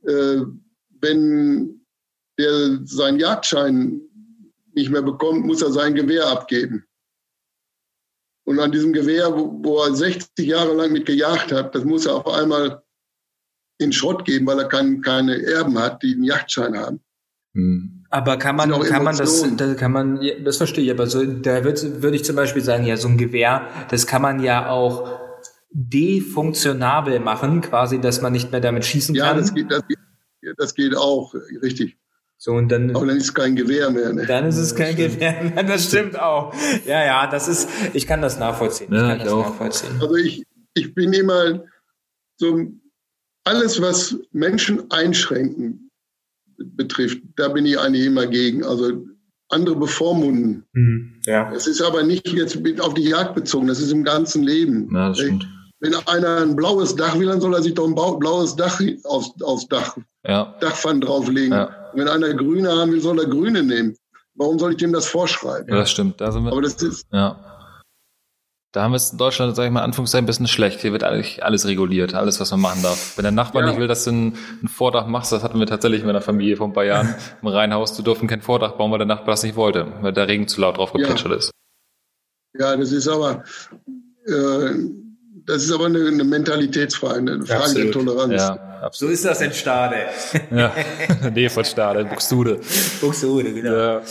äh, 0.04 0.42
wenn 1.02 1.82
der 2.38 2.80
seinen 2.86 3.20
Jagdschein 3.20 4.02
nicht 4.74 4.92
mehr 4.92 5.02
bekommt, 5.02 5.46
muss 5.46 5.62
er 5.62 5.72
sein 5.72 5.96
Gewehr 5.96 6.28
abgeben. 6.28 6.86
Und 8.46 8.60
an 8.60 8.72
diesem 8.72 8.94
Gewehr, 8.94 9.34
wo, 9.36 9.60
wo 9.64 9.84
er 9.84 9.96
60 9.96 10.30
Jahre 10.46 10.74
lang 10.74 10.92
mit 10.92 11.06
gejagt 11.06 11.52
hat, 11.52 11.74
das 11.74 11.84
muss 11.84 12.06
er 12.06 12.16
auf 12.16 12.28
einmal 12.28 12.84
in 13.80 13.92
Schrott 13.92 14.26
geben, 14.26 14.46
weil 14.48 14.60
er 14.60 14.68
kein, 14.68 15.02
keine 15.02 15.42
Erben 15.44 15.78
hat, 15.78 16.04
die 16.04 16.14
einen 16.14 16.24
Jagdschein 16.24 16.78
haben. 16.78 17.00
Hm. 17.54 18.06
Aber 18.10 18.38
kann 18.38 18.56
man, 18.56 18.72
kann 18.84 19.04
man 19.04 19.18
das, 19.18 19.46
das 19.58 19.78
kann 19.78 19.92
man, 19.92 20.22
das 20.44 20.58
verstehe 20.58 20.86
ich, 20.86 20.92
aber 20.92 21.08
so, 21.08 21.26
da 21.26 21.64
würde 21.66 22.02
würd 22.02 22.16
ich 22.16 22.24
zum 22.24 22.38
Beispiel 22.38 22.62
sagen, 22.62 22.86
ja, 22.86 22.96
so 22.96 23.10
ein 23.10 23.18
Gewehr, 23.18 23.68
das 23.90 24.08
kann 24.08 24.22
man 24.22 24.42
ja 24.42 24.70
auch 24.70 25.17
defunktionabel 25.80 27.20
machen, 27.20 27.62
quasi, 27.62 28.02
dass 28.02 28.22
man 28.22 28.34
nicht 28.34 28.52
mehr 28.52 28.62
damit 28.62 28.84
schießen 28.84 29.14
ja, 29.14 29.28
kann. 29.28 29.36
Ja, 29.36 29.42
das 29.42 29.54
geht, 29.54 29.72
das, 29.72 29.88
geht, 29.88 30.00
das 30.58 30.74
geht 30.74 30.98
auch, 30.98 31.36
richtig. 31.62 31.98
So, 32.40 32.54
und 32.54 32.70
dann, 32.70 32.96
Aber 32.96 33.06
dann 33.06 33.18
ist 33.18 33.26
es 33.26 33.34
kein 33.34 33.56
Gewehr 33.56 33.92
mehr. 33.92 34.12
Ne? 34.14 34.26
Dann 34.26 34.46
ist 34.46 34.58
es 34.58 34.76
kein 34.76 34.96
Gewehr 34.96 35.44
mehr, 35.44 35.64
das 35.64 35.86
stimmt 35.86 36.20
auch. 36.20 36.54
Ja, 36.86 37.06
ja, 37.06 37.28
das 37.28 37.48
ist, 37.48 37.70
ich 37.94 38.08
kann 38.08 38.22
das 38.22 38.40
nachvollziehen. 38.40 38.92
Ja, 38.92 39.02
ich 39.02 39.08
kann 39.08 39.18
ich 39.18 39.24
das 39.24 39.34
auch. 39.34 39.50
nachvollziehen. 39.50 40.02
Also 40.02 40.16
ich, 40.16 40.44
ich 40.74 40.96
bin 40.96 41.14
immer 41.14 41.64
so, 42.38 42.72
alles, 43.44 43.80
was 43.80 44.18
Menschen 44.32 44.90
einschränken 44.92 45.92
betrifft, 46.58 47.22
da 47.36 47.50
bin 47.50 47.66
ich 47.66 47.80
eigentlich 47.80 48.06
immer 48.06 48.26
gegen. 48.26 48.64
Also 48.64 49.06
andere 49.50 49.76
bevormunden. 49.76 50.66
Mhm, 50.74 51.22
ja. 51.26 51.54
Es 51.54 51.68
ist 51.68 51.82
aber 51.82 52.04
nicht 52.04 52.28
jetzt 52.34 52.58
auf 52.82 52.94
die 52.96 53.10
Jagd 53.10 53.36
bezogen, 53.36 53.68
das 53.68 53.80
ist 53.80 53.92
im 53.92 54.04
ganzen 54.04 54.44
Leben. 54.44 54.90
Ja, 54.94 55.10
das 55.10 55.20
stimmt. 55.20 55.48
Wenn 55.80 55.94
einer 55.94 56.42
ein 56.42 56.56
blaues 56.56 56.96
Dach 56.96 57.18
will, 57.20 57.28
dann 57.28 57.40
soll 57.40 57.54
er 57.54 57.62
sich 57.62 57.76
doch 57.76 57.88
ein 57.88 57.94
blaues 57.94 58.56
Dach 58.56 58.82
aufs, 59.04 59.32
aufs 59.42 59.68
Dach, 59.68 59.96
ja. 60.26 60.56
Dachpfann 60.60 61.02
drauflegen. 61.02 61.54
Ja. 61.54 61.70
Wenn 61.94 62.08
einer 62.08 62.34
grüne 62.34 62.72
haben 62.72 62.92
will, 62.92 63.02
soll 63.02 63.20
er 63.20 63.28
grüne 63.28 63.64
nehmen. 63.64 63.96
Warum 64.34 64.58
soll 64.60 64.72
ich 64.72 64.78
dem 64.78 64.94
das 64.94 65.08
vorschreiben? 65.08 65.68
Ja, 65.70 65.76
das 65.76 65.92
stimmt. 65.92 66.20
Da 66.22 66.32
sind 66.32 66.44
wir, 66.44 66.52
Aber 66.52 66.62
das 66.62 66.82
ist, 66.82 67.06
ja. 67.12 67.40
Da 68.74 68.84
haben 68.84 68.92
wir 68.92 68.98
es 68.98 69.12
in 69.12 69.18
Deutschland, 69.18 69.56
sage 69.56 69.68
ich 69.68 69.74
mal, 69.74 69.82
Anführungszeichen 69.82 70.26
ein 70.26 70.28
bisschen 70.28 70.48
schlecht. 70.48 70.82
Hier 70.82 70.92
wird 70.92 71.04
eigentlich 71.04 71.44
alles 71.44 71.66
reguliert, 71.66 72.14
alles, 72.14 72.40
was 72.40 72.52
man 72.52 72.60
machen 72.60 72.84
darf. 72.84 73.18
Wenn 73.18 73.24
der 73.24 73.32
Nachbar 73.32 73.64
ja. 73.64 73.70
nicht 73.70 73.80
will, 73.80 73.88
dass 73.88 74.04
du 74.04 74.12
ein, 74.12 74.38
ein 74.62 74.68
Vordach 74.68 75.08
machst, 75.08 75.32
das 75.32 75.42
hatten 75.42 75.60
wir 75.60 75.66
tatsächlich 75.68 76.02
in 76.02 76.08
meiner 76.08 76.22
Familie 76.22 76.58
vor 76.58 76.68
ein 76.68 76.74
paar 76.74 76.86
Jahren 76.86 77.16
im 77.42 77.48
Reihenhaus, 77.48 77.96
du 77.96 78.04
durften 78.04 78.28
kein 78.28 78.42
Vordach 78.42 78.74
bauen, 78.74 78.92
weil 78.92 79.00
der 79.00 79.08
Nachbar 79.08 79.34
das 79.34 79.44
nicht 79.44 79.56
wollte, 79.56 79.88
weil 80.02 80.14
der 80.14 80.28
Regen 80.28 80.48
zu 80.48 80.62
laut 80.62 80.78
drauf 80.78 80.92
geplätschert 80.92 81.32
ist. 81.32 81.52
Ja, 82.60 82.76
das 82.76 82.92
ist 82.92 83.08
aber, 83.08 83.44
äh, 84.28 84.74
das 85.48 85.64
ist 85.64 85.72
aber 85.72 85.86
eine, 85.86 86.06
eine 86.06 86.26
Mentalitätsfrage, 86.26 87.20
eine 87.20 87.46
Frage 87.46 87.62
absolut. 87.62 87.86
der 87.86 87.92
Toleranz. 87.94 88.34
Ja, 88.34 88.80
absolut. 88.82 88.94
So 88.94 89.08
ist 89.08 89.24
das 89.24 89.40
in 89.40 89.54
Stade. 89.54 89.96
ja, 90.52 90.76
nee, 91.34 91.48
von 91.48 91.64
Stade, 91.64 92.04
Buxtehude. 92.04 92.60
Buxtehude, 93.00 93.54
genau. 93.54 93.74
Ja. 93.74 94.02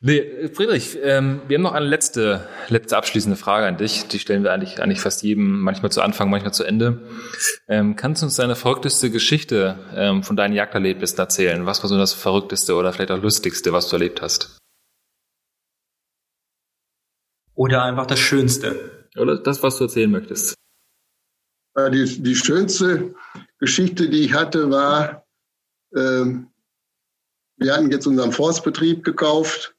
Nee, 0.00 0.48
Friedrich, 0.52 0.96
ähm, 1.02 1.42
wir 1.48 1.56
haben 1.56 1.62
noch 1.62 1.72
eine 1.72 1.86
letzte, 1.86 2.46
letzte 2.68 2.96
abschließende 2.96 3.36
Frage 3.36 3.66
an 3.66 3.78
dich. 3.78 4.06
Die 4.06 4.20
stellen 4.20 4.44
wir 4.44 4.52
eigentlich, 4.52 4.80
eigentlich 4.80 5.00
fast 5.00 5.24
jedem, 5.24 5.58
manchmal 5.60 5.90
zu 5.90 6.02
Anfang, 6.02 6.30
manchmal 6.30 6.54
zu 6.54 6.62
Ende. 6.62 7.00
Ähm, 7.66 7.96
kannst 7.96 8.22
du 8.22 8.26
uns 8.26 8.36
deine 8.36 8.54
verrückteste 8.54 9.10
Geschichte 9.10 9.80
ähm, 9.92 10.22
von 10.22 10.36
deinen 10.36 10.54
Jagderlebnissen 10.54 11.18
erzählen? 11.18 11.66
Was 11.66 11.82
war 11.82 11.88
so 11.88 11.98
das 11.98 12.12
verrückteste 12.12 12.76
oder 12.76 12.92
vielleicht 12.92 13.10
auch 13.10 13.20
lustigste, 13.20 13.72
was 13.72 13.88
du 13.88 13.96
erlebt 13.96 14.22
hast? 14.22 14.56
Oder 17.56 17.82
einfach 17.82 18.06
das 18.06 18.20
Schönste. 18.20 19.08
Oder 19.16 19.36
das, 19.36 19.64
was 19.64 19.78
du 19.78 19.84
erzählen 19.84 20.10
möchtest. 20.12 20.54
Äh, 21.76 21.90
die, 21.90 22.22
die 22.22 22.34
schönste 22.34 23.14
Geschichte, 23.58 24.08
die 24.08 24.24
ich 24.24 24.34
hatte, 24.34 24.70
war, 24.70 25.24
ähm, 25.94 26.48
wir 27.58 27.74
hatten 27.74 27.90
jetzt 27.90 28.06
unseren 28.06 28.32
Forstbetrieb 28.32 29.04
gekauft 29.04 29.74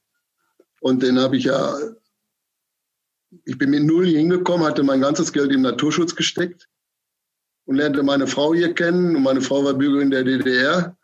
und 0.80 1.02
den 1.02 1.18
habe 1.18 1.36
ich 1.36 1.44
ja, 1.44 1.76
ich 3.44 3.58
bin 3.58 3.70
mit 3.70 3.84
null 3.84 4.06
hingekommen, 4.06 4.66
hatte 4.66 4.82
mein 4.82 5.00
ganzes 5.00 5.32
Geld 5.32 5.52
im 5.52 5.62
Naturschutz 5.62 6.14
gesteckt 6.14 6.68
und 7.66 7.76
lernte 7.76 8.02
meine 8.02 8.26
Frau 8.26 8.54
hier 8.54 8.74
kennen 8.74 9.14
und 9.14 9.22
meine 9.22 9.40
Frau 9.40 9.64
war 9.64 9.74
Bürgerin 9.74 10.10
der 10.10 10.24
DDR 10.24 10.96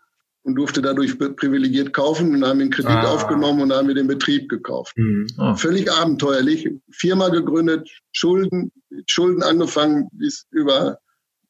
und 0.45 0.57
durfte 0.57 0.83
dadurch 0.83 1.19
privilegiert 1.19 1.95
kaufen 1.95 2.35
und 2.35 2.45
haben 2.45 2.59
den 2.59 2.71
Kredit 2.71 2.91
ah. 2.91 3.15
aufgenommen 3.15 3.63
und 3.63 3.73
haben 3.73 3.89
wir 3.89 3.95
den 3.95 4.07
Betrieb 4.07 4.49
gekauft. 4.49 4.97
Mhm. 4.97 5.27
Oh. 5.39 5.55
Völlig 5.55 5.91
abenteuerlich. 5.91 6.71
Firma 6.91 7.31
gegründet, 7.31 7.89
Schulden, 8.13 8.71
Schulden 9.07 9.43
angefangen 9.43 10.09
bis 10.13 10.47
über 10.51 10.99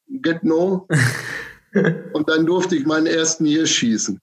Get 0.07 0.43
No. 0.43 0.87
und 2.13 2.29
dann 2.29 2.45
durfte 2.45 2.77
ich 2.77 2.85
meinen 2.85 3.07
ersten 3.07 3.45
Hirsch 3.45 3.75
schießen. 3.75 4.19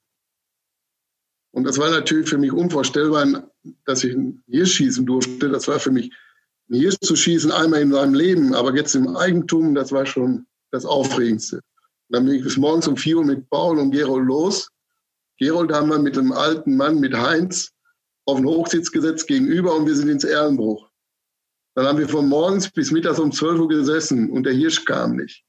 Und 1.52 1.64
das 1.64 1.76
war 1.76 1.90
natürlich 1.90 2.30
für 2.30 2.38
mich 2.38 2.52
unvorstellbar, 2.52 3.50
dass 3.84 4.04
ich 4.04 4.14
einen 4.14 4.42
Hirsch 4.48 4.72
schießen 4.72 5.04
durfte. 5.04 5.50
Das 5.50 5.68
war 5.68 5.78
für 5.80 5.90
mich, 5.90 6.10
einen 6.70 6.80
Hirsch 6.80 6.96
zu 7.02 7.14
schießen, 7.14 7.52
einmal 7.52 7.82
in 7.82 7.92
seinem 7.92 8.14
Leben, 8.14 8.54
aber 8.54 8.74
jetzt 8.74 8.94
im 8.94 9.16
Eigentum, 9.16 9.74
das 9.74 9.92
war 9.92 10.06
schon 10.06 10.46
das 10.70 10.86
Aufregendste. 10.86 11.60
Dann 12.12 12.26
bin 12.26 12.34
ich 12.34 12.44
bis 12.44 12.58
morgens 12.58 12.86
um 12.86 12.96
vier 12.96 13.16
Uhr 13.16 13.24
mit 13.24 13.48
Paul 13.48 13.78
und 13.78 13.90
Gerold 13.90 14.26
los. 14.26 14.68
Gerold 15.38 15.72
haben 15.72 15.88
wir 15.88 15.98
mit 15.98 16.16
einem 16.16 16.32
alten 16.32 16.76
Mann, 16.76 17.00
mit 17.00 17.14
Heinz, 17.16 17.72
auf 18.26 18.36
den 18.36 18.46
Hochsitz 18.46 18.92
gesetzt 18.92 19.26
gegenüber 19.26 19.74
und 19.74 19.86
wir 19.86 19.94
sind 19.94 20.10
ins 20.10 20.24
Erlenbruch. 20.24 20.88
Dann 21.74 21.86
haben 21.86 21.98
wir 21.98 22.08
von 22.08 22.28
morgens 22.28 22.70
bis 22.70 22.90
mittags 22.90 23.18
um 23.18 23.32
12 23.32 23.60
Uhr 23.60 23.68
gesessen 23.68 24.30
und 24.30 24.44
der 24.44 24.52
Hirsch 24.52 24.84
kam 24.84 25.16
nicht. 25.16 25.42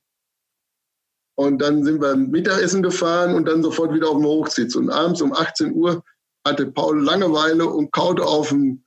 Und 1.35 1.61
dann 1.61 1.83
sind 1.83 2.01
wir 2.01 2.15
Mittagessen 2.15 2.81
gefahren 2.81 3.35
und 3.35 3.45
dann 3.45 3.61
sofort 3.61 3.93
wieder 3.93 4.09
auf 4.09 4.17
dem 4.17 4.25
Hochsitz. 4.25 4.75
Und 4.75 4.89
abends 4.89 5.21
um 5.21 5.33
18 5.33 5.73
Uhr 5.73 6.01
hatte 6.47 6.67
Paul 6.67 7.03
Langeweile 7.03 7.67
und 7.67 7.91
kaute 7.91 8.23
auf 8.23 8.49
dem 8.49 8.83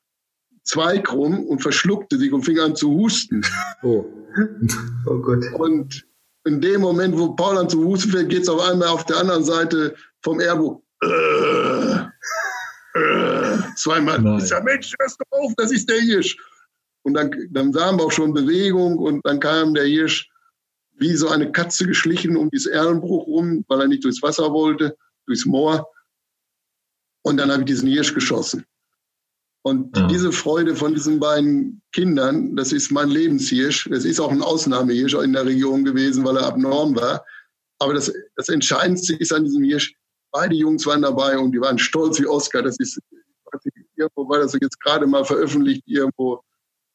Zweig 0.62 1.12
rum 1.12 1.44
und 1.44 1.60
verschluckte 1.60 2.18
sich 2.18 2.32
und 2.32 2.42
fing 2.42 2.58
an 2.58 2.74
zu 2.74 2.90
husten. 2.90 3.42
Oh, 3.82 4.04
oh 5.06 5.18
Gott. 5.18 5.44
Und 5.54 6.05
in 6.46 6.60
dem 6.60 6.80
Moment, 6.80 7.18
wo 7.18 7.34
Paul 7.34 7.58
an 7.58 7.68
zu 7.68 7.84
husten 7.84 8.12
fängt, 8.12 8.30
geht 8.30 8.42
es 8.42 8.48
auf 8.48 8.60
einmal 8.62 8.88
auf 8.88 9.04
der 9.04 9.16
anderen 9.16 9.44
Seite 9.44 9.94
vom 10.22 10.40
Airbook. 10.40 10.82
Äh, 11.02 12.06
äh, 12.94 13.58
zweimal. 13.76 14.20
Nein. 14.20 14.38
Ich 14.38 14.46
sag, 14.46 14.64
Mensch, 14.64 14.94
hörst 14.98 15.20
du 15.20 15.24
auf, 15.30 15.52
das 15.56 15.72
ist 15.72 15.90
der 15.90 16.00
Hirsch. 16.00 16.36
Und 17.02 17.14
dann, 17.14 17.30
dann 17.50 17.72
sahen 17.72 17.98
wir 17.98 18.04
auch 18.04 18.12
schon 18.12 18.32
Bewegung 18.32 18.98
und 18.98 19.24
dann 19.26 19.40
kam 19.40 19.74
der 19.74 19.84
Hirsch 19.84 20.30
wie 20.98 21.14
so 21.14 21.28
eine 21.28 21.52
Katze 21.52 21.86
geschlichen 21.86 22.36
um 22.36 22.48
dieses 22.50 22.66
Erlenbruch 22.66 23.26
rum, 23.26 23.64
weil 23.68 23.82
er 23.82 23.88
nicht 23.88 24.04
durchs 24.04 24.22
Wasser 24.22 24.52
wollte, 24.52 24.96
durchs 25.26 25.44
Moor. 25.44 25.86
Und 27.22 27.36
dann 27.38 27.50
habe 27.50 27.62
ich 27.62 27.66
diesen 27.66 27.88
Hirsch 27.88 28.14
geschossen. 28.14 28.64
Und 29.66 29.96
ja. 29.96 30.06
diese 30.06 30.30
Freude 30.30 30.76
von 30.76 30.94
diesen 30.94 31.18
beiden 31.18 31.82
Kindern, 31.90 32.54
das 32.54 32.70
ist 32.70 32.92
mein 32.92 33.08
Lebenshirsch. 33.08 33.88
Das 33.90 34.04
ist 34.04 34.20
auch 34.20 34.30
ein 34.30 34.40
Ausnahmehirsch 34.40 35.14
in 35.14 35.32
der 35.32 35.44
Region 35.44 35.84
gewesen, 35.84 36.24
weil 36.24 36.36
er 36.36 36.46
abnorm 36.46 36.94
war. 36.94 37.24
Aber 37.80 37.92
das, 37.92 38.12
das 38.36 38.48
Entscheidendste 38.48 39.16
ist 39.16 39.32
an 39.32 39.42
diesem 39.42 39.64
Hirsch, 39.64 39.96
beide 40.30 40.54
Jungs 40.54 40.86
waren 40.86 41.02
dabei 41.02 41.36
und 41.36 41.50
die 41.50 41.60
waren 41.60 41.80
stolz 41.80 42.20
wie 42.20 42.28
Oscar. 42.28 42.62
Das 42.62 42.78
ist, 42.78 43.00
irgendwo 43.96 44.28
war 44.28 44.38
das 44.38 44.52
jetzt 44.52 44.78
gerade 44.78 45.04
mal 45.04 45.24
veröffentlicht, 45.24 45.82
irgendwo 45.86 46.40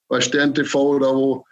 bei 0.08 0.22
Stern 0.22 0.54
TV 0.54 0.96
oder 0.96 1.14
wo 1.14 1.46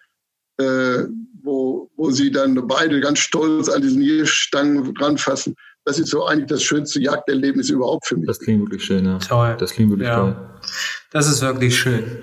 äh, 0.57 1.03
wo, 1.41 1.89
wo 1.97 2.11
sie 2.11 2.31
dann 2.31 2.65
beide 2.65 3.01
ganz 3.01 3.19
stolz 3.19 3.67
an 3.67 3.81
diesen 3.81 4.01
Hirschstangen 4.01 4.93
dran 4.93 5.17
fassen. 5.17 5.55
Das 5.89 5.97
ist 5.97 6.09
so 6.09 6.27
eigentlich 6.27 6.45
das 6.45 6.61
schönste 6.61 7.01
Jagderlebnis 7.01 7.71
überhaupt 7.71 8.05
für 8.05 8.15
mich. 8.15 8.27
Das 8.27 8.37
klingt 8.37 8.61
wirklich 8.61 8.83
schön, 8.83 9.05
ja. 9.05 9.17
Toll. 9.17 9.55
Das 9.57 9.71
klingt 9.71 9.89
wirklich 9.89 10.07
ja. 10.07 10.17
toll. 10.17 10.35
Das 11.09 11.27
ist 11.27 11.41
wirklich 11.41 11.75
schön 11.75 12.21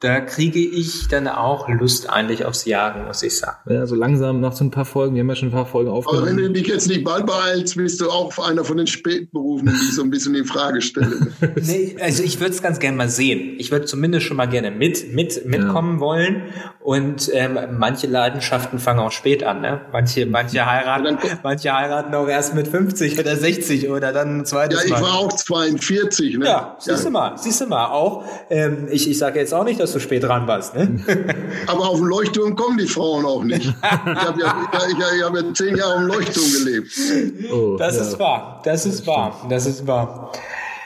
da 0.00 0.20
kriege 0.20 0.60
ich 0.60 1.08
dann 1.08 1.28
auch 1.28 1.68
Lust 1.68 2.08
eigentlich 2.08 2.46
aufs 2.46 2.64
Jagen, 2.64 3.06
muss 3.06 3.22
ich 3.22 3.36
sagen. 3.36 3.58
Ja, 3.68 3.86
so 3.86 3.94
langsam 3.94 4.40
nach 4.40 4.54
so 4.54 4.64
ein 4.64 4.70
paar 4.70 4.86
Folgen, 4.86 5.14
wir 5.14 5.20
haben 5.20 5.28
ja 5.28 5.34
schon 5.34 5.48
ein 5.48 5.52
paar 5.52 5.66
Folgen 5.66 5.90
aufgenommen. 5.90 6.26
Aber 6.26 6.36
wenn 6.36 6.42
du 6.42 6.50
dich 6.50 6.68
jetzt 6.68 6.88
nicht 6.88 7.04
bald 7.04 7.26
beeilst, 7.26 7.76
bist 7.76 8.00
du 8.00 8.08
auch 8.08 8.38
einer 8.38 8.64
von 8.64 8.78
den 8.78 8.86
Spätberufenen, 8.86 9.74
die 9.74 9.88
ich 9.88 9.94
so 9.94 10.02
ein 10.02 10.08
bisschen 10.08 10.34
in 10.34 10.46
Frage 10.46 10.80
stelle. 10.80 11.28
nee, 11.56 11.96
also 12.00 12.22
ich 12.22 12.40
würde 12.40 12.54
es 12.54 12.62
ganz 12.62 12.78
gerne 12.78 12.96
mal 12.96 13.10
sehen. 13.10 13.56
Ich 13.58 13.70
würde 13.70 13.84
zumindest 13.84 14.24
schon 14.24 14.38
mal 14.38 14.46
gerne 14.46 14.70
mit, 14.70 15.12
mit, 15.12 15.44
mitkommen 15.44 15.96
ja. 15.96 16.00
wollen. 16.00 16.42
Und 16.82 17.30
ähm, 17.34 17.58
manche 17.78 18.06
Leidenschaften 18.06 18.78
fangen 18.78 19.00
auch 19.00 19.12
spät 19.12 19.44
an, 19.44 19.60
ne? 19.60 19.82
Manche, 19.92 20.24
manche 20.24 20.64
heiraten, 20.64 21.18
manche 21.42 21.74
heiraten 21.74 22.14
auch 22.14 22.26
erst 22.26 22.54
mit 22.54 22.68
50 22.68 23.18
oder 23.18 23.36
60 23.36 23.90
oder 23.90 24.14
dann 24.14 24.38
ein 24.38 24.46
zweites 24.46 24.88
Mal. 24.88 24.88
Ja, 24.88 24.96
ich 24.96 25.02
war 25.02 25.18
auch 25.18 25.30
42, 25.30 26.38
ne? 26.38 26.46
Ja, 26.46 26.76
siehst 26.78 27.00
ja. 27.00 27.04
du 27.04 27.10
mal, 27.10 27.36
siehst 27.36 27.60
du 27.60 27.66
mal. 27.66 27.88
Auch, 27.90 28.24
ähm, 28.48 28.88
ich, 28.90 29.10
ich 29.10 29.18
sage 29.18 29.38
jetzt 29.38 29.52
auch 29.52 29.64
nicht, 29.64 29.78
dass 29.78 29.89
dass 29.90 30.02
du 30.02 30.06
spät 30.06 30.22
dran 30.22 30.46
warst. 30.46 30.74
Ne? 30.74 31.04
Aber 31.66 31.88
auf 31.88 31.98
dem 31.98 32.06
Leuchtturm 32.06 32.54
kommen 32.54 32.78
die 32.78 32.86
Frauen 32.86 33.24
auch 33.24 33.42
nicht. 33.42 33.66
Ich 33.66 33.82
habe 33.82 34.40
ja, 34.40 34.70
ich, 34.88 34.98
ich 34.98 35.22
hab 35.22 35.34
ja 35.34 35.54
zehn 35.54 35.76
Jahre 35.76 35.94
auf 35.94 36.00
dem 36.00 36.06
Leuchtturm 36.06 36.52
gelebt. 36.52 37.52
Oh, 37.52 37.76
das 37.76 37.96
ja. 37.96 38.02
ist 38.02 38.18
wahr. 38.18 38.62
Das 38.64 38.86
ist 38.86 39.06
wahr. 39.06 39.46
Das 39.48 39.66
ist 39.66 39.86
wahr. 39.86 40.32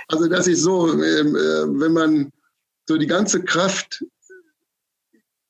Also 0.08 0.28
das 0.28 0.46
ist 0.46 0.62
so, 0.62 0.92
ähm, 0.92 1.36
äh, 1.36 1.80
wenn 1.80 1.92
man 1.92 2.32
so 2.86 2.96
die 2.96 3.06
ganze 3.06 3.42
Kraft 3.42 4.04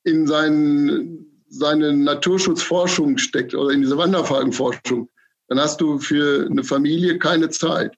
in 0.03 0.27
seinen, 0.27 1.43
seine 1.49 1.93
Naturschutzforschung 1.93 3.17
steckt 3.17 3.55
oder 3.55 3.71
in 3.71 3.81
diese 3.81 3.97
Wanderfalkenforschung, 3.97 5.09
dann 5.47 5.59
hast 5.59 5.79
du 5.79 5.99
für 5.99 6.47
eine 6.49 6.63
Familie 6.63 7.19
keine 7.19 7.49
Zeit. 7.49 7.95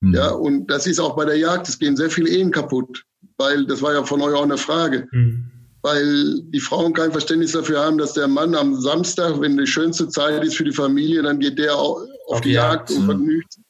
Mhm. 0.00 0.14
Ja, 0.14 0.30
und 0.30 0.66
das 0.66 0.86
ist 0.86 0.98
auch 0.98 1.16
bei 1.16 1.24
der 1.24 1.36
Jagd. 1.36 1.68
Es 1.68 1.78
gehen 1.78 1.96
sehr 1.96 2.10
viele 2.10 2.30
Ehen 2.30 2.50
kaputt 2.50 3.04
weil 3.38 3.66
das 3.66 3.82
war 3.82 3.94
ja 3.94 4.04
von 4.04 4.20
euch 4.22 4.34
auch 4.34 4.42
eine 4.42 4.58
Frage. 4.58 5.08
Mhm. 5.10 5.50
Weil 5.82 6.40
die 6.42 6.60
Frauen 6.60 6.92
kein 6.92 7.10
Verständnis 7.10 7.52
dafür 7.52 7.80
haben, 7.80 7.98
dass 7.98 8.12
der 8.12 8.28
Mann 8.28 8.54
am 8.54 8.80
Samstag, 8.80 9.40
wenn 9.40 9.56
die 9.56 9.66
schönste 9.66 10.08
Zeit 10.08 10.44
ist 10.44 10.56
für 10.56 10.64
die 10.64 10.72
Familie, 10.72 11.22
dann 11.22 11.40
geht 11.40 11.58
der 11.58 11.74
auf, 11.74 12.02
auf 12.28 12.40
die 12.40 12.52
Jagd, 12.52 12.90
Jagd 12.90 13.00
und 13.00 13.06
vergnügt 13.06 13.52
sich. 13.52 13.64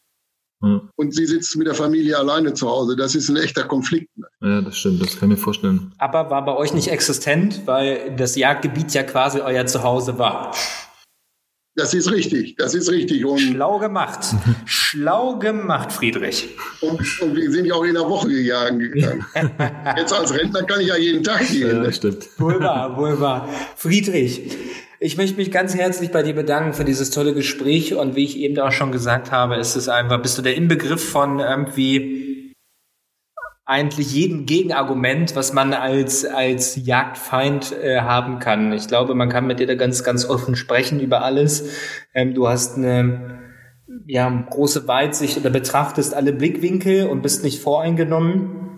Mhm. 0.63 0.91
Und 0.97 1.15
sie 1.15 1.27
sitzt 1.27 1.57
mit 1.57 1.67
der 1.67 1.75
Familie 1.75 2.17
alleine 2.17 2.55
zu 2.55 2.69
Hause. 2.69 2.97
Das 2.97 3.15
ist 3.15 3.29
ein 3.29 3.37
echter 3.37 3.65
Konflikt. 3.65 4.09
Ja, 4.41 4.61
das 4.61 4.77
stimmt, 4.77 5.03
das 5.03 5.19
kann 5.19 5.31
ich 5.31 5.39
mir 5.39 5.43
vorstellen. 5.43 5.93
Aber 5.99 6.31
war 6.31 6.45
bei 6.45 6.57
euch 6.57 6.73
nicht 6.73 6.89
existent, 6.89 7.63
weil 7.67 8.15
das 8.17 8.37
Jagdgebiet 8.37 8.95
ja 8.95 9.03
quasi 9.03 9.41
euer 9.41 9.67
Zuhause 9.67 10.19
war. 10.19 10.55
Das 11.75 11.95
ist 11.95 12.13
richtig, 12.13 12.57
das 12.57 12.75
ist 12.75 12.91
richtig. 12.91 13.25
Und 13.25 13.39
Schlau 13.39 13.79
gemacht. 13.79 14.21
Schlau 14.67 15.39
gemacht, 15.39 15.91
Friedrich. 15.91 16.51
Und, 16.83 17.01
und, 17.23 17.35
wir 17.35 17.51
sind 17.51 17.65
ja 17.65 17.75
auch 17.75 17.85
in 17.85 17.95
der 17.95 18.07
Woche 18.07 18.29
gegangen. 18.29 18.93
Jetzt 19.97 20.13
als 20.13 20.35
Rentner 20.35 20.65
kann 20.65 20.83
ich 20.83 20.89
ja 20.89 20.99
jeden 20.99 21.25
Tag 21.25 21.49
gehen. 21.49 21.83
Ja, 21.83 21.91
stimmt. 21.91 22.29
Wohl 22.39 22.61
wahr, 22.61 22.95
wohl 22.99 23.19
wahr. 23.19 23.49
Friedrich, 23.75 24.43
ich 25.01 25.17
möchte 25.17 25.39
mich 25.39 25.51
ganz 25.51 25.75
herzlich 25.75 26.11
bei 26.11 26.23
dir 26.23 26.35
bedanken 26.35 26.75
für 26.75 26.85
dieses 26.85 27.11
tolle 27.11 27.33
Gespräch 27.33 27.95
und 27.95 28.17
wie 28.17 28.25
ich 28.25 28.37
eben 28.37 28.59
auch 28.59 28.73
schon 28.73 28.93
gesagt 28.93 29.33
habe, 29.33 29.57
ist 29.57 29.75
es 29.75 29.89
einfach, 29.89 30.21
bist 30.21 30.37
du 30.37 30.43
der 30.43 30.55
Inbegriff 30.57 31.03
von 31.03 31.41
irgendwie 31.41 32.32
eigentlich 33.65 34.13
jedem 34.13 34.45
Gegenargument, 34.45 35.37
was 35.37 35.53
man 35.53 35.73
als, 35.73 36.25
als 36.25 36.85
Jagdfeind 36.85 37.73
äh, 37.73 38.01
haben 38.01 38.39
kann. 38.41 38.73
Ich 38.73 38.89
glaube, 38.89 39.15
man 39.15 39.29
kann 39.29 39.47
mit 39.47 39.61
dir 39.61 39.67
da 39.67 39.75
ganz, 39.75 40.03
ganz 40.03 40.29
offen 40.29 40.57
sprechen 40.57 41.01
über 41.01 41.23
alles. 41.23 41.71
Ähm, 42.13 42.35
du 42.35 42.49
hast 42.49 42.77
eine 42.77 43.41
ja, 44.07 44.29
große 44.51 44.89
Weitsicht 44.89 45.37
oder 45.37 45.51
betrachtest 45.51 46.15
alle 46.15 46.33
Blickwinkel 46.33 47.07
und 47.07 47.23
bist 47.23 47.45
nicht 47.45 47.61
voreingenommen. 47.61 48.72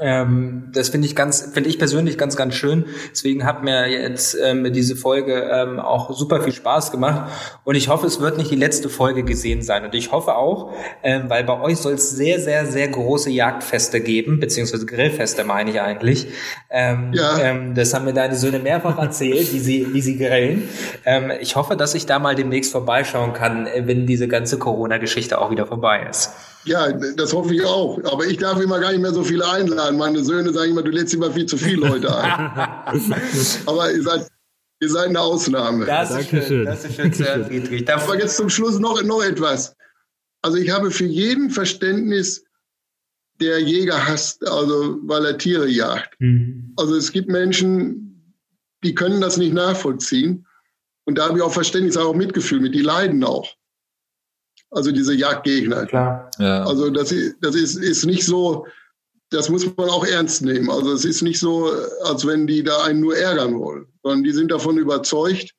Ähm, 0.00 0.70
das 0.72 0.88
finde 0.88 1.06
ich 1.06 1.14
ganz, 1.14 1.50
finde 1.52 1.68
ich 1.68 1.78
persönlich 1.78 2.16
ganz, 2.16 2.36
ganz 2.36 2.54
schön. 2.54 2.86
Deswegen 3.10 3.44
hat 3.44 3.62
mir 3.62 3.86
jetzt 3.88 4.36
ähm, 4.42 4.72
diese 4.72 4.96
Folge 4.96 5.50
ähm, 5.52 5.78
auch 5.78 6.12
super 6.16 6.42
viel 6.42 6.52
Spaß 6.52 6.90
gemacht. 6.90 7.30
Und 7.64 7.74
ich 7.74 7.88
hoffe, 7.88 8.06
es 8.06 8.20
wird 8.20 8.38
nicht 8.38 8.50
die 8.50 8.56
letzte 8.56 8.88
Folge 8.88 9.22
gesehen 9.22 9.62
sein. 9.62 9.84
Und 9.84 9.94
ich 9.94 10.12
hoffe 10.12 10.36
auch, 10.36 10.72
ähm, 11.02 11.24
weil 11.28 11.44
bei 11.44 11.60
euch 11.60 11.78
soll 11.78 11.94
es 11.94 12.10
sehr, 12.10 12.40
sehr, 12.40 12.66
sehr 12.66 12.88
große 12.88 13.30
Jagdfeste 13.30 14.00
geben, 14.00 14.40
beziehungsweise 14.40 14.86
Grillfeste 14.86 15.44
meine 15.44 15.70
ich 15.70 15.80
eigentlich. 15.80 16.28
Ähm, 16.70 17.12
ja. 17.12 17.38
ähm, 17.38 17.74
das 17.74 17.92
haben 17.92 18.04
mir 18.04 18.14
deine 18.14 18.36
Söhne 18.36 18.58
mehrfach 18.58 18.98
erzählt, 18.98 19.52
wie 19.52 19.58
sie, 19.58 19.92
wie 19.92 20.00
sie 20.00 20.16
grillen. 20.16 20.68
Ähm, 21.04 21.32
ich 21.40 21.56
hoffe, 21.56 21.76
dass 21.76 21.94
ich 21.94 22.06
da 22.06 22.18
mal 22.18 22.34
demnächst 22.34 22.72
vorbeischauen 22.72 23.32
kann, 23.32 23.66
äh, 23.66 23.86
wenn 23.86 24.06
diese 24.06 24.28
ganze 24.28 24.58
Corona-Geschichte 24.58 25.40
auch 25.40 25.50
wieder 25.50 25.66
vorbei 25.66 26.06
ist. 26.08 26.32
Ja, 26.64 26.92
das 26.92 27.32
hoffe 27.32 27.54
ich 27.54 27.64
auch. 27.64 28.02
Aber 28.04 28.26
ich 28.26 28.36
darf 28.36 28.60
immer 28.60 28.78
gar 28.80 28.92
nicht 28.92 29.00
mehr 29.00 29.12
so 29.12 29.24
viele 29.24 29.48
einladen. 29.48 29.96
Meine 29.96 30.22
Söhne 30.22 30.52
sagen 30.52 30.72
immer, 30.72 30.82
du 30.82 30.90
lädst 30.90 31.14
immer 31.14 31.32
viel 31.32 31.46
zu 31.46 31.56
viele 31.56 31.88
Leute 31.88 32.14
ein. 32.14 32.30
Aber 33.66 33.90
ihr 33.90 34.02
seid, 34.02 34.28
ihr 34.80 34.88
seid 34.88 35.08
eine 35.08 35.20
Ausnahme. 35.20 35.86
Das 35.86 36.10
ist 36.10 36.28
schön. 36.28 36.66
Das 36.66 36.84
ist 36.84 36.96
schön, 36.96 37.12
Sir 37.12 37.44
Friedrich. 37.46 37.92
Aber 37.92 38.18
jetzt 38.18 38.36
zum 38.36 38.50
Schluss 38.50 38.78
noch, 38.78 39.02
noch 39.02 39.22
etwas. 39.22 39.74
Also 40.42 40.58
ich 40.58 40.70
habe 40.70 40.90
für 40.90 41.04
jeden 41.04 41.50
Verständnis, 41.50 42.44
der 43.40 43.58
Jäger 43.60 44.06
hasst, 44.06 44.46
also 44.46 44.98
weil 45.02 45.24
er 45.24 45.38
Tiere 45.38 45.66
jagt. 45.66 46.14
Mhm. 46.20 46.74
Also 46.76 46.94
es 46.94 47.10
gibt 47.10 47.28
Menschen, 47.28 48.34
die 48.84 48.94
können 48.94 49.22
das 49.22 49.38
nicht 49.38 49.54
nachvollziehen. 49.54 50.46
Und 51.04 51.16
da 51.16 51.28
habe 51.28 51.38
ich 51.38 51.42
auch 51.42 51.52
Verständnis, 51.52 51.96
auch 51.96 52.14
Mitgefühl 52.14 52.60
mit, 52.60 52.74
die 52.74 52.82
leiden 52.82 53.24
auch 53.24 53.48
also 54.70 54.92
diese 54.92 55.14
Jagdgegner. 55.14 55.86
Klar. 55.86 56.30
Ja. 56.38 56.64
Also 56.64 56.90
das, 56.90 57.12
ist, 57.12 57.36
das 57.40 57.54
ist, 57.54 57.76
ist 57.76 58.06
nicht 58.06 58.24
so, 58.24 58.66
das 59.30 59.48
muss 59.48 59.64
man 59.76 59.88
auch 59.90 60.04
ernst 60.04 60.42
nehmen. 60.42 60.70
Also 60.70 60.92
es 60.92 61.04
ist 61.04 61.22
nicht 61.22 61.38
so, 61.38 61.70
als 62.04 62.26
wenn 62.26 62.46
die 62.46 62.62
da 62.62 62.82
einen 62.84 63.00
nur 63.00 63.16
ärgern 63.16 63.58
wollen, 63.58 63.86
sondern 64.02 64.24
die 64.24 64.32
sind 64.32 64.50
davon 64.50 64.76
überzeugt 64.76 65.54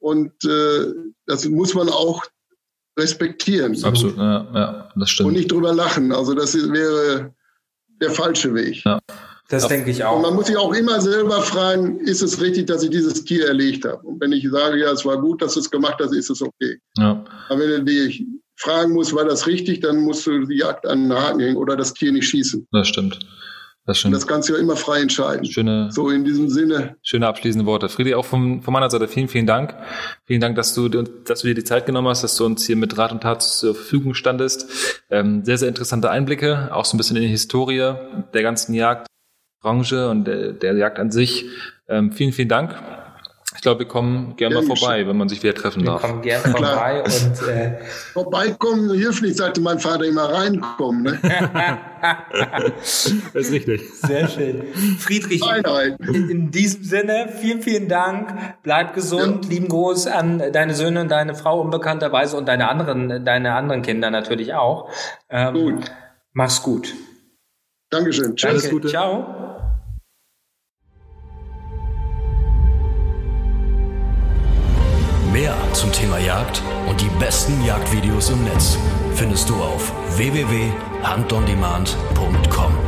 und 0.00 0.32
äh, 0.44 0.92
das 1.26 1.46
muss 1.46 1.74
man 1.74 1.88
auch 1.88 2.24
respektieren. 2.98 3.82
Absolut, 3.84 4.16
ja, 4.16 4.46
ja, 4.54 4.92
das 4.96 5.10
stimmt. 5.10 5.28
Und 5.28 5.34
nicht 5.34 5.52
drüber 5.52 5.72
lachen. 5.72 6.12
Also 6.12 6.34
das 6.34 6.54
wäre 6.54 7.34
der 8.00 8.10
falsche 8.10 8.54
Weg. 8.54 8.82
Ja. 8.84 8.98
Das 9.48 9.64
Auf, 9.64 9.70
denke 9.70 9.90
ich 9.90 10.04
auch. 10.04 10.16
Und 10.16 10.22
man 10.22 10.34
muss 10.34 10.46
sich 10.46 10.56
auch 10.58 10.74
immer 10.74 11.00
selber 11.00 11.40
fragen, 11.40 12.00
ist 12.00 12.22
es 12.22 12.40
richtig, 12.40 12.66
dass 12.66 12.82
ich 12.82 12.90
dieses 12.90 13.24
Tier 13.24 13.48
erlegt 13.48 13.86
habe? 13.86 14.06
Und 14.06 14.20
wenn 14.20 14.32
ich 14.32 14.46
sage, 14.50 14.78
ja, 14.78 14.92
es 14.92 15.06
war 15.06 15.18
gut, 15.18 15.40
dass 15.40 15.54
du 15.54 15.60
es 15.60 15.70
gemacht 15.70 15.96
hast, 16.00 16.12
ist 16.12 16.28
es 16.28 16.42
okay. 16.42 16.78
Ja. 16.98 17.24
Aber 17.48 17.60
wenn 17.60 17.70
du 17.70 17.84
dich 17.84 18.26
fragen 18.56 18.92
musst, 18.92 19.14
war 19.14 19.24
das 19.24 19.46
richtig, 19.46 19.80
dann 19.80 20.00
musst 20.00 20.26
du 20.26 20.44
die 20.44 20.58
Jagd 20.58 20.86
an 20.86 21.08
den 21.08 21.18
Haken 21.18 21.40
hängen 21.40 21.56
oder 21.56 21.76
das 21.76 21.94
Tier 21.94 22.12
nicht 22.12 22.28
schießen. 22.28 22.66
Das 22.72 22.88
stimmt. 22.88 23.20
Das, 23.86 24.02
das 24.02 24.26
kannst 24.26 24.50
du 24.50 24.52
ja 24.52 24.58
immer 24.58 24.76
frei 24.76 25.00
entscheiden. 25.00 25.46
Schöne, 25.46 25.88
so 25.90 26.10
in 26.10 26.22
diesem 26.22 26.50
Sinne. 26.50 26.96
Schöne 27.02 27.26
abschließende 27.26 27.64
Worte. 27.64 27.88
Friedi, 27.88 28.14
auch 28.14 28.26
von, 28.26 28.60
von 28.60 28.72
meiner 28.74 28.90
Seite 28.90 29.08
vielen, 29.08 29.28
vielen 29.28 29.46
Dank. 29.46 29.74
Vielen 30.26 30.42
Dank, 30.42 30.56
dass 30.56 30.74
du, 30.74 30.90
dass 30.90 31.40
du 31.40 31.46
dir 31.48 31.54
die 31.54 31.64
Zeit 31.64 31.86
genommen 31.86 32.08
hast, 32.08 32.22
dass 32.22 32.36
du 32.36 32.44
uns 32.44 32.66
hier 32.66 32.76
mit 32.76 32.98
Rat 32.98 33.12
und 33.12 33.22
Tat 33.22 33.42
zur 33.42 33.74
Verfügung 33.74 34.12
standest. 34.12 34.66
Ähm, 35.08 35.42
sehr, 35.42 35.56
sehr 35.56 35.68
interessante 35.68 36.10
Einblicke, 36.10 36.68
auch 36.70 36.84
so 36.84 36.96
ein 36.96 36.98
bisschen 36.98 37.16
in 37.16 37.22
die 37.22 37.28
Historie 37.30 37.94
der 38.34 38.42
ganzen 38.42 38.74
Jagdbranche 39.58 40.08
und 40.08 40.24
der, 40.24 40.52
der 40.52 40.76
Jagd 40.76 40.98
an 40.98 41.10
sich. 41.10 41.46
Ähm, 41.88 42.12
vielen, 42.12 42.32
vielen 42.32 42.48
Dank. 42.48 42.74
Ich 43.56 43.62
glaube, 43.62 43.80
wir 43.80 43.88
kommen 43.88 44.36
gerne 44.36 44.56
mal 44.56 44.62
vorbei, 44.62 45.08
wenn 45.08 45.16
man 45.16 45.28
sich 45.28 45.42
wieder 45.42 45.54
treffen 45.54 45.82
wir 45.82 45.92
darf. 45.92 46.02
Wir 46.02 46.08
kommen 46.10 46.22
gerne 46.22 46.44
vorbei 46.44 47.02
und 47.02 47.48
äh, 47.48 47.84
vorbeikommen 48.12 48.94
hilft 48.94 49.22
nicht, 49.22 49.36
sagte 49.36 49.60
mein 49.60 49.80
Vater 49.80 50.04
immer 50.04 50.32
reinkommen. 50.32 51.02
Ne? 51.02 51.18
das 52.82 53.06
ist 53.34 53.50
richtig. 53.50 53.90
Sehr 53.94 54.28
schön. 54.28 54.62
Friedrich, 54.98 55.42
in, 56.06 56.30
in, 56.30 56.50
diesem 56.52 56.84
Sinne, 56.84 57.30
vielen, 57.40 57.62
vielen 57.62 57.88
Dank. 57.88 58.32
Bleib 58.62 58.94
gesund. 58.94 59.46
Ja. 59.46 59.50
Lieben 59.50 59.68
Gruß 59.68 60.06
an 60.06 60.40
deine 60.52 60.74
Söhne 60.74 61.00
und 61.00 61.08
deine 61.08 61.34
Frau 61.34 61.60
unbekannterweise 61.60 62.36
und 62.36 62.46
deine 62.46 62.68
anderen, 62.68 63.24
deine 63.24 63.54
anderen 63.54 63.82
Kinder 63.82 64.10
natürlich 64.10 64.54
auch. 64.54 64.88
Ähm, 65.30 65.54
gut. 65.54 65.90
Mach's 66.32 66.62
gut. 66.62 66.94
Dankeschön. 67.90 68.36
Tschüss. 68.36 68.62
Danke. 68.62 68.70
Gute. 68.70 68.88
Ciao. 68.88 69.34
Mehr 75.32 75.54
zum 75.72 75.90
Thema 75.92 76.18
Jagd 76.18 76.62
und 76.88 77.00
die 77.00 77.10
besten 77.20 77.64
Jagdvideos 77.64 78.30
im 78.30 78.42
Netz 78.44 78.76
findest 79.14 79.48
du 79.48 79.54
auf 79.54 79.92
www.huntondemand.com. 80.16 82.87